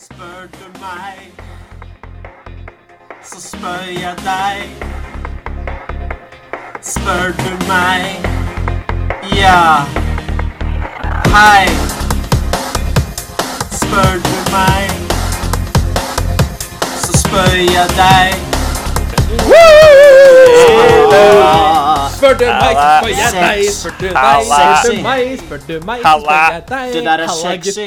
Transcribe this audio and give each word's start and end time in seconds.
Spør 0.00 0.46
du 0.52 0.80
meg, 0.80 1.32
så 3.24 3.40
spør 3.40 3.84
jeg 4.00 4.14
deg. 4.24 4.84
Spør 6.82 7.32
du 7.38 7.66
meg, 7.68 8.26
ja. 9.36 9.80
Hei. 11.32 11.66
Spør 13.72 14.12
du 14.28 14.36
meg, 14.52 14.90
så 16.96 17.18
spør 17.18 17.56
jeg 17.56 17.88
deg. 17.96 18.36
Spør 22.26 22.38
du 22.38 22.46
meg, 22.46 22.76
så 22.76 22.92
spør 22.98 23.10
jeg 23.14 23.34
deg. 23.38 23.68
Spør 23.70 23.92
du 23.96 24.06
meg, 24.16 24.40
spør 24.58 24.80
du 24.82 24.96
meg, 25.06 25.36
spør 25.46 25.60
du 25.66 25.74
meg, 25.86 26.00
så 26.02 26.14
spør 26.22 26.40
jeg 26.50 26.62
deg. 26.70 26.94
Det 26.94 27.02
der 27.06 27.22
er 27.22 27.34
sexy. 27.38 27.84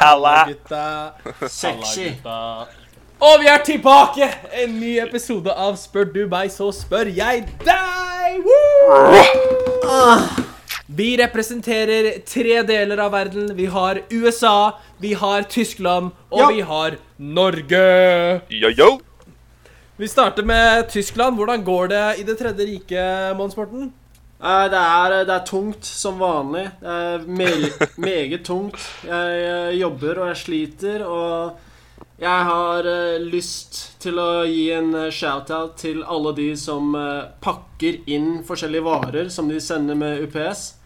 Halla. 0.00 0.36
gutta. 0.48 1.48
Sexy. 1.48 2.06
Og 3.20 3.34
vi 3.42 3.50
er 3.52 3.60
tilbake! 3.64 4.30
En 4.62 4.78
ny 4.80 4.94
episode 5.02 5.52
av 5.52 5.76
Spør 5.76 6.08
du 6.14 6.22
meg, 6.30 6.48
så 6.54 6.70
spør 6.72 7.10
jeg 7.12 7.44
deg! 7.66 8.38
Woo! 8.48 9.20
Vi 10.88 11.10
representerer 11.20 12.08
tre 12.26 12.62
deler 12.66 13.04
av 13.04 13.12
verden. 13.12 13.52
Vi 13.60 13.68
har 13.68 14.00
USA, 14.08 14.72
vi 15.04 15.12
har 15.12 15.44
Tyskland, 15.52 16.10
og 16.32 16.40
Ja. 16.40 16.48
vi 16.48 16.60
har 16.72 16.96
Norge. 17.18 18.40
Yo, 18.48 18.72
yo. 18.72 18.90
Vi 20.00 20.08
starter 20.08 20.42
med 20.42 20.88
Tyskland. 20.88 21.36
Hvordan 21.36 21.64
går 21.64 21.88
det 21.92 22.04
i 22.18 22.22
Det 22.24 22.38
tredje 22.38 22.64
riket, 22.66 23.36
Mons 23.36 23.56
Morten? 23.56 23.92
Eh, 24.40 24.64
Det 24.72 24.78
er, 24.80 25.24
det 25.28 25.34
er 25.34 25.44
tungt 25.44 25.84
som 25.84 26.16
vanlig. 26.18 26.70
Det 26.80 26.88
er 26.88 27.26
meget, 27.26 27.82
meget 28.08 28.44
tungt. 28.44 28.80
Jeg 29.04 29.42
eh, 29.44 29.76
jobber 29.80 30.22
og 30.22 30.28
jeg 30.28 30.36
sliter, 30.36 31.04
og 31.04 31.52
jeg 32.16 32.48
har 32.48 32.88
eh, 32.88 33.20
lyst 33.20 34.00
til 34.00 34.16
å 34.16 34.46
gi 34.48 34.70
en 34.72 35.12
shout-out 35.12 35.76
til 35.76 36.00
alle 36.00 36.32
de 36.32 36.48
som 36.56 36.96
pakker 37.44 38.00
inn 38.08 38.40
forskjellige 38.48 38.88
varer 38.88 39.28
som 39.28 39.52
de 39.52 39.60
sender 39.60 40.00
med 40.00 40.24
UPS, 40.24 40.78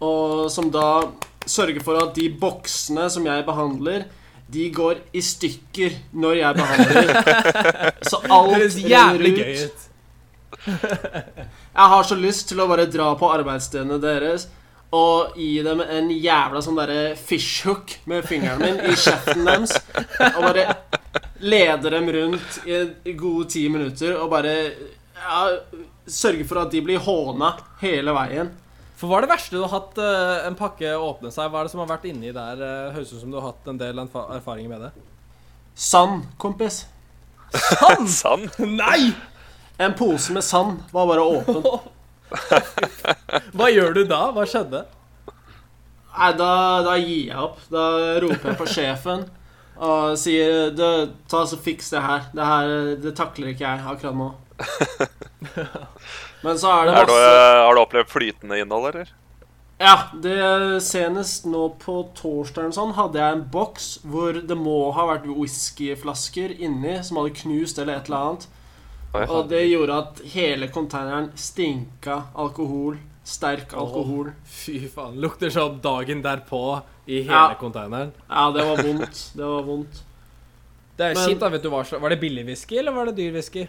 og 0.00 0.48
som 0.48 0.72
da 0.72 1.10
sørger 1.44 1.84
for 1.84 2.00
at 2.00 2.16
de 2.16 2.30
boksene 2.32 3.04
som 3.12 3.28
jeg 3.28 3.44
behandler, 3.44 4.08
de 4.46 4.68
går 4.70 5.00
i 5.12 5.22
stykker 5.24 5.96
når 6.22 6.38
jeg 6.40 6.58
behandler. 6.60 7.10
Så 8.10 8.20
alt 8.22 8.54
høres 8.54 8.78
jævlig 8.78 9.32
renner 9.34 9.50
gøy 9.50 9.64
ut. 9.66 9.82
Jeg 11.76 11.88
har 11.92 12.06
så 12.06 12.16
lyst 12.18 12.48
til 12.50 12.60
å 12.62 12.68
bare 12.70 12.86
dra 12.90 13.10
på 13.18 13.28
arbeidsstedene 13.30 13.98
deres 14.02 14.46
og 14.96 15.34
gi 15.36 15.58
dem 15.66 15.82
en 15.82 16.10
jævla 16.14 16.62
sånn 16.62 16.78
derre 16.78 17.16
fishhook 17.18 17.96
med 18.08 18.24
fingeren 18.26 18.62
min 18.62 18.78
i 18.86 18.94
kjeften 18.96 19.42
deres. 19.44 19.74
Og 20.30 20.40
bare 20.46 20.66
lede 21.42 21.90
dem 21.92 22.08
rundt 22.16 22.60
i 22.64 22.78
i 23.04 23.16
gode 23.18 23.50
ti 23.52 23.66
minutter 23.68 24.14
og 24.16 24.30
bare 24.32 24.54
ja, 24.62 25.42
sørge 26.06 26.46
for 26.48 26.62
at 26.62 26.72
de 26.72 26.80
blir 26.86 27.02
håna 27.02 27.52
hele 27.82 28.14
veien. 28.16 28.54
For 28.96 29.10
Hva 29.10 29.18
er 29.18 29.26
det 29.26 29.32
verste 29.34 29.56
du 29.56 29.60
har 29.60 29.72
hatt 29.74 29.98
uh, 30.00 30.46
en 30.48 30.56
pakke 30.56 30.94
åpne 30.96 31.28
seg? 31.34 31.50
Hva 31.52 31.60
er 31.60 31.68
det 31.68 31.72
som 31.74 31.82
har 31.82 31.90
vært 31.90 32.06
inni 32.08 32.32
der? 32.32 32.62
Uh, 32.62 32.94
Høres 32.94 33.12
ut 33.12 33.20
som 33.20 33.32
du 33.32 33.36
har 33.36 33.50
hatt 33.50 33.68
en 33.68 33.80
del 33.80 34.00
erfa- 34.06 34.28
erfaringer 34.38 34.72
med 34.72 34.86
det. 34.86 34.92
Sand, 35.76 36.24
kompis. 36.40 36.86
Sand! 37.52 38.08
sand? 38.22 38.48
Nei! 38.64 39.12
En 39.76 39.92
pose 39.98 40.32
med 40.32 40.44
sand 40.44 40.80
var 40.96 41.10
bare 41.10 41.24
åpen. 41.28 41.60
Hva 43.56 43.68
gjør 43.68 43.92
du 43.98 44.06
da? 44.08 44.22
Hva 44.32 44.46
skjedde? 44.48 44.86
Nei, 46.16 46.30
da, 46.40 46.50
da 46.86 46.94
gir 46.96 47.26
jeg 47.28 47.36
opp. 47.36 47.60
Da 47.68 47.84
roper 48.24 48.54
jeg 48.54 48.60
på 48.62 48.70
sjefen 48.72 49.26
og 49.76 50.14
sier 50.16 50.70
du, 50.72 50.86
Ta 51.28 51.42
så 51.44 51.58
Fiks 51.60 51.90
det 51.92 52.00
her. 52.00 52.30
Det 52.32 52.48
her 52.48 52.70
det 53.04 53.12
takler 53.18 53.52
ikke 53.52 53.66
jeg 53.68 53.84
akkurat 53.92 54.16
nå. 54.16 54.30
Men 56.46 56.58
så 56.62 56.70
er 56.70 56.86
det 56.88 56.98
Er 57.00 57.08
du, 57.10 57.14
har 57.16 57.74
du 57.74 57.80
opplevd 57.82 58.10
flytende 58.12 58.58
innhold, 58.62 58.92
eller? 58.92 59.08
Ja, 59.82 59.96
det 60.22 60.36
senest 60.86 61.44
nå 61.50 61.66
på 61.82 61.98
torsdag 62.16 62.70
sånn, 62.72 62.94
hadde 62.96 63.20
jeg 63.20 63.36
en 63.36 63.42
boks 63.52 63.88
hvor 64.08 64.38
det 64.48 64.56
må 64.56 64.78
ha 64.96 65.04
vært 65.10 65.26
whiskyflasker 65.28 66.54
inni 66.64 66.94
som 67.04 67.18
hadde 67.20 67.34
knust 67.42 67.82
eller 67.82 67.98
et 67.98 68.08
eller 68.08 68.30
annet. 68.30 68.46
Og 69.26 69.50
det 69.50 69.62
gjorde 69.66 69.98
at 70.00 70.22
hele 70.32 70.68
konteineren 70.72 71.28
stinka 71.40 72.22
alkohol. 72.36 72.96
Sterk 73.26 73.72
alkohol. 73.74 74.30
Fy 74.46 74.84
faen. 74.92 75.16
Lukter 75.20 75.50
sånn 75.50 75.80
dagen 75.82 76.22
derpå 76.22 76.60
i 77.10 77.22
hele 77.26 77.56
Ja. 77.56 78.10
Ja, 78.30 78.50
det 78.54 78.64
var 78.68 78.82
vondt. 78.86 79.22
Det 79.34 79.44
var 79.44 79.62
vondt. 79.66 80.02
Det 80.96 81.10
er 81.10 81.14
Men- 81.14 81.28
kjipt, 81.28 81.40
da. 81.40 81.48
vet 81.48 81.62
du 81.62 81.68
hva 81.70 82.00
Var 82.00 82.08
det 82.10 82.20
billig 82.20 82.46
whisky, 82.46 82.78
eller 82.78 82.92
var 82.92 83.06
det 83.06 83.16
dyr 83.16 83.32
whisky? 83.32 83.68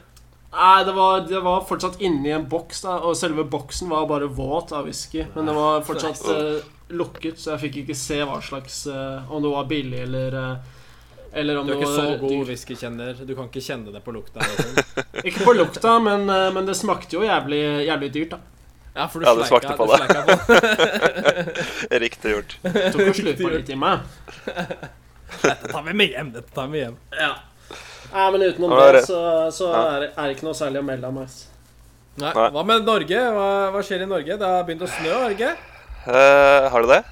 Nei, 0.52 0.84
det 0.84 0.92
var, 0.96 1.22
det 1.28 1.40
var 1.44 1.66
fortsatt 1.68 2.02
inni 2.02 2.32
en 2.32 2.48
boks, 2.50 2.82
da, 2.86 2.96
og 3.04 3.18
selve 3.20 3.44
boksen 3.52 3.90
var 3.92 4.08
bare 4.08 4.30
våt 4.32 4.72
av 4.72 4.88
whisky. 4.88 5.26
Men 5.36 5.50
det 5.50 5.56
var 5.58 5.84
fortsatt 5.86 6.24
uh, 6.32 6.64
lukket, 6.96 7.40
så 7.42 7.54
jeg 7.54 7.66
fikk 7.66 7.80
ikke 7.84 7.98
se 8.00 8.22
hva 8.24 8.40
slags 8.42 8.86
uh, 8.88 9.28
Om 9.28 9.44
det 9.44 9.52
var 9.52 9.68
billig 9.68 10.00
eller 10.06 10.38
uh, 10.40 10.76
Eller 11.36 11.60
om 11.60 11.68
Du 11.68 11.74
er 11.74 11.82
ikke 11.82 11.92
så 11.92 12.06
god 12.22 12.46
whiskykjenner. 12.48 13.20
Du 13.28 13.34
kan 13.36 13.50
ikke 13.52 13.66
kjenne 13.66 13.92
det 13.92 14.02
på 14.06 14.16
lukta. 14.16 14.46
Ikke 15.28 15.44
på 15.44 15.54
lukta, 15.58 15.98
men, 16.00 16.26
men 16.26 16.66
det 16.66 16.78
smakte 16.78 17.18
jo 17.18 17.26
jævlig, 17.26 17.60
jævlig 17.90 18.10
dyrt, 18.14 18.38
da. 18.38 18.40
Ja, 18.98 19.08
for 19.12 19.20
du 19.20 19.28
Ja, 19.28 19.34
sleika, 19.36 19.48
smakte 19.48 19.76
på 19.78 19.86
du 19.86 19.92
det. 19.98 20.08
på 21.90 22.00
Riktig 22.06 22.32
gjort. 22.32 22.56
Tok 22.64 23.04
og 23.04 23.20
slurpa 23.20 23.52
litt 23.54 23.70
i 23.70 23.78
meg. 23.78 24.08
Dette 25.44 25.70
tar 25.70 25.84
vi 25.86 25.94
med 26.00 26.16
hjem. 26.16 26.32
Dette 26.34 26.56
tar 26.56 26.72
vi 26.72 26.78
med 26.78 26.86
hjem. 26.86 26.98
Ja. 27.20 27.34
Nei, 28.14 28.32
men 28.32 28.42
utenom 28.48 28.72
Ja, 28.72 28.92
det 28.92 29.04
så, 29.06 29.20
så 29.52 29.68
Ja. 29.74 29.82
er, 29.98 30.00
det- 30.08 30.36
ikke 30.38 30.44
noe 30.48 30.54
særlig 30.54 30.80
å 30.80 30.86
melde 30.86 31.08
om. 31.08 31.18
ass. 31.24 31.48
Nei, 32.18 32.32
Nei. 32.34 32.50
Hva 32.50 32.64
med 32.66 32.86
Norge? 32.88 33.20
Hva, 33.36 33.50
hva 33.72 33.82
skjer 33.84 34.02
i 34.02 34.06
Norge? 34.10 34.38
Det 34.38 34.48
har 34.48 34.64
begynt 34.64 34.82
å 34.82 34.88
snø, 34.90 35.14
har 35.14 35.30
det 35.30 35.38
ikke? 35.38 35.56
Uh, 36.08 36.70
har 36.72 36.82
du 36.82 36.88
det? 36.88 37.04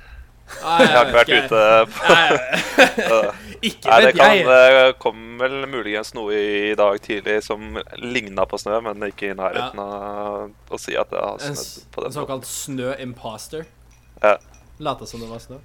Nei, 0.64 0.80
Jeg 0.86 0.94
har 0.94 1.06
ikke 1.06 1.20
vært 1.20 1.34
ute 1.46 1.62
på 1.90 3.20
ikke 3.66 3.90
Nei, 3.90 4.00
det 4.02 4.06
vet 4.12 4.16
kan, 4.20 4.36
jeg. 4.38 4.46
det 4.46 5.00
kom 5.02 5.22
vel 5.42 5.56
muligens 5.72 6.12
noe 6.14 6.34
i 6.38 6.76
dag 6.78 7.00
tidlig 7.02 7.40
som 7.44 7.78
ligna 7.98 8.46
på 8.46 8.60
snø, 8.62 8.78
men 8.86 9.02
ikke 9.10 9.32
i 9.32 9.38
nærheten 9.38 9.80
av 9.82 10.52
å 10.70 10.80
si 10.82 10.96
at 11.02 11.10
det 11.10 11.18
har 11.22 11.42
En, 11.42 11.56
snødd 11.58 11.90
på 11.96 12.02
den 12.06 12.12
måten. 12.12 12.18
såkalt 12.20 12.46
snø-imposter. 12.50 13.66
Ja. 14.22 14.36
Lata 14.80 15.06
som 15.10 15.20
det 15.24 15.30
var 15.32 15.40
snø. 15.42 15.58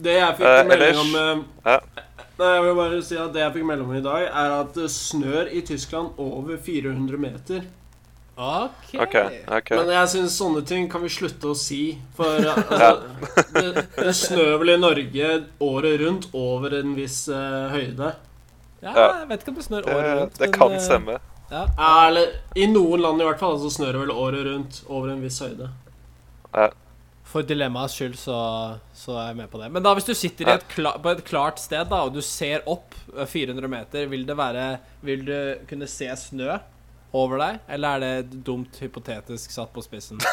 Det 0.00 0.14
jeg 0.18 0.36
fikk 0.36 0.46
Eh, 0.48 0.64
melding 0.68 1.00
om 1.00 1.16
eh, 1.16 1.72
Ja. 1.72 1.80
Nei, 2.40 2.54
jeg 2.56 2.62
vil 2.64 2.76
bare 2.78 3.02
si 3.04 3.18
at 3.20 3.34
Det 3.34 3.42
jeg 3.42 3.52
fikk 3.58 3.66
melding 3.68 3.90
om 3.90 3.98
i 3.98 4.04
dag, 4.04 4.22
er 4.30 4.54
at 4.62 4.72
det 4.78 4.88
snør 4.94 5.50
i 5.52 5.60
Tyskland 5.68 6.16
over 6.20 6.56
400 6.56 7.20
meter. 7.20 7.66
OK. 8.40 8.94
okay, 8.96 9.42
okay. 9.44 9.76
Men 9.76 9.90
jeg 9.92 10.08
syns 10.14 10.36
sånne 10.40 10.62
ting 10.64 10.86
kan 10.88 11.02
vi 11.04 11.10
slutte 11.12 11.50
å 11.50 11.56
si. 11.58 11.98
For 12.16 12.40
altså, 12.54 13.42
det, 13.52 13.84
det 13.98 14.14
snør 14.16 14.54
vel 14.62 14.72
i 14.72 14.78
Norge 14.80 15.32
året 15.66 15.98
rundt 16.00 16.30
over 16.32 16.78
en 16.78 16.94
viss 16.96 17.26
uh, 17.28 17.68
høyde. 17.74 18.14
Ja, 18.80 18.94
Ja. 18.94 19.08
jeg 19.20 19.28
vet 19.34 19.42
ikke 19.44 19.52
om 19.52 19.58
det 19.60 19.66
snør 19.66 19.84
Det, 19.84 19.92
året 19.98 20.14
rundt. 20.22 20.38
det 20.40 20.48
men, 20.48 20.56
kan 20.56 20.72
eh, 20.78 20.80
stemme. 20.80 21.18
Ja. 21.50 21.66
Ja, 21.76 21.90
Eller 22.06 22.32
i 22.56 22.64
noen 22.70 23.02
land 23.04 23.20
i 23.20 23.26
hvert 23.28 23.42
fall, 23.42 23.58
så 23.60 23.68
snør 23.74 23.92
det 23.92 24.04
vel 24.06 24.14
året 24.14 24.46
rundt 24.48 24.80
over 24.88 25.12
en 25.12 25.20
viss 25.20 25.36
høyde. 25.44 25.68
For 27.30 27.46
dilemmaets 27.46 27.94
skyld 27.94 28.16
så, 28.18 28.36
så 28.96 29.14
er 29.20 29.28
jeg 29.30 29.38
med 29.38 29.50
på 29.52 29.60
det. 29.60 29.68
Men 29.70 29.84
da 29.84 29.92
hvis 29.94 30.08
du 30.08 30.14
sitter 30.18 30.48
i 30.48 30.54
et 30.56 30.66
kla 30.72 30.96
på 30.98 31.12
et 31.12 31.22
klart 31.26 31.62
sted 31.62 31.86
da, 31.90 32.02
og 32.08 32.16
du 32.16 32.20
ser 32.26 32.66
opp 32.70 32.96
eh, 33.14 33.26
400 33.30 33.70
meter, 33.70 34.08
vil 34.10 34.26
det 34.26 34.36
være 34.38 34.66
Vil 35.06 35.22
du 35.28 35.36
kunne 35.70 35.86
se 35.90 36.10
snø 36.18 36.56
over 37.14 37.40
deg? 37.42 37.60
Eller 37.76 37.94
er 37.94 38.02
det 38.24 38.42
dumt 38.46 38.76
hypotetisk 38.82 39.54
satt 39.54 39.70
på 39.74 39.84
spissen? 39.86 40.18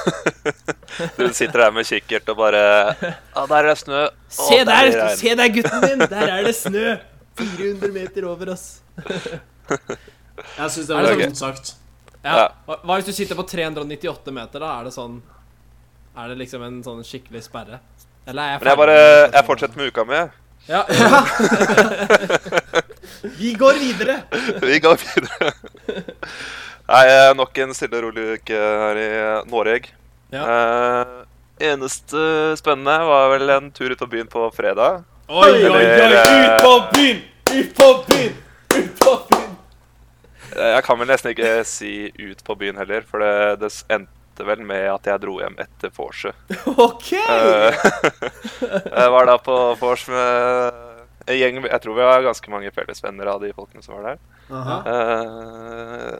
Du 1.17 1.27
sitter 1.35 1.67
der 1.67 1.73
med 1.75 1.85
kikkert 1.85 2.29
og 2.31 2.37
bare 2.39 2.61
Ja, 2.97 3.43
der 3.45 3.57
er 3.59 3.67
det 3.69 3.77
snø. 3.83 4.03
Å, 4.07 4.33
Se 4.33 4.59
der, 4.65 4.89
der! 4.93 5.15
Se 5.19 5.33
der, 5.37 5.53
gutten 5.53 5.83
min! 5.83 6.05
Der 6.09 6.33
er 6.39 6.45
det 6.47 6.55
snø! 6.57 6.95
400 7.37 7.93
meter 7.93 8.25
over 8.25 8.53
oss. 8.55 8.79
Jeg 8.97 10.69
syns 10.73 10.87
det 10.87 10.95
Er 10.95 10.95
var 10.95 11.09
det 11.11 11.27
dumt 11.27 11.37
sagt. 11.37 11.75
Ja. 12.23 12.47
Hva 12.65 12.95
hvis 12.97 13.09
du 13.11 13.13
sitter 13.13 13.37
på 13.37 13.45
398 13.45 14.33
meter, 14.33 14.63
da? 14.63 14.71
Er 14.79 14.87
det 14.89 14.95
sånn 14.95 15.19
Er 16.17 16.27
det 16.31 16.37
liksom 16.41 16.61
en 16.65 16.79
sånn 16.85 17.03
skikkelig 17.05 17.43
sperre? 17.45 17.77
Eller 18.27 18.41
er 18.41 18.49
jeg 18.55 18.59
Men 18.63 18.69
jeg 18.71 18.77
bare 18.81 18.97
Jeg 19.37 19.45
fortsetter 19.47 19.77
med 19.77 19.87
uka 19.93 20.03
mi. 20.09 20.15
jeg. 20.15 20.29
Ja. 20.67 20.81
Vi 23.37 23.53
går 23.53 23.73
videre! 23.79 24.15
Vi 24.67 24.79
går 24.83 24.95
videre. 24.99 25.51
Nei, 26.87 27.33
nok 27.35 27.57
en 27.63 27.73
stille 27.75 27.97
og 27.99 28.03
rolig 28.09 28.23
uke 28.39 28.57
her 28.57 28.95
i 28.99 29.07
Norge. 29.51 29.87
Ja. 30.33 30.43
Eh, 30.43 31.05
eneste 31.71 32.19
spennende 32.59 32.97
var 33.07 33.29
vel 33.35 33.49
en 33.55 33.71
tur 33.75 33.91
ut 33.93 33.99
på 34.01 34.07
byen 34.11 34.27
på 34.31 34.41
fredag. 34.55 35.03
Oi, 35.27 35.51
oi, 35.51 35.71
oi! 35.71 35.83
Eh, 35.83 36.47
Ut 36.47 36.61
på 36.63 36.73
byen! 36.93 37.17
Ut 37.51 37.71
på 37.75 37.87
byen! 38.07 38.33
Ut 38.77 38.91
på 39.01 39.13
byen! 39.31 39.51
Eh, 40.55 40.69
Jeg 40.77 40.83
kan 40.87 40.99
vel 41.01 41.09
nesten 41.11 41.31
ikke 41.35 41.51
si 41.67 41.91
ut 42.15 42.39
på 42.47 42.53
byen 42.59 42.77
heller, 42.79 43.01
for 43.07 43.17
det, 43.23 43.33
det 43.63 43.69
endte 43.91 44.15
vel 44.45 44.61
med 44.61 44.85
at 44.91 45.07
jeg 45.09 45.21
dro 45.23 45.39
hjem 45.41 45.57
etter 45.63 45.89
vorset. 45.95 46.35
OK! 46.87 47.13
Eh, 47.17 47.73
jeg 49.01 49.13
var 49.15 49.25
da 49.31 49.37
på 49.41 49.57
vors 49.81 50.07
med 50.11 50.83
en 51.27 51.35
gjeng 51.35 51.59
Jeg 51.65 51.81
tror 51.83 51.97
vi 51.97 52.05
har 52.07 52.23
ganske 52.23 52.51
mange 52.53 52.71
fellesvenner 52.71 53.27
av 53.33 53.41
de 53.43 53.49
folkene 53.55 53.83
som 53.83 53.97
var 53.97 54.13
der. 54.13 54.19
Eh, 54.47 56.13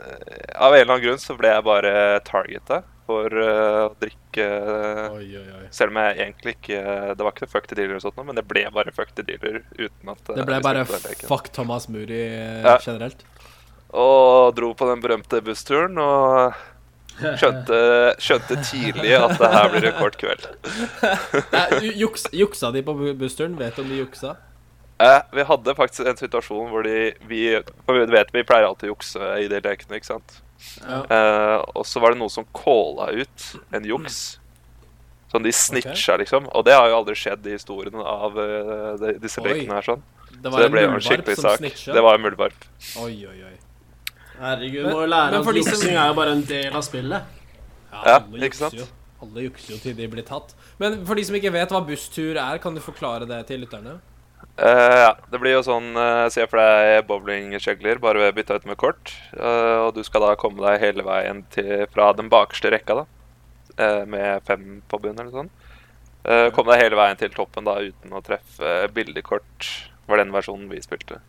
av 0.57 0.73
en 0.73 0.81
eller 0.81 0.93
annen 0.93 1.03
grunn 1.05 1.21
så 1.21 1.37
ble 1.37 1.53
jeg 1.53 1.63
bare 1.67 1.93
targeta 2.27 2.81
for 3.07 3.31
uh, 3.31 3.87
å 3.87 3.93
drikke 4.01 4.45
Oi, 5.15 5.29
oi, 5.39 5.45
oi. 5.61 5.67
Selv 5.71 5.93
om 5.93 5.99
jeg 6.01 6.17
egentlig 6.25 6.57
ikke 6.57 6.81
Det 7.15 7.23
var 7.23 7.31
ikke 7.31 7.45
noe 7.45 7.53
fuck 7.53 7.69
the 7.71 7.77
dealer, 7.79 7.95
og 7.95 8.03
sånt, 8.03 8.19
men 8.27 8.35
det 8.35 8.43
ble 8.49 8.65
bare 8.75 8.91
fuck 8.95 9.13
the 9.15 9.23
dealer. 9.27 9.61
uten 9.79 10.11
at 10.11 10.33
Det 10.35 10.45
ble 10.49 10.59
bare 10.65 10.83
fuck 10.89 11.47
Thomas 11.55 11.87
Moody 11.87 12.19
Ja. 12.27 12.77
generelt. 12.83 13.23
Og 13.95 14.51
dro 14.57 14.73
på 14.75 14.89
den 14.89 14.99
berømte 15.01 15.39
bussturen 15.41 15.95
og 16.03 16.57
skjønte, 17.17 17.77
skjønte 18.21 18.57
tidlig 18.67 19.13
at 19.17 19.37
det 19.39 19.49
her 19.53 19.69
blir 19.73 19.87
en 19.91 19.97
kort 19.99 20.17
kveld. 20.21 20.47
Nei, 21.53 21.91
juks, 22.01 22.27
juksa 22.35 22.71
de 22.75 22.83
på 22.85 22.93
bu- 22.97 23.15
bussturen? 23.17 23.55
Vet 23.59 23.75
du 23.77 23.83
om 23.85 23.89
de 23.91 24.01
juksa? 24.01 24.35
Eh, 25.01 25.19
vi 25.33 25.43
hadde 25.45 25.75
faktisk 25.77 26.07
en 26.09 26.17
situasjon 26.17 26.71
hvor 26.73 26.81
de 26.87 27.13
vi, 27.29 27.41
For 27.85 27.99
vi 27.99 28.07
vet 28.15 28.31
vi 28.33 28.41
pleier 28.47 28.65
alltid 28.65 28.89
å 28.89 28.95
jukse 28.95 29.31
i 29.43 29.47
de 29.51 29.59
lekene, 29.61 29.99
ikke 29.99 30.09
sant? 30.13 30.39
Ja. 30.81 31.03
Eh, 31.05 31.57
og 31.77 31.85
så 31.85 32.01
var 32.01 32.13
det 32.15 32.21
noen 32.21 32.33
som 32.33 32.47
calla 32.57 33.11
ut 33.13 33.47
en 33.77 33.85
juks. 33.85 34.39
Sånn 35.31 35.43
de 35.43 35.51
snitcha, 35.51 36.15
liksom. 36.21 36.45
Og 36.55 36.63
det 36.65 36.73
har 36.77 36.87
jo 36.89 37.01
aldri 37.01 37.13
skjedd 37.19 37.45
i 37.49 37.57
historien 37.57 37.97
av 37.99 38.37
uh, 38.39 38.93
de, 39.01 39.17
disse 39.19 39.41
lekene 39.43 39.75
her. 39.75 39.83
sånn 39.83 40.01
Det 40.31 40.53
Så 40.53 40.61
det 40.61 40.69
ble 40.71 40.85
en 40.85 40.93
jo 40.93 40.99
en 41.01 41.03
skikkelig 41.03 41.35
sak. 41.41 41.57
snitcha? 41.59 41.93
Det 41.97 42.03
var 42.05 42.15
en 42.15 42.23
muldvarp. 42.23 42.67
Oi, 43.03 43.11
oi, 43.27 43.35
oi. 43.49 43.55
Herregud, 44.39 44.83
Men- 44.85 44.93
må 44.93 45.01
jo 45.01 45.07
lære 45.07 45.33
at 45.33 45.45
de 45.45 45.63
som- 45.63 45.73
juksing 45.73 45.95
er 45.97 46.07
jo 46.07 46.13
bare 46.13 46.31
en 46.31 46.41
del 46.43 46.73
av 46.73 46.83
spillet. 46.83 47.23
Ja, 47.91 48.03
Ja, 48.05 48.19
ikke 48.19 48.53
sant? 48.55 48.73
jo. 48.73 48.85
Alle 49.21 49.49
jukser 49.49 49.71
jo 49.73 49.77
til 49.81 49.95
de 49.95 50.07
blir 50.07 50.23
tatt. 50.23 50.53
Men 50.77 51.03
for 51.05 51.15
de 51.15 51.23
som 51.23 51.35
ikke 51.35 51.51
vet 51.51 51.69
hva 51.69 51.81
busstur 51.87 52.37
er, 52.37 52.59
kan 52.59 52.75
du 52.75 52.79
forklare 52.81 53.27
det 53.27 53.47
til 53.47 53.61
lytterne? 53.65 53.99
Uh, 54.59 54.63
ja, 55.07 55.13
det 55.31 55.39
blir 55.41 55.53
jo 55.53 55.61
sånn 55.61 55.95
uh, 55.97 56.29
Se 56.29 56.45
for 56.45 56.57
deg 56.57 57.07
bowlingkjegler, 57.07 57.99
bare 57.99 58.31
bytta 58.33 58.55
ut 58.55 58.65
med 58.65 58.77
kort. 58.77 59.13
Uh, 59.35 59.87
og 59.87 59.95
du 59.95 60.03
skal 60.03 60.21
da 60.21 60.35
komme 60.35 60.61
deg 60.61 60.79
hele 60.79 61.03
veien 61.03 61.43
til, 61.49 61.87
fra 61.93 62.11
den 62.13 62.29
bakerste 62.29 62.69
rekka, 62.71 62.95
da. 62.95 63.05
eh, 63.79 64.05
med 64.05 64.41
fem 64.43 64.81
på 64.89 64.99
bunnen 64.99 65.19
eller 65.19 65.31
sånn. 65.31 65.49
Uh, 66.25 66.49
komme 66.51 66.73
deg 66.73 66.81
hele 66.83 66.95
veien 66.97 67.17
til 67.17 67.29
toppen 67.29 67.63
da 67.63 67.75
uten 67.79 68.11
å 68.11 68.23
treffe 68.25 68.87
bildekort. 68.93 69.67
Var 70.07 70.17
den 70.17 70.31
versjonen 70.31 70.69
vi 70.69 70.79
spilte. 70.81 71.19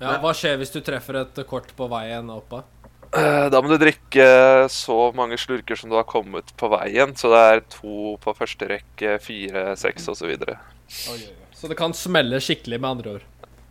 Ja, 0.00 0.18
Hva 0.22 0.32
skjer 0.36 0.56
hvis 0.60 0.72
du 0.72 0.80
treffer 0.84 1.20
et 1.22 1.40
kort 1.48 1.72
på 1.76 1.88
veien 1.92 2.30
oppa? 2.32 2.62
da? 2.62 2.76
Eh, 3.10 3.56
må 3.58 3.68
du 3.72 3.76
drikke 3.80 4.24
så 4.70 4.96
mange 5.16 5.36
slurker 5.40 5.76
som 5.76 5.90
du 5.90 5.96
har 5.98 6.06
kommet 6.08 6.52
på 6.56 6.68
veien. 6.70 7.12
Så 7.18 7.30
det 7.32 7.40
er 7.42 7.60
to 7.74 8.14
på 8.22 8.34
første 8.38 8.68
rekke, 8.70 9.16
fire, 9.22 9.74
seks 9.76 10.06
osv. 10.12 10.30
Så, 10.38 11.12
oi, 11.12 11.18
oi. 11.18 11.36
Så 11.54 11.68
det 11.68 11.76
kan 11.76 11.92
smelle 11.92 12.38
skikkelig, 12.40 12.78
med 12.80 12.90
andre 12.90 13.16
ord. 13.18 13.26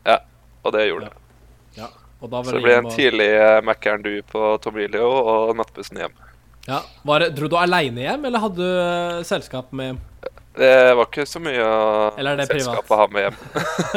Ja, 0.06 0.20
Og 0.64 0.74
det 0.76 0.88
gjorde 0.90 1.08
det. 1.10 1.14
Ja. 1.80 1.88
Og 2.20 2.30
da 2.30 2.44
Så 2.44 2.52
det 2.58 2.64
ble 2.66 2.74
en 2.78 2.86
og- 2.90 2.96
tidlig 2.98 3.30
uh, 3.40 3.62
Mækkern 3.64 4.04
du 4.04 4.22
på 4.28 4.58
Tomilio 4.62 5.08
og 5.08 5.56
nattbussen 5.56 5.98
hjem. 5.98 6.12
Ja. 6.68 6.82
Var 7.08 7.20
det, 7.24 7.30
dro 7.38 7.48
du 7.48 7.56
aleine 7.58 8.04
hjem, 8.04 8.26
eller 8.28 8.44
hadde 8.44 8.60
du 8.60 8.68
eh, 8.68 9.24
selskap 9.26 9.72
med 9.74 9.98
Det 10.58 10.94
var 10.98 11.06
ikke 11.06 11.26
så 11.30 11.40
mye 11.40 11.62
av 11.64 12.18
Eller 12.20 12.34
er 12.34 12.40
det 12.42 12.48
privat? 12.50 12.66
selskapet 12.66 12.92
å 12.92 12.98
ha 13.00 13.06
med 13.14 13.28
hjem. 13.28 13.38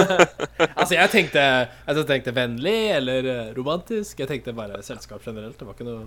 Altså, 0.82 0.94
jeg 0.94 1.10
tenkte, 1.10 1.42
jeg 1.88 2.04
tenkte 2.10 2.34
vennlig 2.36 2.76
eller 2.98 3.28
eh, 3.32 3.48
romantisk. 3.56 4.20
Jeg 4.20 4.28
tenkte 4.30 4.54
bare 4.56 4.82
selskap 4.84 5.24
generelt. 5.26 5.56
Det 5.58 5.66
var 5.66 5.74
ikke 5.74 5.86
noe 5.88 6.04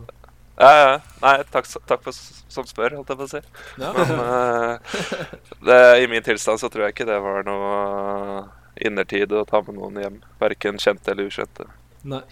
Ja, 0.62 0.70
ja. 0.80 0.92
Nei, 1.24 1.34
takk, 1.52 1.68
takk 1.90 2.06
for 2.06 2.16
som 2.16 2.68
spør, 2.70 2.96
holdt 3.00 3.10
jeg 3.12 3.20
på 3.20 3.26
å 3.26 3.32
si. 3.34 3.42
ja. 3.82 3.90
Men 3.98 4.14
uh, 4.16 5.00
det, 5.68 5.80
i 6.06 6.08
min 6.12 6.24
tilstand 6.24 6.62
så 6.62 6.70
tror 6.72 6.86
jeg 6.88 6.96
ikke 6.96 7.10
det 7.10 7.18
var 7.26 7.44
noe 7.48 8.46
innertid 8.86 9.34
å 9.36 9.44
ta 9.50 9.60
med 9.66 9.76
noen 9.80 10.00
hjem. 10.04 10.22
Verken 10.40 10.80
kjente 10.80 11.12
eller 11.12 11.28
ukjente. 11.32 11.68
Nei. 12.08 12.24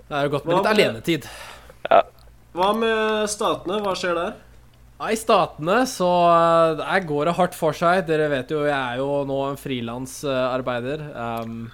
Det 0.00 0.16
er 0.16 0.26
jo 0.26 0.32
godt 0.34 0.46
med 0.48 0.56
litt 0.56 0.70
alenetid. 0.72 1.28
alenetid. 1.86 2.16
Hva 2.56 2.72
med 2.74 3.28
statene? 3.30 3.78
Hva 3.84 3.94
skjer 3.98 4.16
der? 4.18 4.38
Ja, 5.00 5.08
I 5.08 5.16
Statene 5.16 5.78
så 5.88 6.06
eh, 6.28 6.74
der 6.76 7.04
går 7.08 7.30
det 7.30 7.36
hardt 7.38 7.54
for 7.56 7.76
seg. 7.76 8.02
Dere 8.04 8.26
vet 8.28 8.50
jo, 8.52 8.66
jeg 8.68 8.76
er 8.76 8.98
jo 9.00 9.22
nå 9.24 9.38
en 9.48 9.56
frilansarbeider. 9.56 11.06
Um, 11.16 11.70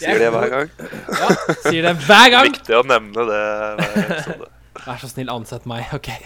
Sier 0.00 0.18
det 0.18 0.30
hver 0.34 0.48
gang. 0.50 0.72
ja, 0.80 1.28
sier 1.68 1.84
det 1.86 1.92
hver 2.08 2.32
gang. 2.32 2.48
Viktig 2.50 2.74
å 2.74 2.82
nevne 2.88 3.26
det 3.28 3.44
hver 3.78 4.00
episode. 4.02 4.48
Vær 4.80 4.98
så 5.02 5.10
snill, 5.10 5.30
ansett 5.30 5.68
meg. 5.70 5.94
OK. 5.94 6.10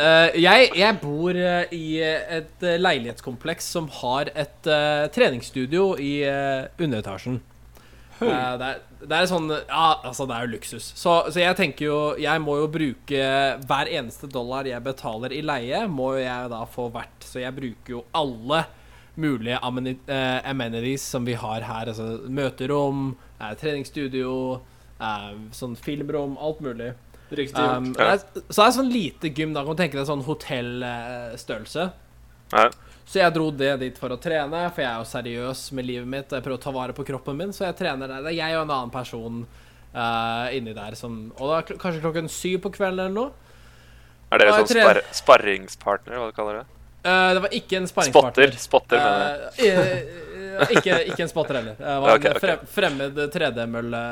Eh, 0.00 0.36
jeg, 0.40 0.70
jeg 0.80 0.96
bor 1.02 1.36
eh, 1.36 1.72
i 1.76 1.98
et 2.00 2.62
leilighetskompleks 2.80 3.66
som 3.74 3.88
har 3.98 4.30
et 4.32 4.68
uh, 4.70 5.10
treningsstudio 5.12 5.90
i 6.00 6.22
uh, 6.24 6.70
underetasjen. 6.80 7.36
Uh, 8.22 8.54
det, 8.56 8.70
er, 8.70 8.78
det 9.00 9.16
er 9.16 9.28
sånn 9.30 9.48
Ja, 9.50 9.86
altså, 10.04 10.26
det 10.28 10.36
er 10.36 10.46
jo 10.46 10.54
luksus. 10.54 10.90
Så, 10.98 11.14
så 11.32 11.40
jeg 11.40 11.56
tenker 11.58 11.86
jo 11.86 12.00
Jeg 12.20 12.42
må 12.44 12.58
jo 12.60 12.68
bruke 12.72 13.22
hver 13.64 13.90
eneste 13.90 14.28
dollar 14.30 14.68
jeg 14.68 14.84
betaler 14.84 15.32
i 15.36 15.40
leie, 15.44 15.86
må 15.88 16.14
jo 16.18 16.24
jeg 16.24 16.50
da 16.52 16.60
få 16.68 16.90
verdt. 16.92 17.24
Så 17.24 17.42
jeg 17.42 17.56
bruker 17.56 17.98
jo 17.98 18.04
alle 18.16 18.64
mulige 19.20 19.58
eh, 20.08 20.50
amenities 20.50 21.02
som 21.02 21.24
vi 21.24 21.34
har 21.34 21.64
her. 21.66 21.90
Altså 21.92 22.28
møterom, 22.28 23.14
eh, 23.40 23.54
treningsstudio, 23.60 24.34
eh, 25.00 25.32
sånn 25.56 25.76
filmrom, 25.76 26.36
alt 26.40 26.60
mulig. 26.64 26.92
Riktig 27.30 27.62
Um, 27.62 27.92
det 27.94 28.02
er, 28.02 28.22
så 28.50 28.56
det 28.56 28.64
er 28.64 28.72
sånn 28.74 28.90
lite 28.90 29.30
gym. 29.30 29.52
Da 29.54 29.62
kan 29.62 29.76
du 29.76 29.82
tenke 29.82 29.98
deg 29.98 30.08
sånn 30.08 30.24
hotellstørrelse. 30.26 31.90
Nei. 32.56 32.70
Så 33.08 33.18
jeg 33.18 33.34
dro 33.34 33.48
det 33.50 33.72
dit 33.80 33.96
for 33.98 34.14
å 34.14 34.18
trene, 34.22 34.62
for 34.70 34.84
jeg 34.84 34.90
er 34.90 35.00
jo 35.00 35.08
seriøs 35.10 35.64
med 35.74 35.88
livet 35.88 36.10
mitt. 36.10 36.30
Jeg 36.30 36.44
prøver 36.44 36.60
å 36.60 36.62
ta 36.62 36.72
vare 36.74 36.94
på 36.94 37.06
kroppen 37.08 37.38
min, 37.38 37.54
så 37.56 37.66
jeg 37.66 37.78
trener 37.80 38.10
der. 38.10 38.22
Det 38.26 38.32
er 38.34 38.38
jeg 38.38 38.58
og 38.58 38.64
en 38.66 38.74
annen 38.76 38.92
person 38.94 39.40
uh, 39.94 40.46
inni 40.54 40.74
der 40.76 40.94
som 40.98 41.16
Og 41.38 41.50
da 41.50 41.62
kanskje 41.72 42.02
klokken 42.04 42.30
syv 42.30 42.60
på 42.66 42.74
kvelden 42.78 43.08
eller 43.08 43.16
noe. 43.16 43.50
Er 44.30 44.44
dere 44.44 44.60
sånn 44.60 44.70
spar 44.70 45.00
sparringspartner, 45.18 46.20
hva 46.20 46.30
du 46.30 46.36
kaller 46.36 46.60
det? 46.60 46.66
Uh, 47.00 47.30
det 47.34 47.44
var 47.46 47.54
ikke 47.56 47.80
en 47.80 47.88
sparringspartner. 47.90 48.54
Spotter, 48.54 48.58
spotter 48.62 49.00
mener 49.02 49.46
jeg. 49.58 49.70
Eh, 49.70 50.58
eh, 50.60 50.74
ikke, 50.76 50.98
ikke 51.10 51.24
en 51.24 51.32
spotter 51.32 51.58
heller. 51.58 51.78
Det 51.80 51.94
var 52.04 52.12
okay, 52.18 52.30
en 52.30 52.36
ok. 52.36 52.44
frem, 52.44 52.66
fremmed 52.76 53.22
tredemølle 53.34 54.02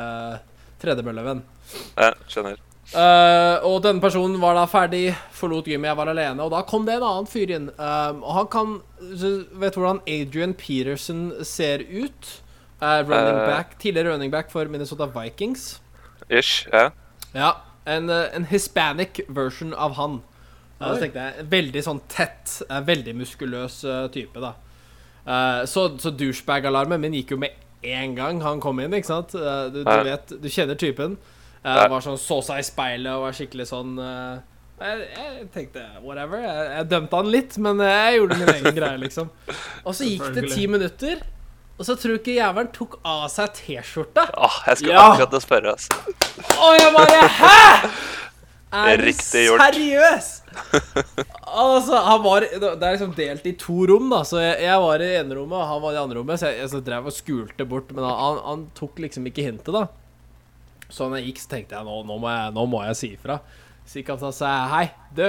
tredemøllevenn. 0.82 1.44
Ja, 1.99 2.12
skjønner. 2.31 2.58
Eh, 2.88 3.64
og 3.69 3.82
denne 3.85 4.00
personen 4.00 4.38
var 4.40 4.56
da 4.56 4.64
ferdig, 4.70 5.11
forlot 5.37 5.67
gymmet, 5.69 5.90
jeg 5.90 5.99
var 5.99 6.08
alene, 6.08 6.40
og 6.40 6.55
da 6.55 6.62
kom 6.64 6.87
det 6.87 6.94
en 6.96 7.05
annen 7.05 7.29
fyr 7.29 7.50
inn. 7.52 7.67
Um, 7.76 8.23
og 8.23 8.32
han 8.38 8.49
kan 8.52 8.76
Vet 8.99 9.75
du 9.76 9.82
hvordan 9.82 10.00
Adrian 10.08 10.55
Peterson 10.56 11.32
ser 11.44 11.85
ut? 11.85 12.30
Er 12.80 13.04
running 13.04 13.40
Eh. 13.42 13.47
back, 13.47 13.78
tidligere 13.78 14.14
running 14.14 14.30
back 14.30 14.50
for 14.50 14.64
Minnesota 14.64 15.07
Vikings. 15.07 15.80
Ish. 16.30 16.68
Ja. 16.73 16.90
Ja, 17.35 17.52
en, 17.87 18.09
en 18.11 18.45
hispanic 18.45 19.21
version 19.28 19.75
av 19.75 19.97
han. 19.99 20.21
Uh, 20.80 20.95
så 20.95 21.00
tenkte 21.02 21.26
jeg, 21.26 21.49
Veldig 21.50 21.83
sånn 21.85 22.00
tett, 22.09 22.61
veldig 22.71 23.16
muskuløs 23.18 23.83
eh, 23.85 24.04
type, 24.14 24.40
da. 24.40 24.54
Uh, 25.28 25.64
så 25.68 25.90
så 26.00 26.11
douchebag-alarmen 26.14 27.02
min 27.02 27.16
gikk 27.18 27.35
jo 27.35 27.42
med 27.42 27.52
en 27.85 28.14
gang 28.16 28.40
han 28.42 28.61
kom 28.61 28.80
inn, 28.80 28.95
ikke 28.97 29.07
sant? 29.11 29.35
Du, 29.75 29.83
du 29.85 29.99
vet, 30.07 30.33
du 30.40 30.49
kjenner 30.50 30.75
typen. 30.78 31.18
Uh, 31.65 31.75
Ja. 31.75 31.88
var 31.91 32.00
sånn, 32.05 32.19
Så 32.19 32.38
seg 32.47 32.61
i 32.62 32.67
speilet 32.69 33.11
og 33.12 33.23
var 33.27 33.33
skikkelig 33.37 33.67
sånn 33.67 33.97
eh, 33.99 34.38
jeg, 34.79 35.09
jeg 35.17 35.49
tenkte 35.55 35.83
whatever. 36.05 36.38
Jeg, 36.38 36.69
jeg 36.77 36.88
dømte 36.93 37.17
han 37.19 37.31
litt, 37.35 37.57
men 37.59 37.81
jeg 37.83 38.19
gjorde 38.21 38.37
min 38.38 38.53
egen 38.55 38.77
greie, 38.77 38.99
liksom. 39.03 39.31
Og 39.85 39.95
så 39.99 40.07
gikk 40.07 40.29
det 40.37 40.45
ti 40.53 40.69
minutter, 40.71 41.25
og 41.79 41.83
så 41.88 41.97
tror 41.99 42.15
du 42.15 42.19
ikke 42.21 42.37
jævelen 42.38 42.71
tok 42.77 42.95
av 43.03 43.25
seg 43.33 43.50
T-skjorta. 43.59 44.29
Åh, 44.38 44.61
jeg 44.71 44.79
skulle 44.79 44.95
Ja. 44.95 45.09
akkurat 45.17 45.43
spørre, 45.43 45.75
altså. 45.75 45.99
Og 46.62 46.79
jeg 46.79 46.95
bare 46.95 47.29
Hæ?! 47.41 47.91
Er 48.69 48.99
du 49.00 49.09
seriøs? 49.17 50.27
altså, 51.47 51.97
han 52.05 52.23
var 52.23 52.45
Det 52.45 52.69
er 52.83 52.93
liksom 52.99 53.15
delt 53.17 53.47
i 53.49 53.55
to 53.59 53.87
rom, 53.88 54.11
da. 54.12 54.23
Så 54.29 54.41
jeg, 54.43 54.59
jeg 54.67 54.83
var 54.85 55.00
i 55.05 55.09
ene 55.23 55.38
rommet, 55.38 55.57
og 55.62 55.71
han 55.73 55.81
var 55.85 55.95
i 55.97 56.00
andre 56.03 56.19
rommet. 56.21 56.41
Så 56.41 56.50
jeg, 56.50 56.59
jeg 56.62 56.73
så 56.75 56.81
drev 56.85 57.09
og 57.09 57.15
skulte 57.17 57.67
bort, 57.69 57.91
men 57.97 58.05
han, 58.05 58.19
han, 58.21 58.41
han 58.45 58.67
tok 58.79 59.00
liksom 59.05 59.27
ikke 59.31 59.47
hintet, 59.49 59.73
da. 59.75 59.87
Så 60.88 61.09
når 61.11 61.21
jeg 61.21 61.26
gikk, 61.33 61.42
så 61.45 61.49
tenkte 61.52 61.76
jeg 61.76 61.85
nå, 61.85 61.99
nå, 62.09 62.16
må, 62.23 62.28
jeg, 62.33 62.52
nå 62.57 62.62
må 62.66 62.80
jeg 62.87 62.97
si 62.97 63.11
ifra. 63.18 63.38
Så 63.88 64.00
gikk 64.00 64.09
han 64.14 64.23
og 64.30 64.35
sa 64.37 64.52
hei, 64.73 64.87
du. 65.16 65.26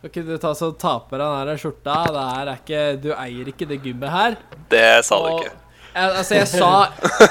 Kan 0.00 0.10
ikke 0.12 0.24
du 0.26 0.34
ta 0.38 0.52
så 0.54 0.72
ta 0.78 0.96
på 1.10 1.18
deg 1.18 1.46
den 1.48 1.58
skjorta? 1.58 1.94
Det 2.14 2.24
er 2.24 2.50
ikke 2.54 2.82
Du 3.02 3.08
eier 3.14 3.48
ikke 3.50 3.66
det 3.66 3.80
gymmet 3.82 4.10
her. 4.14 4.36
Det 4.70 4.84
sa 5.06 5.16
du 5.18 5.30
Og- 5.32 5.40
ikke. 5.46 5.54
Jeg, 5.94 6.10
altså, 6.20 6.34
jeg 6.36 6.46
sa 6.46 6.68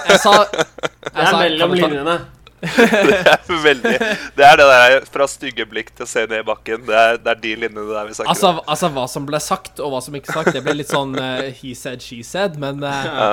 Jeg 0.10 0.20
sa 0.20 0.32
jeg 0.34 0.66
Det 1.14 1.22
er 1.22 1.30
sa- 1.32 1.40
mellom 1.40 1.72
linjene. 1.78 2.18
Det 2.60 3.18
er 3.32 3.60
veldig 3.64 3.92
Det 4.36 4.46
er 4.48 4.56
det 4.60 4.66
der 4.68 5.06
fra 5.14 5.28
stygge 5.30 5.66
blikk 5.70 5.92
til 5.96 6.04
å 6.04 6.10
se 6.10 6.26
ned 6.28 6.42
i 6.42 6.48
bakken. 6.48 6.84
Det 6.88 6.96
er, 6.98 7.18
det 7.22 7.32
er 7.36 7.42
de 7.46 7.52
linjene 7.64 7.86
der 7.94 8.08
vi 8.10 8.18
snakker 8.18 8.32
Altså, 8.34 8.50
om. 8.50 8.60
altså 8.68 8.90
hva 8.98 9.06
som 9.14 9.28
ble 9.30 9.40
sagt, 9.40 9.80
og 9.80 9.94
hva 9.94 10.02
som 10.04 10.18
ikke 10.20 10.34
sagt, 10.36 10.52
det 10.58 10.64
ble 10.66 10.74
litt 10.82 10.92
sånn 10.92 11.14
uh, 11.16 11.46
he 11.62 11.72
said, 11.78 12.02
she 12.04 12.20
said. 12.24 12.58
Men, 12.60 12.84
uh, 12.84 12.90
Ja. 13.06 13.30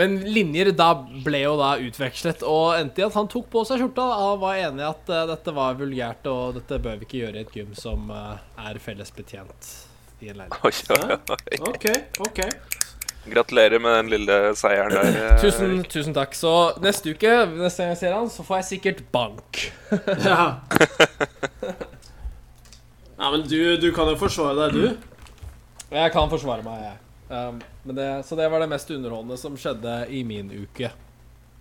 Men 0.00 0.10
linjer 0.24 0.70
da 0.76 0.90
ble 1.24 1.40
jo 1.44 1.56
da 1.60 1.74
utvekslet, 1.84 2.42
og 2.48 2.76
endte 2.78 3.00
i 3.02 3.04
at 3.06 3.14
han 3.18 3.28
tok 3.28 3.46
på 3.52 3.64
seg 3.68 3.76
skjorta. 3.82 4.04
Han 4.22 4.38
var 4.40 4.54
enig 4.62 4.80
i 4.84 4.88
at 4.88 5.04
uh, 5.12 5.22
dette 5.28 5.50
var 5.56 5.76
vulgært, 5.80 6.24
og 6.32 6.54
dette 6.60 6.78
bør 6.84 6.96
vi 7.00 7.04
ikke 7.08 7.20
gjøre 7.26 7.38
i 7.40 7.42
et 7.46 7.52
gym 7.58 7.72
som 7.76 8.08
uh, 8.12 8.36
er 8.64 8.74
felles 8.80 9.12
betjent 9.12 9.60
i 10.22 10.28
en 10.32 10.36
leilighet. 10.40 10.64
Oi, 10.64 10.72
oi, 10.96 11.02
oi. 11.36 11.44
OK, 11.68 11.86
OK. 12.28 12.40
Gratulerer 13.22 13.78
med 13.78 13.92
den 14.00 14.08
lille 14.16 14.36
seieren 14.58 14.90
der. 14.96 15.04
eh, 15.14 15.36
Tusen, 15.38 15.76
tusen 15.86 16.10
takk. 16.16 16.32
Så 16.34 16.50
neste 16.82 17.12
uke, 17.14 17.30
neste 17.54 17.82
gang 17.84 17.92
jeg 17.92 18.00
ser 18.00 18.12
han, 18.16 18.26
så 18.32 18.42
får 18.48 18.56
jeg 18.62 18.66
sikkert 18.72 18.98
bank. 19.14 19.60
Ja. 20.26 20.40
ja, 23.18 23.30
men 23.30 23.42
du, 23.46 23.76
du 23.76 23.92
kan 23.94 24.08
jo 24.10 24.16
forsvare 24.18 24.66
deg, 24.66 24.74
du. 24.74 24.96
Jeg 25.92 26.12
kan 26.14 26.30
forsvare 26.32 26.64
meg, 26.66 26.80
jeg. 26.88 26.96
Um, 27.32 27.60
men 27.86 27.96
det, 27.96 28.08
så 28.28 28.36
det 28.36 28.48
var 28.52 28.60
det 28.60 28.68
mest 28.68 28.90
underholdende 28.92 29.38
som 29.40 29.56
skjedde 29.56 29.94
i 30.12 30.20
min 30.28 30.50
uke. 30.52 30.90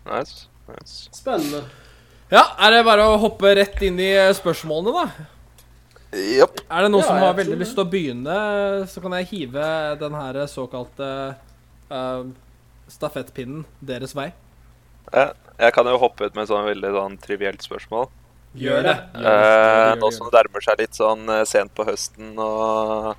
Nice. 0.04 0.50
nice. 0.68 1.08
Spennende. 1.16 1.64
Ja, 2.32 2.44
er 2.60 2.76
det 2.76 2.82
bare 2.88 3.06
å 3.08 3.20
hoppe 3.22 3.54
rett 3.56 3.80
inn 3.84 4.00
i 4.00 4.10
eh, 4.16 4.34
spørsmålene, 4.36 4.92
da? 5.04 5.30
Yep. 6.12 6.64
Er 6.68 6.86
det 6.86 6.92
noen 6.92 7.06
Ja, 7.06 7.08
som 7.08 7.24
har 7.24 7.36
veldig 7.38 7.58
lyst 7.60 7.76
til 7.78 7.86
å 7.86 7.92
begynne, 7.92 8.38
så 8.92 9.04
kan 9.04 9.16
jeg 9.20 9.30
hive 9.32 9.68
den 10.00 10.16
her 10.20 10.40
såkalte 10.52 11.10
uh, 11.92 12.24
stafettpinnen 12.92 13.64
deres 13.80 14.16
vei. 14.18 14.32
Ja, 15.12 15.32
jeg 15.62 15.76
kan 15.76 15.88
jo 15.88 16.00
hoppe 16.02 16.28
ut 16.28 16.36
med 16.36 16.44
et 16.44 16.52
sånn 16.52 16.68
veldig 16.68 16.92
sånn 16.98 17.16
trivielt 17.22 17.64
spørsmål. 17.64 18.10
Gjør 18.60 18.84
det. 18.84 18.96
Eh, 19.16 19.94
nå 19.96 20.10
som 20.12 20.28
gjør 20.28 20.34
det 20.34 20.40
nærmer 20.42 20.66
seg 20.66 20.82
litt 20.82 20.98
sånn 20.98 21.30
eh, 21.32 21.46
sent 21.48 21.72
på 21.76 21.86
høsten 21.88 22.34
og 22.44 23.14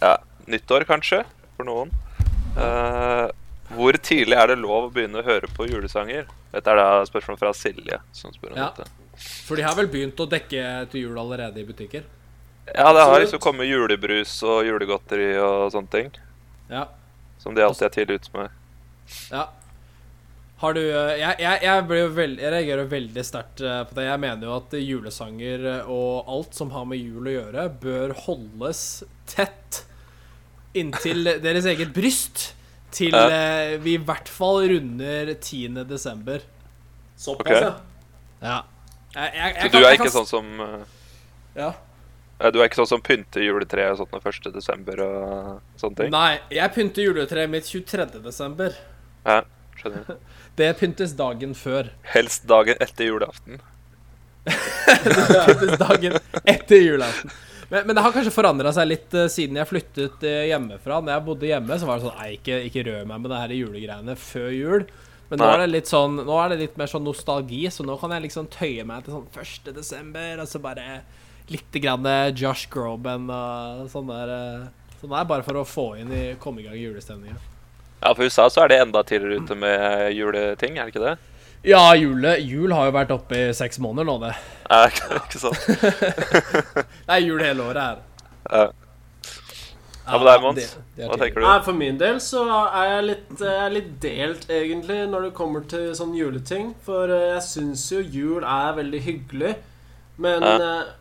ja, 0.00 0.16
nyttår 0.50 0.86
kanskje, 0.88 1.22
for 1.56 1.68
noen. 1.68 1.90
Uh, 2.56 3.28
hvor 3.76 3.96
tidlig 3.98 4.36
er 4.38 4.52
det 4.52 4.58
lov 4.62 4.86
å 4.88 4.92
begynne 4.94 5.20
å 5.20 5.26
høre 5.26 5.48
på 5.56 5.66
julesanger? 5.68 6.28
Dette 6.54 6.72
er 6.72 6.78
da 6.78 7.02
spørsmål 7.08 7.38
fra 7.40 7.52
Silje. 7.56 7.98
som 8.12 8.32
spør 8.32 8.52
om 8.54 8.60
Ja. 8.60 8.70
dette. 8.76 8.90
For 9.46 9.56
de 9.56 9.64
har 9.64 9.74
vel 9.74 9.88
begynt 9.88 10.20
å 10.20 10.28
dekke 10.28 10.88
til 10.92 11.06
jul 11.08 11.18
allerede 11.18 11.60
i 11.60 11.64
butikker? 11.64 12.04
Ja, 12.74 12.92
det 12.92 13.04
har 13.06 13.20
liksom 13.20 13.40
kommet 13.40 13.68
julebrus 13.68 14.42
og 14.42 14.64
julegodteri 14.66 15.36
og 15.38 15.70
sånne 15.72 15.90
ting. 15.90 16.10
Ja. 16.70 16.86
Som 17.38 17.54
de 17.54 17.62
alltid 17.62 17.86
er 17.86 17.94
tidlig 17.94 18.20
ute 18.20 18.34
med. 18.36 18.50
ja. 19.30 19.46
Har 20.58 20.72
du 20.72 20.80
eh, 20.80 21.18
Jeg, 21.20 21.36
jeg, 21.38 21.60
jeg, 21.62 21.84
blir 21.86 22.06
veld, 22.16 22.38
jeg 22.40 22.52
reagerer 22.52 22.86
veldig 22.88 23.24
sterkt 23.28 23.60
eh, 23.60 23.82
på 23.84 23.94
det. 23.98 24.06
Jeg 24.08 24.20
mener 24.22 24.46
jo 24.48 24.54
at 24.56 24.72
julesanger 24.80 25.66
og 25.84 26.30
alt 26.32 26.54
som 26.56 26.70
har 26.72 26.86
med 26.88 26.98
jul 26.98 27.28
å 27.28 27.34
gjøre, 27.34 27.66
bør 27.82 28.14
holdes 28.24 28.80
tett 29.28 29.82
inntil 30.76 31.24
deres 31.42 31.66
eget 31.72 31.92
bryst. 31.96 32.52
Til 32.96 33.12
Ja. 33.12 33.26
eh, 33.28 33.72
vi 33.82 33.94
i 33.96 33.98
hvert 34.00 34.28
fall 34.30 34.62
runder 34.70 35.34
10. 35.34 35.84
desember. 35.88 36.40
Såpass, 37.18 37.62
Ok. 37.62 37.82
ja. 38.42 38.62
Jeg, 39.16 39.32
jeg, 39.34 39.34
jeg 39.34 39.54
Så 39.56 39.60
kan- 39.60 39.70
du 39.72 39.76
er 39.78 39.90
jeg 39.90 39.98
ikke 40.00 40.12
sånn 40.14 40.26
som 40.28 40.60
eh, 40.60 40.84
Ja. 41.56 41.72
ja, 42.40 42.50
Du 42.50 42.60
er 42.60 42.68
ikke 42.68 42.76
sånn 42.82 42.86
som 42.88 43.00
pynter 43.02 43.40
juletreet 43.40 43.92
og 43.92 43.98
sånt 43.98 44.10
den 44.12 44.20
1. 44.20 44.52
desember 44.52 45.00
og 45.00 45.60
sånne 45.80 45.96
ting? 45.96 46.10
Nei, 46.10 46.38
jeg 46.50 46.72
pynter 46.74 47.02
juletreet 47.02 47.50
mitt 47.50 47.64
23. 47.64 48.20
desember. 48.22 48.74
Ja, 49.26 49.42
skjønner. 49.76 50.16
Det 50.56 50.70
pyntes 50.78 51.12
dagen 51.16 51.52
før. 51.54 51.90
Helst 52.14 52.46
dagen 52.46 52.76
etter 52.80 53.04
julaften. 53.10 53.60
Pyntes 54.46 55.78
dagen 55.80 56.18
etter 56.46 56.80
julaften. 56.80 57.30
Men, 57.68 57.86
men 57.86 57.96
det 57.96 58.04
har 58.04 58.14
kanskje 58.14 58.34
forandra 58.34 58.70
seg 58.74 58.88
litt 58.88 59.16
uh, 59.16 59.26
siden 59.32 59.58
jeg 59.58 59.70
flyttet 59.70 60.22
uh, 60.22 60.44
hjemmefra. 60.46 61.00
Når 61.02 61.14
jeg 61.14 61.26
bodde 61.26 61.50
hjemme, 61.50 61.78
så 61.80 61.88
var 61.88 61.98
det 61.98 62.06
sånn 62.06 62.20
Nei, 62.20 62.30
ikke, 62.38 62.60
ikke 62.68 62.86
rør 62.86 63.10
meg 63.10 63.24
med 63.24 63.32
det 63.32 63.42
her 63.42 63.54
julegreiene 63.58 64.16
før 64.20 64.48
jul. 64.54 64.86
Men 65.26 65.42
nå 65.42 65.48
er 65.50 65.64
det 65.64 65.70
litt 65.72 65.90
sånn 65.90 66.20
Nå 66.20 66.36
er 66.38 66.52
det 66.52 66.60
litt 66.60 66.76
mer 66.78 66.90
sånn 66.90 67.02
nostalgi, 67.02 67.64
så 67.74 67.82
nå 67.82 67.96
kan 67.98 68.14
jeg 68.14 68.28
liksom 68.28 68.46
tøye 68.54 68.86
meg 68.86 69.06
til 69.06 69.16
sånn 69.16 69.26
1. 69.42 69.72
desember, 69.74 70.42
og 70.44 70.50
så 70.50 70.62
bare 70.62 71.00
litt 71.50 71.78
grann 71.82 72.06
eh, 72.10 72.30
Josh 72.34 72.70
Groban 72.70 73.26
og 73.30 73.86
sånn 73.90 74.10
der. 74.10 74.32
Sånn 75.00 75.12
der, 75.12 75.26
bare 75.28 75.44
for 75.46 75.58
å 75.60 75.66
få 75.66 75.88
inn 76.00 76.14
i 76.14 76.24
komme 76.42 76.62
i 76.62 76.66
gang 76.68 76.78
julestemninga. 76.78 77.38
Ja, 78.00 78.12
for 78.12 78.22
USA 78.26 78.46
så 78.52 78.62
er 78.62 78.70
det 78.70 78.78
enda 78.84 79.02
tidligere 79.06 79.42
ute 79.42 79.56
med 79.58 80.12
juleting, 80.14 80.78
er 80.78 80.86
det 80.86 80.94
ikke 80.94 81.04
det? 81.04 81.16
Ja, 81.64 81.94
jule, 81.98 82.36
jul 82.38 82.72
har 82.72 82.86
jo 82.86 82.92
vært 82.94 83.10
oppe 83.14 83.38
i 83.48 83.52
seks 83.56 83.78
måneder 83.82 84.06
nå, 84.06 84.18
det. 84.22 84.34
Ja, 84.70 84.82
ikke, 84.90 85.16
ikke 85.24 85.38
sant? 85.42 85.62
Det 87.06 87.14
er 87.16 87.22
jul 87.24 87.42
hele 87.42 87.62
året 87.70 87.82
her. 87.82 88.02
Ja. 88.50 88.66
Ja, 90.06 90.18
men 90.18 90.22
det- 90.26 90.34
er 90.36 90.42
Mons. 90.44 90.76
Hva 90.96 91.16
tenker 91.18 91.40
du? 91.40 91.46
Nei, 91.46 91.56
For 91.66 91.74
min 91.74 91.96
del 91.98 92.20
så 92.22 92.44
er 92.70 92.84
jeg 92.92 93.06
litt, 93.08 93.32
jeg 93.42 93.56
er 93.64 93.72
litt 93.74 93.88
delt, 94.04 94.44
egentlig, 94.54 95.00
når 95.10 95.26
det 95.26 95.32
kommer 95.34 95.64
til 95.68 95.88
sånn 95.98 96.14
juleting. 96.14 96.68
For 96.86 97.10
eh, 97.10 97.24
jeg 97.34 97.42
syns 97.48 97.88
jo 97.90 97.98
jul 98.04 98.44
er 98.46 98.76
veldig 98.78 99.00
hyggelig. 99.08 99.56
Men 100.22 100.46
Ja. 100.46 100.54
eh, 100.62 100.94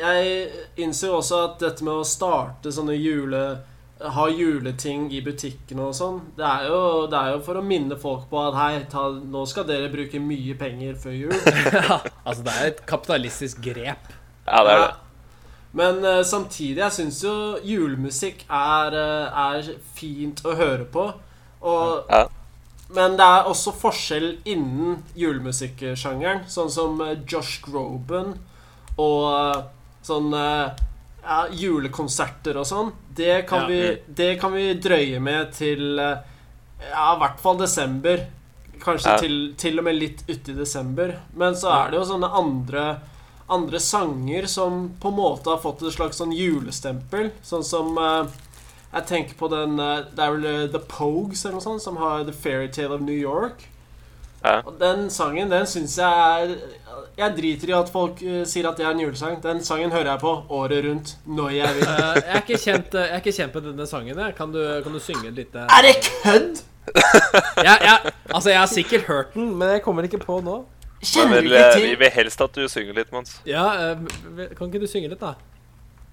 jeg 0.00 0.50
innser 0.82 1.08
jo 1.12 1.20
også 1.20 1.38
at 1.44 1.58
dette 1.62 1.86
med 1.86 1.94
å 2.02 2.06
starte 2.06 2.72
sånne 2.74 2.98
jule... 2.98 3.44
Ha 4.00 4.22
juleting 4.32 5.10
i 5.12 5.20
butikkene 5.20 5.90
og 5.90 5.92
sånn, 5.96 6.22
det 6.38 6.46
er, 6.46 6.62
jo, 6.70 7.06
det 7.12 7.18
er 7.18 7.34
jo 7.34 7.42
for 7.44 7.60
å 7.60 7.64
minne 7.64 7.98
folk 8.00 8.30
på 8.30 8.38
at 8.46 8.56
hei, 8.56 8.70
ta, 8.88 9.02
nå 9.12 9.42
skal 9.50 9.66
dere 9.68 9.90
bruke 9.92 10.16
mye 10.24 10.54
penger 10.56 10.96
før 11.02 11.16
jul. 11.18 11.36
Ja, 11.74 11.98
altså 12.24 12.46
det 12.46 12.54
er 12.54 12.70
et 12.70 12.82
kapitalistisk 12.88 13.60
grep. 13.64 14.08
Ja, 14.46 14.62
det 14.64 14.72
er 14.72 14.84
det. 14.86 14.90
Men 15.76 16.00
uh, 16.02 16.22
samtidig, 16.26 16.80
jeg 16.80 16.96
syns 16.96 17.20
jo 17.22 17.34
julemusikk 17.62 18.46
er, 18.48 18.96
uh, 18.96 19.42
er 19.52 19.68
fint 19.94 20.40
å 20.48 20.56
høre 20.58 20.88
på. 20.90 21.10
Og, 21.60 22.06
Ja. 22.10 22.26
Men 22.90 23.14
det 23.14 23.22
er 23.22 23.46
også 23.46 23.70
forskjell 23.78 24.32
innen 24.50 25.04
julemusikksjangeren. 25.14 26.40
Sånn 26.50 26.72
som 26.74 26.98
uh, 26.98 27.12
Josh 27.22 27.60
Groban 27.62 28.32
og 28.98 29.68
sånn 30.02 30.34
ja, 31.22 31.46
julekonserter 31.52 32.56
og 32.60 32.66
sånn. 32.66 32.92
Det 33.14 33.46
kan, 33.48 33.62
Ja. 33.62 33.66
vi, 33.68 33.98
det 34.06 34.40
kan 34.40 34.52
vi 34.52 34.74
drøye 34.74 35.20
med 35.20 35.52
til 35.52 35.98
eh, 35.98 36.18
ja, 36.90 37.14
i 37.14 37.18
hvert 37.20 37.40
fall 37.40 37.58
desember. 37.58 38.26
Kanskje 38.80 39.10
Ja. 39.12 39.18
til, 39.20 39.54
til 39.60 39.78
og 39.78 39.84
med 39.84 39.94
litt 39.98 40.22
uti 40.28 40.54
desember. 40.56 41.18
Men 41.36 41.54
så 41.54 41.68
er 41.74 41.90
det 41.90 41.98
jo 42.00 42.04
sånne 42.14 42.30
andre 42.32 42.84
andre 43.50 43.80
sanger 43.82 44.46
som 44.46 44.92
på 45.02 45.08
en 45.10 45.16
måte 45.16 45.50
har 45.50 45.58
fått 45.58 45.82
et 45.82 45.92
slags 45.92 46.20
sånn 46.20 46.30
julestempel. 46.32 47.32
Sånn 47.42 47.64
som 47.66 47.96
eh, 47.98 48.28
Jeg 48.94 49.06
tenker 49.06 49.34
på 49.38 49.48
den 49.50 49.78
eh, 49.78 50.04
Det 50.14 50.22
er 50.22 50.30
vel 50.36 50.68
The 50.70 50.78
Pogues 50.78 51.44
eller 51.44 51.58
noe 51.58 51.64
sånt 51.64 51.82
som 51.82 51.96
har 51.98 52.24
The 52.24 52.32
Fairytale 52.32 52.94
of 52.94 53.00
New 53.02 53.14
York. 53.18 53.66
Ja. 54.44 54.62
Og 54.64 54.78
den 54.80 55.10
sangen, 55.10 55.50
den 55.50 55.66
syns 55.66 55.98
jeg 55.98 56.06
er 56.08 56.54
Jeg 57.18 57.36
driter 57.36 57.68
i 57.68 57.76
at 57.76 57.90
folk 57.92 58.22
uh, 58.24 58.40
sier 58.48 58.68
at 58.70 58.78
det 58.80 58.86
er 58.86 58.94
en 58.94 59.00
julesang. 59.04 59.38
Den 59.42 59.62
sangen 59.64 59.92
hører 59.92 60.12
jeg 60.12 60.22
på 60.22 60.32
året 60.48 60.84
rundt 60.88 61.14
når 61.26 61.50
jeg 61.58 61.76
vil. 61.76 61.86
Uh, 61.86 62.00
jeg, 62.16 62.24
er 62.26 62.42
ikke 62.42 62.58
kjent, 62.64 62.94
jeg 62.94 63.10
er 63.10 63.22
ikke 63.22 63.36
kjent 63.36 63.54
med 63.54 63.68
denne 63.70 63.86
sangen. 63.86 64.18
Jeg. 64.18 64.34
Kan, 64.38 64.52
du, 64.54 64.60
kan 64.84 64.92
du 64.96 65.00
synge 65.02 65.30
litt? 65.36 65.54
Uh, 65.54 65.66
Er 65.68 65.88
det 65.88 65.94
kødd?! 66.08 66.66
Jeg, 67.60 67.78
jeg, 67.84 68.12
altså, 68.34 68.50
jeg 68.50 68.58
har 68.58 68.66
sikkert 68.66 69.02
hørt 69.06 69.34
den, 69.34 69.52
men 69.58 69.68
jeg 69.76 69.82
kommer 69.84 70.02
ikke 70.08 70.18
på 70.18 70.40
nå. 70.42 70.62
Kjenner 71.00 71.40
du 71.40 71.48
ikke 71.48 71.68
til 71.76 71.84
vi 71.86 71.94
vil 72.02 72.10
helst 72.12 72.40
at 72.44 72.56
du 72.56 72.66
synger 72.68 72.96
litt, 72.98 73.12
Mons. 73.12 73.38
Ja, 73.48 73.92
eh, 73.92 74.50
Kan 74.56 74.68
ikke 74.68 74.82
du 74.82 74.88
synge 74.90 75.08
litt, 75.12 75.20
da? 75.22 75.32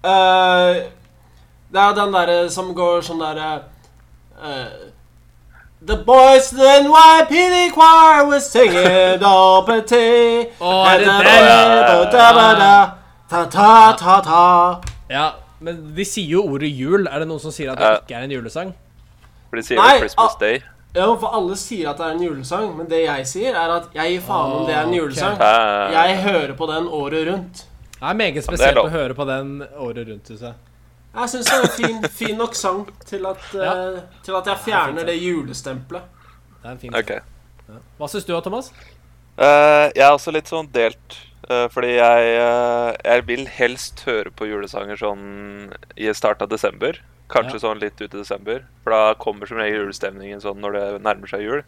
Eh, 0.08 0.78
Det 1.68 1.80
er 1.82 1.96
den 1.98 2.14
derre 2.14 2.36
som 2.52 2.70
går 2.76 3.02
sånn 3.04 3.20
derre 3.20 3.48
eh, 4.40 4.70
The 5.80 5.94
boys 5.94 6.52
in 6.52 6.90
YPD 6.90 7.70
choir 7.70 8.26
was 8.26 8.50
singing 8.50 9.20
Doppety 9.22 10.50
Å, 10.58 10.72
er 10.90 11.04
det? 11.04 12.72
Ta-ta-ta-ta 13.30 14.80
Ja, 15.08 15.28
Men 15.62 15.94
de 15.94 16.06
sier 16.06 16.26
jo 16.34 16.42
ordet 16.50 16.72
jul. 16.74 17.06
Er 17.06 17.22
det 17.22 17.28
noen 17.30 17.38
som 17.38 17.54
sier 17.54 17.70
at 17.70 17.78
det 17.78 17.92
ikke 18.00 18.18
er 18.18 18.26
en 18.26 18.34
julesang? 18.34 18.74
For 19.52 19.60
de 19.60 19.66
sier 19.68 19.78
Nei, 19.78 19.94
jo 19.94 20.02
Christmas 20.02 20.34
ah. 20.34 20.38
Day. 20.42 20.60
Ja, 20.98 21.08
for 21.14 21.38
alle 21.38 21.54
sier 21.60 21.92
at 21.92 22.02
det 22.02 22.08
er 22.08 22.16
en 22.16 22.26
julesang, 22.26 22.70
men 22.74 22.90
det 22.90 23.04
jeg 23.04 23.30
sier, 23.30 23.54
er 23.54 23.78
at 23.78 23.94
jeg 23.94 24.16
gir 24.16 24.24
faen 24.26 24.54
om 24.58 24.66
det 24.66 24.74
er 24.74 24.82
en 24.82 24.96
julesang. 24.98 25.38
Jeg 25.94 26.22
hører 26.26 26.54
på 26.58 26.72
den 26.72 26.88
året 26.90 27.28
rundt. 27.30 27.66
Det 27.98 28.02
er 28.02 28.18
meget 28.18 28.42
er 28.42 28.50
spesielt 28.50 28.82
å 28.82 28.88
høre 28.90 29.14
på 29.14 29.26
den 29.30 29.60
året 29.78 30.10
rundt, 30.10 30.26
syns 30.26 30.48
jeg. 30.48 30.58
Jeg 31.14 31.30
syns 31.32 31.48
det 31.48 31.56
er 31.56 31.64
en 31.64 31.74
fin, 31.78 32.02
fin 32.12 32.36
nok 32.38 32.54
sang 32.54 32.84
til 33.08 33.26
at, 33.26 33.42
eh, 33.54 33.64
Ja. 33.64 34.00
til 34.22 34.36
at 34.36 34.46
jeg 34.46 34.56
fjerner 34.66 35.06
det 35.06 35.16
julestempelet. 35.22 36.02
Det 36.62 36.64
er 36.66 36.70
en 36.70 36.78
fin 36.78 36.94
Ok. 36.94 37.12
Hva 37.98 38.08
syns 38.08 38.24
du, 38.24 38.40
Thomas? 38.40 38.72
Uh, 39.38 39.88
jeg 39.94 40.02
er 40.02 40.12
også 40.12 40.32
litt 40.32 40.48
sånn 40.50 40.70
delt. 40.72 41.18
Uh, 41.48 41.68
fordi 41.68 41.94
jeg, 41.96 42.32
eh, 42.36 42.96
jeg 43.04 43.26
vil 43.26 43.46
helst 43.46 44.02
høre 44.04 44.30
på 44.30 44.48
julesanger 44.48 44.98
sånn 44.98 45.72
i 45.96 46.10
starten 46.12 46.42
av 46.42 46.48
desember. 46.50 46.98
Kanskje 47.30 47.54
Ja. 47.54 47.68
sånn 47.68 47.80
litt 47.80 48.00
ut 48.00 48.12
i 48.14 48.18
desember. 48.18 48.64
For 48.82 48.90
da 48.90 49.14
kommer 49.14 49.46
som 49.46 49.56
regel 49.58 49.86
julestemningen 49.86 50.40
sånn 50.42 50.60
når 50.60 50.72
det 50.72 51.02
nærmer 51.02 51.28
seg 51.28 51.40
jul. 51.40 51.62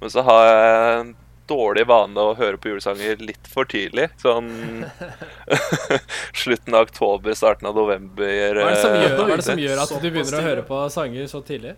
Men 0.00 0.10
så 0.10 0.24
har 0.24 0.44
jeg 0.46 1.14
dårlig 1.48 1.84
vane 1.88 2.22
å 2.22 2.36
høre 2.38 2.60
på 2.60 2.72
julesanger 2.72 3.20
litt 3.22 3.50
for 3.50 3.68
tidlig. 3.68 4.08
Sånn 4.22 4.50
slutten 6.42 6.76
av 6.76 6.88
oktober, 6.88 7.34
starten 7.38 7.70
av 7.70 7.76
november. 7.78 8.62
Hva 8.62 8.70
er 8.70 8.74
det 8.74 8.80
som 8.82 8.94
eh, 8.94 9.04
gjør, 9.04 9.18
hva 9.18 9.28
er 9.28 9.42
det 9.42 9.46
som 9.50 9.62
gjør 9.64 9.84
at 9.84 9.94
du 9.94 10.08
begynner 10.08 10.40
å 10.40 10.48
høre 10.48 10.66
på 10.68 10.82
sanger 10.94 11.30
så 11.30 11.42
tidlig? 11.46 11.76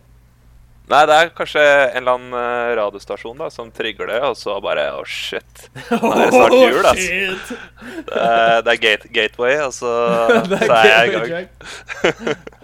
Nei, 0.91 1.05
det 1.07 1.17
er 1.17 1.29
kanskje 1.39 1.63
en 1.63 2.01
eller 2.01 2.17
annen 2.17 2.33
eh, 2.35 2.73
radiostasjon 2.81 3.39
da 3.39 3.47
som 3.55 3.69
trigger 3.71 4.11
det, 4.11 4.19
og 4.27 4.35
så 4.39 4.57
bare 4.65 4.89
Å, 4.99 5.05
shit. 5.07 5.69
Nå 5.93 6.11
er 6.17 6.25
det 6.25 6.31
snart 6.35 6.57
jul, 6.57 6.81
altså. 6.83 7.61
Det 8.09 8.25
er, 8.25 8.65
det 8.67 8.73
er 8.75 8.81
gate, 8.87 9.13
Gateway, 9.15 9.61
og 9.69 9.77
så, 9.77 9.93
så 10.57 10.81
er 10.81 10.91
jeg 10.91 11.13
i 11.13 11.15
gang. 11.15 12.59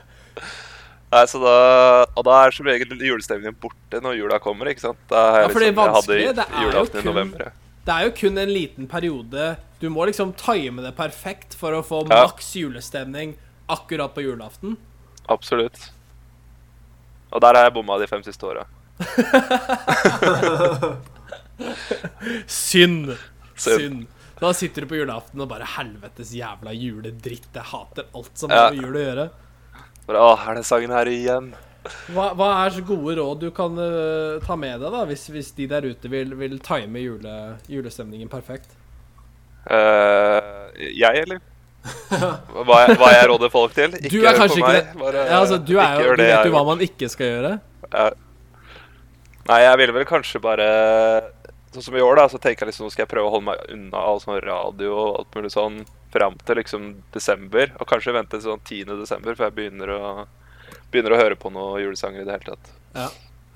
Nei, 1.16 1.22
så 1.30 1.38
da, 1.40 1.52
og 2.12 2.24
da 2.26 2.34
er 2.44 2.52
som 2.52 2.66
regel 2.68 2.90
julestemningen 3.00 3.56
borte 3.62 4.00
når 4.04 4.18
jula 4.18 4.38
kommer, 4.44 4.68
ikke 4.68 4.82
sant? 4.84 4.98
Da 5.08 5.22
er 5.30 5.46
Ja, 5.46 5.48
for 5.48 5.62
liksom, 5.62 5.62
det 5.62 5.70
er 5.70 5.94
vanskelig. 5.94 6.34
det 6.36 6.44
er 6.44 6.66
jo 6.66 6.84
kun- 6.92 7.04
november. 7.08 7.44
ja. 7.46 7.52
Det 7.86 7.94
er 7.94 8.04
jo 8.08 8.10
kun 8.18 8.38
en 8.42 8.50
liten 8.52 8.86
periode. 8.90 9.56
Du 9.80 9.88
må 9.94 10.04
liksom 10.08 10.32
time 10.36 10.82
det 10.82 10.94
perfekt 10.96 11.54
for 11.54 11.72
å 11.72 11.82
få 11.86 12.02
Ja. 12.10 12.24
maks 12.26 12.52
julestemning 12.58 13.36
akkurat 13.68 14.12
på 14.14 14.22
julaften. 14.26 14.76
Absolutt. 15.28 15.90
Og 17.32 17.40
der 17.40 17.54
har 17.54 17.64
jeg 17.70 17.74
bomma 17.74 17.98
de 17.98 18.06
fem 18.06 18.22
siste 18.22 18.42
åra. 18.46 18.66
Synd. 22.46 23.16
Synd. 23.56 24.06
Da 24.40 24.52
sitter 24.52 24.82
du 24.84 24.88
på 24.90 24.98
julaften 25.00 25.40
og 25.40 25.48
bare 25.48 25.64
helvetes 25.78 26.32
jævla 26.36 26.74
juledritt. 26.76 27.48
Jeg 27.54 27.62
hater 27.70 28.04
alt 28.14 28.34
som 28.36 28.50
har 28.52 28.70
med 28.74 28.82
jul 28.82 28.96
å 28.98 29.04
gjøre. 29.06 29.28
Bare, 30.06 30.22
Å, 30.22 30.34
er 30.48 30.58
det 30.60 30.66
sangen 30.68 30.92
her 30.94 31.08
igjen? 31.10 31.50
Hva, 32.14 32.32
hva 32.34 32.48
er 32.64 32.74
så 32.74 32.82
gode 32.86 33.14
råd 33.18 33.44
du 33.44 33.50
kan 33.54 33.76
uh, 33.78 34.38
ta 34.42 34.56
med 34.58 34.80
deg, 34.82 34.90
da, 34.90 35.04
hvis, 35.06 35.26
hvis 35.30 35.52
de 35.54 35.68
der 35.70 35.86
ute 35.86 36.10
vil, 36.10 36.32
vil 36.38 36.56
time 36.62 37.02
jule, 37.02 37.34
julestemningen 37.70 38.30
perfekt? 38.30 38.74
Uh, 39.66 40.70
jeg, 40.76 41.26
eller? 41.26 41.42
Hva 42.66 42.80
jeg, 42.82 42.96
hva 42.98 43.08
jeg 43.14 43.26
råder 43.30 43.50
folk 43.52 43.74
til? 43.74 43.92
Ikke 43.94 44.10
Du 44.10 44.16
er 44.24 44.32
hør 44.32 44.40
kanskje 44.40 44.56
på 44.56 44.58
ikke 44.58 44.70
meg. 44.72 44.78
det. 44.78 44.98
Bare, 44.98 45.20
Ja, 45.28 45.36
altså, 45.38 45.58
du, 45.62 45.76
er 45.78 46.00
jo, 46.02 46.14
du 46.18 46.22
vet 46.24 46.48
jo 46.48 46.54
hva 46.56 46.62
man 46.66 46.82
ikke 46.82 47.08
skal 47.12 47.28
gjøre. 47.30 47.52
Uh, 47.92 48.08
Nei, 49.46 49.60
jeg 49.62 49.78
ville 49.78 49.94
vel 49.94 50.06
kanskje 50.08 50.40
bare 50.42 50.66
Sånn 51.70 51.84
som 51.84 51.98
i 51.98 52.02
år, 52.02 52.16
da, 52.18 52.24
så 52.32 52.40
tenker 52.42 52.64
jeg 52.64 52.72
liksom 52.72 52.90
skal 52.90 53.04
jeg 53.04 53.10
prøve 53.12 53.28
å 53.28 53.34
holde 53.36 53.46
meg 53.52 53.62
unna 53.74 54.02
all 54.10 54.18
sånn 54.22 54.40
radio 54.42 54.94
og 54.96 55.20
alt 55.20 55.38
mulig 55.38 55.52
sånn 55.54 55.76
fram 56.16 56.38
til 56.46 56.60
liksom 56.60 56.88
desember. 57.14 57.72
Og 57.80 57.88
kanskje 57.90 58.16
vente 58.16 58.42
sånn 58.42 58.62
10. 58.62 58.96
desember 59.02 59.36
før 59.36 59.50
jeg 59.50 59.56
begynner 59.60 59.94
å, 59.94 60.02
begynner 60.92 61.14
å 61.14 61.20
høre 61.20 61.38
på 61.40 61.52
noen 61.54 61.82
julesanger 61.84 62.24
i 62.24 62.28
det 62.28 62.38
hele 62.38 62.56
tatt. 62.56 62.74
Ja. 62.96 63.08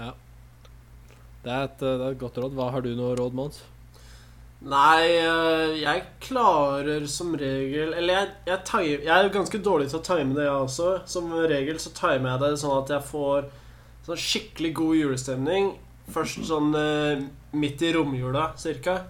ja. 0.05 0.15
Det, 1.43 1.51
er 1.51 1.67
et, 1.67 1.83
eh, 1.83 1.99
det 1.99 2.07
er 2.07 2.15
et 2.15 2.23
godt 2.23 2.41
råd. 2.43 2.57
Hva 2.59 2.71
Har 2.75 2.85
du 2.85 2.93
noe 2.97 3.17
råd, 3.19 3.37
Mons? 3.37 3.63
Nei, 4.61 5.17
øh, 5.25 5.79
jeg 5.81 6.03
klarer 6.21 7.07
som 7.09 7.31
regel 7.41 7.95
Eller 7.97 8.13
jeg, 8.13 8.27
jeg, 8.51 8.59
time, 8.69 8.99
jeg 9.07 9.15
er 9.15 9.31
ganske 9.33 9.61
dårlig 9.65 9.87
til 9.89 10.03
å 10.03 10.05
time 10.05 10.37
det, 10.37 10.45
jeg 10.45 10.67
også. 10.67 10.91
Som 11.09 11.33
regel 11.33 11.81
så 11.81 11.95
timer 11.97 12.35
jeg 12.35 12.43
det 12.45 12.51
sånn 12.61 12.77
at 12.83 12.93
jeg 12.93 13.09
får 13.09 13.49
sånn 14.05 14.21
skikkelig 14.21 14.75
god 14.77 14.99
julestemning. 14.99 15.73
Først 16.13 16.45
sånn 16.49 16.75
øh, 16.77 17.25
midt 17.57 17.85
i 17.87 17.95
romjula, 17.97 18.51
cirka. 18.61 19.01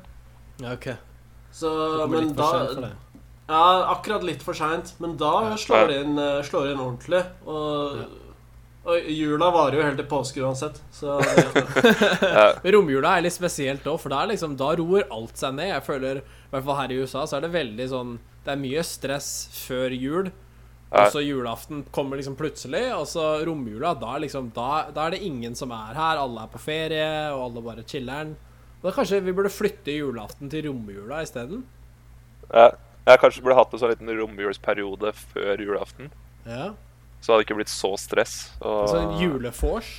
Ja, 0.61 0.77
OK. 0.77 0.93
Så, 1.51 1.71
Det 1.99 2.11
men 2.13 2.35
da 2.39 2.51
Ja, 3.51 3.85
akkurat 3.91 4.23
litt 4.23 4.43
for 4.47 4.55
seint. 4.55 4.95
Men 5.03 5.17
da 5.19 5.57
slår 5.59 5.89
det 5.91 6.01
inn, 6.05 6.19
øh, 6.19 6.41
slår 6.47 6.71
inn 6.71 6.83
ordentlig. 6.83 7.23
Og, 7.51 8.03
og 8.87 9.09
jula 9.11 9.49
varer 9.55 9.81
jo 9.81 9.87
helt 9.89 9.99
til 9.99 10.07
påske 10.11 10.45
uansett, 10.45 10.79
så 10.95 11.19
Men 12.63 12.75
Romjula 12.77 13.17
er 13.17 13.27
litt 13.27 13.35
spesielt 13.35 13.89
òg, 13.91 13.99
for 14.01 14.15
er 14.15 14.31
liksom, 14.31 14.55
da 14.61 14.71
roer 14.79 15.09
alt 15.11 15.41
seg 15.41 15.57
ned. 15.59 15.73
Jeg 15.73 15.87
føler, 15.89 16.21
i 16.23 16.53
hvert 16.53 16.69
fall 16.69 16.79
her 16.79 16.95
i 16.95 17.01
USA, 17.03 17.25
så 17.27 17.39
er 17.41 17.47
det 17.47 17.57
veldig 17.57 17.89
sånn 17.91 18.15
Det 18.47 18.55
er 18.55 18.63
mye 18.63 18.85
stress 18.87 19.33
før 19.67 19.97
jul. 19.99 20.31
Og 20.91 21.13
så 21.15 21.21
julaften 21.23 21.85
kommer 21.95 22.19
liksom 22.19 22.35
plutselig, 22.39 22.89
og 22.97 23.05
så 23.07 23.25
romjula, 23.47 23.93
da 23.99 24.17
er, 24.17 24.25
liksom, 24.25 24.49
da, 24.55 24.89
da 24.95 25.05
er 25.05 25.15
det 25.15 25.21
ingen 25.27 25.55
som 25.59 25.71
er 25.75 25.95
her. 25.95 26.19
Alle 26.19 26.47
er 26.47 26.51
på 26.51 26.63
ferie, 26.63 27.11
og 27.35 27.45
alle 27.45 27.63
bare 27.67 27.87
chiller'n. 27.87 28.33
Kanskje 28.83 29.21
vi 29.23 29.35
burde 29.37 29.53
flytte 29.53 29.95
julaften 29.95 30.51
til 30.51 30.67
romjula 30.67 31.21
isteden? 31.23 31.63
Ja, 32.51 32.71
jeg 33.09 33.21
kanskje 33.23 33.43
burde 33.45 33.59
hatt 33.59 33.75
en 33.75 33.83
sånn 33.83 33.93
liten 33.95 34.13
romjulsperiode 34.19 35.13
før 35.33 35.63
julaften. 35.65 36.11
Ja. 36.47 36.71
Så 37.21 37.33
hadde 37.33 37.43
det 37.43 37.49
ikke 37.49 37.59
blitt 37.61 37.73
så 37.73 37.93
stress. 38.01 38.37
Og 38.61 38.87
Altså 38.87 39.01
en 39.03 39.19
julefors. 39.21 39.91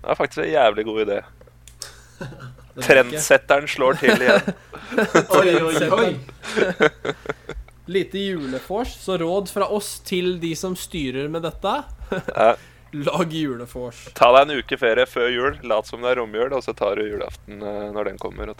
Det 0.00 0.08
er 0.12 0.18
faktisk 0.18 0.44
en 0.44 0.52
jævlig 0.52 0.86
god 0.88 1.04
idé. 1.06 1.20
Er 2.80 2.84
Trendsetteren 2.86 3.66
slår 3.68 3.96
til 3.98 4.22
igjen. 4.22 4.52
Oi, 5.40 5.54
oi, 5.58 5.88
oi. 5.90 6.10
Lite 7.90 8.22
julefors, 8.22 8.92
så 9.02 9.16
råd 9.18 9.50
fra 9.50 9.66
oss 9.74 9.96
til 10.06 10.36
de 10.40 10.52
som 10.56 10.76
styrer 10.78 11.26
med 11.32 11.42
dette. 11.42 11.72
Lag 12.92 13.34
julefors. 13.34 14.04
Ta 14.18 14.30
deg 14.34 14.46
en 14.46 14.62
uke 14.62 14.78
ferie 14.78 15.06
før 15.06 15.28
jul, 15.30 15.58
lat 15.66 15.86
som 15.90 16.02
det 16.02 16.10
er 16.12 16.18
romjul, 16.22 16.54
og 16.56 16.62
så 16.64 16.74
tar 16.78 16.98
du 16.98 17.04
julaften 17.06 17.60
eh, 17.62 17.84
når 17.94 18.10
den 18.12 18.18
kommer. 18.22 18.50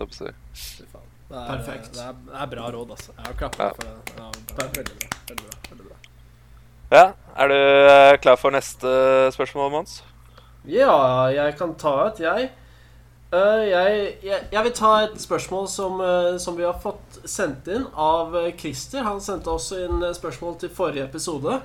Det 1.30 1.38
er, 1.38 1.46
Perfekt. 1.46 1.92
Det 1.94 2.02
er, 2.02 2.12
det 2.26 2.34
er 2.42 2.46
bra 2.50 2.70
råd, 2.74 2.90
altså. 2.96 3.10
Jeg 3.16 3.24
har 3.26 3.34
klappa 3.38 3.62
Ja. 3.62 3.68
for 3.70 3.82
det. 3.86 3.94
Ja, 4.18 4.30
bra. 4.54 4.64
veldig 4.76 4.94
bra. 4.98 5.08
Veldig 5.28 5.44
bra. 5.46 5.56
Veldig 5.70 5.86
bra. 5.86 5.96
Ja, 6.90 7.12
Er 7.36 7.48
du 7.48 7.54
eh, 7.54 8.16
klar 8.18 8.36
for 8.36 8.50
neste 8.50 8.88
spørsmål, 9.32 9.70
Mons? 9.70 10.02
Ja, 10.66 11.26
jeg 11.30 11.54
kan 11.56 11.74
ta 11.78 12.06
et, 12.08 12.18
jeg. 12.20 12.50
Uh, 13.32 13.62
jeg, 13.62 14.16
jeg. 14.26 14.42
Jeg 14.52 14.64
vil 14.66 14.72
ta 14.74 14.90
et 15.04 15.20
spørsmål 15.22 15.68
som, 15.70 16.00
uh, 16.02 16.34
som 16.42 16.56
vi 16.58 16.64
har 16.66 16.74
fått 16.82 17.20
sendt 17.30 17.68
inn 17.70 17.84
av 17.94 18.34
Christer. 18.58 19.02
Han 19.06 19.20
sendte 19.22 19.50
også 19.54 19.78
inn 19.86 20.02
spørsmål 20.16 20.56
til 20.58 20.68
forrige 20.74 21.04
episode. 21.06 21.60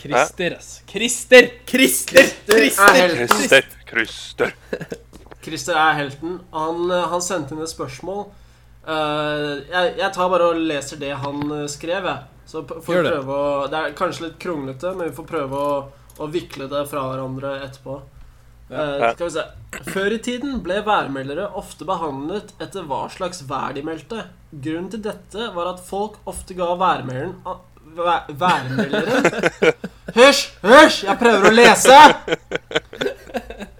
Christer, 0.00 0.56
ass. 0.56 0.78
Christer! 0.88 1.50
Christer! 1.68 2.24
Christer 2.48 3.60
er. 4.48 4.54
Christer 5.44 5.76
er 5.76 5.92
helten. 6.00 6.40
Han, 6.56 6.88
han 6.90 7.20
sendte 7.22 7.52
inn 7.54 7.60
et 7.62 7.68
spørsmål. 7.70 8.24
Eh, 8.84 9.50
jeg, 9.72 9.92
jeg 9.98 10.12
tar 10.12 10.28
bare 10.32 10.48
og 10.52 10.58
leser 10.68 10.98
det 11.00 11.12
han 11.22 11.44
eh, 11.60 11.66
skrev, 11.72 12.04
jeg. 12.10 12.30
Så 12.46 12.60
får 12.68 12.82
vi 12.84 13.04
prøve 13.08 13.36
å 13.40 13.66
Det 13.72 13.78
er 13.80 13.94
kanskje 13.96 14.26
litt 14.26 14.34
kronglete, 14.42 14.90
men 14.98 15.08
vi 15.08 15.14
får 15.16 15.26
prøve 15.30 15.60
å, 15.60 15.76
å 16.20 16.26
vikle 16.30 16.66
det 16.68 16.82
fra 16.90 17.06
hverandre 17.10 17.54
etterpå. 17.64 18.00
Eh, 18.70 18.96
Ja. 19.00 19.12
skal 19.14 19.26
vi 19.26 19.32
se. 19.34 19.44
Før 19.92 20.12
i 20.14 20.18
tiden 20.24 20.58
ble 20.64 20.78
værmeldere 20.86 21.48
ofte 21.60 21.84
behandlet 21.88 22.52
etter 22.62 22.84
hva 22.88 23.06
slags 23.12 23.42
vær 23.48 23.72
de 23.76 23.82
meldte. 23.84 24.26
Grunnen 24.52 24.90
til 24.92 25.02
dette 25.04 25.48
var 25.56 25.72
at 25.74 25.80
folk 25.84 26.20
ofte 26.30 26.54
ga 26.56 26.68
værmelderen 26.80 27.34
a- 27.46 27.58
væ- 27.96 28.30
Værmelderen 28.40 29.74
Hysj! 30.18 30.44
Hysj! 30.62 31.00
Jeg 31.08 31.18
prøver 31.20 31.48
å 31.48 31.54
lese! 31.56 31.98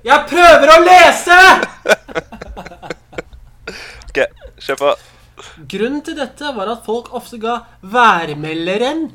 Jeg 0.05 0.27
prøver 0.33 0.73
å 0.75 0.81
lese! 0.85 1.39
Ok, 4.09 4.19
kjør 4.61 4.81
på. 4.81 4.95
Grunnen 5.71 6.03
til 6.07 6.19
dette 6.19 6.51
var 6.57 6.71
at 6.71 6.85
folk 6.87 7.11
ofte 7.17 7.41
ga 7.43 7.61
værmelderen 7.83 9.09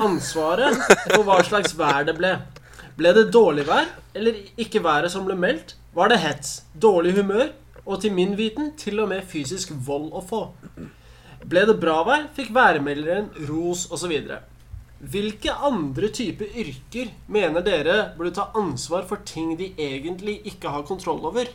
ansvaret 0.00 0.78
for 1.10 1.24
hva 1.26 1.40
slags 1.46 1.74
vær 1.78 2.06
det 2.06 2.16
ble. 2.18 2.36
Ble 2.94 3.10
det 3.16 3.30
dårlig 3.34 3.66
vær, 3.66 3.88
eller 4.14 4.38
ikke 4.60 4.82
været 4.84 5.10
som 5.10 5.26
ble 5.26 5.34
meldt, 5.38 5.74
var 5.94 6.10
det 6.10 6.20
hets, 6.22 6.62
dårlig 6.74 7.14
humør 7.18 7.48
og 7.84 8.00
til 8.02 8.14
min 8.14 8.36
viten 8.38 8.72
til 8.78 9.02
og 9.02 9.10
med 9.10 9.26
fysisk 9.28 9.74
vold 9.86 10.12
å 10.14 10.22
få. 10.24 10.42
Ble 11.44 11.66
det 11.68 11.76
bra 11.82 11.98
vær, 12.06 12.28
fikk 12.36 12.54
værmelderen 12.54 13.32
ros 13.50 13.88
osv. 13.92 14.14
Hvilke 15.04 15.52
andre 15.52 16.08
typer 16.14 16.54
yrker 16.62 17.10
mener 17.28 17.66
dere 17.66 17.96
burde 18.16 18.32
ta 18.38 18.46
ansvar 18.56 19.04
for 19.10 19.20
ting 19.26 19.52
de 19.58 19.74
egentlig 19.74 20.38
ikke 20.48 20.70
har 20.72 20.86
kontroll 20.88 21.20
over? 21.28 21.50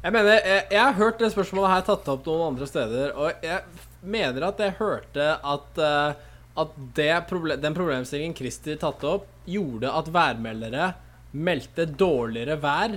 Jeg 0.00 0.14
mener, 0.14 0.38
jeg, 0.40 0.64
jeg 0.72 0.80
har 0.80 0.96
hørt 0.96 1.18
det 1.20 1.28
spørsmålet 1.34 1.74
her 1.74 1.82
tatt 1.84 2.06
opp 2.08 2.24
noen 2.24 2.54
andre 2.54 2.68
steder, 2.68 3.10
og 3.20 3.42
jeg 3.44 3.60
mener 4.00 4.46
at 4.48 4.62
jeg 4.64 4.78
hørte 4.78 5.26
at, 5.36 5.80
uh, 5.80 6.62
at 6.62 6.78
det 6.96 7.10
proble 7.28 7.58
den 7.60 7.76
problemstillingen 7.76 8.36
Christer 8.38 8.80
tatt 8.80 9.04
opp, 9.04 9.28
gjorde 9.44 9.92
at 9.92 10.08
værmeldere 10.14 10.88
meldte 11.36 11.84
dårligere 11.84 12.56
vær 12.62 12.96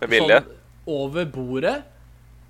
Med 0.00 0.10
vilje. 0.10 0.40
sånn 0.42 0.58
over 0.90 1.30
bordet. 1.30 1.76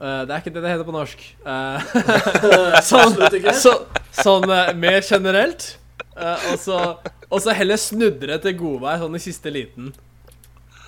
Uh, 0.00 0.24
det 0.24 0.32
er 0.32 0.40
ikke 0.40 0.54
det 0.56 0.64
det 0.64 0.72
heter 0.72 0.88
på 0.88 0.96
norsk. 0.96 1.28
Uh, 1.44 1.84
sånn, 2.90 3.18
så, 3.60 3.76
sånn 4.22 4.48
mer 4.80 5.02
generelt. 5.04 5.74
Og, 6.20 6.56
så, 6.60 6.78
og 7.28 7.40
så 7.40 7.52
heller 7.56 7.78
snudde 7.80 8.28
det 8.28 8.40
til 8.44 8.56
godvær 8.58 9.04
sånn 9.04 9.14
i 9.16 9.20
siste 9.22 9.52
liten. 9.52 9.92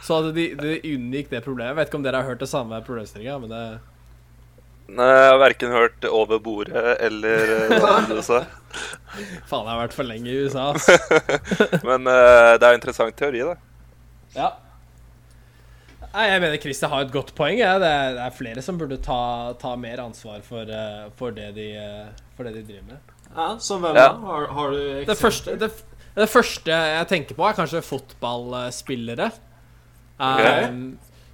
Så 0.02 0.18
at 0.18 0.34
de, 0.34 0.48
de 0.58 0.76
unngikk 0.96 1.30
det 1.30 1.44
problemet. 1.44 1.70
Jeg 1.72 1.78
vet 1.78 1.90
ikke 1.90 2.00
om 2.00 2.06
dere 2.06 2.22
har 2.22 2.32
hørt 2.32 2.42
det 2.42 2.50
samme 2.50 2.80
problemstillinga, 2.86 3.38
men 3.44 3.52
det 3.54 3.64
Nei, 4.92 5.06
Jeg 5.06 5.28
har 5.30 5.38
verken 5.40 5.72
hørt 5.72 6.04
over 6.10 6.40
bordet 6.42 6.96
eller 7.00 7.70
hva 7.80 7.92
du 8.10 8.18
sa. 8.24 8.42
Faen, 9.48 9.62
jeg 9.62 9.70
har 9.70 9.78
vært 9.78 9.94
for 9.96 10.04
lenge 10.08 10.28
i 10.28 10.40
USA, 10.42 10.72
altså. 10.72 10.96
Men 11.88 12.08
uh, 12.10 12.58
det 12.58 12.66
er 12.66 12.74
en 12.74 12.80
interessant 12.80 13.16
teori, 13.16 13.44
da. 13.46 13.54
Ja. 14.34 14.48
Nei, 16.12 16.26
jeg 16.28 16.42
mener 16.42 16.60
Christer 16.60 16.90
har 16.92 17.06
et 17.06 17.14
godt 17.14 17.30
poeng. 17.38 17.56
Ja. 17.62 17.78
Det, 17.80 17.88
er, 17.88 18.18
det 18.18 18.24
er 18.26 18.34
flere 18.36 18.64
som 18.66 18.80
burde 18.80 18.98
ta, 19.00 19.20
ta 19.62 19.72
mer 19.80 20.02
ansvar 20.02 20.42
for, 20.44 20.68
uh, 20.68 21.06
for, 21.16 21.32
det 21.38 21.52
de, 21.56 21.70
uh, 21.78 22.26
for 22.36 22.48
det 22.48 22.58
de 22.58 22.66
driver 22.74 22.90
med. 22.90 23.14
Ja, 23.30 23.48
Så 23.62 23.78
hvem 23.80 23.96
Ja. 23.96 24.10
da? 24.10 24.18
Har, 24.26 24.50
har 24.58 24.76
du 24.76 24.82
Det 25.08 25.16
første, 25.16 25.56
det, 25.62 25.70
det 26.18 26.28
første 26.28 26.82
jeg 26.98 27.08
tenker 27.14 27.38
på, 27.38 27.46
er 27.48 27.56
kanskje 27.56 27.80
fotballspillere. 27.86 29.30
Um, 30.22 30.82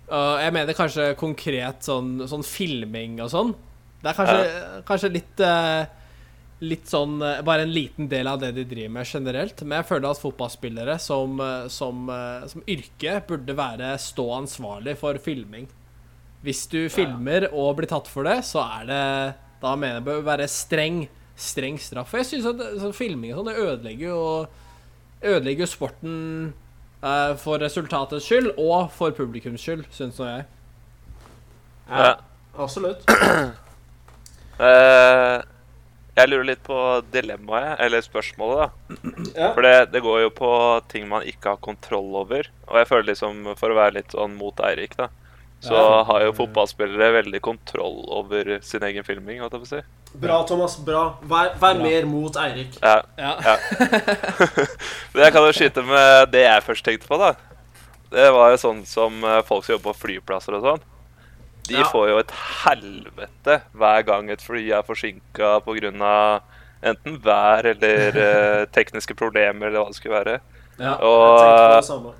og 0.08 0.40
jeg 0.40 0.54
mener 0.56 0.76
kanskje 0.76 1.10
konkret 1.20 1.84
sånn, 1.84 2.14
sånn 2.30 2.44
filming 2.46 3.18
og 3.20 3.32
sånn. 3.32 3.54
Det 4.00 4.12
er 4.12 4.16
kanskje, 4.16 4.82
kanskje 4.88 5.10
litt 5.12 5.42
uh, 5.44 5.84
litt 6.64 6.88
sånn 6.90 7.20
eh, 7.22 7.40
Bare 7.46 7.64
en 7.66 7.72
liten 7.72 8.08
del 8.10 8.26
av 8.30 8.40
det 8.42 8.52
de 8.56 8.64
driver 8.66 8.94
med 8.98 9.10
generelt. 9.10 9.62
Men 9.62 9.80
jeg 9.80 9.88
føler 9.92 10.10
at 10.10 10.22
fotballspillere 10.22 10.96
som, 11.02 11.38
eh, 11.42 11.66
som, 11.72 12.10
som 12.50 12.64
yrke 12.66 13.18
burde 13.28 13.58
være 13.58 13.92
stå 14.02 14.26
ansvarlig 14.40 14.96
for 15.00 15.20
filming. 15.22 15.68
Hvis 16.42 16.66
du 16.70 16.84
filmer 16.92 17.48
og 17.50 17.80
blir 17.80 17.90
tatt 17.90 18.08
for 18.10 18.26
det, 18.28 18.40
så 18.46 18.62
er 18.78 18.88
det 18.90 19.04
Da 19.58 19.74
mener 19.74 19.96
jeg 19.96 20.04
det 20.04 20.06
bør 20.06 20.20
være 20.28 20.46
streng, 20.50 21.00
streng 21.34 21.80
straff. 21.82 22.14
Jeg 22.14 22.28
syns 22.28 22.46
at 22.46 22.62
sånn 22.78 22.94
filming 22.94 23.32
og 23.34 23.40
sånn, 23.40 23.50
det 23.50 23.64
ødelegger 23.64 24.06
jo 24.06 24.22
Ødelegger 25.18 25.64
jo 25.64 25.70
sporten 25.70 26.12
eh, 27.02 27.34
for 27.40 27.60
resultatets 27.62 28.26
skyld 28.28 28.54
og 28.56 28.90
for 28.94 29.14
publikums 29.16 29.62
skyld, 29.64 29.84
syns 29.94 30.18
nå 30.20 30.28
jeg. 30.28 30.48
Ja. 31.88 32.16
Absolutt. 32.58 33.04
Uh, 34.58 35.38
jeg 36.18 36.30
lurer 36.30 36.48
litt 36.50 36.64
på 36.66 36.78
dilemmaet, 37.12 37.78
eller 37.84 38.02
spørsmålet, 38.04 38.64
da. 38.64 38.98
Ja. 39.36 39.52
For 39.54 39.62
det, 39.64 39.74
det 39.94 40.02
går 40.04 40.24
jo 40.26 40.34
på 40.34 40.50
ting 40.90 41.06
man 41.10 41.26
ikke 41.28 41.54
har 41.54 41.62
kontroll 41.64 42.10
over. 42.24 42.50
Og 42.68 42.80
jeg 42.82 42.90
føler 42.90 43.12
liksom, 43.12 43.46
for 43.60 43.72
å 43.72 43.78
være 43.78 44.00
litt 44.00 44.16
sånn 44.16 44.34
mot 44.40 44.64
Eirik, 44.66 44.98
da, 44.98 45.08
så 45.60 45.74
Ja. 45.74 46.02
har 46.04 46.20
jo 46.22 46.32
fotballspillere 46.32 47.12
veldig 47.22 47.40
kontroll 47.42 48.04
over 48.08 48.58
sin 48.62 48.82
egen 48.82 49.04
filming, 49.04 49.40
Hva 49.40 49.50
jeg 49.50 49.66
si. 49.66 49.80
Bra, 50.14 50.42
Thomas. 50.46 50.76
Bra. 50.76 51.16
Vær, 51.22 51.50
vær 51.58 51.74
Bra. 51.74 51.82
mer 51.82 52.06
mot 52.06 52.36
Eirik. 52.36 52.78
Ja. 52.82 53.02
Ja. 53.18 53.34
ja. 53.44 53.56
jeg 55.14 55.32
kan 55.34 55.42
jo 55.44 55.52
skyte 55.52 55.82
med 55.84 56.30
det 56.32 56.44
jeg 56.46 56.62
først 56.64 56.84
tenkte 56.86 57.08
på, 57.10 57.18
da. 57.20 57.34
Det 58.10 58.30
var 58.32 58.54
jo 58.54 58.60
sånn 58.62 58.84
som 58.88 59.18
eh, 59.24 59.42
folk 59.44 59.66
som 59.66 59.74
jobber 59.76 59.92
på 59.92 60.06
flyplasser 60.06 60.56
og 60.56 60.62
sånn. 60.64 60.86
De 61.68 61.74
Ja. 61.76 61.84
får 61.84 62.06
jo 62.08 62.18
et 62.22 62.30
helvete 62.64 63.58
hver 63.76 64.06
gang 64.08 64.30
et 64.32 64.40
fly 64.40 64.62
er 64.72 64.82
forsinka 64.86 65.58
pga. 65.66 66.40
enten 66.80 67.18
vær 67.20 67.66
eller 67.66 68.16
eh, 68.16 68.64
tekniske 68.72 69.14
problemer 69.18 69.66
eller 69.66 69.80
hva 69.82 69.88
det 69.90 69.96
skulle 69.98 70.24
være. 70.24 70.40
Ja. 70.78 70.94
Jeg 70.94 71.00
tenkte 71.00 71.02
på 71.02 71.68
Og 71.68 71.76
det 71.76 71.84
samme. 71.90 72.12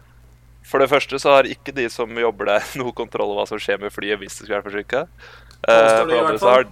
For 0.68 0.82
det 0.82 0.90
første 0.90 1.20
så 1.20 1.36
har 1.36 1.48
ikke 1.48 1.72
de 1.76 1.86
som 1.92 2.10
jobber 2.20 2.52
der, 2.52 2.66
noe 2.80 2.94
kontroll 2.96 3.32
over 3.32 3.42
hva 3.42 3.50
som 3.50 3.62
skjer 3.62 3.80
med 3.82 3.94
flyet 3.94 4.20
hvis 4.20 4.36
det 4.36 4.44
skulle 4.44 4.58
være 4.58 4.68
forsinka. 4.68 5.04
Påstår 5.64 6.10
de 6.10 6.18
i 6.18 6.24
hvert 6.26 6.42
fall. 6.44 6.68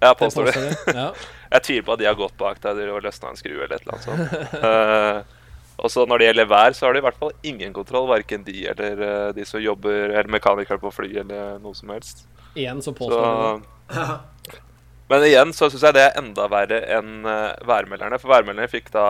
Ja, 0.00 0.14
påstår 0.16 0.48
de. 0.48 0.56
jeg. 0.56 0.80
Ja. 1.02 1.10
Jeg 1.50 1.66
tviler 1.66 1.84
på 1.86 1.94
at 1.96 2.00
de 2.00 2.06
har 2.06 2.16
gått 2.18 2.36
bak 2.38 2.60
deg 2.62 2.80
og 2.94 3.02
løsna 3.02 3.32
en 3.32 3.38
skru 3.38 3.56
eller 3.56 3.74
et 3.74 3.82
eller 3.82 3.96
annet 3.96 4.06
sånt. 4.06 4.58
Eh, 4.60 5.38
og 5.80 5.90
så 5.90 6.04
når 6.06 6.20
det 6.20 6.26
gjelder 6.28 6.50
vær, 6.50 6.76
så 6.76 6.86
har 6.86 6.94
de 6.94 7.00
i 7.00 7.04
hvert 7.06 7.18
fall 7.18 7.32
ingen 7.50 7.72
kontroll, 7.74 8.06
verken 8.10 8.44
de 8.46 8.54
eller 8.70 9.02
eh, 9.06 9.30
de 9.34 9.46
som 9.48 9.62
jobber 9.62 10.12
eller 10.12 10.30
mekanikere 10.30 10.78
på 10.78 10.92
fly 10.94 11.10
eller 11.24 11.58
noe 11.62 11.74
som 11.74 11.90
helst. 11.90 12.26
Igjen 12.54 12.82
så 12.84 12.94
påstår 12.94 13.62
så. 13.90 14.18
Men 15.10 15.24
igjen 15.26 15.50
så 15.50 15.66
syns 15.66 15.82
jeg 15.88 15.96
det 15.96 16.02
er 16.06 16.18
enda 16.20 16.46
verre 16.52 16.84
enn 16.98 17.26
eh, 17.26 17.66
værmelderne. 17.66 18.20
For 18.22 18.30
værmelderne 18.30 18.70
fikk 18.70 18.92
da 18.94 19.06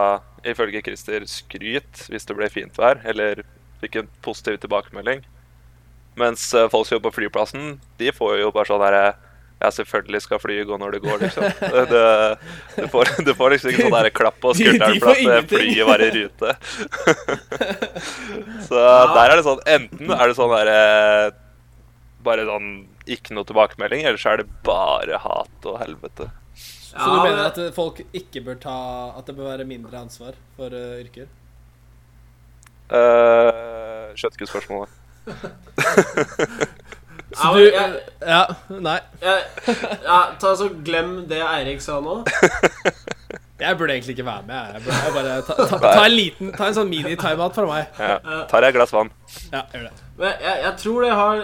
ifølge 0.49 0.81
Christer 0.87 1.27
skryt 1.29 2.07
hvis 2.09 2.25
det 2.25 2.37
ble 2.39 2.49
fint 2.53 2.81
vær, 2.81 3.03
eller 3.05 3.45
fikk 3.81 4.01
en 4.03 4.09
positiv 4.25 4.61
tilbakemelding. 4.63 5.25
Mens 6.21 6.49
eh, 6.55 6.69
folk 6.73 6.87
som 6.89 6.97
jobber 6.99 7.11
på 7.13 7.21
flyplassen, 7.23 7.77
de 8.01 8.13
får 8.15 8.41
jo 8.43 8.53
bare 8.55 8.69
sånn 8.71 8.85
herre 8.85 9.05
ja, 9.61 9.69
selvfølgelig 9.77 10.23
skal 10.25 10.41
flyet 10.41 10.65
gå 10.71 10.77
når 10.81 10.95
det 10.97 11.01
går, 11.05 11.19
liksom. 11.21 11.45
Det, 11.75 11.83
det, 11.91 12.05
du, 12.79 12.87
får, 12.89 13.11
du 13.27 13.33
får 13.37 13.53
liksom 13.53 13.73
ikke 13.75 13.85
sånn 13.87 13.97
der 13.99 14.09
klapp 14.17 14.39
på 14.41 14.53
De- 14.57 14.65
de 14.65 14.71
skulderen 14.73 15.01
for 15.05 15.35
at 15.35 15.37
eh, 15.37 15.49
flyet 15.51 15.89
var 15.91 16.01
i 16.01 16.11
rute. 16.15 16.55
Så 18.69 18.81
der 19.15 19.27
er 19.27 19.37
det 19.37 19.45
sånn 19.45 19.61
Enten 19.69 20.13
er 20.15 20.31
det 20.31 20.37
sånn 20.39 20.53
derre 20.55 20.79
Bare 22.25 22.47
sånn 22.49 22.71
ikke 23.11 23.35
noe 23.35 23.49
tilbakemelding, 23.49 24.05
eller 24.07 24.21
så 24.21 24.35
er 24.35 24.43
det 24.43 24.51
bare 24.63 25.17
hat 25.19 25.65
og 25.67 25.79
helvete. 25.81 26.29
Så 26.55 27.07
du 27.09 27.17
mener 27.25 27.41
at 27.49 27.57
eh, 27.59 27.71
folk 27.75 28.03
ikke 28.15 28.43
bør 28.47 28.59
ta 28.63 28.75
At 29.19 29.27
det 29.29 29.35
bør 29.39 29.49
være 29.55 29.67
mindre 29.69 29.99
ansvar 30.05 30.37
for 30.57 30.73
eh, 30.77 31.01
yrker? 31.05 31.29
Uh, 32.91 34.11
Skjønte 34.19 34.37
ikke 34.41 34.51
spørsmålet. 34.51 34.89
Så 37.31 37.47
Ja, 37.47 37.53
du 37.55 38.27
Ja, 38.27 38.47
nei. 38.69 38.99
Ja, 39.23 40.21
ta 40.41 40.57
så 40.57 40.69
Glem 40.85 41.29
det 41.31 41.39
Eirik 41.47 41.83
sa 41.83 42.01
nå. 42.03 42.25
Jeg 43.61 43.77
burde 43.77 43.93
egentlig 43.93 44.15
ikke 44.17 44.25
være 44.25 44.43
med. 44.47 44.55
jeg. 44.55 44.83
Burde 44.85 44.99
jeg 45.05 45.13
bare 45.15 45.33
ta, 45.45 45.55
ta, 45.69 45.79
ta 45.93 46.05
en 46.07 46.15
liten 46.17 46.53
Ta 46.57 46.69
en 46.71 46.77
sånn 46.79 46.89
mini-timeout 46.89 47.59
fra 47.59 47.67
meg. 47.69 47.99
Ja. 48.01 48.15
Tar 48.49 48.65
jeg 48.65 48.73
et 48.73 48.77
glass 48.79 48.95
vann? 48.97 49.11
Ja, 49.53 49.61
gjør 49.75 49.83
det. 49.85 49.91
Men 50.17 50.33
jeg, 50.47 50.55
jeg 50.63 50.73
tror 50.81 51.05
det 51.05 51.11
har, 51.19 51.43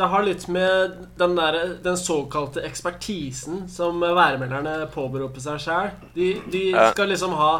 det 0.00 0.08
har 0.14 0.24
litt 0.24 0.46
med 0.56 0.94
den, 1.20 1.36
der, 1.36 1.58
den 1.84 2.00
såkalte 2.00 2.64
ekspertisen 2.64 3.66
som 3.68 4.00
værmelderne 4.00 4.88
påberoper 4.94 5.44
seg 5.44 5.60
sjøl. 5.66 5.92
De, 6.16 6.30
de 6.48 6.64
skal 6.94 7.12
liksom 7.12 7.36
ha 7.36 7.52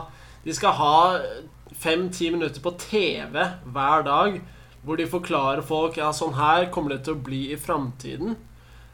De 0.46 0.56
skal 0.56 0.72
ha 0.80 0.96
fem-ti 1.80 2.30
minutter 2.30 2.62
på 2.62 2.74
TV 2.80 3.36
hver 3.64 4.04
dag 4.06 4.40
hvor 4.84 4.96
de 5.00 5.08
forklarer 5.08 5.64
folk 5.64 5.98
Ja, 6.00 6.10
sånn 6.16 6.36
her 6.38 6.68
kommer 6.72 6.94
det 6.94 7.04
til 7.06 7.16
å 7.16 7.24
bli 7.24 7.42
i 7.52 7.58
framtiden. 7.60 8.36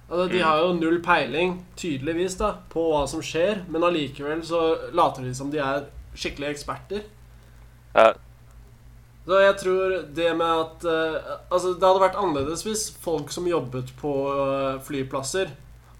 Altså, 0.06 0.26
de 0.30 0.42
har 0.42 0.60
jo 0.62 0.74
null 0.76 1.00
peiling, 1.02 1.60
tydeligvis, 1.78 2.36
da 2.38 2.52
på 2.70 2.84
hva 2.92 3.02
som 3.10 3.22
skjer, 3.24 3.64
men 3.70 3.86
allikevel 3.86 4.42
så 4.46 4.62
later 4.94 5.26
de 5.26 5.34
som 5.34 5.50
de 5.50 5.58
er 5.62 5.88
skikkelige 6.16 6.54
eksperter. 6.54 7.02
Ja. 7.96 8.12
Så 9.26 9.40
jeg 9.42 9.56
tror 9.58 9.94
det 10.14 10.28
med 10.38 10.46
at 10.46 10.84
uh, 10.86 11.30
Altså, 11.50 11.72
det 11.74 11.82
hadde 11.82 12.02
vært 12.04 12.18
annerledes 12.20 12.62
hvis 12.62 12.84
folk 13.02 13.32
som 13.34 13.48
jobbet 13.50 13.90
på 13.98 14.12
uh, 14.30 14.78
flyplasser, 14.86 15.50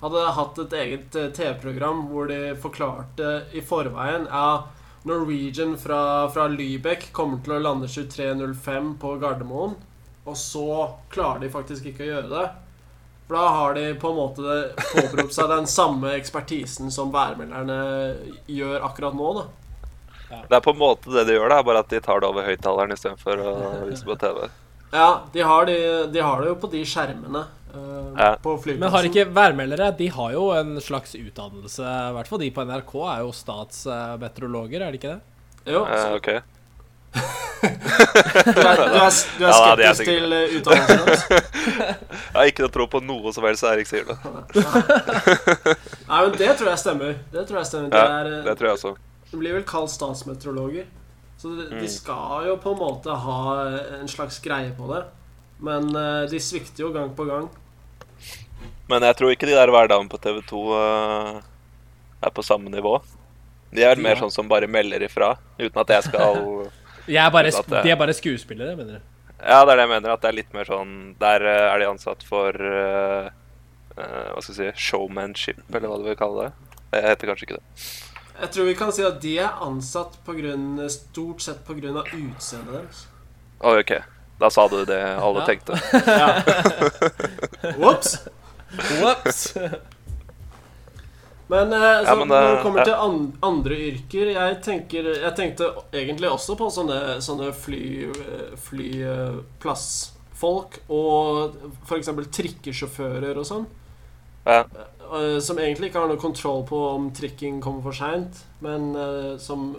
hadde 0.03 0.22
hatt 0.37 0.61
et 0.62 0.77
eget 0.79 1.18
uh, 1.18 1.31
TV-program 1.35 2.05
hvor 2.11 2.31
de 2.31 2.55
forklarte 2.62 3.33
i 3.57 3.64
forveien 3.64 4.29
Ja, 4.31 4.68
Norwegian 5.06 5.76
fra, 5.78 6.28
fra 6.34 6.48
Lybekk 6.50 7.12
kommer 7.14 7.38
til 7.44 7.54
å 7.54 7.62
lande 7.62 7.86
23.05 7.86 8.88
på 8.98 9.12
Gardermoen, 9.22 9.76
og 10.26 10.38
så 10.38 10.68
klarer 11.12 11.44
de 11.44 11.50
faktisk 11.52 11.86
ikke 11.92 12.02
å 12.02 12.08
gjøre 12.08 12.30
det. 12.32 12.46
For 13.26 13.38
da 13.38 13.44
har 13.54 13.76
de 13.78 13.84
på 14.02 14.10
en 14.10 14.18
måte 14.18 14.56
påberopt 14.80 15.34
seg 15.34 15.50
den 15.50 15.70
samme 15.70 16.12
ekspertisen 16.18 16.90
som 16.94 17.14
værmelderne 17.14 17.78
gjør 18.50 18.86
akkurat 18.86 19.14
nå, 19.18 19.32
da. 19.38 19.46
Det 20.50 20.58
er 20.58 20.62
på 20.62 20.74
en 20.74 20.80
måte 20.82 21.14
det 21.14 21.28
de 21.28 21.36
gjør, 21.38 21.50
da, 21.54 21.62
bare 21.66 21.84
at 21.84 21.90
de 21.90 22.02
tar 22.02 22.22
det 22.22 22.30
over 22.30 22.46
høyttaleren 22.50 22.94
istedenfor 22.94 23.42
å 23.46 23.54
vise 23.86 24.06
på 24.06 24.18
TV. 24.18 24.42
Ja, 24.90 25.10
de 25.32 25.46
har, 25.46 25.70
de, 25.70 25.78
de 26.10 26.22
har 26.22 26.42
det 26.42 26.50
jo 26.50 26.58
på 26.62 26.70
de 26.74 26.82
skjermene 26.86 27.44
eh, 27.76 28.10
Ja. 28.24 28.30
på 28.42 28.56
flyplassen. 28.62 28.80
Men 28.80 28.90
har 28.96 29.08
ikke 29.10 29.26
værmeldere 29.36 29.90
De 29.98 30.08
har 30.16 30.32
jo 30.32 30.50
en 30.56 30.76
slags 30.80 31.14
utdannelse. 31.14 31.82
I 31.84 32.12
hvert 32.16 32.28
fall 32.28 32.38
de 32.44 32.50
på 32.50 32.64
NRK 32.66 32.94
er 33.12 33.20
jo 33.26 33.32
statsmeteorologer, 33.36 34.82
er 34.82 34.90
de 34.94 35.00
ikke 35.00 35.14
det? 35.14 35.20
Jo, 35.66 35.84
Uh, 35.86 36.14
ok. 36.16 36.28
du, 37.16 37.68
er, 37.68 38.52
du, 38.52 38.60
er, 38.60 39.10
du 39.38 39.44
er 39.44 39.48
Ja, 39.48 39.54
er 39.72 39.94
skeptisk 39.94 39.96
sikkert 39.96 40.18
til 40.20 40.32
uh, 40.32 40.56
utdannelsen 40.58 40.98
deres? 41.06 41.22
Jeg 42.36 42.36
har 42.36 42.50
ikke 42.50 42.64
noe 42.66 42.72
tro 42.74 42.86
på 42.92 43.00
noe 43.02 43.32
som 43.34 43.46
helst 43.48 43.64
Erik 43.66 43.88
sier 43.88 44.04
det. 44.10 44.16
Nei, 46.10 46.20
men 46.26 46.36
det 46.38 46.50
tror 46.58 46.68
jeg 46.70 46.80
stemmer. 46.82 47.16
Det 47.32 47.46
tror 47.48 47.58
jeg 47.62 47.68
stemmer. 47.70 47.90
Det, 47.94 48.02
er, 48.02 48.30
eh, 48.30 48.44
det 48.46 48.54
tror 48.60 48.68
jeg 48.68 48.76
også. 48.78 48.92
de 49.32 49.40
blir 49.40 49.56
vel 49.56 49.64
kalt 49.66 49.90
statsmeteorologer. 49.94 50.86
Så 51.40 51.50
de, 51.56 51.66
Mm. 51.72 51.80
de 51.82 51.88
skal 51.92 52.46
jo 52.48 52.54
på 52.62 52.72
en 52.72 52.78
måte 52.80 53.12
ha 53.24 53.38
en 54.00 54.08
slags 54.08 54.38
greie 54.44 54.70
på 54.76 54.86
det. 54.92 55.02
Men 55.60 55.88
eh, 55.96 56.26
de 56.30 56.38
svikter 56.40 56.84
jo 56.86 56.92
gang 56.94 57.10
på 57.16 57.24
gang. 57.28 57.48
Men 58.88 59.02
jeg 59.02 59.18
tror 59.18 59.32
ikke 59.34 59.48
de 59.48 59.56
der 59.56 59.70
hverdagene 59.74 60.10
på 60.10 60.20
TV 60.22 60.40
2 60.46 60.62
uh, 60.70 61.40
er 62.22 62.34
på 62.34 62.44
samme 62.46 62.70
nivå. 62.70 63.00
De 63.74 63.82
er 63.82 63.98
mer 63.98 64.14
Ja. 64.14 64.22
sånn 64.22 64.32
som 64.32 64.48
bare 64.48 64.68
melder 64.70 65.02
ifra, 65.02 65.34
uten 65.58 65.80
at 65.82 65.88
jeg 65.96 66.06
skal 66.10 66.38
Jeg 67.06 67.22
er 67.22 67.30
bare, 67.30 67.50
at 67.54 67.68
de 67.84 67.90
er 67.90 67.98
bare 67.98 68.14
skuespillere, 68.14 68.74
mener 68.78 68.98
du? 68.98 69.00
Ja, 69.38 69.64
det 69.64 69.74
er 69.74 69.76
det 69.76 69.84
jeg 69.84 69.92
mener. 69.92 70.10
At 70.14 70.22
det 70.22 70.28
er 70.30 70.38
litt 70.40 70.54
mer 70.56 70.66
sånn 70.66 70.94
Der 71.20 71.44
uh, 71.44 71.74
er 71.74 71.82
de 71.82 71.88
ansatt 71.90 72.24
for 72.26 72.56
uh, 72.56 73.28
eh, 73.96 74.28
Hva 74.32 74.42
skal 74.42 74.54
jeg 74.56 74.74
si 74.74 74.86
Showmanship, 74.88 75.60
eller 75.70 75.90
hva 75.90 75.98
du 76.00 76.06
vil 76.08 76.18
kalle 76.18 76.48
det. 76.48 76.80
Det 76.94 77.02
heter 77.04 77.30
kanskje 77.30 77.46
ikke 77.48 77.58
det. 77.60 77.84
Jeg 78.36 78.50
tror 78.52 78.66
vi 78.68 78.74
kan 78.78 78.92
si 78.92 79.04
at 79.06 79.20
de 79.22 79.38
er 79.40 79.62
ansatt 79.64 80.18
på 80.26 80.34
grunn, 80.36 80.66
stort 80.92 81.44
sett 81.44 81.62
pga. 81.66 82.02
utseendet 82.04 82.72
deres. 82.74 83.06
Oi, 83.60 83.78
OK. 83.80 83.94
Da 84.40 84.50
sa 84.52 84.66
du 84.68 84.82
det 84.84 85.00
alle 85.00 85.40
Ja. 85.40 85.46
tenkte. 85.48 85.78
Ops! 87.90 88.18
Whoops! 88.76 89.54
Men, 91.48 91.72
eh, 91.72 91.78
så, 91.78 92.04
Ja, 92.10 92.14
men, 92.18 92.28
når 92.28 92.42
eh, 92.42 92.50
det 92.56 92.62
kommer 92.62 92.78
ja. 92.80 92.84
til 92.88 92.94
an 92.94 93.32
andre 93.46 93.74
yrker 93.90 94.26
jeg, 94.32 94.56
tenker, 94.66 95.04
jeg 95.14 95.34
tenkte 95.38 95.68
egentlig 95.94 96.30
også 96.32 96.56
på 96.58 96.66
sånne, 96.74 96.96
sånne 97.22 97.52
fly, 97.54 98.08
flyplassfolk 98.64 100.80
og 100.90 101.54
f.eks. 101.86 102.10
trikkesjåfører 102.40 103.38
og 103.38 103.46
sånn. 103.46 103.66
Ja. 104.46 104.64
eh, 104.66 105.38
Som 105.38 105.58
egentlig 105.62 105.86
ikke 105.92 106.00
har 106.02 106.10
noe 106.10 106.18
kontroll 106.18 106.66
på 106.66 106.82
om 106.96 107.12
trikking 107.14 107.60
kommer 107.62 107.82
for 107.86 107.94
seint, 107.94 108.42
men 108.64 108.90
eh, 108.98 109.38
som 109.38 109.76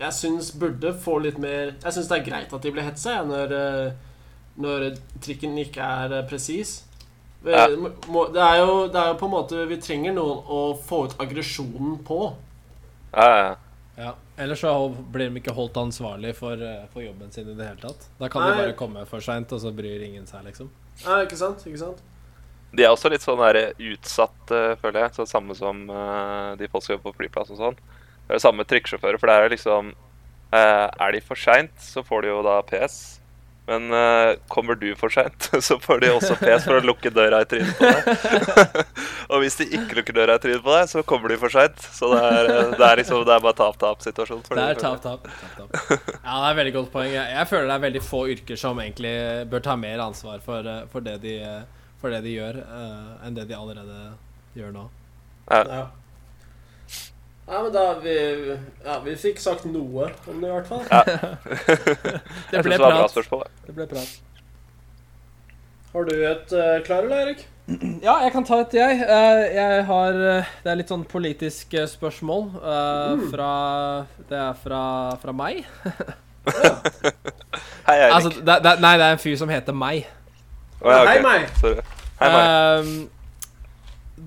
jeg 0.00 0.12
syns 0.16 0.50
burde 0.56 0.94
få 0.96 1.18
litt 1.20 1.36
mer 1.36 1.74
Jeg 1.74 1.92
syns 1.92 2.06
det 2.08 2.16
er 2.20 2.24
greit 2.24 2.52
at 2.56 2.62
de 2.64 2.70
blir 2.72 2.86
hetsa 2.86 3.18
når, 3.28 3.52
eh, 3.52 3.92
når 4.60 4.90
trikken 5.22 5.58
ikke 5.60 5.84
er 5.84 6.12
eh, 6.18 6.24
presis. 6.30 6.80
Vi, 7.42 7.52
Ja. 7.52 7.68
må, 8.06 8.26
det, 8.32 8.40
er 8.40 8.58
jo, 8.60 8.86
det 8.92 9.00
er 9.00 9.12
jo 9.12 9.16
på 9.16 9.24
en 9.24 9.32
måte 9.32 9.62
Vi 9.68 9.78
trenger 9.80 10.12
noen 10.12 10.42
å 10.44 10.60
få 10.76 11.06
ut 11.08 11.14
aggresjonen 11.22 11.96
på. 12.04 12.34
Ja, 13.14 13.28
ja, 13.28 13.54
ja. 13.96 14.12
Ellers 14.40 14.60
så 14.60 14.72
blir 15.12 15.28
de 15.28 15.40
ikke 15.40 15.54
holdt 15.56 15.76
ansvarlig 15.80 16.34
for, 16.36 16.60
eh, 16.64 16.86
for 16.92 17.04
jobben 17.04 17.32
sin 17.32 17.48
i 17.48 17.54
det 17.56 17.66
hele 17.66 17.80
tatt. 17.80 18.06
Da 18.20 18.28
kan 18.32 18.46
de 18.46 18.56
bare 18.62 18.76
komme 18.76 19.04
for 19.08 19.20
seint, 19.24 19.52
og 19.52 19.60
så 19.60 19.72
bryr 19.74 20.04
ingen 20.06 20.26
seg, 20.28 20.44
liksom. 20.46 20.70
Ja, 21.04 21.20
ikke 21.24 21.36
sant? 21.36 21.64
Ikke 21.66 21.80
sant? 21.80 22.00
De 22.72 22.84
er 22.86 22.92
også 22.92 23.10
litt 23.10 23.24
sånn 23.24 23.40
der 23.42 23.74
utsatt, 23.74 24.52
eh, 24.54 24.76
føler 24.80 25.04
jeg. 25.04 25.14
Så 25.18 25.26
samme 25.28 25.56
som 25.58 25.82
uh, 25.90 26.56
de 26.56 26.68
folk 26.70 26.84
som 26.86 26.94
jobber 26.94 27.10
på 27.10 27.24
flyplass 27.24 27.50
og 27.50 27.58
sånn. 27.58 27.76
Det 27.76 28.30
er 28.30 28.38
det 28.38 28.44
samme 28.44 28.62
med 28.62 28.70
trikkesjåfører, 28.70 29.18
for 29.18 29.26
det 29.26 29.36
er 29.36 29.52
liksom 29.52 29.92
uh, 30.54 30.88
Er 30.88 31.12
de 31.12 31.20
for 31.20 31.36
seint, 31.36 31.74
så 31.82 32.04
får 32.06 32.22
de 32.22 32.30
jo 32.30 32.42
da 32.46 32.60
PS. 32.62 33.19
Men 33.70 33.92
uh, 33.94 34.34
kommer 34.50 34.74
du 34.74 34.88
for 34.98 35.12
seint, 35.14 35.46
så 35.66 35.76
får 35.78 36.00
de 36.02 36.08
også 36.10 36.34
pes 36.40 36.64
for 36.66 36.80
å 36.80 36.82
lukke 36.82 37.12
døra 37.14 37.44
i 37.44 37.46
trynet 37.46 37.76
på 37.78 37.86
deg. 37.86 38.80
og 39.30 39.44
hvis 39.44 39.60
de 39.60 39.66
ikke 39.78 40.00
lukker 40.00 40.16
døra 40.16 40.38
i 40.40 40.42
trynet 40.42 40.64
på 40.64 40.74
deg, 40.74 40.88
så 40.90 41.04
kommer 41.06 41.30
de 41.30 41.36
for 41.38 41.54
seint. 41.54 41.78
Så 41.94 42.10
det 42.10 42.18
er, 42.26 42.50
eh, 42.50 42.72
det 42.74 42.88
er 42.88 42.98
liksom 42.98 43.22
Det 43.28 43.36
er 43.36 43.44
bare 43.44 43.58
tap-tap-situasjon. 43.60 44.42
Det 44.48 44.64
er 44.64 44.80
tap, 44.80 44.98
tap. 45.04 45.28
tap, 45.28 45.70
tap. 45.70 46.10
Ja, 46.16 46.40
det 46.40 46.48
er 46.48 46.58
veldig 46.58 46.74
godt 46.80 46.90
poeng. 46.96 47.12
Jeg, 47.14 47.36
jeg 47.36 47.50
føler 47.52 47.70
det 47.70 47.76
er 47.76 47.86
veldig 47.86 48.04
få 48.08 48.24
yrker 48.34 48.62
som 48.64 48.82
egentlig 48.82 49.14
bør 49.54 49.62
ta 49.68 49.78
mer 49.78 50.02
ansvar 50.08 50.42
for, 50.42 50.66
eh, 50.66 50.82
for, 50.90 51.06
det, 51.06 51.20
de, 51.22 51.36
for 52.02 52.10
det 52.10 52.24
de 52.26 52.34
gjør, 52.40 52.58
uh, 52.66 53.22
enn 53.22 53.38
det 53.38 53.46
de 53.52 53.58
allerede 53.60 54.02
gjør 54.58 54.74
nå. 54.74 54.88
Ja. 55.46 55.86
Ja, 57.50 57.62
men 57.62 57.72
da 57.74 57.84
vi, 57.98 58.16
ja, 58.84 59.00
vi 59.02 59.16
fikk 59.18 59.40
sagt 59.42 59.64
noe 59.66 60.12
om 60.30 60.36
det, 60.38 60.46
i 60.46 60.52
hvert 60.54 60.68
fall. 60.70 60.84
Det 60.86 62.60
ble 62.66 62.76
synes 62.76 62.76
det 62.76 62.78
bra 62.78 63.08
prat. 63.10 63.56
Det 63.66 63.74
ble 63.74 63.86
prat. 63.90 64.12
Har 65.90 66.06
du 66.06 66.14
et 66.14 66.54
uh, 66.54 66.76
klar, 66.86 67.08
eller, 67.08 67.24
Erik? 67.26 67.42
Ja, 68.06 68.20
jeg 68.22 68.30
kan 68.36 68.46
ta 68.46 68.60
et, 68.62 68.78
jeg. 68.78 69.02
Eh, 69.02 69.40
jeg 69.56 69.84
har 69.86 70.16
eh, 70.26 70.48
Det 70.62 70.70
er 70.70 70.78
litt 70.78 70.90
sånn 70.90 71.04
politisk 71.10 71.74
spørsmål 71.74 71.90
spørsmål 71.90 73.20
mm. 73.20 73.26
fra 73.30 73.50
Det 74.30 74.38
er 74.38 74.56
fra, 74.62 74.82
fra 75.22 75.34
meg. 75.34 75.62
Hei, 77.86 77.96
Eirik. 77.98 78.14
Altså, 78.14 78.30
det, 78.38 78.60
det, 78.62 78.76
nei, 78.82 78.94
det 78.98 79.06
er 79.08 79.16
en 79.16 79.22
fyr 79.22 79.38
som 79.42 79.50
heter 79.50 79.74
meg. 79.74 80.06
Oh, 80.80 80.90
ja, 80.90 81.02
Hei, 81.10 81.18
meg. 81.26 81.50
Sorry. 81.58 81.82
Hei, 82.20 82.30
meg. 82.30 82.44
Ehm, 82.46 82.94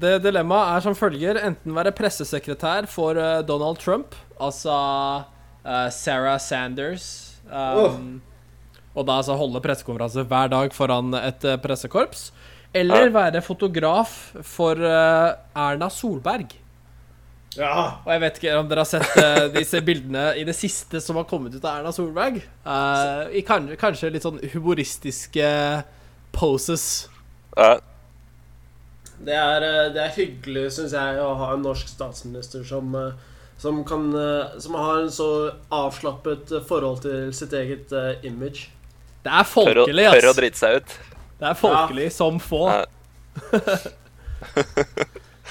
det 0.02 0.18
dilemmaet 0.24 0.78
er 0.78 0.86
som 0.86 0.96
følger. 0.98 1.40
Enten 1.48 1.76
være 1.76 1.94
pressesekretær 1.96 2.88
for 2.92 3.20
eh, 3.20 3.42
Donald 3.48 3.80
Trump, 3.82 4.16
altså 4.42 4.74
uh, 5.66 5.90
Sarah 5.94 6.40
Sanders 6.42 7.06
ehm, 7.48 8.18
Og 8.94 9.06
da 9.08 9.20
altså 9.22 9.38
holde 9.38 9.62
pressekonferanse 9.64 10.26
hver 10.30 10.52
dag 10.54 10.74
foran 10.76 11.14
et 11.18 11.46
eh, 11.46 11.60
pressekorps. 11.62 12.32
Eller 12.74 13.08
Ja. 13.08 13.14
være 13.14 13.42
fotograf 13.46 14.34
for 14.42 14.78
uh, 14.82 15.34
Erna 15.56 15.90
Solberg. 15.94 16.56
Ja. 17.54 18.02
Og 18.02 18.10
jeg 18.10 18.22
vet 18.24 18.38
ikke 18.40 18.58
om 18.58 18.70
dere 18.70 18.82
har 18.82 18.90
sett 18.90 19.18
uh, 19.20 19.46
disse 19.54 19.82
bildene 19.86 20.32
i 20.42 20.46
det 20.48 20.56
siste 20.58 21.02
som 21.02 21.20
har 21.20 21.28
kommet 21.30 21.54
ut 21.54 21.66
av 21.66 21.82
Erna 21.84 21.94
Solberg. 21.94 22.40
Uh, 22.66 23.30
I 23.30 23.44
kan, 23.46 23.70
kanskje 23.78 24.10
litt 24.14 24.26
sånn 24.26 24.42
humoristiske 24.56 25.50
poses. 26.34 26.88
Ja, 27.54 27.76
Det 29.24 29.36
er, 29.36 29.64
eh, 29.64 29.90
det 29.96 30.02
er 30.04 30.16
hyggelig, 30.18 30.66
syns 30.76 30.94
jeg, 30.96 31.20
å 31.24 31.30
ha 31.40 31.54
en 31.56 31.64
norsk 31.64 31.88
statsminister 31.88 32.64
som, 32.68 32.90
eh, 33.00 33.14
som, 33.62 33.84
kan, 33.88 34.10
eh, 34.20 34.60
som 34.60 34.76
har 34.80 35.04
en 35.06 35.12
så 35.14 35.30
avslappet 35.72 36.52
forhold 36.68 37.02
til 37.06 37.32
sitt 37.36 37.54
eget 37.56 37.94
image. 38.28 38.70
Det 39.24 39.32
er 39.32 39.44
tør, 39.48 39.84
å, 39.84 39.86
folkelig, 39.88 40.08
tør 40.12 40.28
å 40.28 40.34
ass. 40.34 40.40
drite 40.42 40.60
seg 40.60 40.80
ut. 40.82 40.96
Det 41.40 41.50
er 41.50 41.60
folkelig 41.60 42.10
som 42.12 42.40
få. 42.44 42.64
Ja. 42.72 42.86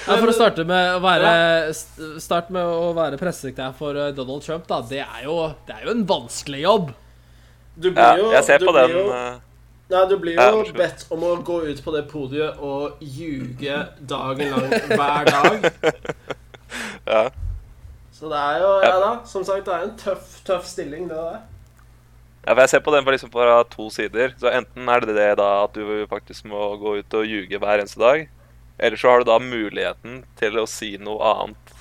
Ja, 0.03 0.17
for 0.19 0.27
å 0.27 0.33
starte 0.35 0.63
med 0.67 0.97
å 0.97 0.99
være 1.03 1.29
st- 1.71 2.17
Start 2.19 2.49
med 2.51 2.65
å 2.65 2.89
være 2.97 3.15
pressesekretær 3.21 3.75
for 3.77 3.95
Donald 4.17 4.43
Trump, 4.43 4.65
da. 4.67 4.81
Det 4.89 4.99
er 5.03 5.21
jo, 5.27 5.35
det 5.67 5.75
er 5.77 5.85
jo 5.87 5.93
en 5.93 6.01
vanskelig 6.09 6.63
jobb. 6.63 6.89
Du 7.77 7.87
blir 7.91 8.01
Ja, 8.01 8.31
jeg 8.35 8.47
ser 8.49 8.59
du 8.59 8.67
på 8.67 8.73
blir 8.75 8.89
den 8.89 8.97
Jo, 8.97 9.05
nei, 9.91 10.03
du 10.09 10.17
blir 10.21 10.37
jo 10.39 10.63
bedt 10.77 11.05
om 11.13 11.23
å 11.27 11.35
gå 11.45 11.61
ut 11.67 11.83
på 11.83 11.93
det 11.95 12.03
podiet 12.11 12.59
og 12.63 13.01
ljuge 13.03 13.79
dagen 13.99 14.53
lang 14.55 14.69
hver 14.93 15.31
dag. 15.31 15.69
Ja. 17.03 17.27
Så 18.15 18.29
det 18.31 18.39
er 18.39 18.61
jo 18.63 18.69
Ja 18.85 18.93
da, 19.01 19.09
som 19.27 19.43
sagt, 19.43 19.65
det 19.67 19.73
er 19.75 19.83
en 19.89 19.97
tøff, 19.99 20.37
tøff 20.47 20.63
stilling, 20.65 21.09
det 21.09 21.17
der. 21.17 21.41
Ja, 22.45 22.53
for 22.53 22.61
Jeg 22.63 22.71
ser 22.71 22.83
på 22.83 22.93
den 22.95 23.05
liksom 23.11 23.31
fra 23.31 23.59
to 23.71 23.89
sider. 23.93 24.33
Så 24.39 24.51
Enten 24.51 24.89
er 24.89 25.03
det 25.03 25.15
det 25.15 25.29
da 25.39 25.49
at 25.65 25.75
du 25.75 26.05
faktisk 26.11 26.47
må 26.49 26.73
gå 26.79 26.97
ut 26.99 27.19
og 27.19 27.27
ljuge 27.27 27.59
hver 27.59 27.83
eneste 27.83 27.99
dag, 28.01 28.25
eller 28.79 28.97
så 28.99 29.11
har 29.11 29.21
du 29.21 29.29
da 29.29 29.37
muligheten 29.39 30.23
til 30.39 30.59
å 30.59 30.67
si 30.67 30.95
noe 30.97 31.21
annet 31.35 31.79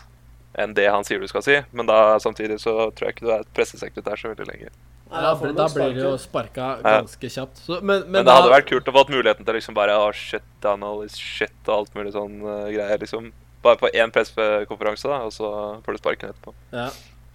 enn 0.58 0.74
det 0.76 0.84
han 0.92 1.06
sier 1.06 1.22
du 1.22 1.28
skal 1.30 1.44
si. 1.46 1.58
Men 1.72 1.88
da 1.88 2.18
samtidig 2.20 2.60
så 2.62 2.90
tror 2.92 3.08
jeg 3.08 3.16
ikke 3.16 3.26
du 3.26 3.34
er 3.34 3.46
pressesekretær 3.56 4.20
så 4.20 4.34
veldig 4.34 4.50
lenge. 4.50 4.72
Nei, 5.12 5.22
Da, 5.22 5.33
blir- 5.37 5.55
da 5.59 5.66
blir 5.75 5.94
det 5.94 6.03
jo 6.07 6.12
sparka 6.20 6.66
ganske 6.83 7.31
kjapt. 7.37 7.61
Så, 7.66 7.79
men, 7.83 8.03
men, 8.07 8.11
Men, 8.18 8.25
det 8.27 8.35
hadde 8.38 8.51
vært 8.55 8.68
kult 8.72 8.88
å 8.88 8.96
få 8.96 9.05
muligheten 9.12 9.44
til 9.46 9.59
liksom 9.59 9.77
bare 9.77 9.94
Å, 10.01 10.09
shit, 10.16 10.42
all 10.64 11.03
this 11.05 11.16
shit 11.20 11.55
og 11.68 11.75
alt 11.83 11.94
mulig 11.98 12.14
sånn 12.16 12.40
uh, 12.42 12.66
greier, 12.72 12.98
liksom. 13.03 13.31
Bare 13.62 13.79
på 13.79 13.92
én 13.94 14.11
pressekonferanse, 14.11 15.07
da, 15.12 15.20
og 15.29 15.33
så 15.37 15.53
får 15.85 15.94
du 15.94 16.03
sparken 16.03 16.33
etterpå. 16.35 16.55
ja. 16.75 16.88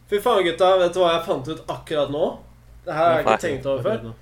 Fy 0.08 0.22
faen, 0.24 0.40
gutta. 0.46 0.70
Vet 0.80 0.94
du 0.96 1.02
hva 1.02 1.10
jeg 1.18 1.26
fant 1.26 1.48
ut 1.52 1.66
akkurat 1.68 2.12
nå? 2.14 2.28
Det 2.88 2.94
her 2.96 3.04
har 3.04 3.18
jeg 3.18 3.26
ikke 3.26 3.34
Nei. 3.34 3.42
tenkt 3.44 3.66
over 3.68 3.84
før. 3.84 4.14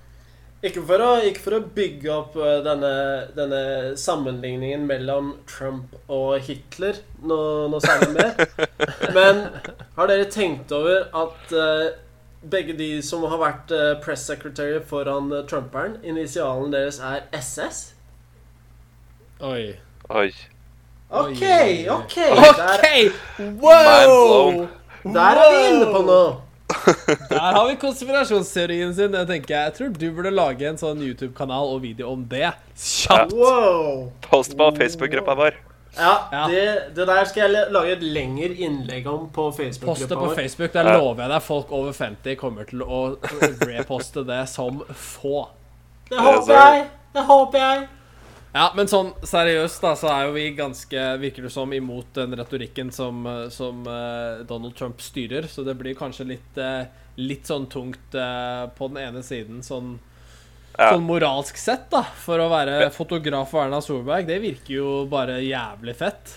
Ikke 0.66 0.82
for 0.88 1.04
å, 1.06 1.10
ikke 1.30 1.42
for 1.44 1.56
å 1.60 1.60
bygge 1.76 2.10
opp 2.10 2.38
eh, 2.42 2.56
denne, 2.66 2.94
denne 3.38 3.60
sammenligningen 4.02 4.88
mellom 4.90 5.28
Trump 5.46 5.94
og 6.10 6.40
Hitler 6.48 6.98
noe, 7.22 7.68
noe 7.70 7.84
særlig 7.86 8.16
mer. 8.16 8.34
Men 9.18 9.44
har 10.00 10.10
dere 10.10 10.26
tenkt 10.34 10.74
over 10.74 11.06
at 11.22 11.54
eh, 11.54 11.84
begge 12.52 12.76
de 12.78 12.90
som 13.06 13.24
har 13.30 13.40
vært 13.42 13.74
uh, 13.76 13.96
press 14.04 14.26
secretary 14.28 14.80
foran 14.86 15.32
uh, 15.34 15.44
Trumperen, 15.50 15.98
initialen 16.04 16.74
deres 16.74 17.00
er 17.00 17.26
SS? 17.36 17.94
Oi. 19.44 19.76
Oi. 20.10 20.30
OK, 21.10 21.42
Oi. 21.42 21.86
OK. 21.90 22.18
OK! 22.18 22.58
Der, 22.58 23.14
Wow! 23.62 24.68
der 25.04 25.42
er 25.42 25.52
vi 25.54 25.62
inne 25.70 25.92
på 25.94 26.02
noe. 26.08 26.34
Der 27.30 27.54
har 27.54 27.68
vi 27.70 27.76
konspirasjonsteorien 27.78 28.94
sin. 28.98 29.14
Jeg 29.14 29.28
tenker 29.30 29.54
jeg 29.56 29.74
tror 29.78 29.94
du 29.94 30.08
burde 30.16 30.32
lage 30.34 30.66
en 30.66 30.80
sånn 30.82 31.04
YouTube-kanal 31.06 31.76
og 31.76 31.84
video 31.86 32.10
om 32.16 32.26
det. 32.30 32.50
Kjapt! 32.74 33.36
Wow. 33.38 34.10
Post 34.26 34.58
på 34.58 34.72
Facebook-gruppa 34.80 35.38
vår. 35.38 35.62
Ja, 35.98 36.28
Ja. 36.32 36.48
Det, 36.52 36.96
det 36.96 37.08
der 37.08 37.26
skal 37.30 37.52
jeg 37.52 37.72
lage 37.72 37.92
et 37.96 38.04
lengre 38.04 38.52
innlegg 38.54 39.08
om 39.08 39.30
på 39.30 39.50
Post 39.50 39.58
det 39.58 39.66
Facebook. 39.66 39.98
Poste 39.98 40.16
på. 40.16 40.30
Facebook. 40.36 40.74
Der 40.74 40.98
lover 40.98 41.26
jeg 41.26 41.34
deg 41.34 41.44
folk 41.44 41.72
over 41.72 41.94
50 41.94 42.40
kommer 42.40 42.70
til 42.70 42.84
å 42.84 43.02
reposte 43.66 44.26
det 44.28 44.44
som 44.52 44.82
få. 44.92 45.48
Det 46.10 46.22
håper 46.22 46.54
jeg. 46.54 46.88
Det 47.16 47.24
håper 47.26 47.64
jeg. 47.64 47.86
Ja, 48.56 48.70
men 48.72 48.88
sånn 48.88 49.10
seriøst, 49.28 49.82
da, 49.84 49.98
så 50.00 50.08
er 50.14 50.30
jo 50.30 50.36
vi 50.38 50.46
ganske, 50.56 51.02
virker 51.20 51.44
det 51.44 51.50
som, 51.52 51.74
imot 51.76 52.14
den 52.16 52.38
retorikken 52.40 52.92
som, 52.96 53.26
som 53.52 53.82
uh, 53.84 54.46
Donald 54.48 54.78
Trump 54.80 55.02
styrer. 55.04 55.50
Så 55.52 55.66
det 55.68 55.76
blir 55.76 55.98
kanskje 56.00 56.30
litt, 56.30 56.60
uh, 56.60 56.86
litt 57.20 57.52
sånn 57.52 57.68
tungt 57.72 58.16
uh, 58.16 58.72
på 58.78 58.88
den 58.94 59.02
ene 59.04 59.24
siden, 59.28 59.60
sånn, 59.66 59.98
Ja. 60.78 60.90
sånn 60.94 61.06
moralsk 61.08 61.58
sett, 61.60 61.86
da. 61.92 62.02
For 62.26 62.42
å 62.44 62.50
være 62.52 62.90
fotograf 62.96 63.52
for 63.54 63.64
Erna 63.66 63.82
Solberg. 63.84 64.26
Det 64.28 64.40
virker 64.44 64.74
jo 64.78 64.90
bare 65.12 65.38
jævlig 65.46 65.96
fett. 66.00 66.34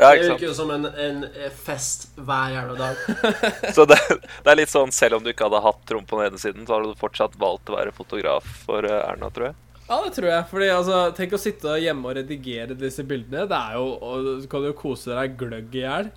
Ja, 0.00 0.10
Det 0.10 0.16
ikke 0.16 0.26
sant? 0.26 0.34
virker 0.40 0.46
jo 0.48 0.54
som 0.56 0.70
en, 0.72 0.86
en 0.86 1.24
fest 1.64 2.06
hver 2.16 2.54
jævla 2.54 2.76
dag. 2.78 2.96
Så 3.76 3.84
det, 3.88 3.98
det 4.08 4.52
er 4.52 4.56
litt 4.62 4.72
sånn, 4.72 4.92
selv 4.96 5.18
om 5.18 5.24
du 5.24 5.28
ikke 5.32 5.44
hadde 5.48 5.60
hatt 5.64 5.92
rom 5.92 6.06
på 6.08 6.16
den 6.20 6.30
ene 6.30 6.40
siden, 6.40 6.64
så 6.68 6.78
hadde 6.78 6.92
du 6.94 7.00
fortsatt 7.00 7.36
valgt 7.40 7.68
å 7.68 7.76
være 7.76 7.92
fotograf 7.92 8.46
for 8.64 8.84
eh, 8.88 9.02
Erna, 9.10 9.28
tror 9.32 9.50
jeg. 9.50 9.58
Ja, 9.90 9.98
det 10.06 10.12
tror 10.16 10.28
jeg. 10.30 10.44
Fordi 10.52 10.68
altså, 10.70 10.98
Tenk 11.18 11.32
å 11.36 11.40
sitte 11.42 11.76
hjemme 11.82 12.08
og 12.12 12.16
redigere 12.20 12.76
disse 12.78 13.02
bildene. 13.04 13.44
Det 13.50 13.58
er 13.58 13.76
jo 13.76 13.86
og 13.98 14.28
Du 14.44 14.48
kan 14.52 14.64
jo 14.68 14.72
kose 14.78 15.12
deg 15.16 15.36
gløgg 15.40 15.74
i 15.76 15.82
hjel. 15.84 16.12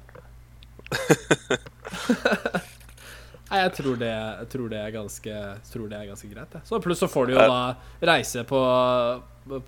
Nei, 3.54 3.60
jeg 3.68 3.74
tror 3.78 3.98
det, 4.02 4.08
jeg 4.10 4.48
tror 4.50 4.70
det 4.72 4.78
er 4.82 4.94
ganske 4.96 5.34
tror 5.70 5.90
det 5.92 5.98
er 6.00 6.08
ganske 6.10 6.30
greit. 6.32 6.54
Jeg. 6.58 6.66
Så 6.66 6.80
Pluss 6.82 7.04
så 7.04 7.10
får 7.12 7.28
du 7.30 7.34
jo 7.36 7.44
da 7.52 7.60
reise 8.10 8.42
på, 8.50 8.62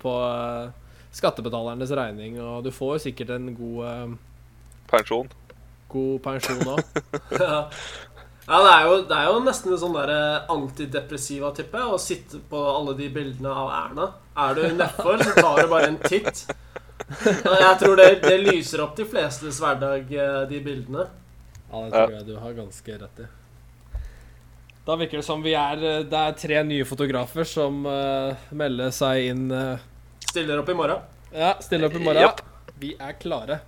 på 0.02 0.14
eh, 0.26 0.72
skattebetalernes 1.14 1.94
regning, 1.94 2.40
og 2.42 2.64
du 2.66 2.72
får 2.74 2.96
jo 2.96 3.04
sikkert 3.04 3.36
en 3.36 3.52
god, 3.54 3.84
eh, 3.92 4.16
Pensjon. 4.90 5.30
god 5.94 6.18
pensjon 6.26 6.66
òg. 6.74 6.82
Ja, 7.46 7.62
ja 8.48 8.58
det, 8.66 8.74
er 8.74 8.90
jo, 8.90 8.98
det 9.12 9.20
er 9.20 9.30
jo 9.30 9.38
nesten 9.46 9.78
en 9.78 9.84
sånn 9.86 10.00
der 10.00 10.16
eh, 10.16 10.50
antidepressiva 10.58 11.54
type 11.54 11.86
å 11.86 12.02
sitte 12.02 12.42
på 12.50 12.66
alle 12.74 12.98
de 12.98 13.14
bildene 13.14 13.54
av 13.54 13.72
Erna. 13.84 14.12
Er 14.48 14.58
du 14.58 14.66
nedfor, 14.82 15.22
så 15.22 15.38
tar 15.38 15.62
du 15.62 15.74
bare 15.78 15.94
en 15.94 16.02
titt. 16.10 16.48
Jeg 17.06 17.74
tror 17.86 18.02
det, 18.02 18.12
det 18.26 18.42
lyser 18.42 18.82
opp 18.82 18.98
de 18.98 19.06
flestes 19.06 19.62
hverdag, 19.62 20.10
de 20.50 20.66
bildene. 20.72 21.06
Ja, 21.70 21.86
det 21.86 21.92
tror 21.94 22.16
jeg 22.18 22.32
du 22.34 22.38
har 22.42 22.62
ganske 22.66 23.02
rett 23.06 23.28
i. 23.30 23.34
Da 24.86 24.96
virker 25.00 25.18
det 25.18 25.26
som 25.26 25.42
vi 25.42 25.56
er 25.58 25.82
eh, 25.82 26.04
Det 26.06 26.22
er 26.22 26.36
tre 26.38 26.62
nye 26.68 26.86
fotografer 26.86 27.48
som 27.50 27.86
uh, 27.90 28.36
melder 28.54 28.92
seg 28.94 29.32
inn 29.32 29.46
Uh, 29.50 29.78
Stiller 30.26 30.60
opp 30.60 30.70
i 30.70 30.76
morgen. 30.76 31.00
Ja, 31.32 31.54
stille 31.64 31.88
opp 31.88 31.96
i 31.96 32.02
morgen. 32.04 32.26
Yep. 32.26 32.42
Vi 32.82 32.90
er 33.00 33.14
klare. 33.22 33.60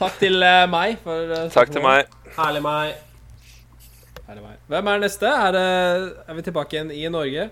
Takk 0.00 0.14
til 0.20 0.40
uh, 0.40 0.64
meg. 0.70 0.96
For, 1.04 1.34
Takk 1.52 1.72
til 1.74 1.84
meg. 1.84 2.08
Herlig 2.38 2.62
meg. 2.64 2.94
Herlig 4.26 4.40
er 4.40 4.44
meg. 4.46 4.58
Hvem 4.72 4.90
er 4.92 5.02
neste? 5.02 5.28
Er, 5.28 5.56
det- 5.56 6.24
er 6.24 6.38
vi 6.38 6.44
tilbake 6.46 6.78
igjen 6.78 6.92
i 6.94 7.02
Norge? 7.12 7.48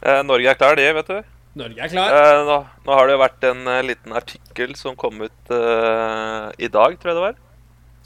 Eh, 0.00 0.20
Norge 0.28 0.52
er 0.52 0.58
klar, 0.60 0.76
det, 0.76 0.90
vet 0.98 1.08
du. 1.08 1.30
Norge 1.60 1.86
er 1.86 1.92
klar. 1.92 2.16
Eh, 2.18 2.40
nå, 2.50 2.58
nå 2.84 2.98
har 2.98 3.08
det 3.08 3.16
jo 3.16 3.22
vært 3.24 3.46
en 3.48 3.72
liten 3.88 4.16
artikkel 4.20 4.76
som 4.78 4.98
kom 4.98 5.24
ut 5.24 5.54
i 6.60 6.68
dag, 6.68 7.00
tror 7.00 7.12
jeg 7.14 7.18
det 7.18 7.24
var. 7.30 7.40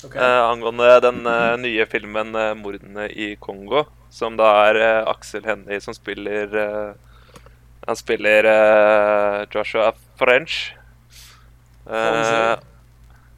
Okay. 0.04 0.20
Eh, 0.20 0.42
angående 0.50 0.88
den 1.00 1.20
eh, 1.26 1.54
nye 1.62 1.84
filmen 1.88 2.34
eh, 2.36 2.52
'Mordene 2.58 3.06
i 3.08 3.34
Kongo'. 3.40 3.86
Som 4.14 4.38
da 4.38 4.52
er 4.68 4.78
uh, 4.78 5.10
Aksel 5.10 5.42
Hennie 5.46 5.80
som 5.82 5.96
spiller 5.96 6.52
uh, 6.54 6.94
Han 7.88 7.98
spiller 7.98 8.46
uh, 8.46 9.42
Joshua 9.50 9.90
French. 10.20 10.72
Eh, 11.84 12.54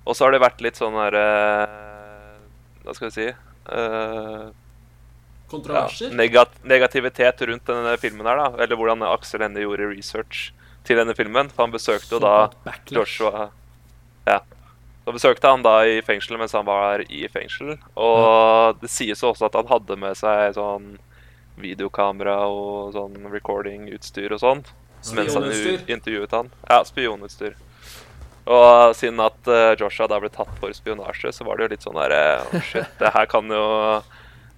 og 0.07 0.15
så 0.15 0.27
har 0.27 0.37
det 0.37 0.39
vært 0.39 0.61
litt 0.63 0.79
sånn 0.79 0.95
eh, 0.95 1.17
Hva 2.85 2.95
skal 2.95 3.09
vi 3.09 3.15
si 3.17 3.25
Kontroverser? 5.51 6.13
ja, 6.13 6.15
negat 6.15 6.55
negativitet 6.63 7.43
rundt 7.51 7.67
denne 7.67 7.97
filmen 8.03 8.27
her, 8.27 8.39
da. 8.39 8.63
Eller 8.63 8.79
hvordan 8.79 9.03
Aksel 9.07 9.43
Hennie 9.43 9.63
gjorde 9.63 9.91
research 9.91 10.49
til 10.87 10.99
denne 10.99 11.15
filmen. 11.19 11.51
For 11.51 11.67
han 11.67 11.75
besøkte 11.75 12.17
jo 12.17 12.23
da. 12.23 12.51
Joshua. 12.91 13.49
Så 15.07 15.13
besøkte 15.15 15.51
han 15.53 15.63
da 15.63 15.77
i 15.87 16.01
fengsel 16.03 16.35
mens 16.41 16.55
han 16.57 16.67
var 16.67 17.05
i 17.07 17.29
fengsel. 17.31 17.77
Og 17.95 18.81
det 18.83 18.91
sies 18.91 19.23
også 19.23 19.47
at 19.47 19.55
han 19.55 19.69
hadde 19.71 19.97
med 20.03 20.19
seg 20.19 20.57
sånn 20.57 20.97
videokamera 21.63 22.41
og 22.51 22.91
sånn 22.97 23.15
recording-utstyr 23.33 24.35
og 24.35 24.43
sånn. 24.43 24.65
Mens 25.15 25.37
han 25.39 25.47
intervjuet 25.87 26.35
han. 26.35 26.51
Ja, 26.67 26.81
spionutstyr. 26.85 27.55
Og 28.51 28.93
siden 28.99 29.23
at 29.23 29.49
eh, 29.51 29.73
Joshua 29.79 30.07
da 30.11 30.19
ble 30.23 30.29
tatt 30.35 30.51
for 30.61 30.75
spionasje, 30.75 31.33
så 31.35 31.47
var 31.47 31.59
det 31.59 31.67
jo 31.67 31.71
litt 31.73 31.87
sånn 31.87 31.97
derre 31.99 32.21
oh, 32.45 32.61
Shit, 32.63 32.93
det 33.01 33.11
her 33.15 33.27
kan 33.27 33.51
jo 33.51 33.65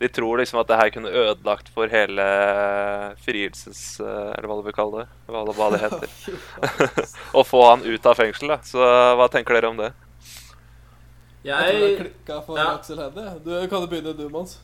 De 0.00 0.10
tror 0.12 0.42
liksom 0.42 0.60
at 0.60 0.68
det 0.68 0.76
her 0.76 0.90
kunne 0.92 1.08
ødelagt 1.12 1.70
for 1.72 1.88
hele 1.92 2.26
frielses... 3.24 4.00
eh, 4.00 4.32
Eller 4.34 4.48
hva 4.50 4.58
du 4.60 4.66
vil 4.68 4.76
kalle 4.76 5.04
det. 5.04 5.08
Hva, 5.32 5.44
hva 5.56 5.70
det 5.72 5.80
heter. 5.86 6.12
Å 7.40 7.44
få 7.48 7.64
han 7.70 7.84
ut 7.88 8.06
av 8.12 8.20
fengsel, 8.20 8.52
da. 8.56 8.60
Så 8.64 8.80
hva 9.20 9.28
tenker 9.32 9.56
dere 9.56 9.72
om 9.72 9.80
det? 9.80 9.92
Jeg 11.44 11.98
klikka 12.00 12.40
for 12.46 12.58
Ja. 12.58 12.72
Aksel 12.76 12.98
Hennie. 12.98 13.36
Du 13.44 13.52
kan 13.70 13.80
jo 13.84 13.86
begynne, 13.86 14.16
du, 14.16 14.28
Mons. 14.32 14.58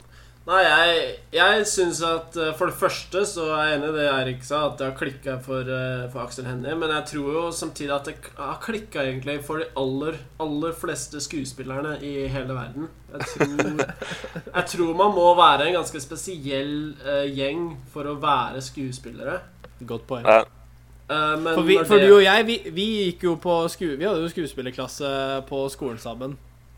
Nei, 0.45 0.59
jeg, 0.61 1.05
jeg 1.33 1.63
syns 1.71 2.03
at 2.05 2.35
eh, 2.37 2.51
For 2.53 2.69
det 2.69 2.77
første 2.77 3.23
så 3.25 3.47
er 3.57 3.63
jeg 3.71 3.77
enig 3.79 3.87
i 3.89 3.93
det 3.97 4.09
Eirik 4.13 4.43
sa, 4.45 4.59
at 4.67 4.75
det 4.77 4.91
har 4.91 4.99
klikka 4.99 5.37
for, 5.41 5.65
eh, 5.65 6.03
for 6.13 6.21
Aksel 6.27 6.45
Hennie. 6.45 6.75
Men 6.77 6.91
jeg 6.93 7.07
tror 7.15 7.31
jo 7.39 7.45
samtidig 7.57 7.95
at 7.95 8.11
det 8.11 8.17
har 8.37 8.59
klikka 8.61 9.07
egentlig 9.07 9.39
for 9.47 9.63
de 9.63 9.71
aller, 9.81 10.19
aller 10.45 10.77
fleste 10.77 11.23
skuespillerne 11.25 11.95
i 12.05 12.27
hele 12.29 12.53
verden. 12.59 12.91
Jeg 13.15 13.31
tror, 13.31 13.81
jeg 14.59 14.67
tror 14.75 14.93
man 15.01 15.17
må 15.17 15.31
være 15.41 15.71
en 15.71 15.79
ganske 15.79 16.03
spesiell 16.05 16.75
uh, 17.07 17.25
gjeng 17.25 17.71
for 17.95 18.13
å 18.13 18.19
være 18.21 18.61
skuespillere. 18.69 19.41
Godt 19.87 20.07
poeng. 20.11 20.29
Ja, 20.29 20.43
Uh, 21.05 21.35
men 21.37 21.53
For, 21.53 21.67
vi, 21.69 21.75
for 21.85 22.01
det- 22.01 22.07
du 22.09 22.15
og 22.17 22.23
jeg, 22.25 22.45
vi, 22.49 22.55
vi 22.73 22.85
gikk 23.11 23.25
jo 23.27 23.35
på 23.37 23.53
sku, 23.69 23.91
Vi 24.01 24.07
hadde 24.07 24.23
jo 24.25 24.29
skuespillerklasse 24.33 25.09
på 25.45 25.59
skolen 25.69 25.99
sammen. 26.01 26.33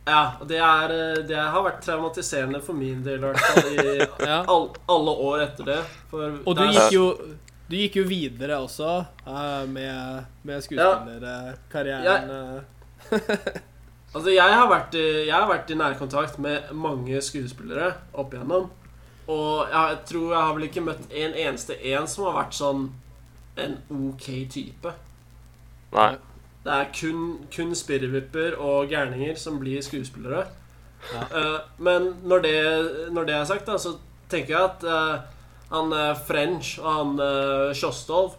Ja, 0.06 0.20
og 0.40 0.46
det, 0.46 0.58
er, 0.62 0.92
eh, 0.94 1.22
det 1.26 1.38
har 1.40 1.64
vært 1.66 1.80
traumatiserende 1.82 2.60
for 2.62 2.78
min 2.78 3.00
del, 3.02 3.18
i 3.18 3.26
hvert 3.26 3.40
fall. 3.42 3.70
I 3.74 3.96
Ja. 4.30 4.38
all, 4.46 4.68
alle 4.86 5.14
år 5.26 5.42
etter 5.48 5.66
det. 5.72 5.80
For 6.12 6.36
Og 6.46 6.56
du 6.56 6.62
gikk 6.70 6.92
jo 6.94 7.06
Du 7.66 7.74
gikk 7.74 7.96
jo 7.98 8.04
videre 8.06 8.60
også 8.62 8.90
uh, 9.26 9.64
med, 9.66 10.28
med 10.46 10.62
skuespillerkarrieren. 10.62 12.30
Ja. 12.30 12.60
Altså, 14.16 14.30
jeg 14.32 14.48
har, 14.54 14.64
vært 14.70 14.94
i, 14.96 15.02
jeg 15.26 15.34
har 15.34 15.48
vært 15.50 15.70
i 15.70 15.76
nærkontakt 15.76 16.38
med 16.40 16.70
mange 16.72 17.18
skuespillere 17.20 17.90
opp 18.16 18.32
igjennom. 18.32 18.70
Og 19.28 19.66
jeg 19.68 19.98
tror 20.08 20.30
jeg 20.32 20.40
har 20.46 20.54
vel 20.56 20.64
ikke 20.70 20.84
møtt 20.86 21.10
en 21.10 21.34
eneste 21.36 21.76
en 21.90 22.06
som 22.08 22.24
har 22.24 22.38
vært 22.38 22.56
sånn 22.56 22.86
en 23.60 23.74
ok 23.92 24.24
type. 24.54 24.94
nei. 25.92 26.14
Det 26.66 26.74
er 26.74 26.88
kun, 26.90 27.20
kun 27.54 27.74
spirrevipper 27.78 28.56
og 28.58 28.90
gærninger 28.90 29.38
som 29.38 29.60
blir 29.62 29.84
skuespillere. 29.86 30.46
Ja. 31.12 31.22
Eh, 31.30 31.60
men 31.78 32.10
når 32.26 32.42
det, 32.42 32.56
når 33.14 33.28
det 33.28 33.36
er 33.36 33.44
sagt, 33.46 33.68
da, 33.68 33.78
så 33.78 33.94
tenker 34.30 34.56
jeg 34.56 34.64
at 34.64 34.82
uh, 34.82 35.20
han 35.70 35.92
uh, 35.94 36.16
French 36.26 36.80
og 36.82 36.88
han 36.90 37.20
uh, 37.22 37.74
Kjostolv 37.74 38.34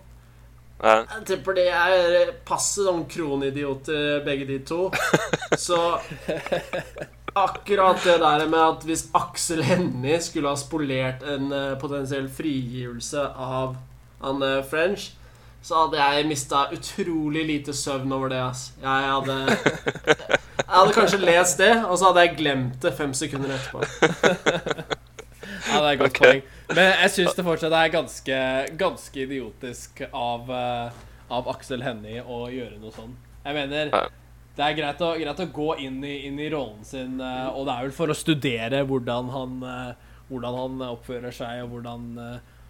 Ja. 0.77 0.99
Jeg 0.99 1.23
tipper 1.25 1.55
de 1.57 1.63
er 1.73 2.33
passe 2.45 2.83
sånn 2.85 3.07
kronidioter, 3.09 4.19
begge 4.27 4.45
de 4.45 4.59
to. 4.67 4.91
Så 5.67 5.79
akkurat 7.37 8.03
det 8.03 8.17
der 8.21 8.45
med 8.49 8.59
at 8.59 8.85
hvis 8.85 9.07
Aksel 9.17 9.63
Hennie 9.65 10.19
skulle 10.21 10.51
ha 10.51 10.59
spolert 10.59 11.23
en 11.27 11.51
eh, 11.53 11.75
potensiell 11.81 12.29
frigivelse 12.29 13.23
av 13.33 13.77
han 14.23 14.43
eh, 14.43 14.63
French, 14.65 15.11
så 15.61 15.83
hadde 15.83 15.99
jeg 15.99 16.27
mista 16.29 16.67
utrolig 16.73 17.45
lite 17.47 17.73
søvn 17.75 18.11
over 18.15 18.31
det. 18.31 18.41
ass. 18.41 18.71
Jeg 18.81 19.09
hadde 19.11 19.57
Jeg 20.67 20.75
hadde 20.75 20.93
kanskje 20.93 21.19
lest 21.23 21.57
det, 21.61 21.73
og 21.85 21.97
så 21.97 22.09
hadde 22.09 22.23
jeg 22.25 22.37
glemt 22.37 22.81
det 22.83 22.93
fem 22.97 23.13
sekunder 23.15 23.55
etterpå. 23.55 23.83
Ja, 25.67 25.79
det 25.81 25.87
er 25.87 25.91
et 25.91 25.99
godt 25.99 26.15
okay. 26.15 26.27
poeng. 26.27 26.41
Men 26.75 26.89
jeg 27.01 27.11
syns 27.13 27.37
det 27.37 27.45
fortsatt 27.47 27.75
er 27.75 27.91
ganske, 27.91 28.39
ganske 28.79 29.21
idiotisk 29.23 30.01
av, 30.11 30.51
eh, 30.51 30.99
av 31.33 31.49
Aksel 31.51 31.83
Hennie 31.85 32.23
å 32.23 32.45
gjøre 32.51 32.79
noe 32.81 32.93
sånn. 32.95 33.15
Jeg 33.45 33.55
mener 33.55 33.91
Det 34.57 34.65
er 34.65 34.73
greit 34.73 35.01
å, 35.05 35.11
greit 35.19 35.39
å 35.43 35.49
gå 35.53 35.69
inn 35.85 35.99
i, 36.01 36.15
inn 36.27 36.39
i 36.41 36.49
rollen 36.49 36.85
sin, 36.87 37.19
eh, 37.21 37.47
og 37.51 37.67
det 37.67 37.75
er 37.75 37.87
vel 37.87 37.95
for 37.95 38.09
å 38.09 38.17
studere 38.17 38.83
hvordan 38.89 39.29
han, 39.29 39.57
eh, 39.61 40.21
hvordan 40.31 40.57
han 40.57 40.85
oppfører 40.87 41.35
seg, 41.35 41.61
og 41.63 41.75
hvordan 41.75 42.07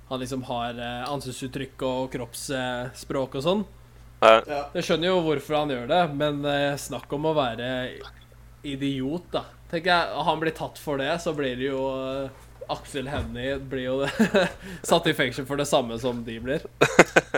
han 0.08 0.22
liksom 0.24 0.44
har 0.48 0.78
eh, 0.80 1.10
ansiktsuttrykk 1.12 1.84
og 1.88 2.06
kroppsspråk 2.14 3.36
og 3.40 3.44
sånn. 3.44 3.66
Ja. 4.24 4.64
Jeg 4.74 4.86
skjønner 4.88 5.12
jo 5.12 5.20
hvorfor 5.26 5.60
han 5.60 5.74
gjør 5.74 5.90
det, 5.92 6.02
men 6.18 6.40
eh, 6.48 6.78
snakk 6.80 7.12
om 7.14 7.28
å 7.30 7.36
være 7.38 7.68
idiot, 8.68 9.28
da. 9.36 9.44
Tenker 9.68 9.92
jeg, 9.92 10.24
Han 10.26 10.40
blir 10.40 10.56
tatt 10.56 10.80
for 10.80 11.00
det, 11.02 11.12
så 11.22 11.34
blir 11.36 11.60
det 11.60 11.68
jo 11.70 11.82
eh, 12.00 12.46
Aksel 12.74 13.08
Hennie 13.08 13.58
blir 13.60 13.84
jo 13.86 13.96
satt 14.90 15.08
i 15.08 15.14
fengsel 15.16 15.46
for 15.48 15.60
det 15.60 15.68
samme 15.70 15.98
som 16.02 16.24
de 16.26 16.38
blir. 16.44 16.66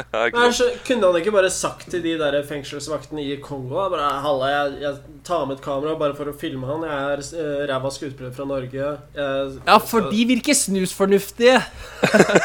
Sant? 0.09 0.55
så 0.55 0.69
Kunne 0.87 1.09
han 1.09 1.19
ikke 1.19 1.33
bare 1.33 1.51
sagt 1.53 1.89
til 1.91 2.01
de 2.03 2.15
der 2.19 2.37
fengselsvaktene 2.47 3.23
i 3.23 3.37
Kongo 3.43 3.81
bare, 3.91 4.09
Halla, 4.23 4.49
jeg, 4.53 4.77
jeg 4.83 5.19
tar 5.27 5.45
med 5.49 5.59
et 5.59 5.63
kamera 5.65 5.95
bare 5.99 6.15
for 6.17 6.31
å 6.31 6.35
filme 6.37 6.69
han. 6.69 6.85
Jeg 6.87 7.15
er 7.15 7.23
uh, 7.39 7.65
ræva 7.69 7.91
skuespiller 7.93 8.33
fra 8.35 8.47
Norge. 8.49 8.93
Jeg, 9.17 9.57
Ja, 9.67 9.77
for 9.83 10.09
de 10.09 10.25
virker 10.29 10.57
snusfornuftige. 10.57 11.59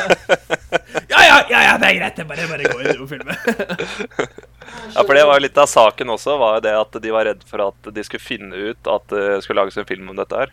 ja, 1.12 1.20
ja, 1.20 1.38
ja, 1.51 1.62
ja, 1.68 1.77
det 1.81 1.92
er 1.92 2.01
greit. 2.01 2.18
Det 2.18 2.25
er 2.25 2.31
bare, 2.31 2.49
bare 2.51 2.73
gå 2.73 2.83
inn 2.85 3.05
og 3.05 3.09
filme. 3.11 3.38
Ja, 4.94 5.03
for 5.03 5.14
det 5.16 5.25
var 5.27 5.38
jo 5.38 5.44
litt 5.47 5.59
av 5.61 5.70
saken 5.70 6.12
også, 6.14 6.37
var 6.40 6.59
jo 6.59 6.66
det 6.66 6.75
at 6.79 7.01
de 7.03 7.14
var 7.14 7.27
redd 7.29 7.42
for 7.49 7.62
at 7.68 7.94
de 7.94 8.05
skulle 8.07 8.23
finne 8.25 8.70
ut 8.70 8.90
at 8.90 9.09
det 9.12 9.40
skulle 9.44 9.62
lages 9.62 9.79
en 9.81 9.88
film 9.88 10.11
om 10.12 10.18
dette 10.18 10.44
her. 10.44 10.53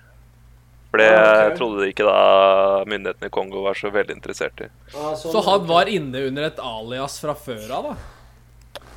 For 0.92 1.00
det 1.00 1.12
okay. 1.16 1.54
trodde 1.56 1.84
de 1.84 1.92
ikke 1.94 2.04
da 2.04 2.84
myndighetene 2.84 3.30
i 3.30 3.34
Kongo 3.34 3.62
var 3.64 3.78
så 3.80 3.90
veldig 3.94 4.18
interessert 4.18 4.60
i. 4.60 4.68
Ah, 4.92 5.14
sånn, 5.16 5.32
Så 5.32 5.44
han 5.46 5.64
var 5.70 5.88
inne 5.88 6.26
under 6.28 6.50
et 6.50 6.60
alias 6.60 7.16
fra 7.24 7.36
før 7.38 7.70
av, 7.78 7.94
da? 7.94 7.96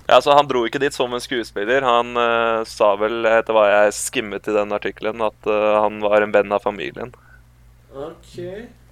Ja, 0.08 0.18
så 0.20 0.34
Han 0.36 0.48
dro 0.50 0.64
ikke 0.66 0.82
dit 0.82 0.92
som 0.92 1.14
en 1.14 1.22
skuespiller. 1.22 1.86
Han 1.86 2.18
uh, 2.18 2.64
sa 2.68 2.90
vel, 3.00 3.22
etter 3.30 3.56
hva 3.56 3.68
jeg 3.70 3.94
skimmet 3.96 4.50
i 4.50 4.56
den 4.56 4.74
artikkelen, 4.74 5.22
at 5.24 5.48
uh, 5.48 5.84
han 5.86 6.02
var 6.02 6.26
en 6.26 6.34
venn 6.34 6.52
av 6.52 6.66
familien. 6.66 7.14
Ok. 7.94 8.34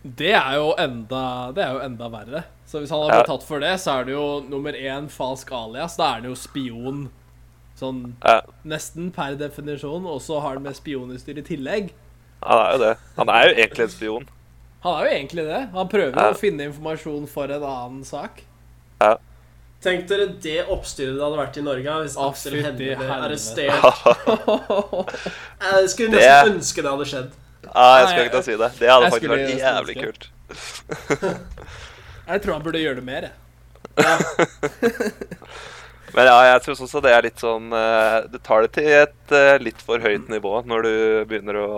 Det 0.03 0.33
er 0.35 0.55
jo 0.59 0.71
enda, 0.81 1.25
det 1.55 1.67
er 1.67 1.75
jo 1.77 1.83
enda 1.83 2.09
verre. 2.11 2.45
Så 2.67 2.81
hvis 2.81 2.95
han 2.95 3.03
har 3.03 3.13
blitt 3.13 3.29
tatt 3.29 3.45
for 3.47 3.63
det, 3.63 3.75
så 3.83 3.99
er 3.99 4.07
det 4.09 4.15
jo 4.15 4.27
nummer 4.47 4.79
én 4.79 5.11
falsk 5.13 5.51
alias. 5.53 5.99
Da 5.99 6.07
er 6.07 6.23
han 6.23 6.31
jo 6.31 6.39
spion 6.39 7.05
sånn 7.79 8.01
Ja, 8.21 8.41
nesten 8.69 9.11
per 9.15 9.37
definisjon, 9.41 10.07
og 10.07 10.21
så 10.23 10.41
har 10.43 10.57
han 10.57 10.65
med 10.65 10.79
spionutstyr 10.79 11.41
i 11.43 11.47
tillegg. 11.47 11.93
Han 12.47 12.59
er 12.67 12.73
jo 12.73 12.79
det. 12.85 12.97
Han 13.17 13.29
er 13.29 13.43
jo 13.49 13.55
egentlig 13.55 13.85
en 13.87 13.93
spion. 13.97 14.29
Han 14.83 14.95
er 14.99 15.05
jo 15.07 15.11
egentlig 15.17 15.45
det. 15.47 15.61
Han 15.75 15.89
prøver 15.89 16.17
Ja. 16.17 16.31
å 16.33 16.39
finne 16.39 16.65
informasjon 16.69 17.27
for 17.29 17.45
en 17.45 17.63
annen 17.63 18.05
sak. 18.05 18.43
Ja. 19.01 19.17
Tenk 19.83 20.07
dere 20.09 20.27
det 20.43 20.67
oppstyret 20.71 21.17
det 21.19 21.23
hadde 21.23 21.39
vært 21.41 21.57
i 21.59 21.63
Norge 21.67 21.95
hvis 22.05 22.17
Å, 22.17 22.29
Aksel 22.31 22.55
Hennie 22.63 22.95
ble 22.97 23.07
arrestert. 23.07 23.83
Jeg 25.63 25.89
skulle 25.91 26.11
Det- 26.11 26.21
nesten 26.21 26.53
ønske 26.57 26.83
det 26.83 26.91
hadde 26.91 27.07
skjedd. 27.11 27.31
Ja, 27.75 27.99
jeg 27.99 28.07
skal 28.09 28.19
Nei, 28.19 28.25
ikke 28.27 28.33
ta 28.33 28.43
si 28.43 28.57
det. 28.57 28.71
Det 28.79 28.89
hadde 28.91 29.03
jeg 29.03 29.13
faktisk 29.13 29.33
vært 29.33 29.49
jævlig 29.59 29.95
ønske. 29.97 30.05
kult. 30.05 30.23
Jeg 32.29 32.43
tror 32.43 32.53
han 32.55 32.63
burde 32.63 32.79
gjøre 32.79 32.95
det 32.97 33.05
mer, 33.05 33.23
jeg. 33.23 33.33
Men 36.15 36.27
ja, 36.29 36.39
jeg 36.53 36.63
tror 36.65 36.81
også 36.85 37.01
det 37.05 37.13
er 37.17 37.23
litt 37.25 37.41
sånn 37.41 37.71
eh, 37.73 38.17
Du 38.29 38.39
tar 38.45 38.67
det 38.67 38.73
til 38.77 38.89
et 38.93 39.33
eh, 39.33 39.55
litt 39.65 39.79
for 39.81 40.03
høyt 40.05 40.27
nivå 40.29 40.59
når 40.69 40.83
du 40.85 40.95
begynner 41.31 41.57
å, 41.63 41.69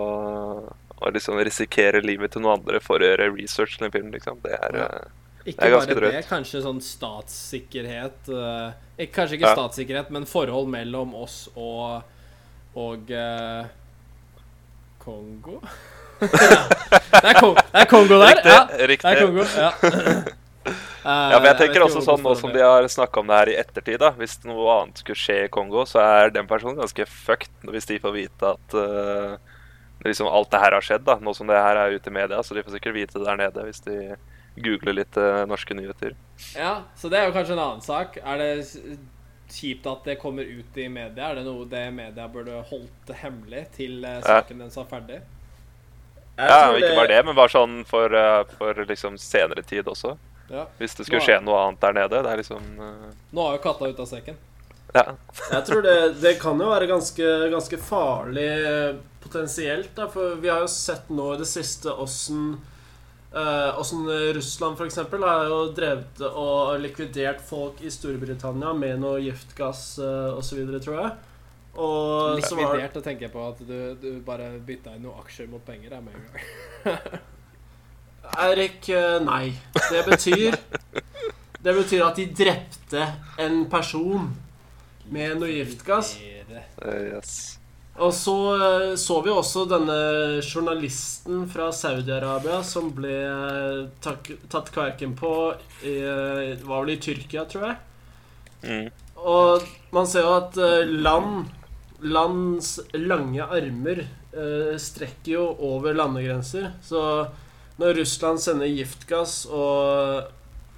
å 0.99 1.11
liksom 1.15 1.39
risikere 1.39 2.01
livet 2.03 2.33
til 2.35 2.43
noen 2.43 2.59
andre 2.59 2.81
for 2.83 2.99
å 2.99 3.07
gjøre 3.07 3.29
research 3.37 3.77
til 3.77 3.87
en 3.87 3.93
film, 3.95 4.11
liksom. 4.15 4.41
Det 4.43 4.57
er 4.59 4.75
Ja. 4.81 4.89
eh, 4.89 5.13
Ikke 5.45 5.59
Det 5.61 5.67
er 5.67 5.73
ganske 5.75 5.95
bare 5.99 6.11
det, 6.11 6.25
kanskje 6.27 6.61
sånn 6.65 6.79
statssikkerhet 6.81 8.29
Kanskje 9.13 9.37
ikke 9.37 9.45
Ja. 9.51 9.55
statssikkerhet, 9.55 10.09
men 10.11 10.25
forhold 10.25 10.67
mellom 10.73 11.13
oss 11.15 11.47
og 11.55 12.01
og 12.75 13.11
eh, 13.11 13.67
Kongo? 14.99 15.61
det, 16.19 17.33
Kong, 17.39 17.55
det 17.55 17.81
er 17.81 17.85
Kongo 17.87 18.17
der. 18.19 18.35
Riktig. 18.35 18.51
Ja, 18.51 18.65
det 18.71 19.05
er 19.11 19.21
Kongo. 19.21 19.45
Ja. 19.55 19.71
Eh, 20.65 21.31
Ja, 21.31 21.37
men 21.37 21.45
jeg 21.51 21.57
tenker 21.59 21.77
jeg 21.79 21.85
også 21.85 22.01
sånn, 22.01 22.23
nå 22.25 22.31
som 22.39 22.53
de 22.53 22.61
har 22.63 22.87
snakka 22.89 23.21
om 23.21 23.27
det 23.29 23.35
her 23.37 23.49
i 23.53 23.57
ettertid, 23.61 23.99
da. 24.01 24.09
Hvis 24.17 24.39
noe 24.47 24.65
annet 24.81 25.01
skulle 25.03 25.19
skje 25.21 25.35
i 25.45 25.51
Kongo, 25.53 25.83
så 25.85 26.01
er 26.01 26.31
den 26.33 26.47
personen 26.49 26.79
ganske 26.81 27.05
fucked 27.09 27.69
hvis 27.69 27.85
de 27.91 27.99
får 28.01 28.15
vite 28.15 28.53
at 28.55 28.77
uh, 28.77 29.35
liksom 30.05 30.27
alt 30.31 30.49
det 30.51 30.61
her 30.63 30.73
har 30.77 30.81
skjedd, 30.87 31.05
da. 31.05 31.19
Nå 31.21 31.35
som 31.37 31.47
det 31.51 31.61
her 31.61 31.77
er 31.83 31.93
ute 31.93 32.09
i 32.09 32.15
media, 32.17 32.41
så 32.41 32.57
de 32.57 32.63
får 32.65 32.77
sikkert 32.79 32.97
vite 32.97 33.19
det 33.19 33.27
der 33.29 33.37
nede 33.43 33.67
hvis 33.67 33.83
de 33.85 33.99
googler 34.65 34.97
litt 35.03 35.17
uh, 35.21 35.43
norske 35.49 35.77
nyheter. 35.77 36.15
Ja, 36.57 36.79
så 36.97 37.11
det 37.13 37.19
er 37.21 37.29
jo 37.29 37.35
kanskje 37.37 37.53
en 37.59 37.63
annen 37.67 37.85
sak. 37.85 38.17
Er 38.23 38.41
det 38.41 38.65
kjipt 39.53 39.85
at 39.85 40.05
det 40.09 40.17
kommer 40.17 40.47
ut 40.49 40.77
i 40.81 40.87
media? 40.89 41.29
Er 41.29 41.35
det 41.37 41.45
noe 41.45 41.67
det 41.69 41.85
media 41.93 42.25
burde 42.31 42.63
holdt 42.71 43.13
hemmelig 43.21 43.67
til 43.77 44.01
Ja. 44.01 44.17
saken 44.23 44.63
deres 44.65 44.77
var 44.81 44.89
ferdig? 44.89 45.21
Jeg 46.35 46.49
Ja, 46.49 46.71
ikke 46.75 46.95
bare 46.97 47.07
det, 47.13 47.25
men 47.25 47.35
bare 47.37 47.53
sånn 47.53 47.83
for, 47.87 48.09
for 48.57 48.73
liksom 48.89 49.19
senere 49.21 49.61
tid 49.63 49.85
også. 49.87 50.17
Ja. 50.49 50.67
Hvis 50.77 50.95
det 50.97 51.07
skulle 51.07 51.23
skje 51.25 51.39
noe 51.43 51.61
annet 51.63 51.81
der 51.81 51.95
nede. 51.97 52.21
Det 52.21 52.31
er 52.31 52.41
liksom 52.41 52.67
uh... 52.79 53.07
Nå 53.33 53.47
er 53.47 53.57
jo 53.57 53.63
katta 53.63 53.89
ute 53.89 54.05
av 54.05 54.11
sekken. 54.11 54.37
Ja. 54.95 55.09
Jeg 55.51 55.65
tror 55.67 55.81
det, 55.83 55.97
det 56.21 56.37
kan 56.39 56.61
jo 56.61 56.69
være 56.69 56.87
ganske, 56.87 57.31
ganske 57.51 57.79
farlig 57.81 58.47
eh, 58.47 58.95
potensielt. 59.23 59.91
Da, 59.97 60.07
for 60.11 60.37
vi 60.39 60.51
har 60.51 60.63
jo 60.63 60.71
sett 60.71 61.09
nå 61.11 61.33
i 61.33 61.41
det 61.41 61.49
siste 61.49 61.91
åssen 61.91 62.55
eh, 63.33 63.79
åssen 63.79 64.07
Russland 64.37 64.79
f.eks. 64.79 65.01
har 65.11 65.49
jo 65.49 65.59
drevet 65.75 66.23
og 66.29 66.79
likvidert 66.79 67.43
folk 67.43 67.83
i 67.83 67.91
Storbritannia 67.91 68.71
med 68.77 69.01
noe 69.03 69.19
giftgass 69.25 69.97
uh, 69.99 70.37
osv., 70.37 70.63
tror 70.79 70.99
jeg. 71.01 71.13
Og 71.75 72.39
så 72.39 72.55
var 72.55 72.77
Likvidert 72.77 73.01
å 73.01 73.03
tenke 73.03 73.27
på 73.33 73.41
at 73.49 73.59
du, 73.67 73.77
du 73.99 74.11
bare 74.23 74.53
bytta 74.63 74.95
inn 74.95 75.03
noen 75.09 75.19
aksjer 75.25 75.51
mot 75.51 75.63
penger. 75.65 75.97
Er 75.97 76.05
med 76.05 76.15
en 76.15 76.27
gang. 76.29 77.23
Eirik, 78.33 78.89
eh, 78.89 79.19
nei. 79.23 79.53
Det 79.91 80.05
betyr 80.05 80.55
Det 81.65 81.73
betyr 81.73 82.03
at 82.05 82.17
de 82.19 82.25
drepte 82.29 83.05
en 83.41 83.63
person 83.69 84.29
med 85.09 85.37
noe 85.39 85.51
giftgass. 85.51 86.15
yes. 87.13 87.57
Og 87.95 88.11
så 88.13 88.35
eh, 88.55 88.95
så 88.99 89.21
vi 89.23 89.31
også 89.31 89.63
denne 89.71 89.97
journalisten 90.43 91.45
fra 91.49 91.71
Saudi-Arabia 91.73 92.59
som 92.67 92.91
ble 92.93 93.15
eh, 93.23 94.09
tatt 94.51 94.71
kverken 94.75 95.15
på 95.17 95.31
i, 95.83 95.95
var 96.65 96.83
vel 96.83 96.95
i 96.95 96.99
Tyrkia, 97.01 97.45
tror 97.49 97.69
jeg. 97.69 97.77
Mm. 98.65 98.89
Og 99.25 99.65
man 99.95 100.09
ser 100.09 100.25
jo 100.25 100.39
at 100.41 100.57
land 100.89 101.53
Lands 102.05 102.75
lange 102.93 103.41
armer 103.55 104.01
strekker 104.77 105.31
jo 105.31 105.45
over 105.63 105.95
landegrenser. 105.95 106.73
Så 106.83 106.99
når 107.81 107.99
Russland 107.99 108.41
sender 108.43 108.71
giftgass, 108.71 109.45
og, 109.51 110.29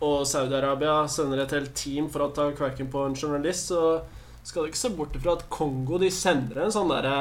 og 0.02 0.22
Saudi-Arabia 0.30 1.00
sender 1.12 1.44
et 1.44 1.56
helt 1.58 1.74
team 1.78 2.08
for 2.14 2.26
å 2.26 2.32
ta 2.34 2.50
kverken 2.58 2.90
på 2.94 3.06
en 3.06 3.18
journalist, 3.18 3.72
så 3.74 4.00
skal 4.48 4.64
du 4.64 4.72
ikke 4.72 4.80
se 4.80 4.94
bort 4.96 5.16
ifra 5.18 5.36
at 5.38 5.46
Kongo 5.52 6.00
de 6.02 6.10
sender 6.14 6.64
en 6.64 6.74
sånn 6.74 6.94
derre 6.94 7.20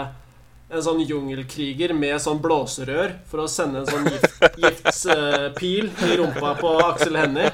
en 0.67 0.83
sånn 0.83 0.99
jungelkriger 1.07 1.93
med 1.95 2.19
sånn 2.23 2.41
blåserør 2.43 3.13
for 3.31 3.45
å 3.45 3.51
sende 3.51 3.85
en 3.85 3.91
sånn 3.91 4.09
gift, 4.11 4.47
giftspil 4.65 5.91
i 6.09 6.19
rumpa 6.19 6.57
på 6.59 6.73
Aksel 6.89 7.19
Hennie. 7.21 7.51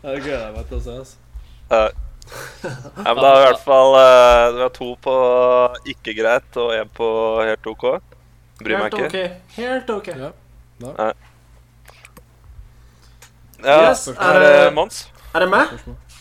Det 0.00 0.18
gleder 0.24 0.46
jeg 0.48 0.54
meg 0.56 0.64
til 0.66 0.78
å 0.80 0.82
se. 0.82 1.00
Altså. 1.02 2.09
Eh, 2.30 2.70
ja, 3.04 3.14
men 3.14 3.22
da 3.22 3.30
er 3.32 3.40
i 3.40 3.44
hvert 3.48 3.62
fall 3.64 3.92
Vi 3.94 4.00
har 4.04 4.52
var 4.60 4.72
to 4.76 4.88
på 5.02 5.14
ikke 5.92 6.14
greit 6.18 6.56
og 6.62 6.70
én 6.76 6.88
på 6.94 7.08
helt 7.42 7.66
OK. 7.66 7.84
Bryr 8.60 8.76
meg 8.78 8.92
Helt 8.92 8.98
ikke. 9.00 9.24
ok. 9.24 9.56
Helt 9.56 9.90
ok. 9.90 10.06
Ja. 10.20 10.30
Ja, 13.60 13.90
Yes, 13.90 14.06
er 14.08 14.38
det 14.40 14.52
det- 14.64 14.74
Mons? 14.74 15.10
Er 15.34 15.40
det 15.40 15.50
meg? 15.50 15.68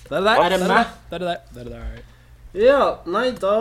Det 0.09 0.17
er 0.17 0.21
det 0.21 0.23
deg. 0.25 0.37
Er 0.39 0.49
det 0.49 0.67
meg? 0.67 0.85
Det 1.09 1.15
er 1.15 1.19
det 1.19 1.27
deg. 1.27 1.37
Det 1.53 1.61
er 1.61 1.69
det. 1.69 2.03
Ja, 2.53 2.97
nei, 3.05 3.31
da 3.31 3.53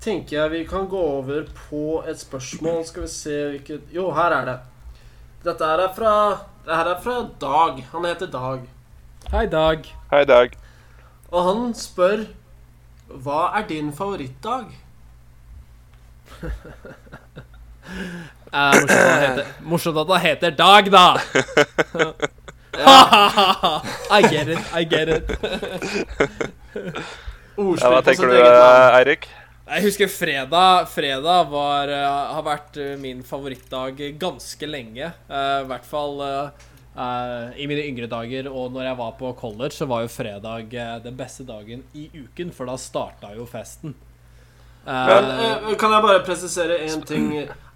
tenker 0.00 0.36
jeg 0.38 0.50
vi 0.50 0.64
kan 0.64 0.86
gå 0.88 0.96
over 1.18 1.44
på 1.68 2.02
et 2.06 2.16
spørsmål. 2.20 2.84
Skal 2.86 3.02
vi 3.02 3.08
se 3.08 3.30
hvilket 3.50 3.92
Jo, 3.92 4.10
her 4.14 4.30
er 4.32 4.44
det. 4.44 4.58
Dette 5.44 5.64
her 5.64 5.78
er 5.88 5.92
fra 5.94 6.14
Det 6.64 6.74
her 6.76 6.86
er 6.94 7.00
fra 7.00 7.22
Dag. 7.40 7.84
Han 7.92 8.04
heter 8.04 8.26
Dag. 8.26 8.60
Hei, 9.32 9.46
Dag. 9.46 9.86
Hei, 10.10 10.24
Dag. 10.24 10.54
Og 11.28 11.44
han 11.44 11.74
spør 11.76 12.26
Hva 13.08 13.40
er 13.58 13.68
din 13.68 13.92
favorittdag? 13.92 14.72
Eh, 18.48 18.72
morsomt, 18.72 18.88
at 18.88 19.00
han 19.00 19.20
heter, 19.20 19.46
morsomt 19.64 19.98
at 20.00 20.10
han 20.12 20.20
heter 20.24 20.50
Dag, 20.56 20.90
da! 20.92 21.06
I 22.78 24.22
get 24.30 24.48
it, 24.48 24.58
I 24.72 24.84
get 24.84 25.08
it. 25.08 25.30
Ja, 27.58 27.90
hva 27.90 28.02
tenker 28.06 28.30
du, 28.30 28.36
eh, 28.38 28.96
Eirik? 29.00 29.26
Jeg 29.68 29.84
husker 29.84 30.10
fredag. 30.12 30.86
Fredag 30.92 31.50
var, 31.50 31.90
eh, 31.90 32.34
har 32.36 32.44
vært 32.46 32.78
eh, 32.78 32.94
min 33.00 33.24
favorittdag 33.26 33.98
ganske 34.20 34.68
lenge. 34.68 35.10
I 35.10 35.66
hvert 35.68 35.88
fall 35.88 36.22
eh, 36.98 37.04
eh, 37.04 37.62
i 37.62 37.68
mine 37.70 37.86
yngre 37.86 38.08
dager. 38.10 38.50
Og 38.50 38.72
når 38.74 38.90
jeg 38.90 38.98
var 38.98 39.16
på 39.20 39.32
college, 39.38 39.76
så 39.76 39.86
var 39.86 40.02
jo 40.02 40.12
fredag 40.12 40.74
uh, 40.74 40.98
den 41.04 41.16
beste 41.16 41.46
dagen 41.46 41.84
i 41.94 42.08
uken, 42.14 42.52
for 42.52 42.66
da 42.66 42.76
starta 42.80 43.34
jo 43.36 43.46
festen. 43.46 43.94
Uh, 44.88 45.06
Men, 45.06 45.24
eh, 45.24 45.74
kan 45.76 45.92
jeg 45.92 46.02
bare 46.02 46.20
presisere 46.24 46.78
én 46.86 47.02
ting? 47.04 47.24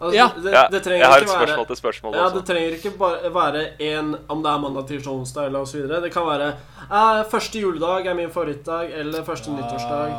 Altså, 0.01 0.15
Ja. 0.17 0.29
det, 0.35 0.53
Ja, 0.53 0.67
det 0.71 0.83
trenger 0.83 1.05
jeg 1.05 1.11
har 1.13 1.21
et 1.21 1.29
spørsmål 1.29 1.57
være 1.57 1.67
til 1.67 1.77
spørsmålet 1.77 2.17
Ja, 2.17 2.25
også. 2.25 2.37
Det 2.39 2.47
trenger 2.47 2.71
ikke 2.79 2.99
bare 2.99 3.33
være 3.35 3.81
en 3.81 4.17
om 4.29 4.43
det 4.43 4.51
er 4.51 4.59
mandag, 4.59 4.87
tirsdag, 4.89 5.13
onsdag 5.13 5.47
eller 5.47 5.61
osv. 5.61 5.89
Det 5.89 6.13
kan 6.13 6.27
være 6.27 6.49
eh, 6.91 7.25
første 7.31 7.61
juledag 7.61 8.07
er 8.07 8.15
min 8.15 8.31
favorittdag, 8.31 8.93
eller 8.93 9.25
første 9.25 9.51
nyttårsdag. 9.51 10.15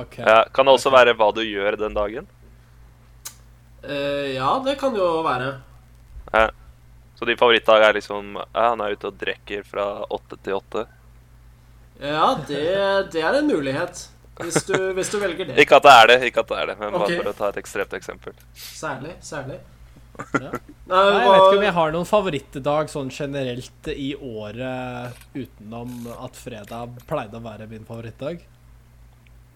Okay. 0.00 0.24
Ja, 0.26 0.44
kan 0.52 0.66
det 0.66 0.72
også 0.72 0.90
være 0.90 1.14
hva 1.14 1.30
du 1.34 1.42
gjør 1.42 1.76
den 1.76 1.94
dagen? 1.94 2.26
Eh, 3.84 4.34
ja, 4.34 4.62
det 4.64 4.78
kan 4.78 4.94
jo 4.96 5.22
være. 5.22 5.60
Så 7.22 7.26
din 7.28 7.38
favorittdag 7.38 7.84
er 7.86 7.94
liksom 7.94 8.32
ja, 8.34 8.62
Han 8.72 8.80
er 8.82 8.96
ute 8.96 9.06
og 9.06 9.18
drikker 9.20 9.60
fra 9.62 9.84
åtte 10.10 10.34
til 10.42 10.56
åtte. 10.56 10.80
Ja, 12.02 12.32
det, 12.48 12.62
det 13.14 13.20
er 13.22 13.36
en 13.38 13.46
mulighet. 13.46 14.08
Hvis 14.40 14.64
du, 14.66 14.74
hvis 14.96 15.12
du 15.12 15.20
velger 15.22 15.46
det. 15.52 15.54
Ikke 15.62 15.78
at 15.78 15.84
det 15.86 15.92
er 15.94 16.08
det, 16.10 16.16
ikke 16.26 16.42
at 16.42 16.48
det 16.50 16.56
er 16.58 16.66
det, 16.72 16.74
men 16.80 16.96
Ok. 16.98 17.04
bare 17.04 17.18
for 17.20 17.30
å 17.30 17.34
ta 17.38 17.50
et 17.52 17.60
ekstremt 17.62 17.94
eksempel. 17.94 18.34
Særlig. 18.58 19.12
Særlig. 19.22 19.60
Ja. 20.34 20.50
Nei, 20.90 21.02
jeg 21.12 21.28
vet 21.28 21.44
ikke 21.44 21.60
om 21.60 21.66
jeg 21.68 21.76
har 21.76 21.94
noen 21.94 22.10
favorittdag 22.10 22.90
sånn 22.90 23.14
generelt 23.14 23.92
i 23.94 24.08
året 24.18 25.22
utenom 25.38 26.10
at 26.16 26.42
fredag 26.42 26.98
pleide 27.06 27.38
å 27.38 27.44
være 27.46 27.70
min 27.70 27.86
favorittdag. 27.86 28.42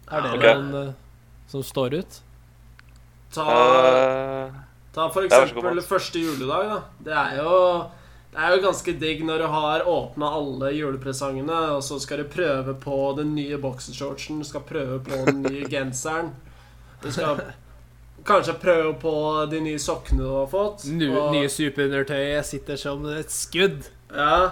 Er 0.07 0.23
det 0.23 0.33
okay. 0.39 0.55
noen 0.55 0.79
eh, 0.85 0.95
som 1.51 1.67
står 1.67 1.99
ut? 1.99 2.23
ta, 3.35 3.51
Eh, 3.51 4.55
ta 4.97 5.07
for 5.12 5.26
eksempel 5.28 5.80
første 5.84 6.20
juledag, 6.24 6.70
da. 6.72 6.80
Det 7.07 7.14
er 7.22 7.36
jo 7.42 7.53
det 8.36 8.42
er 8.44 8.53
jo 8.57 8.62
ganske 8.66 8.92
digg 9.01 9.22
når 9.24 9.38
du 9.40 9.47
har 9.49 9.84
åpna 9.88 10.28
alle 10.36 10.72
julepresangene, 10.76 11.61
og 11.76 11.82
så 11.84 11.97
skal 12.03 12.18
du 12.20 12.26
prøve 12.28 12.74
på 12.82 12.97
den 13.16 13.30
nye 13.36 13.57
boksershortsen, 13.62 14.42
du 14.42 14.44
skal 14.49 14.61
prøve 14.68 14.99
på 15.07 15.20
den 15.30 15.42
nye 15.47 15.64
genseren. 15.72 16.32
Du 17.03 17.09
skal 17.12 17.40
kanskje 18.26 18.57
prøve 18.61 18.92
på 19.01 19.14
de 19.53 19.61
nye 19.64 19.78
sokkene 19.80 20.20
du 20.24 20.28
har 20.34 20.51
fått. 20.53 20.84
Nye, 20.90 21.12
og- 21.16 21.32
Nye 21.36 21.49
superundertøyet 21.49 22.44
sitter 22.49 22.76
som 22.80 23.07
et 23.14 23.32
skudd. 23.32 23.88
Ja, 24.12 24.51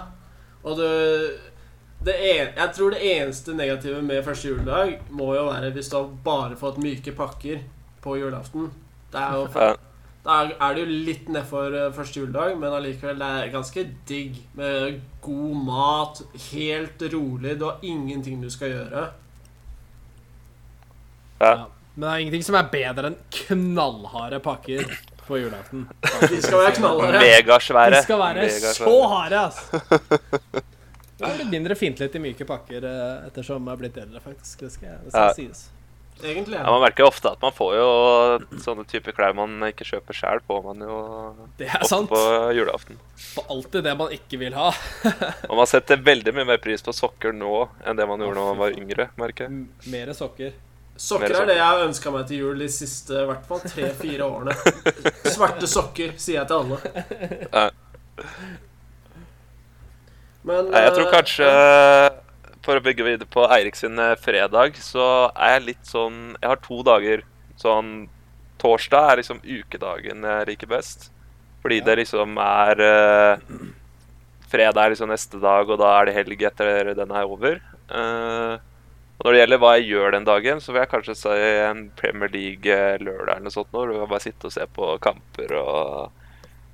og 0.63 0.77
du 0.77 0.87
det 2.05 2.13
en, 2.21 2.49
Jeg 2.57 2.69
tror 2.75 2.91
det 2.91 3.01
eneste 3.01 3.53
negative 3.57 4.01
med 4.05 4.23
første 4.25 4.49
juledag 4.51 4.99
må 5.09 5.31
jo 5.35 5.45
være 5.49 5.71
hvis 5.73 5.89
du 5.89 5.95
har 5.97 6.09
bare 6.25 6.55
fått 6.59 6.77
myke 6.81 7.13
pakker 7.17 7.61
på 8.03 8.17
julaften. 8.19 8.71
Det 9.13 9.21
er 9.21 9.33
jo 9.39 9.45
ja. 9.55 9.71
Da 10.25 10.39
er 10.49 10.73
det 10.73 10.81
jo 10.81 10.95
litt 11.05 11.27
nedfor 11.29 11.75
eh, 11.77 11.91
første 11.93 12.23
juledag, 12.23 12.55
men 12.57 12.73
allikevel 12.73 13.19
det 13.21 13.27
er 13.43 13.51
ganske 13.53 13.83
digg 14.09 14.39
med 14.57 14.99
god 15.21 15.59
mat, 15.67 16.21
helt 16.49 17.03
rolig. 17.13 17.53
Du 17.61 17.67
har 17.67 17.83
ingenting 17.85 18.41
du 18.41 18.49
skal 18.49 18.73
gjøre. 18.73 19.03
Ja. 21.41 21.51
Ja. 21.51 21.65
Men 21.95 22.07
det 22.07 22.13
er 22.15 22.23
ingenting 22.25 22.43
som 22.47 22.57
er 22.59 22.71
bedre 22.73 23.11
enn 23.11 23.19
knallharde 23.31 24.39
pakker 24.43 24.89
på 25.27 25.37
julaften. 25.39 25.85
De 26.31 26.41
skal 26.43 26.59
være 26.63 26.73
knallharde. 26.79 27.21
Megasvære. 27.23 27.93
De 27.95 28.01
skal 28.03 28.19
være 28.19 28.49
så 28.75 28.95
harde, 29.13 29.45
altså. 29.45 29.79
Det 31.15 31.23
er 31.23 31.37
blitt 31.37 31.53
mindre 31.53 31.77
fiendtlig 31.79 32.09
til 32.11 32.23
myke 32.25 32.45
pakker 32.49 32.83
eh, 32.89 33.27
ettersom 33.29 33.61
jeg 33.63 33.71
har 33.71 33.79
blitt 33.79 34.01
eldre, 34.01 34.19
faktisk. 34.25 34.65
Det 34.65 34.73
skal, 34.73 34.97
det 35.05 35.13
skal 35.13 35.29
Ja. 35.29 35.33
sies. 35.37 35.67
Egentlig. 36.23 36.55
Ja. 36.57 36.63
Man 36.71 36.81
merker 36.81 37.03
jo 37.03 37.09
ofte 37.11 37.29
at 37.35 37.41
man 37.43 37.51
får 37.53 37.73
jo 37.75 37.87
sånne 38.63 38.85
typer 38.87 39.13
klær 39.17 39.33
man 39.35 39.57
ikke 39.67 39.85
kjøper 39.85 40.15
sjøl, 40.15 40.39
får 40.47 40.61
man 40.63 40.83
jo 40.85 40.99
Det 41.59 41.67
er 41.67 41.83
sant. 41.85 42.07
på 42.09 42.19
julaften. 42.55 42.97
For 43.33 43.43
alltid 43.51 43.83
det 43.85 43.95
man 43.99 44.13
ikke 44.15 44.39
vil 44.41 44.55
ha. 44.55 44.69
Og 45.49 45.57
man 45.59 45.67
setter 45.69 45.99
veldig 46.01 46.33
mye 46.37 46.47
mer 46.53 46.61
pris 46.63 46.81
på 46.85 46.95
sokker 46.95 47.35
nå 47.35 47.65
enn 47.85 47.99
det 47.99 48.07
man 48.09 48.23
gjorde 48.23 48.39
da 48.39 48.45
man 48.53 48.61
var 48.63 48.77
yngre, 48.79 49.09
merker 49.19 49.49
jeg. 49.49 49.65
Mere 49.91 50.15
sokker. 50.17 50.55
Sokker 50.95 51.33
er 51.35 51.49
det 51.49 51.57
jeg 51.57 51.67
har 51.67 51.81
ønska 51.83 52.11
meg 52.15 52.23
til 52.29 52.37
jul 52.45 52.61
de 52.63 52.69
siste 52.71 53.17
i 53.19 53.25
hvert 53.27 53.43
fall 53.49 53.59
tre-fire 53.67 54.23
årene. 54.31 54.55
Svarte 55.27 55.67
sokker, 55.67 56.13
sier 56.15 56.39
jeg 56.39 56.47
til 56.47 56.61
alle. 56.63 57.71
Men 60.45 60.69
Nei, 60.69 60.81
Jeg 60.85 60.93
tror 60.95 61.07
eh, 61.07 61.11
kanskje 61.11 61.49
For 62.65 62.79
å 62.79 62.83
bygge 62.83 63.05
videre 63.05 63.29
på 63.29 63.45
Eirik 63.53 63.77
sin 63.77 63.99
eh, 64.01 64.15
fredag, 64.17 64.79
så 64.81 65.29
er 65.31 65.59
jeg 65.59 65.65
litt 65.69 65.89
sånn 65.89 66.19
Jeg 66.39 66.49
har 66.49 66.61
to 66.65 66.81
dager. 66.85 67.25
Sånn 67.61 67.95
Torsdag 68.61 69.11
er 69.11 69.19
liksom 69.19 69.41
ukedagen 69.43 70.25
jeg 70.25 70.47
liker 70.49 70.71
best. 70.71 71.09
Fordi 71.61 71.81
det 71.85 71.97
liksom 71.99 72.37
er 72.41 72.81
uh, 72.81 73.57
Fredag 74.49 74.79
er 74.79 74.93
liksom 74.93 75.11
neste 75.11 75.41
dag, 75.41 75.69
og 75.69 75.81
da 75.81 75.91
er 75.97 76.07
det 76.07 76.15
helg 76.15 76.45
etter 76.47 76.93
den 76.97 77.11
er 77.11 77.29
over. 77.29 77.59
Uh, 77.89 78.55
og 79.15 79.27
når 79.27 79.35
det 79.35 79.39
gjelder 79.41 79.61
hva 79.61 79.71
jeg 79.75 79.87
gjør 79.89 80.15
den 80.15 80.27
dagen, 80.27 80.61
så 80.61 80.73
vil 80.73 80.81
jeg 80.83 80.91
kanskje 80.91 81.15
si 81.17 81.35
en 81.65 81.85
Premier 81.99 82.31
League-lørdag 82.31 83.37
eller 83.37 83.45
noe 83.47 83.53
sånt. 83.53 83.71
Når 83.73 83.91
du 83.91 83.97
kan 83.99 84.11
bare 84.11 84.25
sitte 84.25 84.49
og 84.49 84.55
se 84.55 84.65
på 84.75 84.89
kamper 85.03 85.55
og 85.59 86.25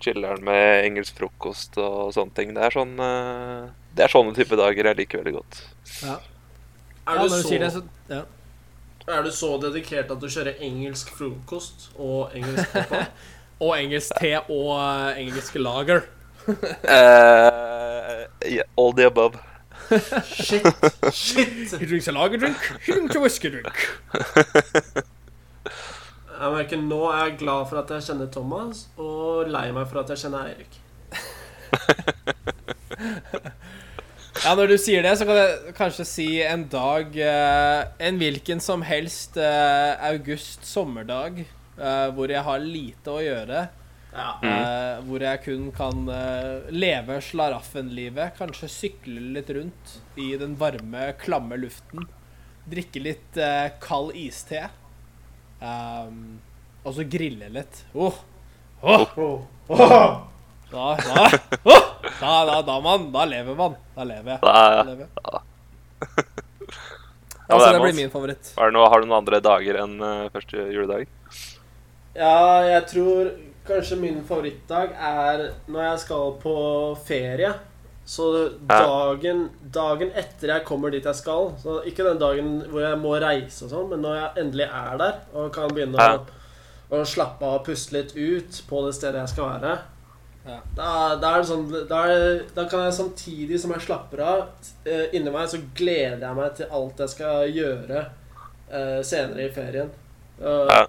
chiller'n 0.01 0.41
med 0.45 0.87
engelsk 0.87 1.19
frokost 1.19 1.77
og 1.81 2.13
sånne 2.15 2.35
ting. 2.37 2.55
Det 2.55 2.65
er 2.65 2.75
sånn 2.75 2.95
eh, 3.05 3.69
Det 3.95 4.05
er 4.05 4.11
sånne 4.11 4.33
type 4.35 4.55
dager 4.59 4.91
jeg 4.91 4.99
liker 5.01 5.21
veldig 5.21 5.33
godt. 5.39 5.59
Ja. 6.01 6.15
er, 7.07 7.19
du 7.19 7.29
så, 7.29 7.49
det, 7.49 7.71
så 7.73 7.81
ja. 8.11 8.23
er 9.17 9.23
du 9.25 9.31
så 9.35 9.51
dedikert 9.61 10.11
at 10.13 10.21
du 10.21 10.27
kjører 10.31 10.63
engelsk 10.63 11.11
frokost 11.17 11.89
og 11.97 12.31
engelsk 12.37 12.71
pappa? 12.77 13.05
Og 13.61 13.75
engelsk 13.77 14.15
te 14.17 14.33
og 14.39 14.69
uh, 14.73 15.11
engelsk 15.21 15.59
lager. 15.61 16.07
uh, 16.49 18.25
yeah, 18.47 18.65
all 18.77 18.95
the 18.97 19.05
above. 19.05 19.37
Shit! 20.23 20.65
Shit! 21.13 21.75
He 21.77 21.85
drinks 21.85 22.07
a 22.07 22.11
lager 22.11 22.37
drink, 22.37 22.57
he 22.85 22.93
drinks 22.93 23.15
a 23.15 23.19
whisky 23.19 23.51
drink. 23.51 23.75
Jeg 26.41 26.51
merker 26.55 26.79
Nå 26.81 27.03
er 27.11 27.25
jeg 27.25 27.35
glad 27.43 27.67
for 27.69 27.77
at 27.83 27.91
jeg 27.93 28.07
kjenner 28.07 28.29
Thomas, 28.33 28.87
og 28.97 29.51
lei 29.51 29.67
meg 29.75 29.85
for 29.91 30.01
at 30.01 30.09
jeg 30.09 30.23
kjenner 30.23 30.49
Eirik. 30.49 30.73
Ja, 34.45 34.55
når 34.57 34.71
du 34.71 34.77
sier 34.81 35.03
det, 35.05 35.11
så 35.19 35.25
kan 35.27 35.37
jeg 35.37 35.73
kanskje 35.77 36.05
si 36.09 36.25
en 36.41 36.63
dag 36.71 37.13
eh, 37.13 37.81
En 38.07 38.17
hvilken 38.17 38.61
som 38.63 38.81
helst 38.85 39.37
eh, 39.37 39.91
august 40.11 40.65
sommerdag 40.65 41.43
eh, 41.43 42.07
hvor 42.15 42.31
jeg 42.33 42.41
har 42.47 42.63
lite 42.63 43.13
å 43.13 43.21
gjøre. 43.21 43.67
Ja. 44.11 44.31
eh, 44.43 44.95
hvor 45.07 45.23
jeg 45.23 45.43
kun 45.45 45.69
kan 45.75 46.01
leve 46.73 47.19
slaraffenlivet. 47.23 48.33
Kanskje 48.39 48.67
sykle 48.73 49.21
litt 49.37 49.49
rundt 49.55 49.93
i 50.19 50.33
den 50.41 50.57
varme, 50.59 51.11
klamme 51.21 51.55
luften. 51.61 52.09
Drikke 52.71 53.01
litt 53.01 53.39
kald 53.81 54.11
iste. 54.19 54.65
Um, 55.61 56.39
og 56.81 56.95
så 56.97 57.05
grille 57.05 57.47
litt. 57.53 57.83
Åh, 57.93 58.19
åh, 58.81 59.07
Oh. 59.17 59.41
Oh. 59.69 60.27
da, 60.71 60.95
da, 60.97 61.79
da, 62.19 62.33
da, 62.49 62.61
da, 62.67 62.79
man, 62.83 63.07
da 63.13 63.25
lever 63.29 63.55
man. 63.57 63.75
Da 63.95 64.03
lever 64.07 64.35
jeg. 64.35 64.41
Da, 64.43 64.53
Da 64.75 64.83
lever 64.91 65.05
jeg. 65.07 65.09
Ja, 67.51 67.57
Altså, 67.57 67.71
det 67.75 67.81
blir 67.83 67.95
min 67.97 68.11
favoritt. 68.13 68.53
er 68.55 68.69
det 68.69 68.75
noe, 68.77 68.89
har 68.89 69.01
du 69.01 69.07
noen 69.09 69.17
andre 69.17 69.41
dager 69.43 69.79
enn 69.81 69.97
uh, 69.99 70.29
første 70.31 70.67
juledag? 70.71 71.09
Ja, 72.15 72.61
jeg 72.63 72.85
tror 72.91 73.31
kanskje 73.67 73.97
min 73.99 74.21
favorittdag 74.27 74.93
er 74.95 75.43
når 75.67 75.83
jeg 75.89 75.99
skal 76.05 76.31
på 76.39 76.55
ferie. 77.07 77.51
Så 78.07 78.25
dagen, 78.67 79.43
dagen 79.71 80.09
etter 80.17 80.55
jeg 80.55 80.63
kommer 80.65 80.89
dit 80.91 81.05
jeg 81.05 81.15
skal 81.15 81.51
Så 81.61 81.77
Ikke 81.87 82.01
den 82.03 82.17
dagen 82.19 82.47
hvor 82.71 82.81
jeg 82.81 82.97
må 82.99 83.11
reise 83.21 83.67
og 83.67 83.69
sånn, 83.71 83.91
men 83.91 84.01
når 84.03 84.15
jeg 84.17 84.41
endelig 84.41 84.65
er 84.65 84.97
der 84.99 85.19
og 85.37 85.51
kan 85.53 85.69
begynne 85.71 86.01
å, 86.01 86.23
å 86.97 87.03
slappe 87.07 87.45
av 87.45 87.59
og 87.59 87.67
puste 87.69 87.93
litt 87.95 88.15
ut 88.17 88.57
på 88.67 88.81
det 88.87 88.95
stedet 88.97 89.21
jeg 89.21 89.31
skal 89.35 89.51
være. 89.53 89.75
Ja. 90.45 90.57
Da, 90.75 91.15
da 91.21 91.35
er 91.35 91.43
det 91.43 91.49
sånn 91.51 91.67
da, 91.69 91.99
er, 92.09 92.39
da 92.55 92.65
kan 92.69 92.87
jeg 92.87 92.95
samtidig 92.97 93.59
som 93.61 93.73
jeg 93.75 93.85
slapper 93.85 94.23
av, 94.25 94.39
eh, 94.89 95.11
inni 95.13 95.33
meg 95.33 95.51
så 95.51 95.59
gleder 95.77 96.23
jeg 96.25 96.39
meg 96.39 96.55
til 96.57 96.73
alt 96.79 97.03
jeg 97.03 97.13
skal 97.13 97.51
gjøre 97.53 98.05
uh, 98.71 99.01
senere 99.05 99.45
i 99.45 99.53
ferien. 99.53 99.91
Uh, 100.41 100.65
Ja. 100.71 100.81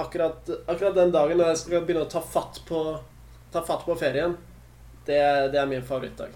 akkurat, 0.00 0.48
akkurat 0.66 0.96
den 0.96 1.12
dagen 1.12 1.38
når 1.38 1.52
jeg 1.52 1.60
skal 1.64 1.84
begynne 1.84 2.06
å 2.06 2.10
ta 2.10 2.22
fatt 2.24 2.62
på, 2.68 2.80
ta 3.52 3.62
fatt 3.62 3.84
på 3.84 3.98
ferien, 4.00 4.38
det, 5.04 5.20
det 5.52 5.60
er 5.60 5.68
min 5.68 5.84
favorittdag. 5.84 6.32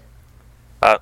Ja, 0.83 0.95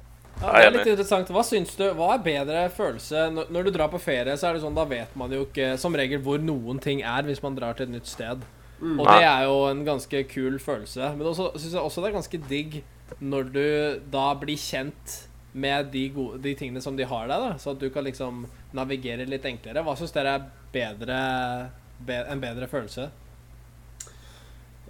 det 0.53 0.61
er 0.61 0.67
er 0.67 0.73
litt 0.75 0.89
interessant. 0.91 1.29
Hva 1.33 1.43
syns 1.45 1.73
du, 1.75 1.83
hva 1.97 2.13
er 2.13 2.23
bedre 2.23 2.67
følelse 2.73 3.27
når, 3.33 3.49
når 3.53 3.67
du 3.67 3.71
drar 3.75 3.89
på 3.91 3.99
ferie? 4.01 4.35
Så 4.37 4.47
er 4.47 4.55
det 4.55 4.63
sånn, 4.63 4.77
Da 4.77 4.85
vet 4.87 5.15
man 5.17 5.33
jo 5.33 5.43
ikke 5.47 5.73
som 5.81 5.95
regel 5.97 6.21
hvor 6.23 6.39
noen 6.41 6.79
ting 6.79 7.01
er 7.01 7.25
hvis 7.27 7.41
man 7.43 7.57
drar 7.57 7.75
til 7.77 7.89
et 7.89 7.95
nytt 7.97 8.09
sted. 8.09 8.45
Mm. 8.79 8.99
Og 8.99 9.07
det 9.09 9.23
er 9.25 9.45
jo 9.47 9.55
en 9.71 9.85
ganske 9.85 10.23
kul 10.29 10.59
følelse. 10.61 11.13
Men 11.17 11.31
også 11.31 11.49
syns 11.55 11.73
jeg 11.73 11.81
også 11.81 12.03
det 12.03 12.11
er 12.11 12.19
ganske 12.19 12.41
digg 12.49 12.83
når 13.23 13.49
du 13.53 13.65
da 14.13 14.27
blir 14.39 14.59
kjent 14.59 15.15
med 15.57 15.89
de, 15.93 16.03
gode, 16.13 16.41
de 16.43 16.53
tingene 16.59 16.81
som 16.83 16.97
de 16.97 17.07
har 17.07 17.29
der, 17.29 17.39
da, 17.41 17.57
så 17.57 17.71
at 17.73 17.81
du 17.81 17.87
kan 17.89 18.05
liksom 18.05 18.43
navigere 18.77 19.25
litt 19.25 19.45
enklere. 19.47 19.81
Hva 19.85 19.95
syns 19.97 20.13
dere 20.13 20.35
er 20.37 20.49
bedre, 20.73 21.21
be, 22.05 22.19
en 22.29 22.43
bedre 22.43 22.67
følelse? 22.69 23.07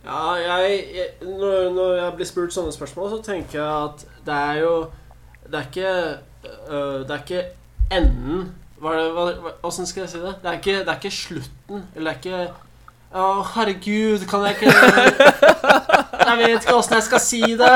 Ja, 0.03 0.21
jeg, 0.39 0.83
jeg 0.95 1.07
når, 1.27 1.69
når 1.75 1.93
jeg 2.01 2.15
blir 2.19 2.29
spurt 2.29 2.55
sånne 2.55 2.73
spørsmål, 2.75 3.09
så 3.15 3.21
tenker 3.25 3.59
jeg 3.59 3.87
at 3.89 4.05
det 4.27 4.35
er 4.35 4.59
jo 4.61 4.73
Det 5.47 5.57
er 5.57 5.65
ikke 5.67 5.91
øh, 6.69 6.99
Det 7.07 7.15
er 7.15 7.21
ikke 7.23 7.43
enden 7.91 8.53
Hvordan 8.77 9.87
skal 9.89 10.01
jeg 10.01 10.09
si 10.09 10.21
det? 10.21 10.35
Det 10.43 10.49
er 10.49 10.59
ikke, 10.59 10.79
det 10.79 10.87
er 10.87 10.99
ikke 11.01 11.11
slutten. 11.11 11.83
Eller 11.95 12.13
det 12.13 12.31
er 12.31 12.41
ikke 12.41 12.66
Å, 13.15 13.43
herregud, 13.55 14.25
kan 14.29 14.43
jeg 14.45 14.55
ikke 14.57 14.71
Jeg 16.27 16.37
vet 16.41 16.57
ikke 16.65 16.75
åssen 16.75 16.97
jeg 16.97 17.03
skal 17.07 17.21
si 17.23 17.39
det. 17.57 17.75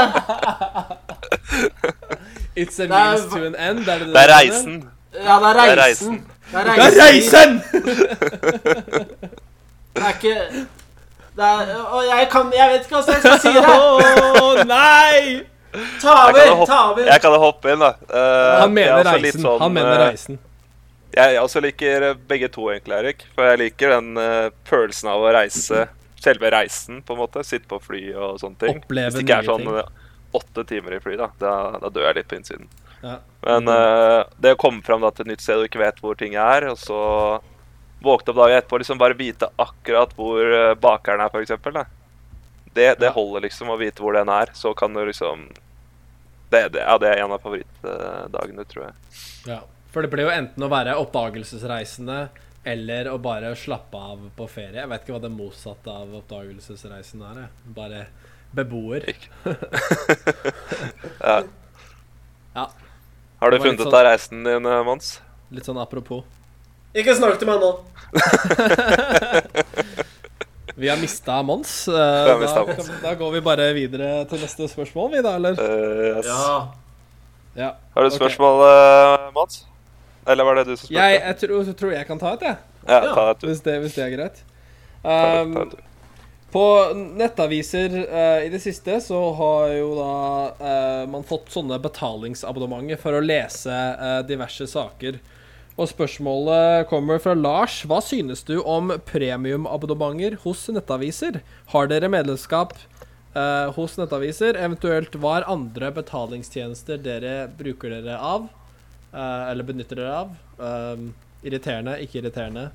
It's 2.55 2.79
a 2.83 2.87
means 2.91 3.25
to 3.31 3.39
an 3.47 3.55
end? 3.55 3.87
Er 3.87 3.99
det 4.03 4.07
det 4.07 4.13
Det 4.15 4.21
er 4.25 4.33
reisen. 4.35 4.75
Ja, 5.15 5.37
det 5.39 5.47
er 5.47 5.53
Det 5.53 5.71
er 5.71 5.81
reisen. 5.85 6.17
Det 6.51 6.59
er 6.59 6.63
Det 6.63 6.71
er 6.71 6.93
reisen! 7.05 7.49
Det 9.95 10.03
er 10.03 10.13
ikke 10.19 10.35
det 11.31 11.45
er, 11.47 11.69
og 11.95 12.01
jeg, 12.03 12.27
kan, 12.31 12.49
jeg 12.55 12.69
vet 12.73 12.81
ikke 12.85 12.97
åssen 12.99 13.13
jeg 13.13 13.21
skal 13.23 13.39
si 13.39 13.51
det. 13.55 13.63
Å 14.43 14.63
nei! 14.67 15.19
Ta 16.01 16.15
Jeg 16.27 16.33
kan 16.35 16.49
over! 16.51 16.55
hoppe- 16.59 16.67
Ta 16.67 16.79
over! 16.91 17.05
Jeg 17.07 17.21
kan 17.23 17.35
hoppe 17.39 17.71
inn, 17.71 17.79
da. 17.85 17.91
Uh, 18.03 18.17
Han 18.59 18.65
er 18.65 18.73
mener 18.75 19.07
reisen. 19.07 19.41
sånn, 19.45 19.59
Han 19.63 19.71
mener 19.77 19.93
eh, 19.95 20.09
reisen. 20.09 20.39
Jeg, 21.11 21.33
jeg 21.35 21.41
også 21.43 21.61
liker 21.63 22.05
eh, 22.07 22.19
begge 22.27 22.47
to, 22.51 22.67
egentlig, 22.71 22.99
Erik. 23.01 23.25
For 23.35 23.49
jeg 23.49 23.59
liker 23.65 23.95
den 23.97 24.19
uh, 24.19 24.51
følelsen 24.67 25.11
av 25.11 25.23
å 25.25 25.33
reise. 25.35 25.87
Selve 26.21 26.51
reisen, 26.53 27.01
på 27.03 27.15
en 27.15 27.21
måte. 27.23 27.43
Sitte 27.47 27.67
på 27.69 27.81
fly 27.83 28.03
og 28.13 28.37
sånne 28.39 28.61
ting. 28.61 28.79
Oppleve 28.79 29.09
Hvis 29.09 29.17
det 29.17 29.25
ikke 29.25 29.39
er 29.41 29.49
sånn 29.49 29.71
eh, 29.73 29.89
åtte 30.37 30.65
timer 30.69 30.95
i 30.95 31.01
fly, 31.03 31.17
da. 31.19 31.31
Da, 31.41 31.55
da 31.81 31.91
dør 31.91 32.07
jeg 32.07 32.19
litt 32.19 32.29
på 32.31 32.37
innsiden. 32.39 32.69
Ja. 33.01 33.17
Men 33.47 33.67
uh, 33.67 34.21
det 34.39 34.53
å 34.55 34.61
komme 34.61 34.85
fram 34.85 35.03
da, 35.03 35.11
til 35.15 35.25
et 35.25 35.33
nytt 35.33 35.43
sted 35.43 35.59
og 35.59 35.67
ikke 35.67 35.81
vet 35.81 35.99
hvor 36.03 36.19
ting 36.19 36.37
er, 36.39 36.69
og 36.71 36.77
så 36.79 37.01
våkne 38.01 38.31
opp 38.31 38.39
dagen 38.39 38.59
etterpå 38.61 38.77
og 38.77 38.81
liksom 38.81 39.01
bare 39.01 39.17
vite 39.17 39.49
akkurat 39.61 40.13
hvor 40.17 40.55
bakeren 40.81 41.21
er, 41.21 41.35
eksempel. 41.41 41.83
Det, 42.71 42.87
det 43.01 43.11
holder 43.13 43.43
liksom 43.45 43.69
å 43.69 43.77
vite 43.81 44.01
hvor 44.01 44.15
den 44.15 44.31
er. 44.31 44.53
Så 44.57 44.71
kan 44.77 44.95
du 44.95 45.03
liksom 45.03 45.49
det, 46.53 46.63
det, 46.71 46.81
Ja, 46.85 46.95
det 47.01 47.11
er 47.11 47.25
en 47.25 47.35
av 47.35 47.43
favorittdagene, 47.43 48.65
tror 48.71 48.87
jeg. 48.87 49.19
Ja. 49.51 49.59
For 49.91 50.01
det 50.05 50.11
blir 50.13 50.23
jo 50.27 50.31
enten 50.33 50.63
å 50.63 50.69
være 50.71 50.95
oppdagelsesreisende 51.01 52.19
eller 52.63 53.07
å 53.11 53.17
bare 53.21 53.55
slappe 53.57 53.97
av 53.97 54.19
på 54.37 54.45
ferie. 54.47 54.77
Jeg 54.79 54.87
vet 54.91 55.01
ikke 55.03 55.13
hva 55.17 55.21
det 55.23 55.31
motsatte 55.33 55.89
av 55.91 56.13
oppdagelsesreisen 56.21 57.21
er. 57.27 57.35
Jeg. 57.43 57.49
Bare 57.75 58.05
beboer. 58.55 59.03
Ja. 61.21 61.43
Ja. 62.55 62.65
Har 63.41 63.51
du 63.51 63.57
funnet 63.61 63.79
ut 63.79 63.85
sånn- 63.87 63.95
av 63.95 64.03
reisen 64.05 64.43
din, 64.43 64.65
eh, 64.65 64.83
Mons? 64.83 65.21
Litt 65.51 65.65
sånn 65.65 65.77
apropos. 65.81 66.23
Ikke 66.93 67.15
snakk 67.15 67.37
til 67.39 67.47
meg 67.47 67.59
nå. 67.61 67.79
Vi 70.81 70.89
har 70.89 70.97
mista 70.97 71.41
Mons. 71.43 71.87
eh, 71.87 71.93
Da, 72.27 72.37
mistet 72.41 72.67
Mons. 72.67 72.89
da 73.03 73.13
går 73.15 73.31
vi 73.37 73.41
bare 73.45 73.73
videre 73.77 74.25
til 74.29 74.39
neste 74.41 74.67
spørsmål, 74.71 75.11
vi 75.15 75.21
da, 75.25 75.31
eller? 75.39 75.53
Uh, 75.59 75.63
yes. 76.17 76.25
Ja. 76.25 76.67
Ja. 77.55 77.69
Har 77.93 78.01
du 78.01 78.05
et 78.07 78.13
okay. 78.13 78.19
spørsmål, 78.19 78.55
eh, 78.67 79.31
Mons? 79.35 79.55
Eller 80.27 80.47
var 80.47 80.59
det 80.59 80.65
du 80.69 80.75
som 80.75 80.85
spurte? 80.85 80.97
Jeg, 80.99 81.21
jeg 81.21 81.39
tror, 81.43 81.71
tror 81.79 81.95
jeg 81.95 82.07
kan 82.09 82.21
ta 82.21 82.33
et, 82.37 82.43
jeg. 82.49 82.59
Ja, 82.87 82.99
ta 83.13 83.23
et. 83.31 83.47
Hvis 83.49 83.63
det, 83.65 83.77
hvis 83.83 83.95
det 83.97 84.03
er 84.05 84.13
greit. 84.17 84.43
Ta 84.43 85.15
et, 85.15 85.47
Um, 85.47 85.55
ta 85.55 85.63
et. 85.65 85.79
På 86.51 86.63
nettaviser 86.93 87.93
uh, 88.11 88.39
i 88.45 88.49
det 88.51 88.59
siste 88.61 88.99
så 89.01 89.19
har 89.37 89.71
jo 89.71 89.93
da 89.95 90.15
uh, 90.59 91.03
man 91.09 91.23
fått 91.25 91.47
sånne 91.53 91.79
betalingsabonnementer 91.81 92.99
for 93.01 93.15
å 93.17 93.23
lese 93.23 93.71
uh, 93.71 94.19
diverse 94.27 94.67
saker. 94.69 95.17
Og 95.79 95.87
spørsmålet 95.89 96.89
kommer 96.91 97.21
fra 97.23 97.33
Lars. 97.33 97.79
Hva 97.87 98.01
synes 98.03 98.43
du 98.45 98.57
om 98.59 98.91
premiumabonnementer 99.07 100.35
hos 100.43 100.65
nettaviser? 100.69 101.39
Har 101.71 101.87
dere 101.89 102.11
medlemskap 102.11 102.75
eh, 102.75 103.71
hos 103.77 103.95
nettaviser? 103.97 104.59
Eventuelt 104.59 105.15
hva 105.15 105.39
er 105.39 105.47
andre 105.49 105.93
betalingstjenester 105.95 106.99
dere 107.01 107.35
bruker 107.57 107.95
dere 107.95 108.19
av? 108.19 108.49
Eh, 109.11 109.51
eller 109.51 109.67
benytter 109.67 109.99
dere 109.99 110.17
av? 110.23 110.33
Um, 110.57 111.11
irriterende, 111.43 111.97
ikke 112.03 112.21
irriterende? 112.21 112.69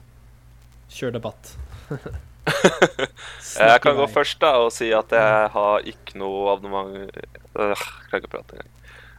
Kjør 0.93 1.17
debatt. 1.17 1.53
Jeg 3.57 3.83
kan 3.83 3.97
gå 3.99 4.07
først 4.13 4.39
da 4.43 4.53
og 4.63 4.69
si 4.75 4.93
at 4.95 5.11
jeg 5.11 5.49
har 5.51 5.87
ikke 5.91 6.19
noe 6.21 6.53
abonnement 6.53 6.93
øh, 6.95 7.81
klarer 8.07 8.21
ikke 8.21 8.31
prate 8.31 8.55
engang. 8.55 8.69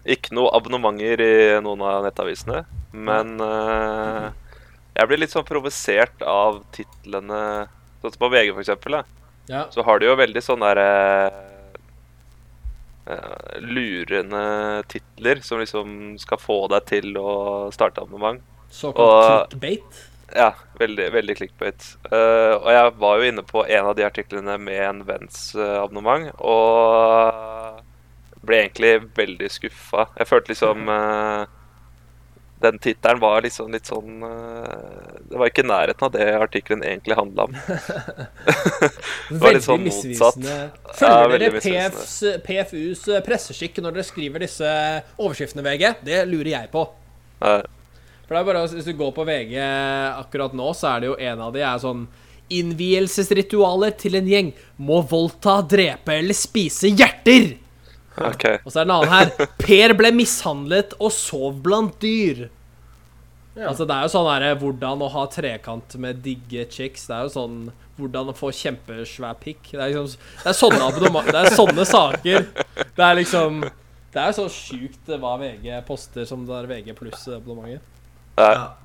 Ikke 0.08 0.36
noe 0.38 0.54
abonnementer 0.56 1.24
i 1.26 1.34
noen 1.60 1.84
av 1.84 2.06
nettavisene. 2.06 2.62
Men 2.96 3.34
øh, 3.44 4.30
jeg 4.96 5.10
blir 5.10 5.20
litt 5.20 5.36
sånn 5.36 5.48
provosert 5.48 6.24
av 6.24 6.62
titlene 6.76 7.42
Sånn 7.98 8.14
som 8.14 8.22
på 8.22 8.30
VG, 8.30 8.52
for 8.54 8.62
eksempel. 8.62 9.00
Da. 9.00 9.04
Ja. 9.50 9.62
Så 9.74 9.82
har 9.84 10.00
de 10.00 10.06
jo 10.06 10.16
veldig 10.20 10.44
sånn 10.46 10.62
derre 10.62 10.90
øh, 11.34 11.57
lurende 13.64 14.84
titler 14.92 15.42
som 15.46 15.60
liksom 15.62 15.96
skal 16.22 16.40
få 16.42 16.60
deg 16.74 16.86
til 16.90 17.18
å 17.20 17.32
starte 17.76 18.04
abonnement. 18.04 18.42
Såkalt 18.70 19.00
Og- 19.08 19.50
clickbait. 19.50 20.06
Ja, 20.36 20.50
veldig, 20.76 21.06
veldig 21.14 21.36
clickbait. 21.40 21.86
Uh, 22.12 22.60
og 22.60 22.68
jeg 22.76 22.96
var 23.00 23.18
jo 23.18 23.28
inne 23.30 23.44
på 23.48 23.62
en 23.64 23.86
av 23.88 23.96
de 23.96 24.04
artiklene 24.04 24.58
med 24.60 24.82
en 24.84 25.04
venns 25.08 25.56
eh, 25.56 25.78
abonnement, 25.80 26.28
og 26.44 27.80
ble 28.44 28.60
egentlig 28.66 28.92
veldig 29.16 29.48
skuffa. 29.52 30.10
Jeg 30.20 30.28
følte 30.28 30.52
liksom 30.52 30.90
eh, 30.92 31.46
Den 32.60 32.80
tittelen 32.82 33.20
var 33.22 33.44
liksom 33.46 33.70
litt 33.70 33.86
sånn 33.86 34.24
eh, 34.26 35.18
Det 35.30 35.38
var 35.38 35.50
ikke 35.52 35.62
i 35.62 35.68
nærheten 35.70 36.06
av 36.08 36.14
det 36.16 36.26
artikkelen 36.40 36.84
egentlig 36.88 37.18
handla 37.20 37.46
om. 37.46 37.58
var 39.30 39.44
Veldig 39.44 39.54
litt 39.60 39.68
sånn 39.68 39.84
motsatt. 39.86 40.48
Følger 40.98 41.44
dere 41.44 41.62
PFs, 41.62 42.16
PFUs 42.48 43.04
eh, 43.14 43.22
presseskikk 43.26 43.78
når 43.84 44.00
dere 44.00 44.08
skriver 44.08 44.46
disse 44.48 44.72
overskriftene, 45.20 45.66
VG? 45.68 45.92
Det 46.08 46.24
lurer 46.30 46.54
jeg 46.56 46.72
på. 46.74 46.88
Eh, 47.46 47.62
For 48.26 48.34
det 48.34 48.42
er 48.42 48.50
bare, 48.50 48.66
Hvis 48.74 48.90
du 48.90 48.96
går 48.98 49.14
på 49.14 49.28
VG 49.30 49.54
akkurat 49.62 50.58
nå, 50.58 50.72
så 50.74 50.96
er 50.96 51.04
det 51.06 51.12
jo 51.12 51.20
en 51.30 51.46
av 51.50 51.54
de 51.54 51.62
er 51.62 51.84
sånn 51.86 52.08
Innvielsesritualer 52.58 53.92
til 54.00 54.16
en 54.16 54.28
gjeng 54.32 54.54
må 54.80 55.02
voldta, 55.04 55.60
drepe 55.68 56.14
eller 56.16 56.38
spise 56.38 56.88
hjerter. 56.90 57.58
OK. 58.18 58.46
Og 58.66 58.72
så 58.72 58.82
er 58.82 58.86
det 58.86 58.90
en 58.90 58.96
annen 58.98 59.14
her. 59.14 59.50
Per 59.62 59.94
ble 59.98 60.12
mishandlet 60.16 60.96
og 60.98 61.12
sov 61.14 61.60
blant 61.64 61.98
dyr. 62.02 62.48
Ja. 63.58 63.72
Altså 63.72 63.88
Det 63.90 63.96
er 63.96 64.06
jo 64.06 64.14
sånn 64.14 64.30
her 64.30 64.56
hvordan 64.62 65.02
å 65.02 65.10
ha 65.14 65.26
trekant 65.34 65.98
med 66.02 66.22
digge 66.26 66.68
chicks. 66.74 67.08
Det 67.10 67.16
er 67.18 67.28
jo 67.28 67.34
sånn 67.34 67.60
hvordan 67.98 68.32
å 68.32 68.38
få 68.38 68.52
kjempesvær 68.54 69.38
pikk. 69.42 69.74
Det 69.74 69.82
er 69.82 69.94
liksom 69.94 70.10
Det 70.44 70.52
er 70.52 70.58
sånne 70.58 71.24
Det 71.32 71.40
er 71.42 71.54
sånne 71.58 71.86
saker. 71.90 72.50
Det 72.98 73.06
er 73.06 73.16
liksom 73.18 73.64
Det 74.14 74.22
er 74.22 74.32
jo 74.32 74.36
så 74.44 74.50
sjukt 74.54 75.10
hva 75.22 75.38
VG 75.42 75.72
poster 75.88 76.26
som 76.30 76.46
det 76.48 76.58
er 76.58 76.70
VG 76.70 76.94
pluss-abonnementet. 76.98 77.96
Ja. 78.38 78.76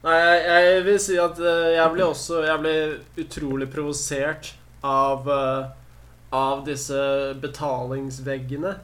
Nei, 0.00 0.16
jeg, 0.16 0.62
jeg 0.64 0.84
vil 0.86 1.00
si 1.02 1.18
at 1.20 1.40
eh, 1.42 1.74
jeg 1.74 1.92
blir 1.92 2.06
også 2.06 2.38
Jeg 2.46 2.62
blir 2.62 2.92
utrolig 3.20 3.66
provosert 3.68 4.54
av 4.86 5.26
eh, 5.28 5.66
Av 6.36 6.62
disse 6.66 7.00
betalingsveggene. 7.42 8.76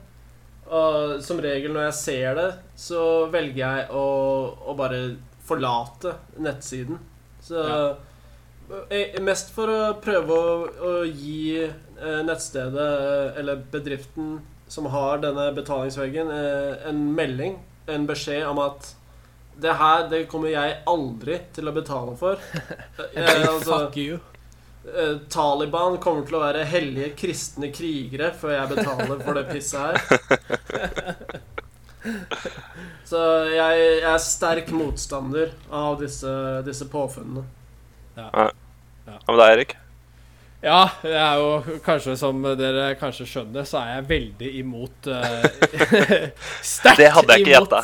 Og 0.67 1.23
som 1.23 1.39
regel 1.39 1.75
når 1.75 1.89
jeg 1.89 1.99
ser 2.01 2.39
det, 2.39 2.49
så 2.79 3.03
velger 3.31 3.63
jeg 3.63 3.87
å, 3.95 4.07
å 4.67 4.75
bare 4.79 5.01
forlate 5.47 6.17
nettsiden. 6.43 6.99
Så 7.47 7.63
eh, 8.91 9.21
Mest 9.23 9.53
for 9.55 9.71
å 9.71 9.81
prøve 10.03 10.35
å, 10.35 10.59
å 10.67 10.93
gi 11.07 11.63
eh, 11.63 12.21
nettstedet 12.27 12.87
eh, 13.07 13.39
eller 13.39 13.63
bedriften 13.71 14.41
som 14.67 14.89
har 14.91 15.23
denne 15.23 15.53
betalingsveggen, 15.55 16.31
eh, 16.35 16.89
en 16.91 17.05
melding, 17.15 17.61
en 17.87 18.07
beskjed 18.09 18.49
om 18.51 18.59
at 18.65 18.95
det 19.63 19.77
her 19.79 20.09
det 20.11 20.27
kommer 20.29 20.51
jeg 20.53 20.81
aldri 20.91 21.39
til 21.55 21.71
å 21.71 21.77
betale 21.77 22.17
for. 22.19 22.43
Jeg, 23.15 23.47
altså, 23.47 23.87
Fuck 23.87 23.97
you. 23.97 24.19
Eh, 24.87 25.17
Taliban 25.33 25.99
kommer 26.03 26.27
til 26.27 26.39
å 26.39 26.45
være 26.45 26.65
hellige 26.69 27.13
kristne 27.19 27.71
krigere 27.75 28.33
før 28.37 28.57
jeg 28.57 28.73
betaler 28.75 29.23
for 29.25 29.39
det 29.39 29.47
pisset 29.51 29.81
her. 29.83 29.97
Så 33.07 33.19
jeg, 33.51 33.81
jeg 33.81 34.11
er 34.11 34.23
sterk 34.23 34.71
motstander 34.75 35.51
av 35.75 35.99
disse, 36.03 36.31
disse 36.67 36.87
påfunnene. 36.91 37.43
Hva 38.17 38.51
med 39.27 39.43
deg, 39.43 39.51
Erik? 39.51 39.77
Ja, 40.65 40.89
jeg 41.05 41.15
er 41.21 41.37
jo 41.39 41.79
kanskje 41.85 42.17
som 42.19 42.41
dere 42.59 42.89
kanskje 42.99 43.27
skjønner, 43.29 43.67
så 43.69 43.83
er 43.83 43.91
jeg 43.99 44.07
veldig 44.09 44.49
imot 44.63 45.09
uh, 45.13 45.45
Sterkt 46.75 47.03
Det 47.03 47.11
hadde 47.13 47.37
jeg 47.37 47.45
ikke 47.45 47.53
gjetta. 47.53 47.83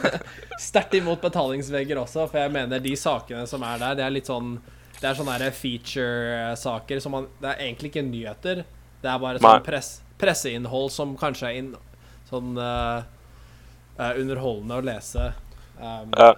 Sterkt 0.68 0.94
imot 1.00 1.22
betalingsvegger 1.24 2.02
også, 2.04 2.28
for 2.28 2.38
jeg 2.42 2.52
mener 2.54 2.84
de 2.84 2.92
sakene 3.00 3.46
som 3.50 3.64
er 3.66 3.80
der, 3.80 3.96
det 3.98 4.06
er 4.06 4.14
litt 4.14 4.30
sånn 4.30 4.54
Det 5.02 5.10
er 5.10 5.18
sånne 5.18 5.50
feature-saker 5.58 7.00
som 7.02 7.16
man 7.16 7.24
Det 7.40 7.50
er 7.50 7.64
egentlig 7.64 7.90
ikke 7.90 8.04
nyheter. 8.06 8.62
Det 9.02 9.10
er 9.10 9.18
bare 9.18 9.40
sånn 9.42 9.64
press, 9.66 9.96
presseinnhold 10.20 10.92
som 10.94 11.16
kanskje 11.18 11.48
er 11.48 11.56
inn, 11.58 11.70
sånn 12.28 12.52
uh, 12.54 13.02
uh, 13.98 14.12
underholdende 14.14 14.78
å 14.78 14.84
lese. 14.86 15.32
Um, 15.80 16.12
Ja, 16.14 16.28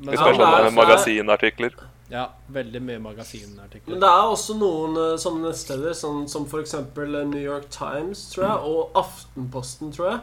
men, 0.00 0.10
vi 0.10 0.18
skal 0.18 0.34
skjønne 0.34 0.50
sånne 0.50 0.74
magasinartikler. 0.76 1.78
ja, 2.12 2.26
veldig 2.52 2.82
mye 2.84 3.00
magasinartikler. 3.06 3.94
Men 3.94 4.02
det 4.02 4.10
er 4.10 4.32
også 4.34 4.56
noen 4.58 4.96
eh, 4.98 5.14
sånne 5.20 5.46
nettsteder, 5.46 5.92
sånn, 5.96 6.24
som 6.28 6.44
f.eks. 6.48 6.74
New 6.98 7.40
York 7.40 7.68
Times, 7.72 8.26
tror 8.32 8.46
jeg, 8.46 8.74
og 8.74 8.98
Aftenposten, 9.00 9.92
tror 9.96 10.10
jeg. 10.10 10.20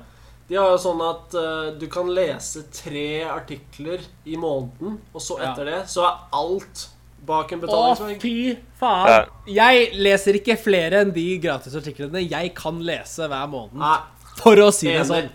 De 0.50 0.58
har 0.58 0.70
jo 0.74 0.78
sånn 0.80 1.02
at 1.04 1.34
uh, 1.36 1.72
du 1.80 1.88
kan 1.92 2.10
lese 2.14 2.64
tre 2.72 3.24
artikler 3.28 4.06
i 4.26 4.38
måneden, 4.38 5.00
og 5.14 5.22
så 5.22 5.40
Ja. 5.42 5.52
etter 5.52 5.66
det 5.66 5.82
så 5.92 6.06
er 6.08 6.22
alt 6.32 6.86
bak 7.28 7.52
en 7.56 7.62
Å, 7.68 7.82
fy 8.22 8.34
faen! 8.80 9.28
Jeg 9.52 9.90
leser 10.00 10.40
ikke 10.40 10.56
flere 10.60 11.04
enn 11.04 11.12
de 11.16 11.26
gratisartiklene 11.44 12.24
jeg 12.26 12.54
kan 12.58 12.80
lese 12.88 13.28
hver 13.30 13.50
måned. 13.52 13.78
Nei, 13.82 13.98
For 14.40 14.60
å 14.64 14.70
si 14.74 14.88
det 14.94 15.04
sånn. 15.10 15.30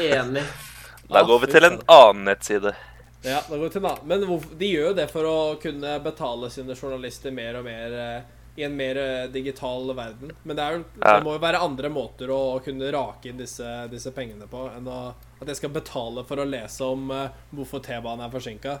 Enig. 0.00 0.42
Da 1.10 1.22
går 1.26 1.40
vi 1.44 1.50
til 1.52 1.66
en 1.66 1.78
annen 1.90 2.24
nettside. 2.30 2.74
Ja, 3.22 3.40
da 3.46 3.56
går 3.56 3.66
vi 3.66 3.70
til 3.74 3.82
en 3.84 3.88
annen. 3.92 4.06
Men 4.08 4.22
hvorfor- 4.28 4.58
de 4.58 4.68
gjør 4.74 4.86
jo 4.90 4.98
det 5.00 5.08
for 5.12 5.26
å 5.28 5.38
kunne 5.62 5.96
betale 6.04 6.50
sine 6.50 6.74
journalister 6.78 7.34
mer 7.34 7.58
og 7.60 7.64
mer 7.66 7.96
eh, 8.04 8.20
i 8.60 8.64
en 8.66 8.76
mer 8.76 8.96
eh, 8.98 9.26
digital 9.32 9.90
verden. 9.94 10.32
Men 10.44 10.56
det, 10.56 10.62
er 10.64 10.78
jo, 10.78 10.84
Ja. 11.02 11.16
det 11.18 11.24
må 11.26 11.34
jo 11.36 11.42
være 11.42 11.60
andre 11.62 11.90
måter 11.92 12.32
å 12.34 12.40
kunne 12.64 12.90
rake 12.94 13.30
inn 13.30 13.38
disse, 13.38 13.66
disse 13.92 14.10
pengene 14.16 14.48
på 14.50 14.64
enn 14.74 14.88
å, 14.90 15.14
at 15.40 15.46
jeg 15.52 15.56
skal 15.60 15.70
betale 15.76 16.24
for 16.26 16.40
å 16.42 16.48
lese 16.48 16.80
om 16.88 17.10
eh, 17.14 17.28
hvorfor 17.54 17.82
T-banen 17.84 18.24
er 18.26 18.32
forsinka. 18.32 18.78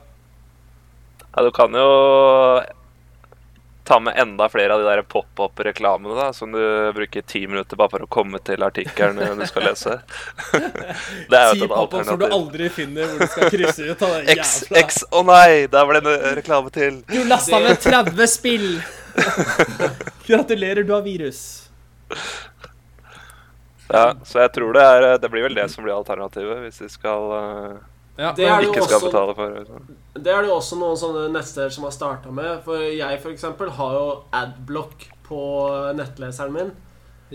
Ja, 1.34 1.42
du 1.46 1.50
kan 1.54 1.74
jo 1.74 1.88
ta 3.90 4.00
med 4.00 4.14
enda 4.18 4.48
flere 4.48 4.74
av 4.74 4.80
de 4.80 4.86
der 4.86 5.02
pop-up-reklamene 5.02 6.14
da, 6.14 6.32
som 6.32 6.52
du 6.52 6.92
bruker 6.94 7.22
ti 7.26 7.40
minutter 7.46 7.78
bare 7.78 7.90
for 7.90 8.04
å 8.04 8.06
komme 8.06 8.38
til 8.46 8.62
artikkelen 8.62 9.18
du 9.40 9.46
skal 9.50 9.66
lese. 9.66 9.96
Det 10.52 11.38
er 11.38 11.48
jo 11.48 11.64
et 11.66 11.72
pop-up 11.72 12.04
som 12.06 12.20
du 12.20 12.26
aldri 12.28 12.68
finner 12.70 13.08
hvor 13.10 13.24
du 13.24 13.32
skal 13.32 13.50
krysse 13.50 13.88
ut 13.90 14.04
av 14.06 14.14
det 14.14 14.36
X, 14.36 14.52
X, 14.82 15.00
å 15.10 15.24
nei, 15.26 15.66
der 15.72 15.88
var 15.88 15.98
det 15.98 16.14
en 16.14 16.38
reklame 16.38 16.70
til. 16.74 17.00
Du 17.10 17.18
lasta 17.26 17.58
ned 17.64 17.82
30 17.82 18.30
spill! 18.30 18.68
Gratulerer, 20.28 20.84
du 20.86 20.94
har 20.94 21.02
virus. 21.02 21.42
Ja, 23.90 24.12
så 24.22 24.44
jeg 24.44 24.52
tror 24.54 24.74
det 24.76 24.82
er 24.86 25.04
Det 25.18 25.28
blir 25.32 25.42
vel 25.48 25.56
det 25.58 25.66
som 25.72 25.82
blir 25.82 25.96
alternativet, 25.96 26.62
hvis 26.62 26.78
de 26.84 26.90
skal 26.92 27.32
eh, 27.40 27.80
Ja, 28.20 28.32
Det 28.36 28.44
er 28.46 28.60
ikke 28.66 28.82
skal 28.84 28.98
også- 28.98 29.06
betale 29.10 29.34
for 29.34 29.48
det. 29.48 30.22
Det 30.24 30.32
er 30.34 30.42
det 30.44 30.50
også 30.52 30.76
noen 30.78 30.96
sånne 31.00 31.30
nettsteder 31.32 31.72
som 31.72 31.84
har 31.86 31.94
starta 31.96 32.30
med. 32.36 32.62
For 32.66 32.76
jeg 32.76 33.22
eksempel 33.32 33.70
har 33.78 33.92
jo 33.96 34.22
adblock 34.36 35.06
på 35.24 35.40
nettleseren 35.96 36.52
min. 36.52 36.72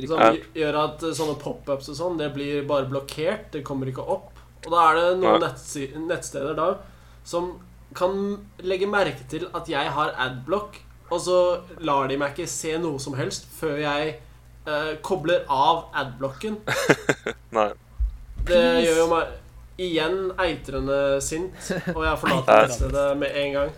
Som 0.07 0.19
Ja. 0.19 0.31
gjør 0.53 0.77
at 0.83 0.99
sånne 1.15 1.39
pop-ups 1.39 1.88
og 1.89 1.95
sånn, 1.95 2.17
det 2.19 2.33
blir 2.36 2.67
bare 2.67 2.86
blokkert. 2.86 3.49
Det 3.51 3.63
kommer 3.63 3.88
ikke 3.88 4.03
opp. 4.07 4.31
Og 4.65 4.71
da 4.71 4.91
er 4.91 4.95
det 4.95 5.19
noen 5.21 5.41
Ja. 5.41 5.97
nettsteder 5.97 6.55
da 6.55 6.77
som 7.23 7.59
kan 7.93 8.45
legge 8.59 8.86
merke 8.88 9.27
til 9.29 9.47
at 9.55 9.67
jeg 9.67 9.88
har 9.89 10.11
adblock, 10.17 10.75
og 11.11 11.19
så 11.21 11.61
lar 11.79 12.07
de 12.07 12.17
meg 12.17 12.36
ikke 12.36 12.47
se 12.47 12.77
noe 12.77 12.99
som 12.99 13.13
helst 13.13 13.45
før 13.59 13.77
jeg 13.79 14.19
eh, 14.67 14.95
kobler 15.01 15.45
av 15.49 15.86
adblocken. 15.93 16.57
Nei. 17.51 17.71
Det 18.45 18.86
gjør 18.86 18.97
jo 18.97 19.07
meg 19.07 19.27
igjen 19.82 20.32
eitrende 20.39 20.99
sint, 21.23 21.55
og 21.95 22.03
jeg 22.05 22.19
forlater 22.21 22.53
Ja. 22.53 22.61
nettstedet 22.67 23.07
med 23.19 23.36
en 23.41 23.57
gang. 23.57 23.73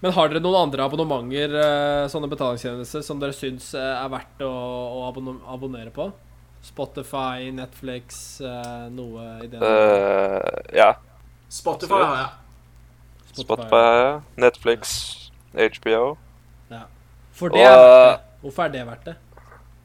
Men 0.00 0.14
har 0.14 0.28
dere 0.30 0.40
noen 0.44 0.60
andre 0.68 0.84
abonnementer, 0.86 1.54
eh, 1.58 2.04
sånne 2.12 2.28
betalingstjenester, 2.30 3.02
som 3.02 3.18
dere 3.18 3.34
syns 3.34 3.72
eh, 3.74 3.82
er 3.98 4.10
verdt 4.12 4.44
å, 4.46 4.50
å 4.50 5.00
abonno- 5.08 5.40
abonnere 5.50 5.90
på? 5.94 6.06
Spotify, 6.62 7.48
Netflix, 7.54 8.40
eh, 8.42 8.86
noe 8.94 9.24
i 9.42 9.48
den 9.50 9.62
uh, 9.62 10.38
ja. 10.74 10.92
Spotify 11.50 11.98
har 12.02 12.16
jeg. 12.20 13.42
Spotify, 13.42 13.82
ja. 14.02 14.14
Netflix, 14.36 14.94
HBO. 15.54 16.16
For 17.38 17.54
det 17.54 17.62
er 17.62 17.76
verdt 17.78 17.94
det. 18.02 18.16
Hvorfor 18.42 18.64
er 18.66 18.72
det 18.74 18.80
verdt 18.86 19.04
det? 19.06 19.12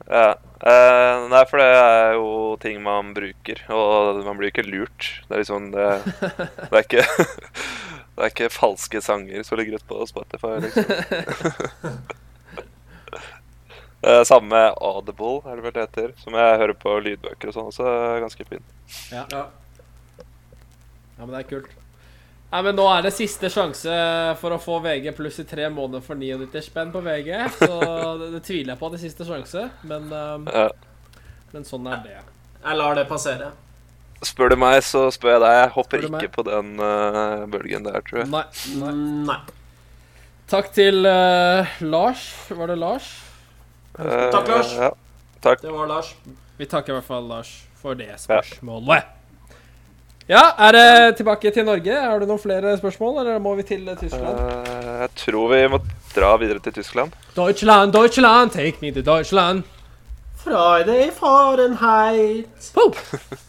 Ja. 0.09 0.35
Eh, 0.63 1.23
nei, 1.27 1.41
for 1.49 1.59
det 1.59 1.67
er 1.75 2.13
jo 2.15 2.27
ting 2.63 2.77
man 2.83 3.11
bruker, 3.15 3.59
og 3.75 4.21
man 4.23 4.39
blir 4.39 4.51
ikke 4.51 4.65
lurt. 4.67 5.09
Det 5.27 5.35
er 5.35 5.41
liksom 5.43 5.71
Det, 5.73 5.87
det 6.21 6.71
er 6.71 6.83
ikke 6.85 7.05
Det 8.13 8.21
er 8.21 8.29
ikke 8.29 8.49
falske 8.53 9.01
sanger 9.01 9.41
som 9.43 9.57
ligger 9.57 9.79
ute 9.79 9.87
på 9.89 10.03
Spotify, 10.09 10.59
liksom. 10.63 12.03
Eh, 14.03 14.23
Samme 14.27 14.49
med 14.51 14.73
Audible, 14.83 15.37
er 15.47 15.55
det 15.55 15.63
vel 15.63 15.71
det 15.77 15.83
heter. 15.85 16.09
Som 16.19 16.35
jeg 16.35 16.57
hører 16.59 16.75
på 16.75 16.97
lydbøker 17.05 17.47
og 17.47 17.55
sånn 17.55 17.69
også. 17.69 17.85
Ganske 18.19 18.45
fin. 18.49 18.65
Ja. 19.13 19.23
Ja. 19.31 19.45
ja, 20.19 21.21
men 21.21 21.31
det 21.31 21.39
er 21.39 21.47
kult. 21.53 21.69
Nei, 22.53 22.59
men 22.67 22.75
Nå 22.77 22.83
er 22.85 23.01
det 23.01 23.15
siste 23.15 23.49
sjanse 23.49 23.93
for 24.37 24.53
å 24.53 24.59
få 24.61 24.75
VG 24.83 25.07
pluss 25.17 25.39
i 25.41 25.45
tre 25.49 25.65
måneder 25.73 26.03
for 26.05 26.19
99 26.19 26.61
spenn 26.61 26.91
på 26.93 27.01
VG. 27.01 27.31
Så 27.57 27.69
det, 28.21 28.27
det 28.35 28.41
tviler 28.45 28.75
jeg 28.75 28.79
på 28.81 28.89
at 28.89 28.93
det 28.93 28.99
er 28.99 29.05
siste 29.07 29.25
sjanse, 29.25 29.63
men, 29.89 30.05
um, 30.13 30.45
Ja. 30.53 30.67
men 31.55 31.65
sånn 31.65 31.89
er 31.89 32.03
det. 32.05 32.19
Jeg 32.61 32.77
lar 32.77 32.99
det 32.99 33.07
passere. 33.09 33.49
Spør 34.23 34.53
du 34.53 34.57
meg, 34.61 34.77
så 34.85 35.07
spør 35.11 35.33
jeg 35.33 35.41
deg. 35.43 35.55
Jeg 35.57 35.71
hopper 35.79 36.05
meg? 36.05 36.21
ikke 36.21 36.35
på 36.37 36.45
den 36.51 36.69
uh, 36.77 37.47
bølgen 37.49 37.89
der, 37.89 37.97
tror 38.05 38.21
jeg. 38.21 38.29
Nei. 38.31 38.45
nei. 38.83 38.93
Nei. 39.31 39.39
Takk 40.53 40.69
til 40.77 41.09
uh, 41.09 41.73
Lars. 41.81 42.27
Var 42.53 42.69
det 42.69 42.77
Lars? 42.77 43.09
Uh, 43.97 44.29
Takk, 44.29 44.53
Lars. 44.53 44.77
Ja. 44.77 44.93
Det 45.41 45.73
var 45.73 45.89
Lars. 45.89 46.13
Vi 46.61 46.69
takker 46.69 46.93
i 46.93 46.99
hvert 46.99 47.09
fall 47.09 47.25
Lars 47.33 47.57
for 47.81 47.97
det 47.97 48.13
spørsmålet. 48.21 49.09
Ja, 49.09 49.22
er 50.29 50.71
det 50.71 51.15
tilbake 51.17 51.51
til 51.51 51.65
Norge? 51.65 51.93
Har 51.93 52.19
du 52.19 52.25
noen 52.25 52.39
flere 52.39 52.77
spørsmål, 52.77 53.19
eller 53.23 53.39
må 53.43 53.55
vi 53.55 53.63
til 53.67 53.87
eh, 53.87 53.97
Tyskland? 53.99 54.39
Uh, 54.39 55.01
jeg 55.03 55.09
tror 55.25 55.51
vi 55.51 55.61
må 55.67 55.79
dra 56.15 56.35
videre 56.37 56.59
til 56.63 56.73
Tyskland. 56.73 57.11
Deutschland, 57.35 57.93
Deutschland, 57.93 58.51
take 58.51 58.77
me 58.81 58.91
to 58.91 59.01
Deutschland. 59.01 59.63
Friday 60.43 61.11
Fahrenheit. 61.11 62.71
Pop. 62.73 62.95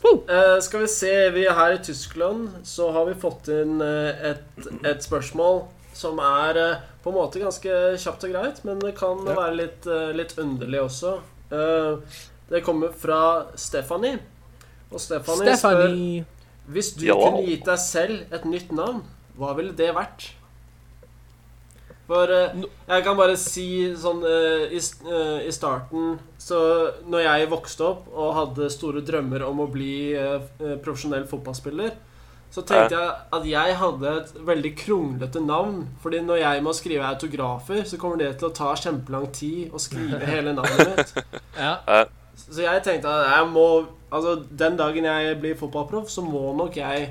Pop. 0.02 0.28
Uh, 0.30 0.60
skal 0.66 0.84
vi 0.84 0.90
se, 0.90 1.30
vi 1.34 1.46
er 1.46 1.54
her 1.54 1.78
i 1.78 1.82
Tyskland, 1.82 2.48
så 2.64 2.90
har 2.94 3.06
vi 3.10 3.14
fått 3.18 3.48
inn 3.50 3.80
eh, 3.82 4.30
et, 4.34 4.68
et 4.86 5.02
spørsmål 5.02 5.64
som 5.94 6.18
er 6.18 6.58
eh, 6.58 6.84
på 7.02 7.10
en 7.10 7.18
måte 7.18 7.42
ganske 7.42 7.80
kjapt 8.00 8.26
og 8.26 8.34
greit, 8.34 8.62
men 8.66 8.78
det 8.82 8.94
kan 8.98 9.18
Ja. 9.26 9.34
være 9.34 9.56
litt, 9.56 9.86
eh, 9.86 10.12
litt 10.14 10.38
underlig 10.38 10.80
også. 10.80 11.18
Uh, 11.52 11.98
det 12.48 12.64
kommer 12.64 12.88
fra 12.96 13.46
Stephanie. 13.54 14.18
Og 14.90 15.00
Stephanie, 15.00 15.56
spør 15.56 15.56
Stephanie. 15.56 16.24
Hvis 16.70 16.94
du 16.96 17.04
Ja. 17.06 17.14
kunne 17.18 17.44
gitt 17.44 17.64
deg 17.66 17.78
selv 17.78 18.32
et 18.32 18.44
nytt 18.48 18.72
navn, 18.72 19.02
hva 19.38 19.54
ville 19.56 19.72
det 19.76 19.92
vært? 19.94 20.30
For 22.06 22.28
eh, 22.28 22.64
jeg 22.88 23.04
kan 23.06 23.16
bare 23.16 23.36
si 23.40 23.66
sånn 23.96 24.20
eh, 24.28 24.66
i, 24.76 24.80
eh, 25.08 25.46
I 25.48 25.52
starten 25.54 26.18
Så 26.38 26.58
når 27.08 27.22
jeg 27.24 27.48
vokste 27.48 27.86
opp 27.86 28.10
og 28.12 28.34
hadde 28.36 28.68
store 28.72 29.00
drømmer 29.00 29.46
om 29.46 29.62
å 29.64 29.70
bli 29.72 30.12
profesjonell 30.84 31.24
fotballspiller, 31.30 31.94
så 32.52 32.62
tenkte 32.62 32.94
jeg 33.00 33.14
at 33.34 33.46
jeg 33.48 33.76
hadde 33.80 34.10
et 34.20 34.34
veldig 34.46 34.72
kronglete 34.78 35.40
navn. 35.42 35.88
Fordi 36.04 36.20
når 36.22 36.42
jeg 36.42 36.62
må 36.62 36.74
skrive 36.76 37.08
autografer, 37.08 37.80
så 37.88 37.96
kommer 37.98 38.20
det 38.20 38.34
til 38.38 38.50
å 38.50 38.54
ta 38.54 38.74
kjempelang 38.78 39.26
tid 39.34 39.72
å 39.74 39.80
skrive 39.82 40.20
hele 40.34 40.52
navnet 40.54 40.92
mitt. 40.92 41.40
Ja. 41.56 42.04
Så 42.36 42.60
jeg 42.62 42.84
tenkte 42.84 43.08
at 43.10 43.32
jeg 43.32 43.48
må 43.56 43.66
Altså, 44.14 44.36
den 44.62 44.78
dagen 44.78 45.08
jeg 45.08 45.36
blir 45.42 45.58
fotballproff, 45.58 46.10
så 46.12 46.22
må 46.22 46.52
nok 46.56 46.76
jeg 46.78 47.10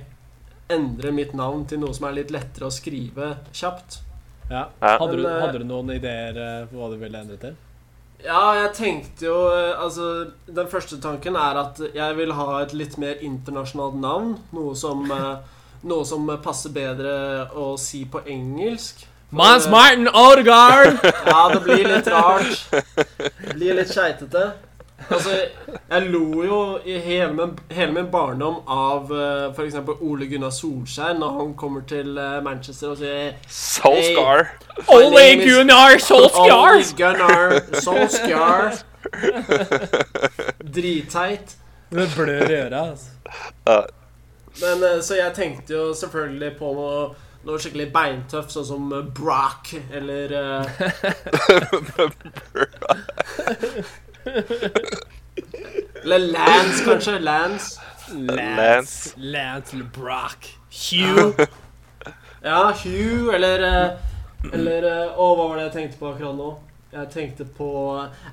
endre 0.72 1.12
mitt 1.12 1.34
navn 1.36 1.66
til 1.68 1.82
noe 1.82 1.94
som 1.96 2.08
er 2.08 2.18
litt 2.22 2.32
lettere 2.32 2.70
å 2.70 2.74
skrive 2.74 3.34
kjapt. 3.52 4.00
ja. 4.50 4.70
Hadde, 4.80 5.18
du, 5.18 5.24
Men, 5.26 5.32
eh, 5.34 5.42
hadde 5.44 5.62
du 5.62 5.68
noen 5.68 5.92
ideer 5.98 6.40
eh, 6.40 6.66
på 6.72 6.80
hva 6.80 6.90
du 6.94 6.98
ville 7.02 7.20
endre 7.20 7.40
til? 7.42 7.56
Ja, 8.24 8.54
jeg 8.56 8.70
tenkte 8.78 9.26
jo 9.26 9.38
eh, 9.52 9.74
Altså, 9.84 10.30
den 10.48 10.70
første 10.72 11.00
tanken 11.04 11.36
er 11.36 11.60
at 11.60 11.82
jeg 11.94 12.16
vil 12.16 12.32
ha 12.38 12.62
et 12.62 12.72
litt 12.78 12.96
mer 13.02 13.20
internasjonalt 13.20 13.98
navn. 14.00 14.38
Noe 14.56 14.76
som 14.80 15.04
eh, 15.12 15.60
Noe 15.84 16.06
som 16.08 16.30
passer 16.40 16.72
bedre 16.72 17.14
å 17.60 17.74
si 17.76 18.06
på 18.08 18.22
engelsk. 18.32 19.02
Mans 19.36 19.66
eh, 19.68 19.72
Martin 19.74 20.08
Odegaard! 20.08 21.02
Ja, 21.28 21.42
det 21.52 21.60
blir 21.66 21.84
litt 21.90 22.08
rart. 22.08 22.62
Det 22.72 23.58
blir 23.58 23.76
litt 23.76 23.92
skeitete. 23.92 24.46
Altså, 25.10 25.30
jeg 25.90 26.02
lo 26.14 26.44
jo 26.46 26.60
i 26.86 26.98
hele 27.04 27.34
min, 27.34 27.58
hele 27.72 27.92
min 27.92 28.12
barndom 28.12 28.62
av 28.70 29.12
uh, 29.12 29.50
f.eks. 29.52 29.76
Ole 30.00 30.28
Gunnar 30.32 30.54
Solskjær 30.56 31.18
når 31.20 31.34
han 31.40 31.52
kommer 31.60 31.82
til 31.90 32.18
eh, 32.18 32.38
Manchester 32.46 32.94
og 32.94 33.02
sier 33.02 33.34
Solskar. 33.48 34.54
Ole 34.94 35.26
Gunnar 35.42 35.98
Solskjær! 36.00 36.54
Ole 36.54 36.86
Gunnar 36.98 37.60
Solskjær. 37.84 38.80
Dritteit. 40.76 41.58
Det 41.94 42.08
blør 42.16 42.50
i 42.50 42.56
øra. 42.62 42.86
Altså. 42.90 43.86
Men 44.62 44.84
eh, 44.84 45.02
Så 45.02 45.16
jeg 45.16 45.34
tenkte 45.36 45.74
jo 45.74 45.94
selvfølgelig 45.98 46.52
på 46.60 46.72
noe, 46.78 47.04
noe 47.46 47.60
skikkelig 47.62 47.90
beintøft, 47.94 48.54
sånn 48.54 48.68
som 48.68 48.94
eh, 48.94 49.06
Brock 49.18 49.74
eller 49.92 50.34
eh, 50.40 50.66
Eller 56.04 56.20
Lance, 56.20 56.84
kanskje. 56.86 57.20
Lance. 57.20 57.80
Lance. 58.12 59.14
Lance 59.18 59.76
LeBrock. 59.78 60.50
Hugh. 60.70 61.34
Ja, 62.44 62.74
Hugh 62.76 63.32
eller 63.36 63.62
eh, 63.64 63.92
Eller 64.54 64.84
eh, 64.84 65.14
Å, 65.16 65.28
hva 65.38 65.46
var 65.48 65.56
det 65.56 65.70
jeg 65.70 65.74
tenkte 65.78 66.00
på 66.02 66.10
akkurat 66.10 66.36
nå? 66.36 66.50
Jeg 66.92 67.08
tenkte 67.14 67.46
på 67.56 67.70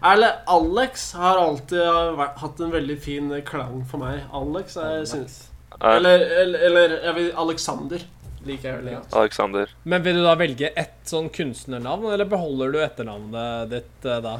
Eller 0.02 0.40
Alex 0.50 1.04
har 1.14 1.38
alltid 1.38 1.78
eh, 1.78 2.24
hatt 2.42 2.58
en 2.66 2.72
veldig 2.74 2.96
fin 2.98 3.30
klang 3.46 3.84
for 3.86 4.02
meg. 4.02 4.24
Alex, 4.34 4.74
jeg 4.82 5.06
syns 5.12 5.36
Eller, 5.78 6.26
eller, 6.42 6.64
eller 6.66 6.96
jeg 7.06 7.16
vil, 7.20 7.30
Alexander 7.44 8.02
liker 8.48 8.68
jeg 8.70 8.78
veldig 8.80 8.96
godt. 8.96 9.14
Alexander. 9.20 9.72
Men 9.84 10.02
vil 10.04 10.18
du 10.18 10.24
da 10.24 10.34
velge 10.40 10.70
ett 10.82 11.00
sånn 11.08 11.28
kunstnernavn, 11.32 12.06
eller 12.10 12.28
beholder 12.28 12.72
du 12.72 12.78
etternavnet 12.82 13.70
ditt 13.76 14.08
eh, 14.08 14.20
da? 14.24 14.38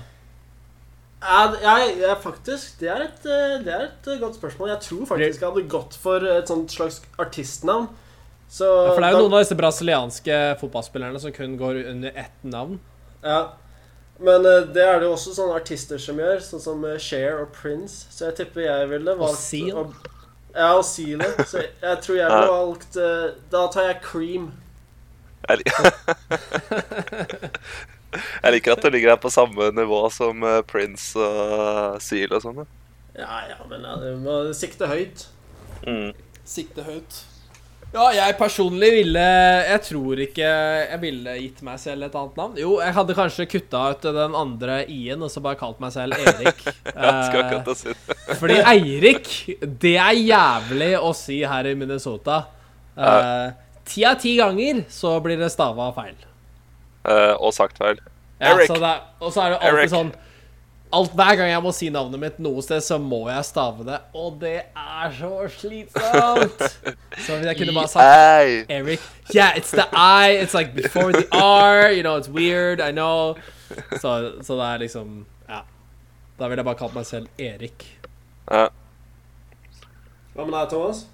Ja, 1.21 1.41
jeg, 1.61 1.99
jeg, 2.01 2.17
faktisk, 2.23 2.79
det 2.81 2.89
er, 2.89 3.01
et, 3.05 3.25
eh, 3.29 3.59
det 3.65 3.73
er 3.77 3.83
et 3.91 4.07
eh, 4.09 4.17
godt 4.23 4.39
spørsmål. 4.39 4.71
Jeg 4.73 4.81
tror 4.87 5.03
faktisk 5.11 5.43
jeg 5.43 5.51
hadde 5.51 5.65
gått 5.69 5.95
for 6.01 6.25
et 6.25 6.49
sånt 6.49 6.73
slags 6.73 7.03
artistnavn. 7.21 7.89
Så 8.51 8.65
Ja, 8.67 8.95
for 8.95 9.01
det 9.05 9.11
er 9.11 9.13
jo 9.13 9.19
da- 9.19 9.23
noen 9.29 9.35
av 9.37 9.43
disse 9.45 9.59
brasilianske 9.61 10.39
fotballspillerne 10.63 11.21
som 11.23 11.33
kun 11.37 11.59
går 11.61 11.83
under 11.93 12.11
ett 12.17 12.41
navn. 12.43 12.81
Ja. 13.23 13.43
Men 14.19 14.47
eh, 14.49 14.65
det 14.73 14.83
er 14.85 14.99
det 15.01 15.07
jo 15.09 15.13
også 15.15 15.35
sånne 15.37 15.61
artister 15.61 15.99
som 16.01 16.17
gjør, 16.21 16.41
sånn 16.45 16.61
som 16.65 16.85
eh, 16.89 16.97
Cher 16.99 17.43
og 17.45 17.53
Prince. 17.53 18.07
Så 18.11 18.25
jeg 18.31 18.37
tipper 18.41 18.61
jeg 18.67 18.89
ville 18.91 19.15
valgt 19.21 19.39
Seal. 19.45 19.77
å- 19.77 19.93
Ja, 20.57 20.73
og 20.77 20.85
Seal. 20.85 21.21
Så 21.47 21.61
jeg, 21.61 21.71
jeg 21.85 22.01
tror 22.03 22.17
jeg 22.17 22.31
ville 22.33 22.57
valgt 22.57 22.97
eh, 22.97 23.31
Da 23.53 23.67
tar 23.69 23.83
jeg 23.93 24.01
Cream. 24.03 24.53
Jeg, 28.15 28.53
liker 28.57 28.75
at 28.75 28.85
du 28.85 28.91
ligger 28.91 29.15
her 29.15 29.21
på 29.23 29.33
samme 29.33 29.71
nivå 29.77 30.03
som 30.15 30.43
eh, 30.47 30.61
Prince 30.67 31.19
og 31.19 32.01
Seal 32.03 32.33
og 32.37 32.45
sånn. 32.45 32.63
Ja, 33.19 33.43
ja, 33.51 33.59
men 33.71 33.85
ja, 33.87 33.97
du 34.01 34.23
må 34.23 34.39
sikte 34.57 34.89
høyt. 34.91 35.27
Mm. 35.87 36.13
Sikte 36.47 36.85
høyt. 36.87 37.25
Ja, 37.91 38.05
jeg 38.15 38.37
personlig 38.39 38.89
ville 38.95 39.23
Jeg 39.67 39.81
tror 39.83 40.21
ikke 40.23 40.47
jeg 40.47 40.99
ville 41.03 41.33
gitt 41.41 41.63
meg 41.67 41.81
selv 41.83 42.07
et 42.07 42.15
annet 42.15 42.37
navn. 42.39 42.61
Jo, 42.61 42.77
jeg 42.79 42.95
hadde 42.95 43.17
kanskje 43.19 43.49
kutta 43.51 43.81
ut 43.91 44.07
den 44.15 44.37
andre 44.39 44.77
i-en 44.87 45.25
og 45.27 45.33
så 45.33 45.43
bare 45.43 45.59
kalt 45.59 45.81
meg 45.83 45.91
selv 45.97 46.15
Erik. 46.15 46.63
ja, 46.87 47.17
skal 47.27 47.51
Eh, 47.51 47.73
si 47.75 47.91
det. 47.91 48.19
Fordi 48.39 48.61
Eirik, 48.63 49.33
det 49.83 49.97
er 49.99 50.21
jævlig 50.21 50.93
å 51.03 51.11
si 51.19 51.41
her 51.43 51.67
i 51.67 51.75
Minnesota. 51.79 52.45
Eh, 52.95 53.51
Ti 53.91 54.05
av 54.07 54.21
ti 54.23 54.37
ganger 54.39 54.85
så 54.93 55.17
blir 55.25 55.41
det 55.41 55.51
stava 55.51 55.89
feil. 55.97 56.15
Eh, 57.09 57.35
og 57.39 57.55
sagt 57.57 57.79
feil. 57.81 58.01
Ja, 58.41 58.55
Eric. 58.55 58.69
så 58.69 58.81
det 58.81 58.89
er, 58.89 59.07
og 59.21 59.33
så 59.33 59.41
er 59.45 59.55
det 59.55 59.59
alltid 59.61 59.79
Eric. 59.79 59.91
sånn 59.93 60.13
alt, 60.93 61.13
Hver 61.15 61.37
gang 61.39 61.51
jeg 61.53 61.63
må 61.63 61.71
si 61.77 61.89
navnet 61.93 62.19
mitt 62.19 62.39
noe 62.43 62.63
sted, 62.67 62.83
så 62.83 62.99
må 62.99 63.21
jeg 63.31 63.45
stave 63.47 63.85
det. 63.87 63.99
Og 64.17 64.41
det 64.41 64.57
er 64.75 65.13
så 65.15 65.31
slitsomt! 65.55 66.65
Så 67.27 67.37
hvis 67.37 67.47
jeg 67.47 67.59
kunne 67.61 67.75
bare 67.77 67.91
sagt. 67.93 68.71
Eric. 68.71 69.01
Yeah, 69.35 69.55
it's 69.57 69.71
the 69.71 69.87
I. 69.93 70.41
It's 70.43 70.55
like 70.55 70.75
before 70.75 71.13
the 71.13 71.27
R. 71.31 71.93
You 71.93 72.03
know, 72.03 72.17
it's 72.17 72.29
weird. 72.29 72.81
I 72.81 72.91
know. 72.91 73.37
Så, 74.01 74.43
så 74.43 74.57
det 74.57 74.67
er 74.67 74.79
liksom 74.79 75.27
Ja. 75.49 75.61
Da 76.39 76.49
ville 76.49 76.59
jeg 76.59 76.65
bare 76.65 76.79
kalt 76.81 76.95
meg 76.95 77.07
selv 77.07 77.29
Erik. 77.39 77.87
Ja. 78.51 78.67
Hva 80.35 80.47
med 80.47 80.57
deg, 80.57 80.69
Thomas? 80.73 81.05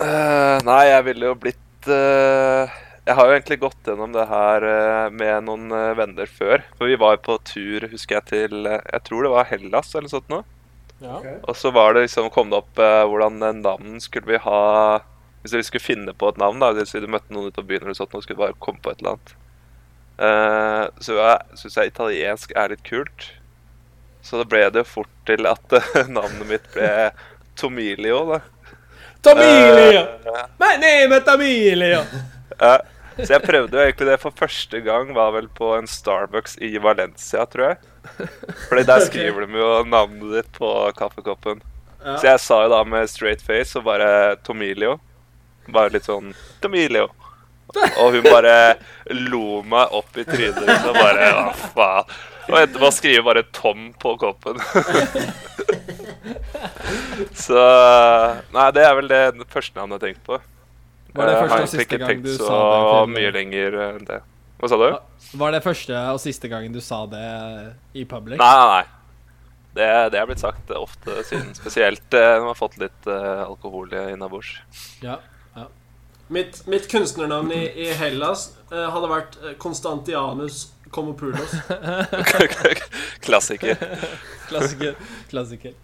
Uh, 0.00 0.58
nei, 0.66 0.82
jeg 0.90 1.04
ville 1.06 1.30
jo 1.30 1.34
blitt 1.40 1.88
eh, 1.92 2.74
Jeg 3.06 3.14
har 3.14 3.28
jo 3.28 3.34
egentlig 3.36 3.60
gått 3.62 3.86
gjennom 3.86 4.10
det 4.16 4.24
her 4.26 4.64
eh, 4.66 5.12
med 5.14 5.44
noen 5.46 5.70
eh, 5.70 5.92
venner 5.94 6.26
før. 6.26 6.64
For 6.74 6.90
vi 6.90 6.98
var 6.98 7.20
på 7.22 7.36
tur, 7.46 7.86
husker 7.92 8.18
jeg, 8.18 8.26
til 8.32 8.66
eh, 8.66 8.80
Jeg 8.82 9.04
tror 9.06 9.22
det 9.22 9.30
var 9.30 9.46
Hellas 9.46 9.92
eller 9.94 10.08
noe 10.08 10.14
sånt 10.16 10.32
noe. 10.32 10.42
Ja. 10.98 11.20
Og 11.46 11.54
så 11.54 11.70
var 11.76 11.94
det 11.94 12.06
liksom 12.06 12.32
kom 12.34 12.50
det 12.50 12.58
opp 12.58 12.80
hvordan 12.80 13.36
den 13.42 13.58
navn 13.60 13.98
skulle 14.00 14.30
vi 14.30 14.38
ha 14.40 14.60
Hvis 15.42 15.52
dere 15.52 15.66
skulle 15.68 15.84
finne 15.84 16.14
på 16.16 16.30
et 16.32 16.38
navn, 16.40 16.62
da, 16.62 16.70
hvis 16.72 16.96
du 16.96 17.04
møtte 17.04 17.34
noen 17.36 17.50
ute 17.50 17.60
på 17.60 17.66
byen 17.68 17.84
eller 17.84 17.98
sånt, 17.98 18.16
og 18.16 18.24
skulle 18.24 18.40
bare 18.40 18.56
komme 18.64 18.80
på 18.80 18.94
et 18.94 19.04
eller 19.04 19.18
annet 19.18 19.34
eh, 20.24 21.04
Så 21.04 21.18
jeg 21.20 21.60
syns 21.60 21.76
jeg 21.76 21.92
italiensk 21.92 22.56
er 22.56 22.72
litt 22.72 22.84
kult. 22.88 23.28
Så 24.24 24.40
det 24.40 24.48
ble 24.50 24.64
det 24.72 24.82
jo 24.82 24.90
fort 24.96 25.12
til 25.28 25.46
at 25.46 25.78
navnet 26.16 26.48
mitt 26.48 26.66
ble 26.74 26.90
Tomilio, 27.60 28.24
da. 28.32 28.40
Tomilio! 29.22 30.02
Uh, 30.26 30.42
My 30.58 30.74
name 30.80 31.20
is 31.20 31.28
Tomilio! 31.28 32.02
Ja, 32.56 32.78
så 33.16 33.32
jeg 33.32 33.44
prøvde 33.44 33.78
jo 33.78 33.84
egentlig 33.84 34.08
det 34.10 34.18
for 34.20 34.34
første 34.36 34.80
gang, 34.84 35.12
var 35.16 35.32
vel 35.36 35.48
på 35.56 35.72
en 35.78 35.88
Starbucks 35.88 36.58
i 36.64 36.74
Valencia, 36.82 37.46
tror 37.48 37.70
jeg. 37.70 38.28
Fordi 38.68 38.84
der 38.86 39.04
skriver 39.06 39.46
de 39.46 39.60
jo 39.60 39.70
navnet 39.88 40.34
ditt 40.36 40.50
på 40.58 40.70
kaffekoppen. 40.98 41.62
Ja. 42.04 42.16
Så 42.20 42.28
jeg 42.28 42.42
sa 42.44 42.62
jo 42.64 42.72
da 42.74 42.82
med 42.86 43.08
straight 43.10 43.42
face 43.42 43.78
og 43.78 43.86
bare 43.88 44.36
Tomilio. 44.46 44.98
Bare 45.72 45.90
litt 45.94 46.06
sånn 46.06 46.34
Tomilio. 46.62 47.08
Og 47.98 48.14
hun 48.14 48.28
bare 48.28 48.76
lo 49.10 49.62
meg 49.66 49.94
opp 49.96 50.18
i 50.20 50.24
trynet. 50.28 50.68
og 50.86 50.94
bare 50.94 51.32
hva 51.34 51.52
faen. 51.74 52.16
Og 52.46 52.60
endte 52.60 52.78
med 52.78 52.86
å 52.86 52.94
skrive 52.94 53.24
bare 53.26 53.42
Tom 53.50 53.88
på 53.98 54.12
koppen. 54.22 54.60
så 57.46 57.58
Nei, 58.54 58.68
det 58.76 58.84
er 58.86 58.94
vel 59.00 59.10
det 59.10 59.48
første 59.50 59.80
navnet 59.80 59.96
jeg 59.96 59.98
har 59.98 60.04
tenkt 60.06 60.28
på. 60.28 60.38
Var 61.16 61.28
det 61.28 61.36
Jeg 61.36 61.42
første 61.42 61.60
og 61.62 61.70
siste 61.74 61.98
gang 62.00 62.10
tenkt 62.10 62.26
du 62.26 62.32
så 62.34 62.48
sa 62.48 62.58
det? 62.60 63.14
Mye 63.14 63.30
lenger 63.34 63.78
enn 63.90 64.08
det. 64.08 64.20
Hva 64.56 64.70
sa 64.72 64.80
du? 64.80 64.88
Var 65.42 65.56
det 65.56 65.62
første 65.64 66.02
og 66.12 66.20
siste 66.22 66.50
gangen 66.52 66.76
du 66.76 66.82
sa 66.84 67.02
det 67.12 67.24
i 67.96 68.04
public? 68.08 68.40
Nei, 68.40 68.52
nei, 68.60 68.68
nei. 68.74 68.84
Det, 69.76 69.88
det 70.14 70.20
er 70.20 70.28
blitt 70.28 70.40
sagt 70.40 70.70
ofte 70.72 71.18
siden. 71.28 71.50
Spesielt 71.58 72.14
eh, 72.16 72.30
når 72.38 72.46
man 72.46 72.54
har 72.54 72.60
fått 72.60 72.78
litt 72.80 73.08
eh, 73.12 73.42
alkohol 73.44 73.92
innabords. 74.06 74.54
Ja. 75.04 75.18
Mitt, 76.28 76.66
mitt 76.66 76.88
kunstnernavn 76.90 77.52
i, 77.54 77.62
i 77.86 77.92
Hellas 77.94 78.48
eh, 78.72 78.88
hadde 78.90 79.10
vært 79.10 79.36
eh, 79.44 79.54
Konstantianus 79.62 80.72
Komopulos. 80.90 81.54
Klassiker. 83.26 83.78
Klassiker. 84.48 84.96
Klassiker. 85.30 85.76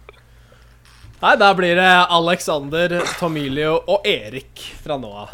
Nei, 1.23 1.37
da 1.37 1.53
blir 1.55 1.75
det 1.75 2.05
Alexander, 2.09 3.01
Tomilio 3.19 3.77
og 3.87 4.07
Erik 4.07 4.59
fra 4.83 4.97
nå 4.99 5.07
av. 5.21 5.29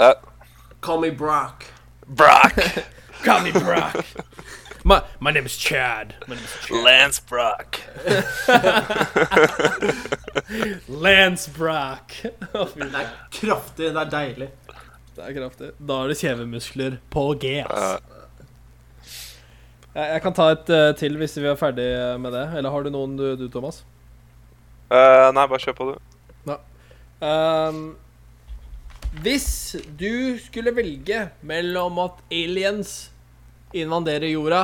Call 0.85 0.99
me 1.01 1.09
Brock. 1.09 1.65
Brock. 2.05 2.59
Call 3.25 3.41
me 3.41 3.51
Brock. 3.51 4.05
My, 4.83 4.99
my 5.19 5.31
name 5.31 5.47
is 5.47 5.57
Chad. 5.57 6.13
My 6.27 6.35
name 6.35 6.45
is 6.45 6.53
Chad. 6.61 6.77
Lance 6.85 7.19
Brock. 7.29 7.81
Lance 11.07 11.49
Brock. 11.57 12.13
Oh. 12.53 12.69
Det 12.75 12.93
er 12.93 13.09
kraftig. 13.41 13.89
Det 13.89 14.05
er 14.05 14.13
deilig. 14.13 14.53
Det 15.17 15.25
er 15.25 15.37
kraftig. 15.41 15.73
Da 15.81 16.03
har 16.03 16.13
du 16.13 16.21
kjevemuskler 16.21 17.01
på 17.09 17.31
G, 17.41 17.63
ass. 17.65 17.97
Jeg, 19.95 20.05
jeg 20.05 20.21
kan 20.21 20.37
ta 20.37 20.51
et 20.53 20.69
uh, 20.69 20.91
til 21.01 21.17
hvis 21.17 21.39
vi 21.41 21.49
er 21.49 21.57
ferdig 21.57 21.93
med 22.21 22.37
det. 22.37 22.51
Eller 22.61 22.77
har 22.77 22.85
du 22.85 22.93
noen, 22.93 23.17
du, 23.17 23.31
du 23.41 23.49
Thomas? 23.49 23.81
Eh, 24.89 25.31
nei, 25.37 25.45
bare 25.45 25.61
kjør 25.61 25.75
på, 25.77 25.87
du. 25.91 25.97
Ehm, 27.19 27.81
hvis 29.25 29.75
du 29.99 30.39
skulle 30.39 30.71
velge 30.71 31.25
mellom 31.45 31.99
at 32.05 32.21
aliens 32.31 33.09
invaderer 33.75 34.31
jorda, 34.31 34.61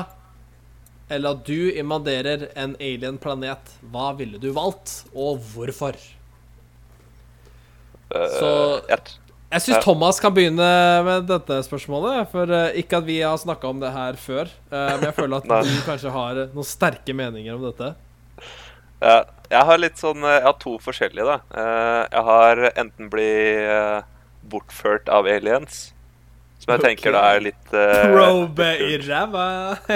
eller 1.11 1.36
at 1.36 1.43
du 1.45 1.69
invaderer 1.76 2.47
en 2.57 2.73
alien-planet, 2.80 3.76
hva 3.91 4.07
ville 4.17 4.39
du 4.41 4.49
valgt, 4.55 5.03
og 5.13 5.43
hvorfor? 5.51 5.99
Uh, 8.09 8.26
Så- 8.39 8.82
jeg, 8.88 9.61
syns 9.61 9.84
Thomas 9.84 10.19
kan 10.23 10.34
begynne 10.34 11.03
med 11.05 11.28
dette 11.28 11.59
spørsmålet. 11.67 12.30
For 12.32 12.49
eh, 12.49 12.80
ikke 12.82 12.97
at 12.97 13.05
vi 13.05 13.19
har 13.21 13.38
snakka 13.38 13.67
om 13.67 13.80
det 13.80 13.91
her 13.91 14.17
før, 14.19 14.49
men 14.71 15.05
jeg 15.09 15.15
føler 15.19 15.38
at 15.38 15.67
du 15.69 15.78
kanskje 15.86 16.11
har 16.15 16.41
noen 16.53 16.65
sterke 16.67 17.13
meninger 17.13 17.55
om 17.55 17.67
dette. 17.67 17.93
Ja, 19.03 19.23
jeg 19.51 19.63
har 19.69 19.77
litt 19.81 19.97
sånn 20.01 20.23
eh, 20.23 20.37
Jeg 20.39 20.43
har 20.47 20.57
to 20.61 20.73
forskjellige, 20.81 21.25
da. 21.25 21.37
Eh, 21.61 22.03
Jeg 22.15 22.23
har 22.29 22.53
enten 22.75 23.09
bli 23.13 23.29
eh, 23.65 24.01
bortført 24.45 25.09
av 25.09 25.25
aliens, 25.29 25.91
som 26.61 26.73
jeg 26.75 26.81
tenker 26.85 27.11
da 27.13 27.21
er 27.35 27.41
litt 27.47 27.73
uh, 27.73 28.05
Probe 28.13 28.67
i 28.85 28.97
ræva. 29.01 29.45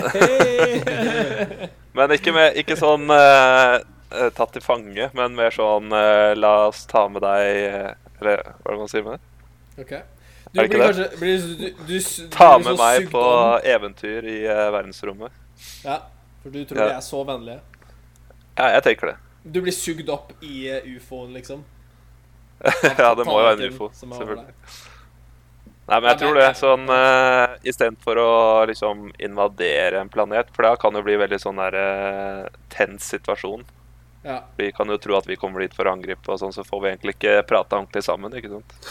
Men 1.97 2.11
ikke, 2.13 2.31
med, 2.35 2.53
ikke 2.61 2.75
sånn 2.77 3.09
eh, 3.13 3.75
eh, 4.13 4.29
tatt 4.37 4.51
til 4.55 4.61
fange, 4.63 5.07
men 5.17 5.33
mer 5.37 5.51
sånn 5.55 5.89
uh, 5.93 6.33
La 6.37 6.51
oss 6.67 6.83
ta 6.89 7.07
med 7.09 7.21
deg 7.25 7.45
Eller 8.21 8.37
hva 8.43 8.69
er 8.69 8.73
det 8.75 8.79
man 8.83 8.91
sier 8.91 9.03
med 9.07 9.13
det? 9.17 9.21
Ok. 9.85 9.93
Du 10.53 10.59
Er 10.61 10.65
det 10.65 10.69
blir 10.69 10.79
det? 10.79 10.85
kanskje 10.85 11.07
blir, 11.21 11.37
du, 11.39 11.45
du, 11.87 11.93
du, 11.93 11.97
Ta 12.33 12.49
blir 12.57 12.65
med 12.71 12.77
meg 12.81 12.97
på 13.13 13.21
om. 13.23 13.59
eventyr 13.69 14.21
i 14.29 14.37
uh, 14.49 14.69
verdensrommet. 14.73 15.31
Ja, 15.85 15.97
for 16.43 16.49
du 16.53 16.59
tror 16.65 16.77
Ja. 16.81 16.85
de 16.89 16.93
er 16.99 17.03
så 17.05 17.19
vennlige. 17.27 17.59
Ja, 18.57 18.65
jeg 18.75 18.83
tenker 18.89 19.05
det. 19.13 19.17
Du 19.49 19.61
blir 19.65 19.73
sugd 19.73 20.09
opp 20.13 20.31
i 20.45 20.69
eh, 20.69 20.85
ufoen, 20.95 21.33
liksom. 21.33 21.63
ja, 22.97 23.15
det 23.15 23.25
må 23.25 23.39
jo 23.39 23.45
være 23.47 23.57
en 23.57 23.73
ufo. 23.73 23.89
Selvfølgelig. 23.95 24.53
Nei, 25.89 25.97
men 25.97 26.09
jeg 26.11 26.19
tror 26.21 26.37
det. 26.37 26.49
Sånn 26.59 26.85
uh, 26.91 27.55
Istedenfor 27.65 28.19
å 28.21 28.31
liksom 28.69 29.07
invadere 29.17 30.03
en 30.03 30.11
planet, 30.11 30.51
for 30.53 30.67
da 30.67 30.75
kan 30.77 30.93
det 30.93 31.01
bli 31.07 31.17
veldig 31.17 31.39
sånn 31.41 31.61
der 31.61 31.77
uh, 31.79 32.45
tens 32.73 33.09
situasjon. 33.15 33.65
Ja. 34.27 34.43
Vi 34.59 34.69
kan 34.75 34.91
jo 34.91 34.99
tro 35.01 35.17
at 35.17 35.27
vi 35.29 35.39
kommer 35.39 35.63
dit 35.63 35.73
for 35.73 35.89
å 35.89 35.95
angripe, 35.95 36.27
og 36.29 36.39
sånn, 36.41 36.53
så 36.53 36.65
får 36.67 36.83
vi 36.83 36.93
egentlig 36.93 37.17
ikke 37.17 37.39
prata 37.49 37.79
ordentlig 37.79 38.03
sammen. 38.05 38.35
ikke 38.37 38.53
sant? 38.53 38.71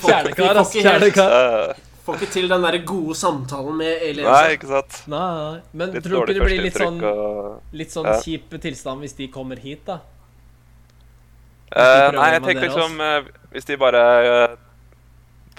Får, 0.00 0.06
Kjernekar, 0.06 0.54
altså. 0.54 0.80
Kjernekar. 0.84 1.89
Får 2.10 2.20
ikke 2.20 2.32
til 2.34 2.48
den 2.50 2.62
der 2.66 2.78
gode 2.86 3.14
samtalen 3.18 3.76
med 3.80 4.02
aliens. 4.10 4.28
nei, 4.30 4.54
ikke 4.56 4.70
sant? 4.70 5.00
Nei, 5.10 5.20
nei. 5.40 5.60
Men 5.72 5.92
Litt 5.94 6.04
tror 6.06 6.26
du 6.26 6.32
ikke 6.32 6.38
det 6.40 6.48
blir 6.50 6.62
litt 6.66 6.78
sånn, 6.80 6.98
og 7.04 7.76
litt 7.80 7.94
sånn 7.94 8.08
Ja. 8.10 8.16
kjip 8.24 8.56
tilstand 8.60 9.00
hvis 9.06 9.16
de 9.16 9.28
kommer 9.32 9.56
hit, 9.62 9.84
da? 9.86 10.00
Uh, 11.70 12.10
Nei, 12.16 12.32
jeg 12.34 12.42
tenker 12.42 12.64
liksom 12.66 12.96
uh, 12.98 13.28
Hvis 13.54 13.68
de 13.68 13.76
bare 13.78 14.00
uh, 14.26 14.56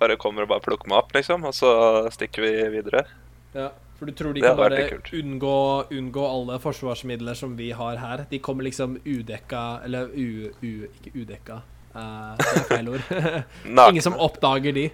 Bare 0.01 0.17
kommer 0.19 0.43
og 0.43 0.49
bare 0.51 0.63
plukker 0.65 0.89
meg 0.91 0.97
opp, 0.99 1.13
liksom, 1.15 1.45
og 1.47 1.53
så 1.55 1.69
stikker 2.11 2.43
vi 2.43 2.51
videre. 2.73 3.05
Ja, 3.55 3.67
for 3.99 4.09
du 4.09 4.15
tror 4.17 4.33
de 4.33 4.41
kan 4.41 4.57
bare 4.57 4.79
unngå, 5.13 5.53
unngå 5.93 6.23
alle 6.25 6.57
forsvarsmidler 6.63 7.37
som 7.37 7.53
vi 7.55 7.69
har 7.77 7.99
her? 8.01 8.25
De 8.31 8.39
kommer 8.43 8.65
liksom 8.65 8.97
udekka 9.05 9.83
Eller 9.85 10.09
u, 10.11 10.49
u, 10.65 10.87
ikke 10.89 11.13
udekka. 11.21 11.59
eh, 11.93 12.33
det 12.39 12.49
er 12.49 12.65
feil 12.71 12.89
ord. 12.95 13.05
Ingen 13.91 14.01
som 14.01 14.17
oppdager 14.17 14.73
de. 14.73 14.87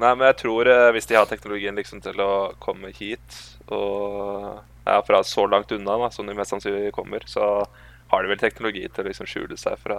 Nei, 0.00 0.14
men 0.16 0.26
jeg 0.30 0.36
tror 0.40 0.68
eh, 0.72 0.88
hvis 0.96 1.06
de 1.06 1.14
har 1.18 1.26
teknologien 1.30 1.76
liksom 1.76 2.00
til 2.02 2.20
å 2.24 2.30
komme 2.62 2.90
hit, 2.96 3.36
og 3.68 4.62
er 4.88 5.02
fra 5.06 5.20
så 5.26 5.44
langt 5.46 5.70
unna 5.72 5.98
da, 6.00 6.08
som 6.10 6.26
de 6.26 6.34
mest 6.34 6.50
sannsynlig 6.54 6.92
kommer, 6.96 7.22
så 7.30 7.66
har 8.12 8.22
de 8.24 8.32
vel 8.32 8.40
teknologi 8.40 8.82
til 8.88 9.04
å 9.04 9.08
liksom 9.08 9.28
skjule 9.30 9.56
seg 9.60 9.78
fra 9.80 9.98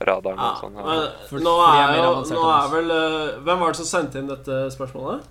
radaren 0.00 0.38
Ja, 0.40 0.52
og 0.54 0.62
sånn. 0.62 0.78
Ja. 0.80 1.00
For- 1.28 1.42
nå 1.44 1.56
er 1.66 1.82
er 1.82 1.98
jo 2.00 2.12
Nå 2.32 2.44
er 2.54 2.70
vel 2.72 2.94
eh, 2.94 3.34
Hvem 3.44 3.60
var 3.60 3.74
det 3.74 3.80
som 3.82 3.88
sendte 3.90 4.18
inn 4.22 4.30
dette 4.30 4.60
spørsmålet? 4.72 5.26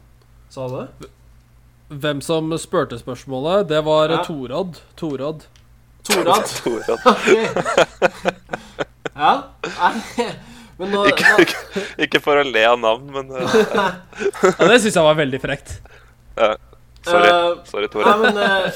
Sa 0.53 0.67
du 0.69 0.75
det? 0.77 1.09
Hvem 1.89 2.21
som 2.21 2.53
spurte 2.61 2.99
spørsmålet, 3.01 3.67
det 3.71 3.81
var 3.87 4.13
Ja. 4.13 4.21
Torodd. 4.27 4.77
Torodd. 4.95 5.47
Torad? 6.05 6.45
Torad. 6.61 6.99
okay. 7.09 7.47
Ja? 9.15 9.33
Nå, 10.79 11.01
Ikke, 11.09 11.25
ikke, 11.43 11.57
ikke 12.05 12.19
for 12.23 12.39
å 12.39 12.43
le 12.47 12.61
av 12.63 12.77
navn, 12.79 13.09
men 13.11 13.27
uh, 13.35 13.41
Ja, 14.55 14.63
det 14.69 14.77
syns 14.79 14.95
jeg 14.95 15.03
var 15.03 15.17
veldig 15.19 15.41
frekt. 15.43 15.81
ja. 16.39 16.53
Sorry. 17.03 17.27
uh, 17.31 17.59
Sorry, 17.67 17.87
Nei, 17.95 18.17
men 18.23 18.37
uh, 18.39 18.71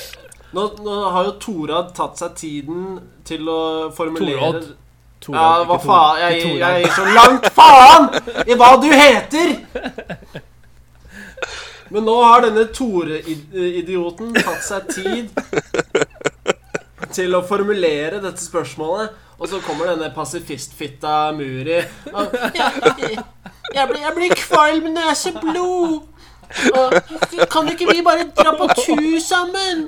nå, 0.56 0.62
nå 0.84 0.94
har 1.16 1.24
jo 1.28 1.32
Torad 1.44 1.88
tatt 1.96 2.18
seg 2.20 2.32
tiden 2.40 3.00
til 3.28 3.50
å 3.52 3.92
formulere 3.96 4.40
Torad? 4.40 4.64
Torad 5.24 5.40
Ja, 5.40 5.64
hva 5.68 5.78
faen? 5.84 6.20
Jeg, 6.24 6.32
jeg, 6.44 6.58
jeg, 6.60 6.74
gir 6.84 6.92
så 6.98 7.06
langt 7.16 7.46
faen 7.56 8.04
i 8.48 8.54
hva 8.60 8.70
du 8.84 8.90
heter! 8.92 9.48
Men 11.94 12.02
nå 12.08 12.16
har 12.26 12.42
denne 12.42 12.64
Tore-idioten 12.74 14.34
tatt 14.34 14.64
seg 14.66 14.88
tid 14.90 15.30
til 17.16 17.36
å 17.38 17.44
formulere 17.46 18.22
dette 18.24 18.44
spørsmålet, 18.44 19.14
og 19.40 19.50
så 19.50 19.60
kommer 19.66 19.90
denne 19.92 20.12
pasifistfitta 20.14 21.32
Muri 21.36 21.80
og, 22.14 22.36
jeg, 22.54 22.70
jeg, 23.74 23.88
blir, 23.90 24.02
jeg 24.06 24.14
blir 24.16 24.36
kvalm 24.38 24.92
når 24.94 25.10
jeg 25.12 25.20
ser 25.24 25.40
blod. 25.42 26.02
Og, 26.78 26.94
kan 27.50 27.70
ikke 27.72 27.88
vi 27.90 28.04
bare 28.06 28.28
dra 28.38 28.54
på 28.60 28.68
tur 28.78 29.20
sammen? 29.24 29.88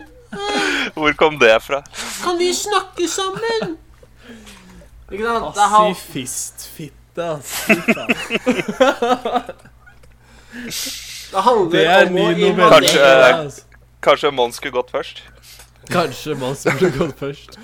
Hvor 0.96 1.14
kom 1.20 1.40
det 1.40 1.54
fra? 1.64 1.84
Kan 2.24 2.40
vi 2.42 2.50
snakke 2.54 3.08
sammen? 3.08 3.78
Ikke 5.12 5.24
sant? 5.24 5.56
Det 5.56 5.70
Pasifistfitte, 5.70 7.24
altså. 7.24 7.74
Det 11.32 11.42
handler 11.44 11.72
Det 11.72 11.86
er 11.86 12.10
om 12.10 12.18
å 12.18 12.30
invadere 12.32 12.72
Kanskje-. 12.72 13.64
Kanskje 14.06 14.32
Mons 14.32 14.58
skulle 14.60 14.76
gått 14.76 14.92
først? 14.94 15.22
Kanskje 15.92 16.36
man 16.40 16.56
skulle 16.56 16.92
gått 16.98 17.20
først. 17.20 17.60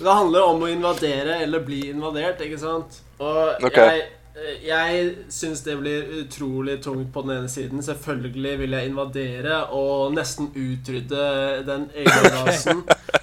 Det 0.00 0.08
handler 0.08 0.46
om 0.48 0.62
å 0.64 0.70
invadere 0.70 1.42
eller 1.44 1.60
bli 1.64 1.82
invadert, 1.90 2.40
ikke 2.40 2.58
sant? 2.60 3.02
Og 3.20 3.66
okay. 3.68 4.00
jeg, 4.00 4.54
jeg 4.64 5.02
syns 5.32 5.60
det 5.66 5.74
blir 5.76 6.06
utrolig 6.22 6.78
tungt 6.84 7.10
på 7.12 7.24
den 7.26 7.34
ene 7.36 7.50
siden. 7.52 7.82
Selvfølgelig 7.84 8.54
vil 8.62 8.76
jeg 8.78 8.88
invadere 8.88 9.58
og 9.76 10.14
nesten 10.16 10.48
utrydde 10.56 11.26
den 11.68 11.90
egenrasen. 11.92 12.80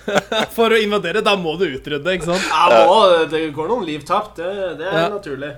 For 0.58 0.72
å 0.72 0.78
invadere, 0.80 1.24
da 1.26 1.34
må 1.39 1.56
du 1.58 1.66
utrydde, 1.72 2.14
ikke 2.20 2.30
sant? 2.30 2.45
Ja, 2.54 2.86
må, 2.86 3.00
det 3.32 3.41
går 3.58 3.74
noen 3.74 3.88
liv 3.89 4.06
tapt. 4.08 4.38
Det, 4.38 4.78
det 4.80 4.91
er 4.91 5.02
Ja. 5.02 5.10
naturlig. 5.18 5.56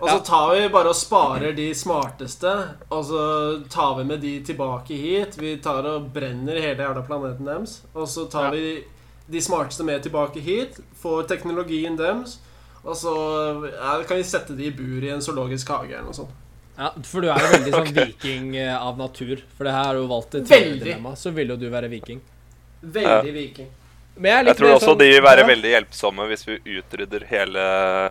Og 0.00 0.08
så 0.08 0.18
tar 0.24 0.54
vi 0.54 0.68
bare 0.72 0.88
og 0.88 0.96
sparer 0.96 1.52
de 1.56 1.68
smarteste, 1.76 2.52
og 2.90 3.02
så 3.04 3.22
tar 3.68 3.96
vi 3.98 4.04
med 4.08 4.20
de 4.24 4.34
tilbake 4.48 4.96
hit. 4.96 5.36
Vi 5.36 5.56
tar 5.62 5.84
og 5.90 6.06
brenner 6.14 6.56
hele 6.60 6.86
jævla 6.86 7.02
planeten 7.06 7.44
deres. 7.50 7.80
Og 7.94 8.06
så 8.08 8.24
tar 8.32 8.44
Ja. 8.48 8.50
vi 8.50 8.84
de 9.30 9.40
smarteste 9.40 9.84
med 9.84 10.02
tilbake 10.02 10.40
hit, 10.42 10.80
får 11.02 11.28
teknologien 11.28 11.96
deres, 11.96 12.38
og 12.84 12.96
så 12.96 13.12
ja, 13.70 14.02
kan 14.08 14.16
vi 14.16 14.22
sette 14.24 14.56
de 14.56 14.64
i 14.66 14.70
bur 14.74 15.04
i 15.04 15.10
en 15.12 15.20
zoologisk 15.20 15.68
hage 15.68 15.92
eller 15.92 16.08
noe 16.08 16.14
sånt. 16.16 16.30
Ja, 16.78 16.90
For 17.04 17.20
du 17.20 17.28
er 17.28 17.38
jo 17.38 17.50
veldig 17.58 17.72
sånn 17.74 17.92
viking 18.06 18.56
eh, 18.56 18.72
av 18.74 18.96
natur. 18.98 19.42
For 19.58 19.64
det 19.68 19.72
her 19.76 19.84
har 19.84 19.94
du 20.00 20.06
valgt 20.08 20.34
et 20.34 20.48
dilemma, 20.48 21.12
så 21.14 21.30
vil 21.36 21.48
jo 21.52 21.56
du 21.60 21.68
være 21.70 21.90
viking. 21.92 22.20
Veldig 22.82 23.34
viking. 23.34 23.68
Men 24.16 24.32
jeg, 24.32 24.46
Jeg 24.46 24.56
tror 24.56 24.72
også 24.78 24.86
sånn- 24.94 24.98
de 24.98 25.08
vil 25.12 25.22
være 25.22 25.40
ja. 25.44 25.46
veldig 25.46 25.70
hjelpsomme 25.74 26.26
hvis 26.32 26.46
vi 26.48 26.56
utrydder 26.80 27.26
hele 27.28 27.60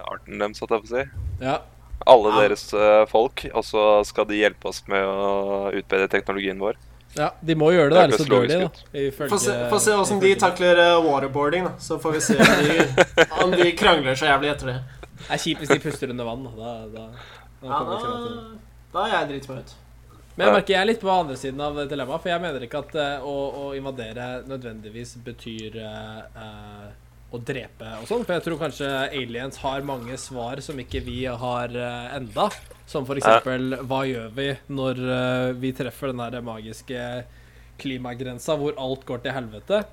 arten 0.05 0.37
deres, 0.39 0.59
holdt 0.61 0.71
jeg 0.71 0.85
på 0.85 0.87
å 0.87 0.93
si. 0.93 1.03
Ja. 1.41 1.57
Alle 2.06 2.30
Ja. 2.30 2.41
deres 2.41 2.74
eh, 2.74 3.06
folk, 3.06 3.45
og 3.54 3.66
så 3.66 4.04
skal 4.06 4.28
de 4.30 4.39
hjelpe 4.39 4.70
oss 4.70 4.84
med 4.88 5.04
å 5.04 5.72
utbedre 5.76 6.08
teknologien 6.08 6.60
vår. 6.60 6.78
ja, 7.18 7.32
de 7.41 7.56
må 7.56 7.72
gjøre 7.74 7.89
det, 7.89 7.95
Det 7.95 8.04
ellers 8.04 8.22
så 8.22 8.30
dør 8.30 8.47
de, 8.47 8.60
da. 8.62 9.28
Få 9.28 9.39
se, 9.41 9.58
se 9.80 9.97
åssen 9.97 10.20
de 10.20 10.36
takler 10.36 10.78
eh, 10.78 11.02
waterboarding, 11.04 11.66
da. 11.66 11.74
Så 11.80 12.00
får 12.00 12.12
vi 12.12 12.22
se 12.22 12.38
om 12.39 12.64
de, 12.64 13.06
om 13.43 13.52
de 13.52 13.72
krangler 13.76 14.16
så 14.16 14.30
jævlig 14.30 14.54
etter 14.54 14.74
det. 14.74 14.80
Det 15.20 15.36
er 15.36 15.43
kjipt 15.43 15.66
hvis 15.66 15.76
de 15.76 15.80
puster 15.84 16.16
under 16.16 16.26
vann. 16.30 16.47
Da, 16.56 16.74
da, 16.93 17.06
da, 17.06 17.06
da 17.60 17.68
Ja, 17.68 17.84
da, 17.84 18.58
da 18.93 19.06
er 19.06 19.16
jeg 19.18 19.32
dritsmett 19.34 19.68
ut. 19.68 19.78
Men 20.39 20.47
jeg 20.47 20.56
merker 20.56 20.72
jeg 20.72 20.80
er 20.80 20.88
litt 20.88 21.02
på 21.04 21.10
andre 21.12 21.36
siden 21.36 21.60
av 21.60 21.78
dilemmaet, 21.91 22.24
for 22.24 22.32
jeg 22.32 22.39
mener 22.39 22.64
ikke 22.64 22.80
at 22.80 22.93
eh, 22.95 23.26
å, 23.28 23.34
å 23.60 23.64
invadere 23.76 24.28
nødvendigvis 24.47 25.18
betyr 25.26 25.76
uh, 25.84 26.22
eh, 26.32 26.86
å 27.30 27.39
drepe 27.45 27.89
og 27.99 28.07
sånn, 28.09 28.23
for 28.25 28.36
jeg 28.36 28.45
tror 28.45 28.61
kanskje 28.63 28.88
aliens 29.13 29.59
har 29.61 29.86
mange 29.86 30.15
svar 30.17 30.61
som 30.65 30.80
ikke 30.82 31.01
vi 31.05 31.21
har 31.27 31.75
eh, 31.77 32.15
enda. 32.17 32.47
Som 32.89 33.05
for 33.05 33.21
eksempel 33.21 33.75
hva 33.86 34.01
gjør 34.09 34.32
vi 34.34 34.47
når 34.73 35.01
eh, 35.13 35.49
vi 35.61 35.73
treffer 35.77 36.09
den 36.09 36.23
der 36.23 36.45
magiske 36.45 37.03
klimagrensa 37.80 38.57
hvor 38.59 38.73
alt 38.82 39.05
går 39.05 39.21
til 39.25 39.36
helvete? 39.38 39.84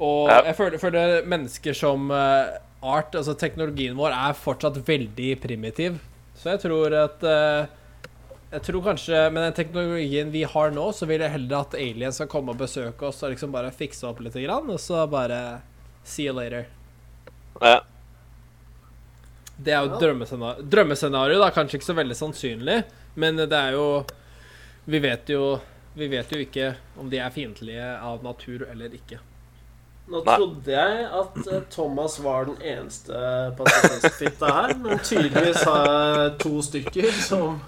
Og 0.00 0.28
jeg 0.32 0.56
føler, 0.56 0.80
føler 0.80 1.16
mennesker 1.28 1.76
som 1.76 2.12
eh, 2.12 2.52
art, 2.84 3.16
altså 3.16 3.36
teknologien 3.40 3.96
vår, 3.96 4.12
er 4.12 4.36
fortsatt 4.36 4.76
veldig 4.84 5.32
primitiv. 5.40 5.98
Så 6.36 6.54
jeg 6.54 6.62
tror 6.62 6.94
at 6.96 7.24
Jeg 8.50 8.62
tror 8.66 8.82
kanskje 8.82 9.18
med 9.30 9.44
den 9.44 9.52
teknologien 9.54 10.30
vi 10.32 10.40
har 10.42 10.72
nå, 10.74 10.88
så 10.96 11.06
vil 11.06 11.22
jeg 11.22 11.30
heller 11.30 11.60
at 11.60 11.76
aliens 11.78 12.16
skal 12.18 12.28
komme 12.32 12.50
og 12.50 12.58
besøke 12.58 13.06
oss 13.06 13.20
og 13.22 13.30
liksom 13.30 13.52
bare 13.54 13.70
fikse 13.70 14.08
opp 14.08 14.18
litt, 14.24 14.34
grann, 14.34 14.66
og 14.72 14.80
så 14.82 15.04
bare 15.06 15.60
see 16.04 16.26
you 16.26 16.32
later. 16.36 16.66
Ja. 17.60 17.80
Det 19.60 19.72
er 19.74 19.82
jo 19.84 19.90
Ja. 19.92 19.98
drømmescenario. 20.00 20.62
Drømmescenario, 20.72 21.38
da. 21.38 21.50
Kanskje 21.50 21.78
ikke 21.78 21.90
så 21.90 21.96
veldig 21.98 22.16
sannsynlig, 22.16 22.84
men 23.14 23.36
det 23.36 23.52
er 23.52 23.72
jo 23.72 24.04
Vi 24.86 24.98
vet 24.98 25.28
jo 25.28 25.60
Vi 25.96 26.06
vet 26.08 26.30
jo 26.32 26.38
ikke 26.38 26.76
om 26.98 27.10
de 27.10 27.18
er 27.18 27.30
fiendtlige 27.30 27.98
av 28.00 28.22
natur 28.24 28.62
eller 28.70 28.88
ikke. 28.94 29.18
Nå 30.10 30.22
trodde 30.24 30.70
jeg 30.72 31.04
at 31.06 31.36
eh, 31.52 31.60
Thomas 31.70 32.16
var 32.22 32.44
den 32.46 32.56
eneste 32.62 33.14
pasifistfitta 33.58 34.46
her, 34.46 34.72
men 34.78 34.98
tydeligvis 34.98 35.62
har 35.64 35.86
jeg 35.86 36.38
to 36.38 36.62
stykker 36.62 37.10
som 37.12 37.60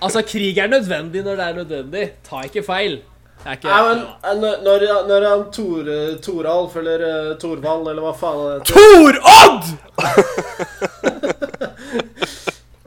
Altså, 0.00 0.22
krig 0.26 0.58
er 0.58 0.68
nødvendig 0.68 1.22
når 1.26 1.36
det 1.36 1.46
er 1.46 1.58
nødvendig. 1.60 2.04
Ta 2.24 2.40
ikke 2.48 2.64
feil. 2.66 3.02
Ikke 3.46 3.70
Nei, 3.70 3.82
men 3.86 3.98
eh, 4.02 4.34
når, 4.64 4.80
når, 5.06 5.22
han 5.30 5.42
Tore 5.54 5.98
Toralf, 6.24 6.72
eller 6.80 6.98
uh, 7.06 7.36
Torvald, 7.38 7.86
eller 7.92 8.02
hva 8.02 8.10
faen 8.16 8.40
han 8.42 8.50
heter 8.56 8.74
Torodd! 8.74 9.64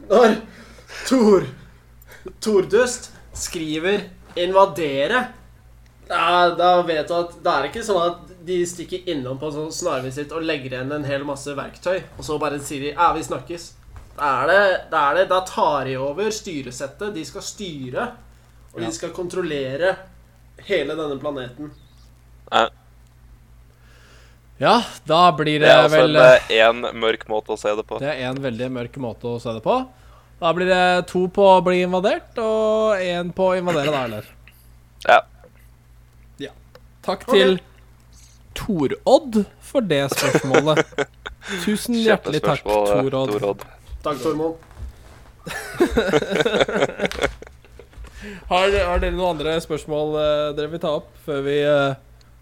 Når 0.09 0.35
Tor 1.05 1.43
Tordust 2.41 3.11
skriver 3.37 3.99
'invadere', 4.35 5.27
da, 6.09 6.49
da 6.57 6.81
vet 6.81 7.07
du 7.07 7.13
at 7.13 7.35
det 7.43 7.51
er 7.53 7.63
ikke 7.69 7.83
sånn 7.85 8.01
at 8.01 8.17
de 8.45 8.65
stikker 8.67 9.09
innom 9.13 9.37
på 9.39 9.51
sånn 9.53 9.71
snarvisitt 9.73 10.31
og 10.33 10.43
legger 10.45 10.73
igjen 10.73 10.91
en 10.95 11.05
hel 11.05 11.23
masse 11.27 11.53
verktøy, 11.55 12.01
og 12.17 12.23
så 12.25 12.37
bare 12.41 12.59
sier 12.59 12.81
de 12.87 12.91
'ja, 12.93 13.11
vi 13.13 13.23
snakkes'. 13.25 13.71
Da 14.19 14.25
er 14.41 14.47
det, 14.49 14.63
da, 14.91 14.99
er 15.09 15.13
det, 15.15 15.29
da 15.29 15.39
tar 15.47 15.85
de 15.87 15.95
over 15.95 16.31
styresettet. 16.35 17.13
De 17.15 17.23
skal 17.25 17.41
styre, 17.45 18.07
og 18.73 18.81
Ja. 18.81 18.87
de 18.87 18.93
skal 18.93 19.09
kontrollere 19.15 19.95
hele 20.67 20.95
denne 20.97 21.17
planeten. 21.21 21.71
Ja, 24.59 24.75
da 25.07 25.21
blir 25.31 25.59
Det 25.59 25.67
det, 25.67 25.71
er 25.71 25.85
altså 25.85 26.01
vel 26.01 26.15
en 26.19 26.83
én 26.83 26.99
mørk 26.99 27.27
måte 27.31 27.55
å 27.55 27.59
se 27.59 27.71
det 27.77 27.85
på. 27.87 28.01
Det 28.03 28.11
er 28.11 28.27
en 28.27 28.41
veldig 28.43 28.67
mørk 28.75 28.99
måte 28.99 29.31
å 29.31 29.39
se 29.39 29.53
det 29.55 29.63
på. 29.63 29.77
Da 30.39 30.51
blir 30.55 30.67
det 30.71 31.07
to 31.07 31.25
på 31.31 31.45
å 31.47 31.61
bli 31.63 31.81
invadert, 31.85 32.35
og 32.39 32.99
én 33.03 33.31
på 33.35 33.51
å 33.51 33.57
invadere, 33.59 33.91
da, 33.91 34.03
eller? 34.07 34.31
Ja. 35.07 35.19
Takk 37.09 37.23
til 37.31 37.59
Torodd 38.53 39.45
for 39.63 39.81
det 39.81 40.03
spørsmålet. 40.13 40.83
Tusen 41.63 41.95
hjertelig 41.95 42.41
takk, 42.43 42.63
Torodd. 42.67 43.39
Tor 43.39 43.55
Takk, 44.03 44.19
Tormod. 44.23 44.55
Har, 48.49 48.69
har 48.73 49.01
dere 49.01 49.15
noen 49.15 49.37
andre 49.37 49.57
spørsmål 49.63 50.15
eh, 50.19 50.45
dere 50.57 50.71
vil 50.73 50.81
ta 50.83 50.95
opp 50.99 51.11
før 51.25 51.43
vi 51.45 51.59
eh, 51.63 51.99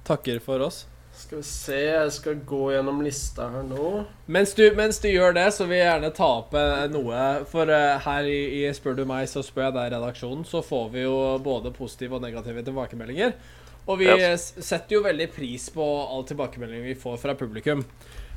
takker 0.07 0.39
for 0.43 0.63
oss? 0.65 0.85
Skal 1.17 1.41
vi 1.41 1.47
se, 1.49 1.77
jeg 1.81 2.13
skal 2.13 2.41
gå 2.45 2.61
gjennom 2.75 2.99
lista 3.01 3.47
her 3.49 3.63
nå. 3.65 4.03
Mens 4.29 4.53
du, 4.57 4.63
mens 4.77 5.01
du 5.01 5.07
gjør 5.09 5.33
det, 5.37 5.47
så 5.55 5.65
vil 5.65 5.79
jeg 5.79 5.87
gjerne 5.89 6.11
ta 6.17 6.29
opp 6.41 6.53
eh, 6.57 6.83
noe. 6.93 7.21
For 7.49 7.69
her 7.69 8.29
i, 8.29 8.41
i 8.61 8.73
Spør 8.77 8.99
du 8.99 9.05
meg, 9.09 9.25
så 9.29 9.45
spør 9.45 9.67
jeg 9.67 9.77
deg 9.77 9.89
i 9.89 9.95
redaksjonen, 9.95 10.45
så 10.45 10.61
får 10.65 10.91
vi 10.93 11.05
jo 11.07 11.15
både 11.45 11.73
positive 11.77 12.19
og 12.19 12.25
negative 12.25 12.65
tilbakemeldinger. 12.65 13.33
Og 13.87 14.01
vi 14.01 14.09
setter 14.35 14.97
jo 14.97 15.05
veldig 15.05 15.29
pris 15.31 15.69
på 15.71 15.83
all 16.03 16.25
tilbakemelding 16.27 16.83
vi 16.89 16.97
får 16.99 17.21
fra 17.21 17.37
publikum. 17.39 17.85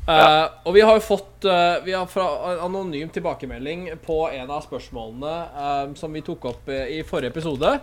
Eh, 0.09 0.47
og 0.65 0.75
vi 0.75 0.83
har 0.83 0.97
jo 0.97 1.03
fått 1.05 1.45
uh, 1.45 1.77
Vi 1.85 1.93
har 1.93 2.07
fra 2.09 2.25
anonym 2.65 3.11
tilbakemelding 3.13 3.91
på 4.03 4.23
en 4.33 4.49
av 4.51 4.65
spørsmålene 4.65 5.35
eh, 5.65 5.83
som 6.01 6.13
vi 6.17 6.23
tok 6.25 6.47
opp 6.51 6.71
i, 6.73 6.81
i 6.99 7.03
forrige 7.07 7.35
episode. 7.35 7.75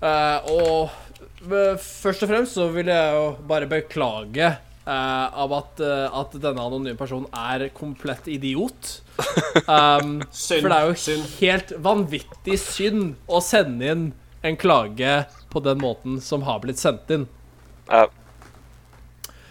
Eh, 0.00 0.50
og 0.52 0.92
først 1.40 2.26
og 2.26 2.30
fremst 2.30 2.58
så 2.58 2.68
vil 2.72 2.90
jeg 2.92 3.16
jo 3.16 3.24
bare 3.48 3.68
beklage 3.70 4.46
eh, 4.46 5.26
av 5.44 5.56
at, 5.56 5.82
at 6.20 6.36
denne 6.36 6.62
anonyme 6.68 6.98
personen 7.00 7.28
er 7.32 7.70
komplett 7.76 8.28
idiot. 8.30 9.00
Um, 9.66 10.20
Synd. 10.30 10.62
for 10.62 10.68
det 10.68 10.78
er 10.78 10.88
jo 10.88 10.96
synd. 11.00 11.26
helt 11.40 11.74
vanvittig 11.84 12.56
synd 12.62 13.04
å 13.28 13.42
sende 13.44 13.92
inn 13.92 14.06
en 14.46 14.56
klage 14.60 15.24
på 15.52 15.60
den 15.64 15.80
måten 15.82 16.20
som 16.24 16.44
har 16.46 16.62
blitt 16.62 16.80
sendt 16.80 17.10
inn. 17.12 17.26
Ja. 17.90 18.06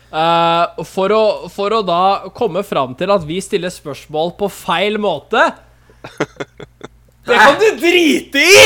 Eh, 0.10 0.84
for, 0.89 1.14
å, 1.14 1.24
for 1.53 1.74
å 1.78 1.84
da 1.86 2.30
komme 2.34 2.64
fram 2.66 2.95
til 2.97 3.12
at 3.14 3.26
vi 3.30 3.38
stiller 3.45 3.70
spørsmål 3.70 4.32
på 4.39 4.47
feil 4.49 4.97
måte 4.97 5.43
Det 7.28 7.36
kan 7.38 7.60
du 7.62 7.68
drite 7.78 8.41
i! 8.41 8.64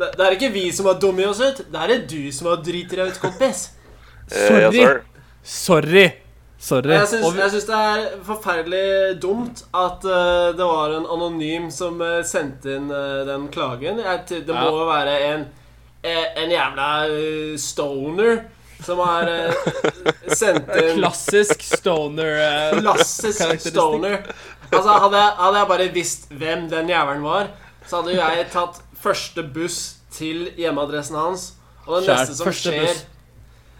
Det, 0.00 0.06
det 0.16 0.24
er 0.24 0.36
ikke 0.36 0.52
vi 0.54 0.68
som 0.72 0.86
har 0.88 0.96
dummet 1.02 1.28
oss 1.28 1.40
ut, 1.42 1.58
det 1.68 1.80
er 1.82 1.90
det 1.92 1.98
du 2.08 2.30
som 2.32 2.46
har 2.48 2.60
driti 2.64 2.96
deg 2.96 3.10
ut, 3.10 3.18
kompis. 3.20 3.66
Sorry. 4.30 4.70
Sorry. 4.70 4.78
yes. 4.78 5.02
Sorry. 5.42 6.04
Sorry. 6.60 6.94
Jeg 6.94 7.08
syns, 7.10 7.66
det 7.68 7.76
er 7.80 8.06
forferdelig 8.24 8.86
dumt 9.20 9.62
at 9.76 10.04
uh, 10.04 10.52
det 10.56 10.66
var 10.68 10.92
en 10.98 11.06
anonym 11.08 11.70
som 11.72 12.00
eh, 12.04 12.18
sendte 12.28 12.74
inn 12.76 12.90
eh, 12.92 13.22
den 13.28 13.46
klagen. 13.52 14.00
Jeg, 14.04 14.42
det 14.44 14.52
må 14.56 14.66
Ja. 14.68 14.86
være 14.90 15.14
en, 15.30 15.46
eh, 16.04 16.26
en 16.42 16.52
jævla 16.52 16.88
eh, 17.08 17.54
stoner 17.60 18.42
som 18.84 19.00
har 19.04 19.28
eh, 19.30 19.70
sendt 20.34 20.70
inn 20.80 20.98
Klassisk 21.00 21.62
stoner 21.64 22.32
eh, 22.40 22.80
Klassisk 22.80 23.66
stoner. 23.68 24.20
Altså, 24.70 24.96
hadde 25.04 25.22
hadde 25.40 25.62
jeg 25.62 25.70
bare 25.72 25.88
visst 25.94 26.28
hvem 26.30 26.68
den 26.70 26.90
jævelen 26.92 27.24
var, 27.26 27.50
så 27.86 28.00
hadde 28.00 28.18
jeg 28.18 28.50
tatt 28.52 28.82
første 29.00 29.42
buss 29.54 29.80
til 30.14 30.50
hjemmeadressen 30.58 31.18
hans. 31.18 31.52
Og 31.86 32.00
det 32.00 32.12
neste 32.12 32.36
som 32.38 32.52
skjer. 32.54 33.02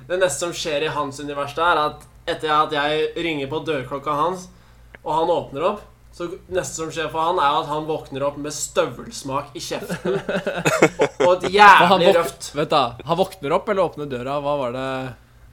Det 0.09 0.18
neste 0.18 0.46
som 0.46 0.55
skjer 0.57 0.88
i 0.88 0.94
hans 0.94 1.20
univers, 1.22 1.55
er 1.59 1.84
at 1.84 2.07
etter 2.30 2.51
at 2.55 2.74
jeg 2.74 3.12
ringer 3.18 3.51
på 3.51 3.62
dørklokka 3.66 4.16
hans, 4.18 4.48
og 5.05 5.14
han 5.14 5.32
åpner 5.32 5.68
opp 5.72 5.86
så 6.21 6.27
neste 6.53 6.83
som 6.83 6.91
skjer 6.93 7.09
for 7.09 7.31
han, 7.31 7.39
er 7.41 7.62
at 7.62 7.68
han 7.71 7.87
våkner 7.89 8.27
opp 8.27 8.37
med 8.45 8.53
støvelsmak 8.53 9.55
i 9.57 9.61
kjeften. 9.64 10.18
Og, 11.25 11.31
et 11.33 11.47
jævlig 11.55 12.12
røft 12.18 12.51
Vent 12.59 12.73
da, 12.75 12.83
han 13.09 13.16
våkner 13.16 13.55
opp 13.57 13.71
eller 13.73 13.87
åpner 13.87 14.11
døra? 14.11 14.35
Hva 14.45 14.55
var 14.61 14.75
det 14.77 14.89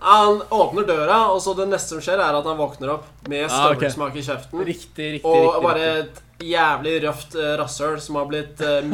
Han 0.03 0.41
åpner 0.51 0.83
døra, 0.89 1.19
og 1.31 1.39
så 1.43 1.53
det 1.55 1.69
neste 1.71 1.95
som 1.95 2.03
skjer, 2.03 2.19
er 2.19 2.35
at 2.35 2.49
han 2.51 2.59
våkner 2.59 2.91
opp 2.97 3.07
med 3.31 3.45
Ah, 3.45 3.69
ok. 3.71 3.77
støvelsmak 3.79 4.19
i 4.19 4.25
kjeften. 4.27 4.65
Riktig, 4.67 5.07
riktig. 5.15 5.31
Og 5.31 5.47
riktig, 5.47 5.63
bare 5.69 5.85
et 6.01 6.19
jævlig 6.51 6.97
røft 7.07 7.39
uh, 7.39 7.55
rasshøl 7.61 7.97
som 8.03 8.19
har 8.19 8.27
blitt 8.27 8.59
uh. 8.59 8.83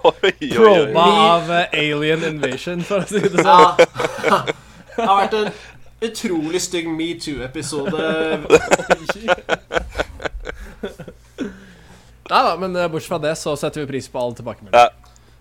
Proba 0.56 1.04
av 1.04 1.52
uh, 1.52 1.68
Alien 1.68 2.24
Invasion, 2.32 2.80
for 2.80 3.04
å 3.04 3.06
si 3.12 3.20
det 3.20 3.44
sånn. 3.44 3.84
Ja. 4.24 4.40
Det 4.94 5.04
har 5.04 5.20
vært 5.20 5.36
en 5.42 5.52
utrolig 6.08 6.64
stygg 6.64 6.88
metoo-episode. 6.88 8.00
Nei 12.30 12.40
da, 12.46 12.54
men 12.56 12.76
eh, 12.76 12.88
bortsett 12.88 13.12
fra 13.12 13.18
det 13.20 13.34
så 13.36 13.52
setter 13.60 13.84
vi 13.84 13.86
pris 13.92 14.08
på 14.08 14.20
all 14.20 14.34
tilbakemelding. 14.36 14.80
Ja. 14.80 14.90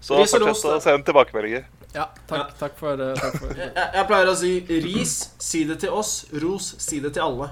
Så 0.03 0.17
fortsett 0.19 0.65
å 0.67 0.79
sende 0.83 1.07
tilbakemeldinger. 1.07 1.67
Ja, 1.93 2.07
takk, 2.27 2.55
takk 2.59 2.73
for, 2.79 2.97
eh, 2.99 3.13
takk 3.19 3.35
for 3.37 3.53
Jeg, 3.55 3.69
jeg 3.77 4.07
pleier 4.09 4.31
å 4.31 4.33
si 4.35 4.53
ris, 4.83 5.13
si 5.39 5.63
det 5.69 5.77
til 5.83 5.93
oss. 5.95 6.23
Ros, 6.41 6.73
si 6.81 6.99
det 7.03 7.13
til 7.15 7.23
alle. 7.23 7.51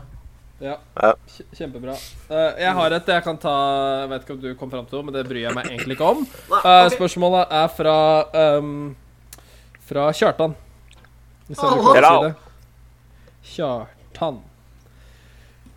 Ja, 0.61 0.75
Ja. 1.01 1.13
kjempebra. 1.57 1.95
Eh, 2.29 2.59
jeg 2.61 2.73
har 2.77 2.91
et 2.93 3.07
jeg 3.07 3.23
kan 3.23 3.37
ta 3.37 4.01
Jeg 4.01 4.09
vet 4.09 4.21
ikke 4.21 4.33
om 4.35 4.41
du 4.41 4.55
kom 4.55 4.69
fram 4.69 4.85
til 4.85 4.99
noe, 4.99 5.05
men 5.05 5.13
det 5.15 5.23
bryr 5.29 5.47
jeg 5.47 5.55
meg 5.55 5.65
egentlig 5.65 5.97
ikke 5.97 6.09
om. 6.11 6.27
Eh. 6.59 6.89
Spørsmålet 6.93 7.47
er 7.61 7.67
fra 7.73 8.57
um, 8.57 8.95
Fra 9.89 10.11
Kjartan. 10.13 10.53
Hvis 11.47 11.57
jeg 11.57 11.69
kan 11.69 12.05
si 12.05 12.27
det. 12.27 12.35
Kjartan. 13.55 14.41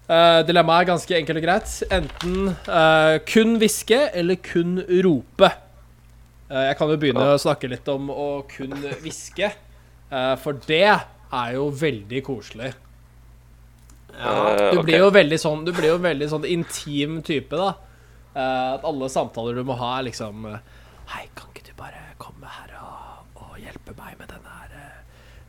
Eh, 0.04 0.40
dilemmaet 0.44 0.84
er 0.84 0.88
ganske 0.90 1.16
enkelt 1.16 1.40
og 1.40 1.46
greit. 1.46 1.74
Enten 1.94 2.50
uh, 2.68 3.16
kun 3.28 3.56
hviske 3.60 4.00
eller 4.12 4.36
kun 4.44 4.76
rope. 5.06 5.48
Uh, 6.50 6.64
jeg 6.68 6.76
kan 6.76 6.92
jo 6.92 6.98
begynne 7.00 7.28
å 7.32 7.40
snakke 7.40 7.70
litt 7.72 7.88
om 7.88 8.10
å 8.12 8.28
kun 8.50 8.74
hviske, 9.00 9.48
for 10.44 10.60
det 10.68 10.84
er 10.84 11.54
jo 11.56 11.64
veldig 11.74 12.20
koselig. 12.22 12.68
Ja. 14.14 14.34
Du 14.54 14.76
blir 14.76 14.84
blir 14.86 15.00
jo 15.02 15.08
veldig 15.10 15.38
sånn 15.42 15.64
Du 15.66 15.72
blir 15.74 15.88
jo 15.88 15.96
veldig 15.98 16.28
sånn 16.30 16.44
intim 16.46 17.16
type, 17.26 17.58
da. 17.58 17.72
At 18.76 18.84
alle 18.86 19.08
samtaler 19.10 19.58
du 19.58 19.64
må 19.66 19.74
ha, 19.80 19.96
er 19.98 20.06
liksom 20.06 20.46
Hei, 21.10 21.24
kan 21.34 21.50
ikke 21.50 21.66
du 21.66 21.72
bare 21.80 22.04
komme 22.22 22.46
her 22.46 22.76
og, 22.78 23.24
og 23.42 23.58
hjelpe 23.58 23.96
meg 23.98 24.14
med 24.20 24.30
den 24.30 24.46
her 24.46 24.70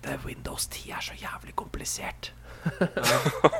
det 0.06 0.18
Windows 0.26 0.66
10 0.70 0.96
er 0.98 1.06
så 1.06 1.16
jævlig 1.18 1.54
komplisert. 1.58 2.32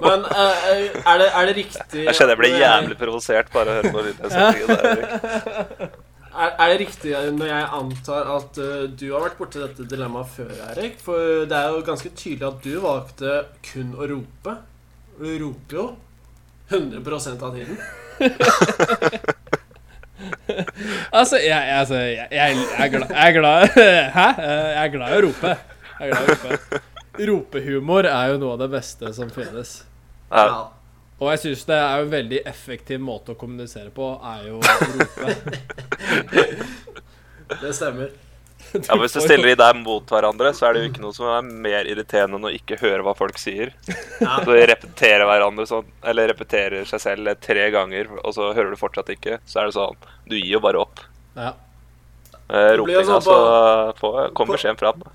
Men 0.02 0.26
uh, 0.26 0.66
er, 0.66 1.20
det, 1.22 1.28
er 1.30 1.46
det 1.50 1.54
riktig 1.60 2.04
Jeg 2.08 2.18
kjenner 2.18 2.34
jeg 2.34 2.42
ble 2.42 2.50
jævlig 2.58 2.98
provosert 3.00 3.52
bare 3.54 3.76
av 3.76 3.76
å 3.76 3.78
høre 3.78 3.92
på 3.94 4.04
den 4.06 4.16
setningen 4.34 4.68
der. 4.72 5.92
Er, 6.36 6.50
er 6.52 6.72
det 6.74 6.80
riktig 6.82 7.14
når 7.38 7.48
jeg 7.52 7.68
antar 7.80 8.32
at 8.36 8.58
uh, 8.60 8.88
du 8.92 9.06
har 9.14 9.24
vært 9.28 9.38
borti 9.40 9.62
dette 9.62 9.86
dilemmaet 9.92 10.34
før, 10.36 10.52
Erik? 10.72 10.98
For 11.04 11.46
det 11.48 11.60
er 11.60 11.76
jo 11.76 11.86
ganske 11.88 12.12
tydelig 12.12 12.50
at 12.50 12.66
du 12.66 12.74
valgte 12.84 13.38
kun 13.70 13.94
å 13.96 14.10
rope. 14.12 14.58
Du 15.22 15.30
roper 15.46 15.80
jo 15.80 15.88
100 16.74 17.38
av 17.40 17.56
tiden. 17.56 17.78
Altså, 21.12 21.38
jeg, 21.38 21.64
altså, 21.80 21.96
jeg, 21.96 22.28
jeg, 22.32 22.56
jeg 22.78 22.86
er 22.86 22.88
glad 22.88 23.10
Jeg 23.10 23.28
er 23.28 23.32
glad 23.32 23.68
Hæ? 24.18 24.28
Eh, 24.28 24.70
Jeg 24.72 24.84
er 24.86 24.92
glad 24.94 25.12
i 25.12 25.18
å 25.18 25.24
rope. 25.26 25.52
Jeg 26.00 26.08
er 26.08 26.14
glad 26.14 26.22
i 26.22 26.32
å 26.32 26.36
rope. 26.56 26.80
Ropehumor 27.20 28.06
er 28.10 28.34
jo 28.34 28.38
noe 28.42 28.54
av 28.56 28.60
det 28.66 28.70
beste 28.76 29.12
som 29.16 29.30
finnes. 29.34 29.84
Ja. 30.32 30.72
Og 31.20 31.30
jeg 31.32 31.40
syns 31.46 31.64
det 31.70 31.76
er 31.80 32.02
jo 32.02 32.06
en 32.10 32.12
veldig 32.12 32.42
effektiv 32.50 33.00
måte 33.00 33.32
å 33.32 33.40
kommunisere 33.40 33.90
på, 33.96 34.10
er 34.20 34.48
jo 34.50 34.58
å 34.60 34.62
rope. 34.66 35.56
Det 37.62 37.74
stemmer. 37.78 38.10
Ja, 38.74 38.96
Hvis 39.00 39.14
du 39.14 39.22
stiller 39.22 39.52
de 39.52 39.56
der 39.60 39.78
mot 39.78 40.10
hverandre, 40.12 40.50
så 40.58 40.66
er 40.68 40.74
det 40.76 40.82
jo 40.82 40.88
ikke 40.90 41.04
noe 41.04 41.14
som 41.16 41.28
er 41.30 41.46
mer 41.46 41.88
irriterende 41.88 42.40
enn 42.40 42.48
å 42.50 42.52
ikke 42.52 42.80
høre 42.82 43.06
hva 43.06 43.14
folk 43.16 43.38
sier. 43.40 43.72
Ja. 44.20 44.40
Så 44.44 44.50
de 44.58 44.66
repeterer 44.72 45.24
hverandre 45.30 45.68
sånn, 45.70 45.86
eller 46.04 46.28
repeterer 46.34 46.88
seg 46.90 47.04
selv 47.04 47.36
tre 47.46 47.70
ganger, 47.72 48.10
og 48.24 48.34
så 48.36 48.50
hører 48.58 48.74
du 48.74 48.80
fortsatt 48.82 49.12
ikke. 49.14 49.38
Så 49.48 49.62
er 49.62 49.70
det 49.70 49.78
sånn 49.78 49.96
Du 50.28 50.36
gir 50.36 50.56
jo 50.58 50.64
bare 50.66 50.82
opp. 50.82 51.00
Ja. 51.38 51.54
Eh, 52.50 52.74
Ropinga, 52.82 53.06
sånn 53.08 53.24
så 53.26 53.38
på- 53.38 53.94
få- 54.02 54.34
kom 54.38 54.52
beskjeden 54.52 54.82
fram. 54.82 55.06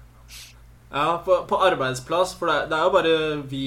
Ja, 0.92 1.22
på, 1.24 1.36
på 1.46 1.56
arbeidsplass, 1.62 2.32
for 2.38 2.50
det, 2.50 2.56
det 2.70 2.76
er 2.78 2.82
jo 2.86 2.90
bare 2.94 3.12
vi, 3.50 3.66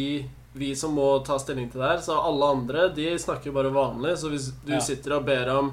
vi 0.60 0.74
som 0.76 0.92
må 0.98 1.06
ta 1.26 1.38
stilling 1.40 1.70
til 1.72 1.80
det 1.80 1.88
her. 1.94 2.02
Så 2.04 2.18
alle 2.20 2.50
andre 2.58 2.90
de 2.96 3.14
snakker 3.22 3.48
jo 3.52 3.56
bare 3.56 3.72
vanlig. 3.74 4.18
Så 4.20 4.32
hvis 4.34 4.50
du 4.66 4.74
Ja. 4.76 4.80
sitter 4.84 5.16
og 5.20 5.26
ber 5.30 5.48
om 5.56 5.70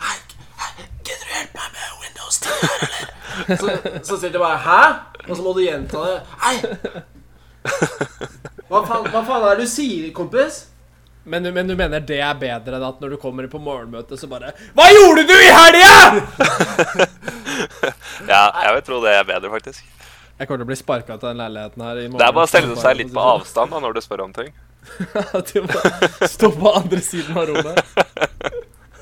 Hei, 0.00 0.16
Gidder 1.04 1.24
du 1.24 1.32
hjelpe 1.34 1.60
meg 1.60 1.68
med 1.74 1.98
Windows 2.02 2.38
10 2.40 2.48
her, 2.64 2.78
eller? 2.88 3.58
Så, 3.60 3.66
så 4.08 4.16
sier 4.22 4.32
de 4.32 4.38
bare 4.40 4.58
'hæ?' 4.64 5.28
Og 5.28 5.36
så 5.36 5.42
må 5.44 5.52
du 5.56 5.60
gjenta 5.64 6.00
det. 6.04 6.16
Hei! 6.40 6.56
Hva 8.68 8.80
faen, 8.88 9.06
hva 9.12 9.22
faen 9.24 9.44
er 9.44 9.56
det 9.56 9.64
du 9.64 9.70
sier, 9.70 10.08
kompis? 10.16 10.64
Men, 11.24 11.42
du- 11.44 11.52
men 11.52 11.66
du 11.68 11.76
mener 11.76 12.00
det 12.00 12.18
er 12.20 12.34
bedre 12.36 12.76
enn 12.76 12.84
at 12.88 13.00
når 13.00 13.10
du 13.14 13.16
kommer 13.16 13.46
på 13.48 13.60
morgenmøte, 13.60 14.16
så 14.20 14.26
bare 14.28 14.52
Hva 14.76 14.88
gjorde 14.92 15.26
du 15.28 15.34
i 15.36 15.52
helga?! 15.52 15.94
Ja, 18.28 18.48
jeg 18.64 18.74
vil 18.74 18.82
tro 18.86 19.00
det 19.04 19.12
er 19.18 19.24
bedre, 19.28 19.50
faktisk. 19.52 19.84
Jeg 20.34 20.48
kommer 20.48 20.64
til 20.64 20.66
å 20.66 20.70
bli 20.72 20.78
sparka 20.78 21.16
til 21.18 21.30
den 21.30 21.40
leiligheten 21.44 21.82
her 21.84 21.98
i 22.00 22.06
morgen. 22.08 22.18
Det 22.18 22.26
er 22.26 22.34
bare 22.34 22.48
å 22.48 22.50
stelle 22.50 22.78
seg 22.80 22.96
litt 22.98 23.12
på 23.14 23.22
avstand 23.22 23.70
da, 23.70 23.80
når 23.84 23.94
du 23.94 24.00
spør 24.02 24.24
om 24.26 24.32
ting. 24.34 24.50
Du 25.50 25.60
må 25.64 25.82
stå 26.28 26.50
på 26.52 26.72
andre 26.74 26.98
siden 27.00 27.38
av 27.38 27.46
rommet. 27.48 27.78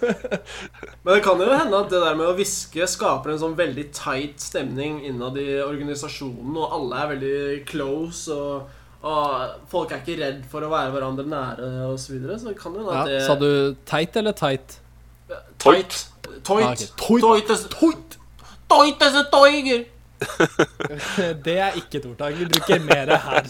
Men 1.03 1.15
det 1.15 1.23
kan 1.25 1.41
jo 1.41 1.49
hende 1.49 1.79
at 1.79 1.91
det 1.91 2.01
der 2.03 2.19
med 2.19 2.29
å 2.29 2.37
hviske 2.37 2.87
skaper 2.91 3.33
en 3.33 3.41
sånn 3.41 3.57
veldig 3.59 3.87
tight 3.97 4.43
stemning 4.43 5.01
innad 5.09 5.39
i 5.41 5.49
organisasjonen, 5.63 6.53
og 6.59 6.77
alle 6.77 7.01
er 7.01 7.11
veldig 7.15 7.41
close, 7.71 8.37
og, 8.37 8.69
og 9.07 9.67
folk 9.73 9.95
er 9.95 10.03
ikke 10.03 10.19
redd 10.21 10.45
for 10.53 10.67
å 10.67 10.71
være 10.73 10.93
hverandre 10.95 11.27
nære, 11.33 11.71
og 11.89 11.97
så 12.03 12.17
videre. 12.17 12.39
Så 12.43 12.51
det 12.51 12.59
kan 12.61 12.77
jo 12.77 12.85
hende 12.85 12.99
Ja, 12.99 13.07
at 13.07 13.15
det 13.15 13.25
sa 13.27 13.39
du 13.41 13.79
teit 13.89 14.21
eller 14.21 14.37
tight? 14.37 14.79
Tight. 15.33 15.57
Toit. 15.65 15.99
Toit. 16.45 16.45
Toit. 16.45 17.25
Toit. 17.25 17.49
Toit. 17.49 18.19
Toit. 18.69 19.01
Toit. 19.01 19.27
toiger. 19.33 19.87
Det 21.47 21.55
er 21.59 21.77
ikke 21.81 21.99
et 22.01 22.07
ordtak. 22.09 22.35
Vi 22.39 22.47
bruker 22.51 22.83
mer 22.87 23.13
her. 23.25 23.49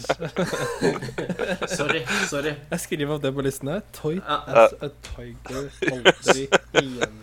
Sorry. 1.77 2.03
Sorry. 2.31 2.55
Jeg 2.70 2.81
skriver 2.85 3.14
opp 3.16 3.23
det 3.25 3.33
på 3.37 3.45
listen 3.47 3.73
her. 3.73 3.83
Toy 3.97 4.18
Ja. 4.20 4.39
as 4.64 4.75
a 4.81 4.91
tiger 5.09 5.68
aldri 5.93 6.47
igjen. 6.83 7.18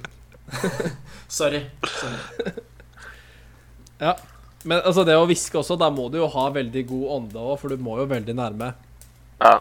Sorry. 1.39 1.63
Sorry. 1.85 2.53
Ja. 3.99 4.13
Men 4.67 4.81
altså, 4.83 5.05
det 5.07 5.15
å 5.15 5.25
hviske 5.29 5.59
også, 5.61 5.77
da 5.79 5.87
må 5.93 6.09
du 6.11 6.17
jo 6.19 6.27
ha 6.33 6.49
veldig 6.55 6.81
god 6.89 7.11
ånde 7.17 7.39
òg, 7.39 7.55
for 7.61 7.71
du 7.71 7.79
må 7.83 7.95
jo 8.01 8.07
veldig 8.11 8.35
nærme. 8.35 8.73
Ja. 9.39 9.53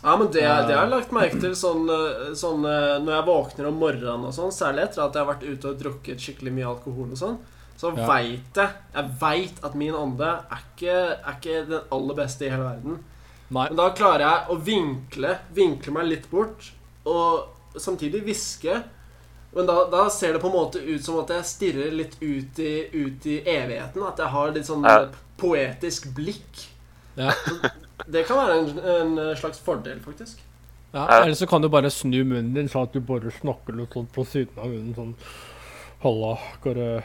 Ja, 0.00 0.14
men 0.16 0.30
det, 0.32 0.40
det 0.40 0.72
har 0.74 0.86
jeg 0.86 0.90
lagt 0.94 1.10
merke 1.12 1.36
til 1.42 1.52
sånn, 1.58 1.82
eh, 1.92 2.30
sånn 2.40 2.62
eh, 2.64 2.94
Når 3.04 3.12
jeg 3.12 3.24
våkner 3.26 3.66
om 3.68 3.74
morgenen 3.82 4.22
og 4.24 4.32
sånn, 4.32 4.48
særlig 4.56 4.86
etter 4.86 5.02
at 5.04 5.12
jeg 5.18 5.20
har 5.26 5.28
vært 5.28 5.44
ute 5.44 5.68
og 5.74 5.82
drukket 5.82 6.22
skikkelig 6.24 6.54
mye 6.56 6.70
alkohol 6.70 7.10
og 7.12 7.20
sånn, 7.20 7.34
så 7.80 7.94
Ja. 7.96 8.06
veit 8.06 8.54
jeg 8.60 8.70
Jeg 8.94 9.10
veit 9.20 9.64
at 9.64 9.74
min 9.74 9.94
ånde 9.96 10.26
er 10.50 10.58
ikke, 10.60 10.96
er 11.24 11.36
ikke 11.38 11.66
den 11.70 11.80
aller 11.96 12.14
beste 12.18 12.44
i 12.46 12.50
hele 12.52 12.66
verden. 12.66 12.98
Nei. 13.50 13.66
Men 13.68 13.76
da 13.80 13.88
klarer 13.96 14.20
jeg 14.26 14.48
å 14.52 14.58
vinkle 14.62 15.38
Vinkle 15.56 15.92
meg 15.96 16.06
litt 16.10 16.30
bort 16.30 16.70
og 17.08 17.48
samtidig 17.80 18.20
hviske. 18.26 18.82
Men 19.56 19.66
da, 19.66 19.84
da 19.90 20.04
ser 20.12 20.32
det 20.36 20.40
på 20.42 20.46
en 20.50 20.54
måte 20.54 20.78
ut 20.84 21.02
som 21.02 21.16
at 21.22 21.32
jeg 21.34 21.44
stirrer 21.48 21.90
litt 21.96 22.14
ut 22.22 22.58
i, 22.62 22.74
ut 22.92 23.26
i 23.26 23.40
evigheten. 23.42 24.02
At 24.06 24.18
jeg 24.22 24.28
har 24.28 24.52
litt 24.54 24.66
sånn 24.68 24.84
Ja. 24.86 25.08
poetisk 25.40 26.12
blikk. 26.14 26.66
Ja. 27.16 27.32
Det 28.06 28.26
kan 28.28 28.36
være 28.36 28.58
en, 28.60 29.16
en 29.18 29.36
slags 29.36 29.58
fordel, 29.58 29.98
faktisk. 30.04 30.38
Ja. 30.94 31.06
Eller 31.22 31.34
så 31.34 31.46
kan 31.48 31.62
du 31.62 31.68
bare 31.68 31.90
snu 31.90 32.22
munnen 32.24 32.54
din 32.54 32.68
sånn 32.68 32.82
at 32.86 32.92
du 32.92 33.00
bare 33.00 33.30
snakker 33.40 33.74
litt 33.76 33.92
sånn 33.94 34.06
på 34.14 34.24
siden 34.26 34.58
av 34.58 34.66
munnen 34.70 34.94
sånn 34.94 35.14
Halla, 36.02 36.36
Kåre. 36.62 37.02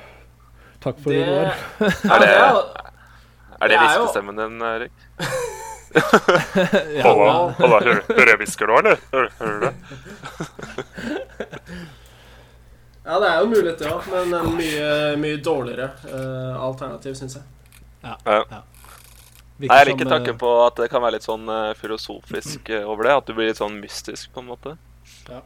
Takk 0.85 1.01
for 1.01 1.09
Det, 1.11 1.19
i 1.19 1.25
går. 1.25 1.51
Er 2.13 2.19
det- 2.21 2.31
er, 2.35 3.67
det 3.67 3.69
Det 3.73 3.77
hviskestemmen 3.81 4.37
din, 4.37 4.61
Erik? 4.61 5.05
Ja, 6.95 7.01
ja. 7.01 7.53
Halla, 7.57 7.79
hører, 7.79 8.01
hører 8.09 8.31
jeg 8.33 8.39
hvisker 8.41 8.69
nå, 8.69 8.79
eller? 8.81 9.01
Hører, 9.13 9.29
hører 9.39 9.55
du 9.55 9.65
det? 9.65 9.73
ja, 13.05 13.17
det 13.21 13.29
er 13.29 13.39
jo 13.39 13.49
mulighet, 13.51 13.79
det 13.79 13.91
òg, 13.93 14.07
men 14.11 14.35
en 14.39 14.51
mye, 14.57 14.89
mye 15.21 15.41
dårligere 15.45 15.87
uh, 16.09 16.63
alternativ, 16.67 17.15
syns 17.19 17.37
jeg. 17.39 17.45
Ja, 18.03 18.15
Nei, 19.55 19.69
jeg 19.71 19.87
liker 19.87 20.09
tanken 20.11 20.37
på 20.37 20.49
at 20.65 20.75
det 20.81 20.89
kan 20.91 21.03
være 21.05 21.15
litt 21.15 21.25
sånn 21.25 21.47
uh, 21.47 21.71
filosofisk 21.79 22.73
uh, 22.75 22.83
over 22.91 23.07
det. 23.07 23.13
At 23.21 23.29
du 23.29 23.37
blir 23.37 23.47
litt 23.47 23.61
sånn 23.61 23.79
mystisk, 23.79 24.33
på 24.35 24.43
en 24.43 24.49
måte. 24.51 24.75
Ja, 25.29 25.39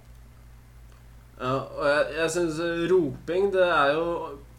og 1.54 1.86
jeg, 1.86 2.08
jeg 2.18 2.32
syns 2.34 2.58
roping, 2.90 3.52
det 3.54 3.68
er 3.70 3.94
jo 3.96 4.08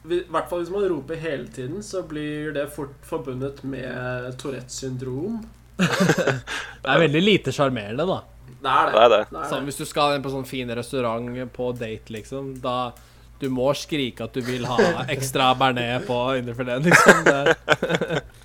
I 0.08 0.22
hvert 0.32 0.48
fall 0.48 0.62
hvis 0.62 0.72
man 0.72 0.86
roper 0.88 1.18
hele 1.20 1.48
tiden, 1.52 1.82
så 1.84 2.02
blir 2.08 2.54
det 2.56 2.70
fort 2.72 2.96
forbundet 3.04 3.62
med 3.68 4.30
Tourettes 4.40 4.80
syndrom. 4.80 5.42
Det 5.80 6.88
er 6.88 7.02
veldig 7.04 7.20
lite 7.22 7.52
sjarmerende, 7.52 8.06
da. 8.08 8.22
Det 8.60 8.72
er 8.72 8.86
det. 8.86 8.92
Det 8.92 9.02
er 9.04 9.12
det. 9.12 9.20
det, 9.30 9.38
er 9.40 9.50
Sånn, 9.52 9.68
hvis 9.68 9.78
du 9.80 9.86
skal 9.88 10.16
inn 10.16 10.24
på 10.24 10.32
sånn 10.32 10.48
fin 10.48 10.72
restaurant 10.76 11.52
på 11.54 11.70
date, 11.76 12.12
liksom, 12.12 12.54
da 12.64 12.92
du 13.40 13.46
må 13.52 13.70
skrike 13.76 14.26
at 14.26 14.36
du 14.36 14.42
vil 14.44 14.66
ha 14.68 15.06
ekstra 15.08 15.54
bearnés 15.56 16.04
på 16.08 16.18
indrefileten, 16.40 16.90
liksom. 16.90 17.24
Det, 17.24 18.20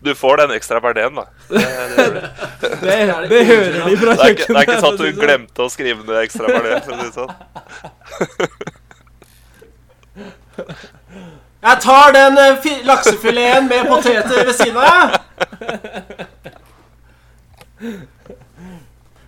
Du 0.00 0.14
får 0.14 0.36
den 0.36 0.52
ekstra 0.54 0.80
verdien, 0.80 1.14
da. 1.16 1.24
Det, 1.48 1.62
det, 1.96 2.04
det. 2.14 2.28
Det, 2.82 2.96
det 3.32 3.40
hører 3.48 3.78
de 3.88 3.96
fra 3.98 4.12
det, 4.12 4.26
er 4.26 4.34
ikke, 4.36 4.46
det 4.52 4.60
er 4.60 4.66
ikke 4.68 4.80
sånn 4.84 4.92
at 4.92 5.00
du 5.00 5.20
glemte 5.20 5.64
å 5.64 5.72
skrive 5.72 6.04
ned 6.04 6.18
ekstra 6.20 6.46
å 6.52 7.08
sånn. 7.16 7.32
Jeg 11.66 11.80
tar 11.82 12.12
den 12.14 12.36
eh, 12.38 12.66
laksefileten 12.86 13.66
med 13.68 13.88
poteter 13.90 14.44
ved 14.46 14.54
siden 14.54 14.76
av. 14.76 15.16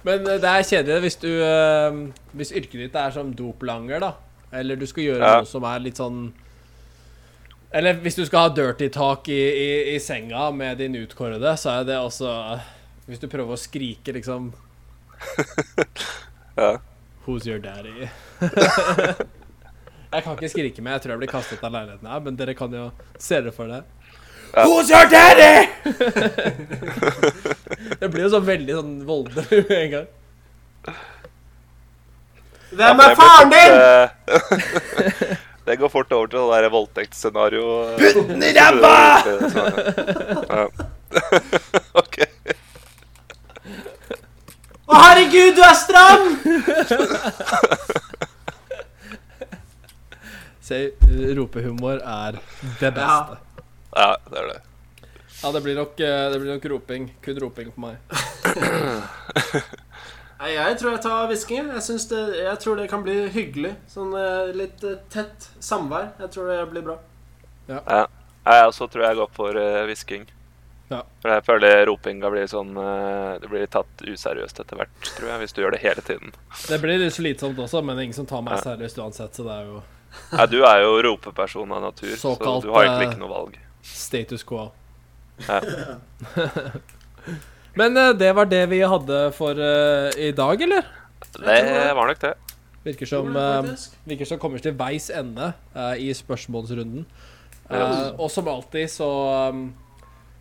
Men 0.07 0.27
eh, 0.29 0.39
det 0.41 0.49
er 0.53 0.67
kjedelig 0.69 1.01
hvis 1.05 1.19
du 1.23 1.31
eh, 1.45 1.99
Hvis 2.39 2.53
yrket 2.57 2.79
ditt 2.87 2.95
er 2.99 3.11
som 3.15 3.33
doplanger, 3.37 4.01
da. 4.05 4.13
Eller 4.55 4.79
du 4.81 4.87
skal 4.89 5.05
gjøre 5.09 5.25
Ja. 5.25 5.33
noe 5.43 5.49
som 5.51 5.67
er 5.69 5.83
litt 5.85 5.99
sånn 6.01 6.21
Eller 7.75 7.99
hvis 8.01 8.17
du 8.17 8.25
skal 8.25 8.47
ha 8.47 8.53
dirty 8.57 8.89
talk 8.95 9.29
i, 9.29 9.37
i, 9.37 9.71
i 9.95 9.99
senga 10.01 10.47
med 10.57 10.79
din 10.81 10.95
utkårede, 11.03 11.57
så 11.61 11.81
er 11.81 11.89
det 11.91 11.99
også 12.01 12.31
Hvis 13.09 13.21
du 13.21 13.29
prøver 13.29 13.53
å 13.57 13.61
skrike, 13.61 14.15
liksom 14.17 14.53
Ja. 16.59 16.77
Who's 17.27 17.45
your 17.47 17.59
daddy? 17.61 18.09
jeg 20.13 20.25
kan 20.25 20.37
ikke 20.37 20.49
skrike 20.53 20.83
mer. 20.85 20.97
Jeg 20.97 21.03
tror 21.05 21.13
jeg 21.17 21.23
blir 21.23 21.33
kastet 21.33 21.65
av 21.65 21.73
leiligheten 21.75 22.09
her, 22.09 22.21
men 22.25 22.37
dere 22.39 22.55
kan 22.59 22.73
jo 22.75 22.87
se 23.21 23.35
dere 23.41 23.53
for 23.55 23.67
det. 23.71 23.83
Ja. 24.55 24.65
Who's 24.65 24.89
your 24.89 25.05
daddy? 25.13 25.69
det 28.01 28.09
blir 28.09 28.23
jo 28.25 28.31
så 28.33 28.41
veldig 28.41 28.79
sånn 28.79 28.95
voldelig 29.09 29.45
med 29.69 29.77
en 29.83 29.91
gang. 29.93 30.09
Hvem 32.79 33.01
er 33.05 33.15
faren 33.17 33.53
din? 33.53 33.73
eh, 33.77 35.37
Det 35.69 35.75
går 35.77 35.91
fort 35.93 36.13
over 36.17 36.31
til 36.33 36.39
det 36.49 36.63
der 36.63 36.71
voldtektsscenario. 36.73 37.65
Putt 38.01 38.23
den 38.31 38.43
i 38.43 38.55
ræva! 38.57 38.97
OK. 42.01 42.17
Å, 44.89 44.95
herregud, 44.97 45.53
du 45.59 45.63
er 45.69 45.77
stram! 45.77 46.25
Se, 50.69 50.79
ropehumor 51.39 52.03
er 52.05 52.37
det 52.81 52.91
beste. 52.93 53.39
Ja, 53.97 54.09
det 54.29 54.41
er 54.43 54.49
det. 54.51 54.59
Ja, 55.43 55.53
det 55.55 55.61
blir 55.65 55.77
nok, 55.79 56.01
eh, 56.01 56.31
det 56.33 56.41
blir 56.43 56.51
nok 56.55 56.65
roping. 56.73 57.07
Kun 57.25 57.39
roping 57.41 57.71
på 57.73 57.81
meg. 57.81 57.97
Nei, 60.39 60.53
jeg 60.55 60.79
tror 60.79 60.93
jeg 60.93 61.03
tar 61.03 61.29
hvisking. 61.31 61.71
Jeg, 61.73 62.01
jeg 62.37 62.59
tror 62.63 62.79
det 62.79 62.89
kan 62.91 63.05
bli 63.07 63.15
hyggelig. 63.35 63.73
Sånn 63.91 64.13
eh, 64.19 64.51
litt 64.59 64.83
eh, 64.87 64.99
tett 65.15 65.49
samvær. 65.63 66.13
Jeg 66.21 66.35
tror 66.35 66.51
det 66.53 66.59
blir 66.75 66.85
bra. 66.91 66.97
Ja. 67.71 67.81
Jeg 68.49 68.67
også 68.71 68.89
tror 68.93 69.05
jeg 69.09 69.19
går 69.19 69.31
for 69.37 69.59
hvisking. 69.89 70.27
Ja. 70.89 71.03
For 71.21 71.33
jeg 71.35 71.45
føler 71.45 71.83
ropinga 71.85 72.31
blir 72.33 72.47
sånn 72.49 72.71
Det 73.43 73.49
blir 73.53 73.67
tatt 73.69 74.01
useriøst 74.09 74.63
etter 74.63 74.79
hvert, 74.81 74.95
tror 75.05 75.29
jeg, 75.29 75.41
hvis 75.43 75.53
du 75.53 75.61
gjør 75.61 75.75
det 75.77 75.83
hele 75.83 76.01
tiden. 76.07 76.33
Det 76.65 76.79
blir 76.81 76.97
litt 77.03 77.13
slitsomt 77.13 77.61
også, 77.61 77.83
men 77.85 77.93
det 77.99 78.01
er 78.01 78.09
ingen 78.09 78.17
som 78.23 78.31
tar 78.31 78.41
meg 78.47 78.57
Ja. 78.57 78.63
seriøst 78.71 79.03
uansett, 79.05 79.37
så 79.37 79.45
det 79.45 79.53
er 79.59 79.67
jo 79.69 79.83
Nei, 80.33 80.47
du 80.51 80.59
er 80.67 80.83
jo 80.85 80.99
ropeperson 81.05 81.73
av 81.73 81.83
natur, 81.89 82.15
Såkalt, 82.17 82.63
så 82.63 82.67
du 82.67 82.75
har 82.75 82.87
egentlig 82.87 83.09
eh, 83.09 83.13
ikke 83.13 83.23
noe 83.23 83.33
valg. 83.33 83.59
status 83.83 84.45
quo. 84.49 84.69
Ja. 85.47 85.61
Men 87.79 87.97
eh, 87.97 88.13
det 88.19 88.33
var 88.37 88.49
det 88.51 88.65
vi 88.73 88.83
hadde 88.83 89.23
for 89.37 89.59
uh, 89.59 90.11
i 90.17 90.33
dag, 90.37 90.63
eller? 90.69 90.93
Det 91.39 91.95
var 91.95 92.11
nok 92.11 92.23
det. 92.23 92.35
Virker 92.89 93.07
som, 93.07 93.37
eh, 93.37 93.63
det 93.63 94.15
virker 94.15 94.29
som 94.29 94.39
kommer 94.41 94.63
til 94.63 94.77
veis 94.79 95.11
ende 95.11 95.53
uh, 95.77 95.95
i 95.99 96.09
spørsmålsrunden. 96.15 97.05
Eh, 97.69 98.09
og 98.17 98.31
som 98.33 98.49
alltid 98.49 98.89
så 98.91 99.11
um, 99.53 99.69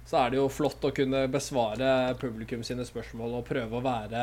så 0.07 0.21
er 0.21 0.31
det 0.31 0.39
jo 0.39 0.47
flott 0.47 0.85
å 0.87 0.93
kunne 0.95 1.25
besvare 1.27 2.13
publikum 2.21 2.61
sine 2.63 2.85
spørsmål 2.87 3.41
og 3.41 3.47
prøve 3.49 3.75
å 3.75 3.83
være 3.83 4.21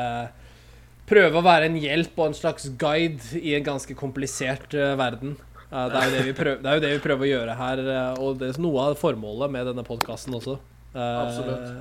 Prøve 1.05 1.37
å 1.37 1.43
være 1.45 1.67
en 1.69 1.75
hjelp 1.77 2.15
og 2.17 2.31
en 2.31 2.37
slags 2.37 2.69
guide 2.81 3.37
i 3.37 3.53
en 3.57 3.65
ganske 3.65 3.93
komplisert 3.97 4.73
uh, 4.73 4.95
verden. 4.97 5.35
Uh, 5.69 5.85
det, 5.91 5.99
er 5.99 6.05
jo 6.07 6.13
det, 6.15 6.23
vi 6.25 6.33
prøver, 6.37 6.61
det 6.63 6.69
er 6.71 6.79
jo 6.79 6.83
det 6.85 6.93
vi 6.95 7.01
prøver 7.03 7.27
å 7.27 7.29
gjøre 7.29 7.57
her, 7.59 7.81
uh, 7.89 8.23
og 8.25 8.39
det 8.41 8.49
er 8.49 8.61
noe 8.63 8.87
av 8.89 8.97
formålet 8.97 9.53
med 9.53 9.69
denne 9.69 9.83
podkasten 9.85 10.37
også. 10.37 10.57
Eh, 10.95 11.17
Absolutt. 11.19 11.73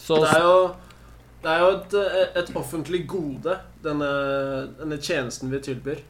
Så, 0.00 0.16
Det 0.24 0.30
er 0.32 0.46
jo, 0.46 0.60
det 1.44 1.50
er 1.52 1.58
jo 1.60 1.70
et, 1.76 1.96
et 2.40 2.52
offentlig 2.56 3.02
gode, 3.10 3.58
denne, 3.84 4.08
denne 4.78 4.96
tjenesten 4.98 5.52
vi 5.52 5.60
tilbyr. 5.62 6.00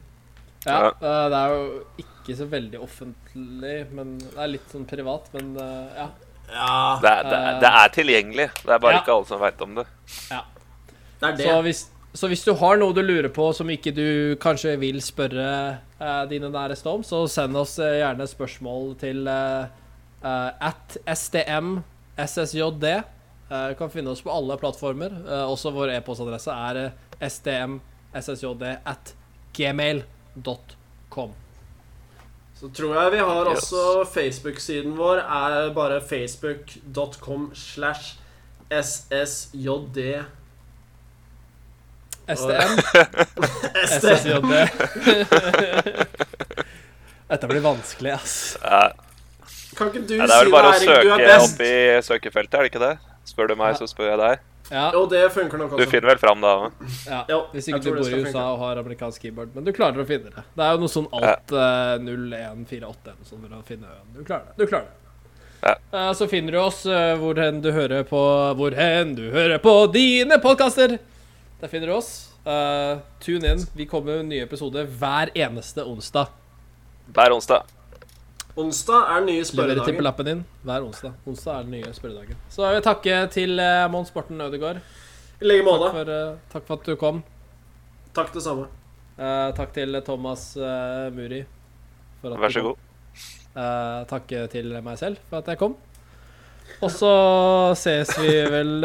ja, 0.64 0.76
Ja. 1.02 1.24
det 1.32 1.40
er 1.40 1.54
jo 1.56 1.64
ikke 2.04 2.36
så 2.38 2.46
veldig 2.46 2.78
offentlig, 2.78 3.74
men 3.90 4.14
det 4.22 4.36
er 4.38 4.52
litt 4.54 4.70
sånn 4.70 4.86
privat, 4.86 5.26
men 5.34 5.56
ja. 5.58 6.06
Ja, 6.52 6.98
Det 7.02 7.10
er, 7.10 7.22
det, 7.26 7.40
er, 7.40 7.58
det 7.60 7.72
er 7.80 7.92
tilgjengelig. 7.96 8.48
Det 8.62 8.70
er 8.70 8.78
bare 8.78 8.94
Ja. 8.94 9.02
ikke 9.02 9.16
alle 9.16 9.26
som 9.26 9.40
veit 9.42 9.60
om 9.66 9.74
det. 9.74 9.86
det 10.30 11.28
er 11.28 11.36
det. 11.36 11.46
Så 11.48 11.60
hvis, 11.66 11.82
så 12.14 12.28
hvis 12.28 12.44
du 12.44 12.52
har 12.60 12.76
noe 12.76 12.92
du 12.92 13.00
lurer 13.02 13.30
på 13.32 13.46
som 13.56 13.70
ikke 13.72 13.92
du 13.96 14.36
kanskje 14.42 14.74
vil 14.80 14.98
spørre 15.04 15.46
eh, 15.96 16.24
dine 16.28 16.50
næreste 16.52 16.90
om, 16.90 17.04
så 17.06 17.24
send 17.30 17.56
oss 17.56 17.78
eh, 17.80 18.00
gjerne 18.02 18.26
spørsmål 18.28 18.92
til 19.00 19.24
uh, 19.28 19.64
at 20.22 20.98
stmssjd. 21.08 22.84
Eh, 23.52 23.68
du 23.68 23.74
kan 23.78 23.90
finne 23.92 24.12
oss 24.12 24.22
på 24.24 24.32
alle 24.32 24.56
plattformer. 24.60 25.12
Eh, 25.24 25.44
også 25.48 25.72
vår 25.74 25.94
e-postadresse 25.96 26.52
er 26.52 26.82
uh, 26.86 26.92
stmssjd 27.28 28.62
at 28.84 29.14
gmail.com. 29.56 31.32
Så 32.60 32.70
tror 32.76 32.94
jeg 32.94 33.12
vi 33.16 33.18
har 33.24 33.50
Yes. 33.50 33.72
også 33.72 34.04
Facebook-siden 34.12 34.94
vår 34.96 35.24
er 35.24 35.72
bare 35.74 36.00
facebook.com 36.00 37.50
slash 37.54 38.18
ssjd. 38.70 39.98
STM 42.28 42.76
ssjd. 43.88 44.42
Dette 47.32 47.46
blir 47.48 47.60
vanskelig, 47.64 48.12
ass. 48.12 48.58
Ja. 48.62 48.92
Kan 49.76 49.88
ikke 49.88 50.00
du 50.04 50.16
Ja, 50.18 50.26
det 50.28 50.34
er 50.34 50.38
si 50.38 50.44
vel 50.44 50.52
bare 50.52 50.70
å 50.70 50.72
søke 50.82 51.36
opp 51.40 51.60
i 51.64 52.02
søkefeltet, 52.04 52.54
er 52.58 52.62
det 52.66 52.70
ikke 52.72 52.82
det? 52.82 52.96
Spør 53.26 53.46
du 53.52 53.56
meg, 53.56 53.76
så 53.78 53.86
spør 53.88 54.08
jeg 54.12 54.18
deg. 54.20 54.38
Ja, 54.72 54.86
Jo, 54.94 55.06
det 55.10 55.32
funker 55.34 55.58
nok 55.60 55.74
Du 55.76 55.84
finner 55.90 56.08
vel 56.12 56.18
fram 56.20 56.40
da 56.44 56.52
òg? 56.66 56.72
ja. 57.08 57.20
Hvis 57.52 57.66
ikke 57.68 57.80
du 57.84 57.90
bor 57.92 58.08
i 58.08 58.20
USA 58.20 58.30
funke. 58.30 58.44
og 58.46 58.58
har 58.62 58.76
amerikansk 58.80 59.22
keyboard. 59.26 59.50
Men 59.56 59.64
du 59.66 59.72
klarer 59.76 60.00
å 60.00 60.06
finne 60.08 60.28
det. 60.32 60.42
Det 60.56 60.64
er 60.64 60.70
jo 60.76 60.80
noe 60.84 60.92
sånn 60.92 61.08
alt 61.12 61.52
eh, 61.52 61.96
0148 62.00 63.12
eller 63.12 63.26
sånn 63.28 63.42
for 63.44 63.50
å 63.58 63.60
finne 63.68 63.86
øen. 63.90 64.08
Du 64.16 64.22
klarer 64.24 64.44
det. 64.48 64.54
Du 64.60 64.64
klarer 64.70 64.86
det. 64.88 64.94
Ja. 65.62 65.74
Eh, 65.98 66.12
så 66.18 66.24
finner 66.30 66.52
du 66.56 66.60
oss 66.62 66.80
uh, 66.88 67.14
hvor 67.20 67.34
hen 67.38 67.60
du 67.62 67.70
hører 67.70 68.02
på 68.08 68.18
Hvor 68.58 68.72
hen 68.74 69.12
du 69.14 69.28
hører 69.30 69.58
på 69.62 69.74
dine 69.94 70.40
podkaster! 70.42 70.96
Der 71.62 71.70
finner 71.70 71.86
du 71.86 71.94
oss. 71.94 72.32
Uh, 72.42 72.98
tune 73.22 73.46
in. 73.46 73.60
Vi 73.78 73.84
kommer 73.86 74.16
med 74.18 74.32
nye 74.32 74.42
episoder 74.42 74.82
hver 74.98 75.30
eneste 75.38 75.84
onsdag. 75.86 76.32
Hver 77.14 77.30
onsdag. 77.36 77.68
Onsdag 78.58 79.04
er 79.12 79.20
den 79.20 79.28
nye 79.28 79.36
Lever 79.36 79.46
spørredagen. 79.46 79.84
tippelappen 79.86 80.26
din 80.26 80.40
hver 80.66 80.82
onsdag. 80.82 81.12
Onsdag 81.22 81.60
er 81.60 81.68
den 81.68 81.76
nye 81.76 81.92
spørredagen. 81.94 82.40
Så 82.50 82.64
jeg 82.66 82.74
vil 82.80 82.82
takke 82.88 83.18
til 83.36 83.62
uh, 83.62 83.86
Mons 83.94 84.10
Borten 84.10 84.42
Ødegaard. 84.42 84.80
I 85.38 85.46
like 85.46 85.62
Takk 85.62 85.68
måte. 85.68 85.92
for, 85.94 86.10
uh, 86.10 86.40
takk 86.52 86.66
for 86.66 86.80
at 86.82 86.90
du 86.90 86.96
kom. 86.98 87.22
Takk 88.18 88.34
det 88.34 88.42
samme. 88.42 88.66
Uh, 89.14 89.54
takk 89.54 89.72
til 89.78 90.00
Thomas 90.02 90.48
Muri. 91.14 91.44
for 92.20 92.34
at 92.34 92.42
Vær 92.42 92.56
så 92.58 92.66
god. 92.66 92.82
Eh, 93.52 94.02
takk 94.08 94.30
til 94.50 94.74
meg 94.82 94.98
selv 94.98 95.18
for 95.30 95.38
at 95.38 95.46
jeg 95.52 95.58
kom. 95.60 95.76
Og 96.82 96.90
så 96.90 97.14
ses 97.76 98.16
vi 98.18 98.34
vel 98.50 98.80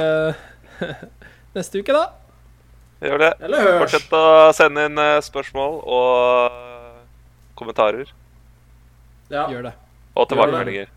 neste 1.55 1.79
uke, 1.81 1.95
da. 1.95 2.26
Gjør 3.01 3.21
det. 3.21 3.31
Eller 3.45 3.61
hørs. 3.61 3.79
Fortsett 3.83 4.13
å 4.17 4.23
sende 4.57 4.85
inn 4.89 4.97
eh, 5.01 5.17
spørsmål 5.25 5.75
og 5.85 6.55
kommentarer. 7.59 8.09
Ja. 9.29 9.45
Gjør 9.51 9.67
det. 9.69 9.73
Og 10.17 10.29
tilbakemeldinger. 10.31 10.87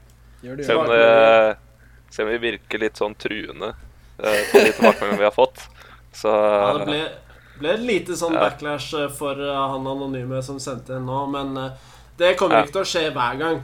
Se 0.40 0.76
om, 0.76 0.86
det. 0.88 1.00
det, 1.00 2.22
om 2.24 2.30
vi 2.30 2.38
virker 2.40 2.80
litt 2.80 2.96
sånn 2.96 3.12
truende 3.20 3.74
eh, 3.74 4.40
på 4.48 4.62
de 4.64 4.70
tilbakemeldingene 4.72 5.20
vi 5.20 5.26
har 5.28 5.34
fått, 5.36 5.60
så 6.16 6.32
Ja, 6.32 6.70
det 6.78 6.86
ble, 6.88 7.00
ble 7.60 7.74
et 7.74 7.84
lite 7.84 8.16
sånn 8.16 8.32
Ja. 8.38 8.46
backlash 8.46 8.94
eh, 8.96 9.10
for 9.12 9.36
eh, 9.36 9.60
han 9.74 9.84
anonyme 9.84 10.40
som 10.46 10.56
sendte 10.62 10.96
inn 10.96 11.04
nå, 11.10 11.20
men 11.34 11.52
eh, 11.60 11.90
det 12.16 12.32
kommer 12.40 12.62
Ja. 12.62 12.64
ikke 12.64 12.78
til 12.78 12.86
å 12.86 12.90
skje 12.94 13.04
hver 13.12 13.36
gang. 13.42 13.60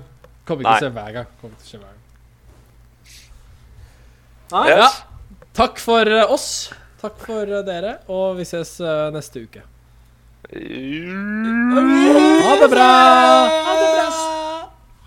Kommer 0.46 0.62
ikke 0.66 0.74
Nei. 0.74 0.80
til 0.82 0.86
å 0.86 0.90
se 0.90 0.96
hver 1.00 1.14
gang. 1.16 1.30
Kommer 1.40 1.56
ikke 1.56 1.64
til 1.64 1.68
å 1.68 1.72
skje 1.72 1.80
hver 1.80 1.94
gang. 1.94 2.02
Nei? 4.52 4.66
Yes. 4.70 4.78
Ja. 4.78 5.42
Takk 5.56 5.80
for 5.82 6.12
eh, 6.12 6.32
oss. 6.36 6.50
Takk 7.00 7.16
for 7.26 7.42
eh, 7.44 7.62
dere, 7.66 7.98
og 8.08 8.36
vi 8.38 8.44
ses 8.48 8.80
eh, 8.80 9.10
neste 9.12 9.40
uke. 9.44 9.62
Ha 10.46 10.50
det 12.60 12.68
bra! 12.70 12.90
Ha 13.66 13.72
det 13.80 13.88
bra! 13.96 14.08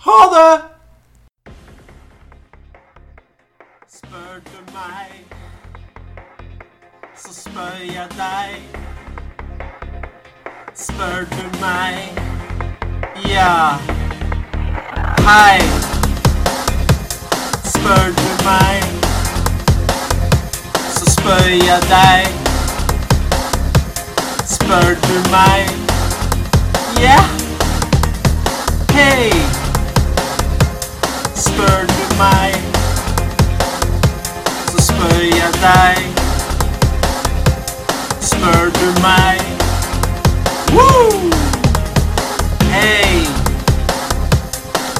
Ha 0.06 0.18
det! 0.34 0.56
Spør 3.88 4.36
du 4.50 4.60
meg, 4.76 5.12
så 7.18 7.32
spør 7.34 7.78
jeg 7.88 8.08
deg. 8.20 8.52
Spør 10.76 11.22
du 11.34 11.46
meg, 11.64 11.96
ja. 13.32 13.58
Hei. 15.26 15.60
Spør 17.74 18.06
du 18.22 18.30
meg, 18.46 18.82
så 21.30 21.36
spør 21.36 21.50
jeg 21.50 21.82
deg. 21.90 22.28
Spør 24.46 24.96
du 25.04 25.30
meg? 25.32 25.70
Ja. 27.02 27.20
Hei. 28.92 29.32
Spør 31.36 31.86
du 31.92 32.16
meg, 32.18 32.56
så 34.72 34.82
spør 34.88 35.22
jeg 35.22 35.52
deg. 35.62 35.98
Spør 38.22 38.66
du 38.80 38.88
meg? 39.02 39.40
Woo! 40.74 41.32
Hei. 42.72 43.28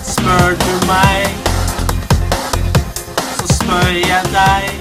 Spør 0.04 0.54
du 0.66 0.86
meg, 0.88 1.26
så 3.40 3.54
spør 3.54 3.90
jeg 4.06 4.24
deg. 4.38 4.79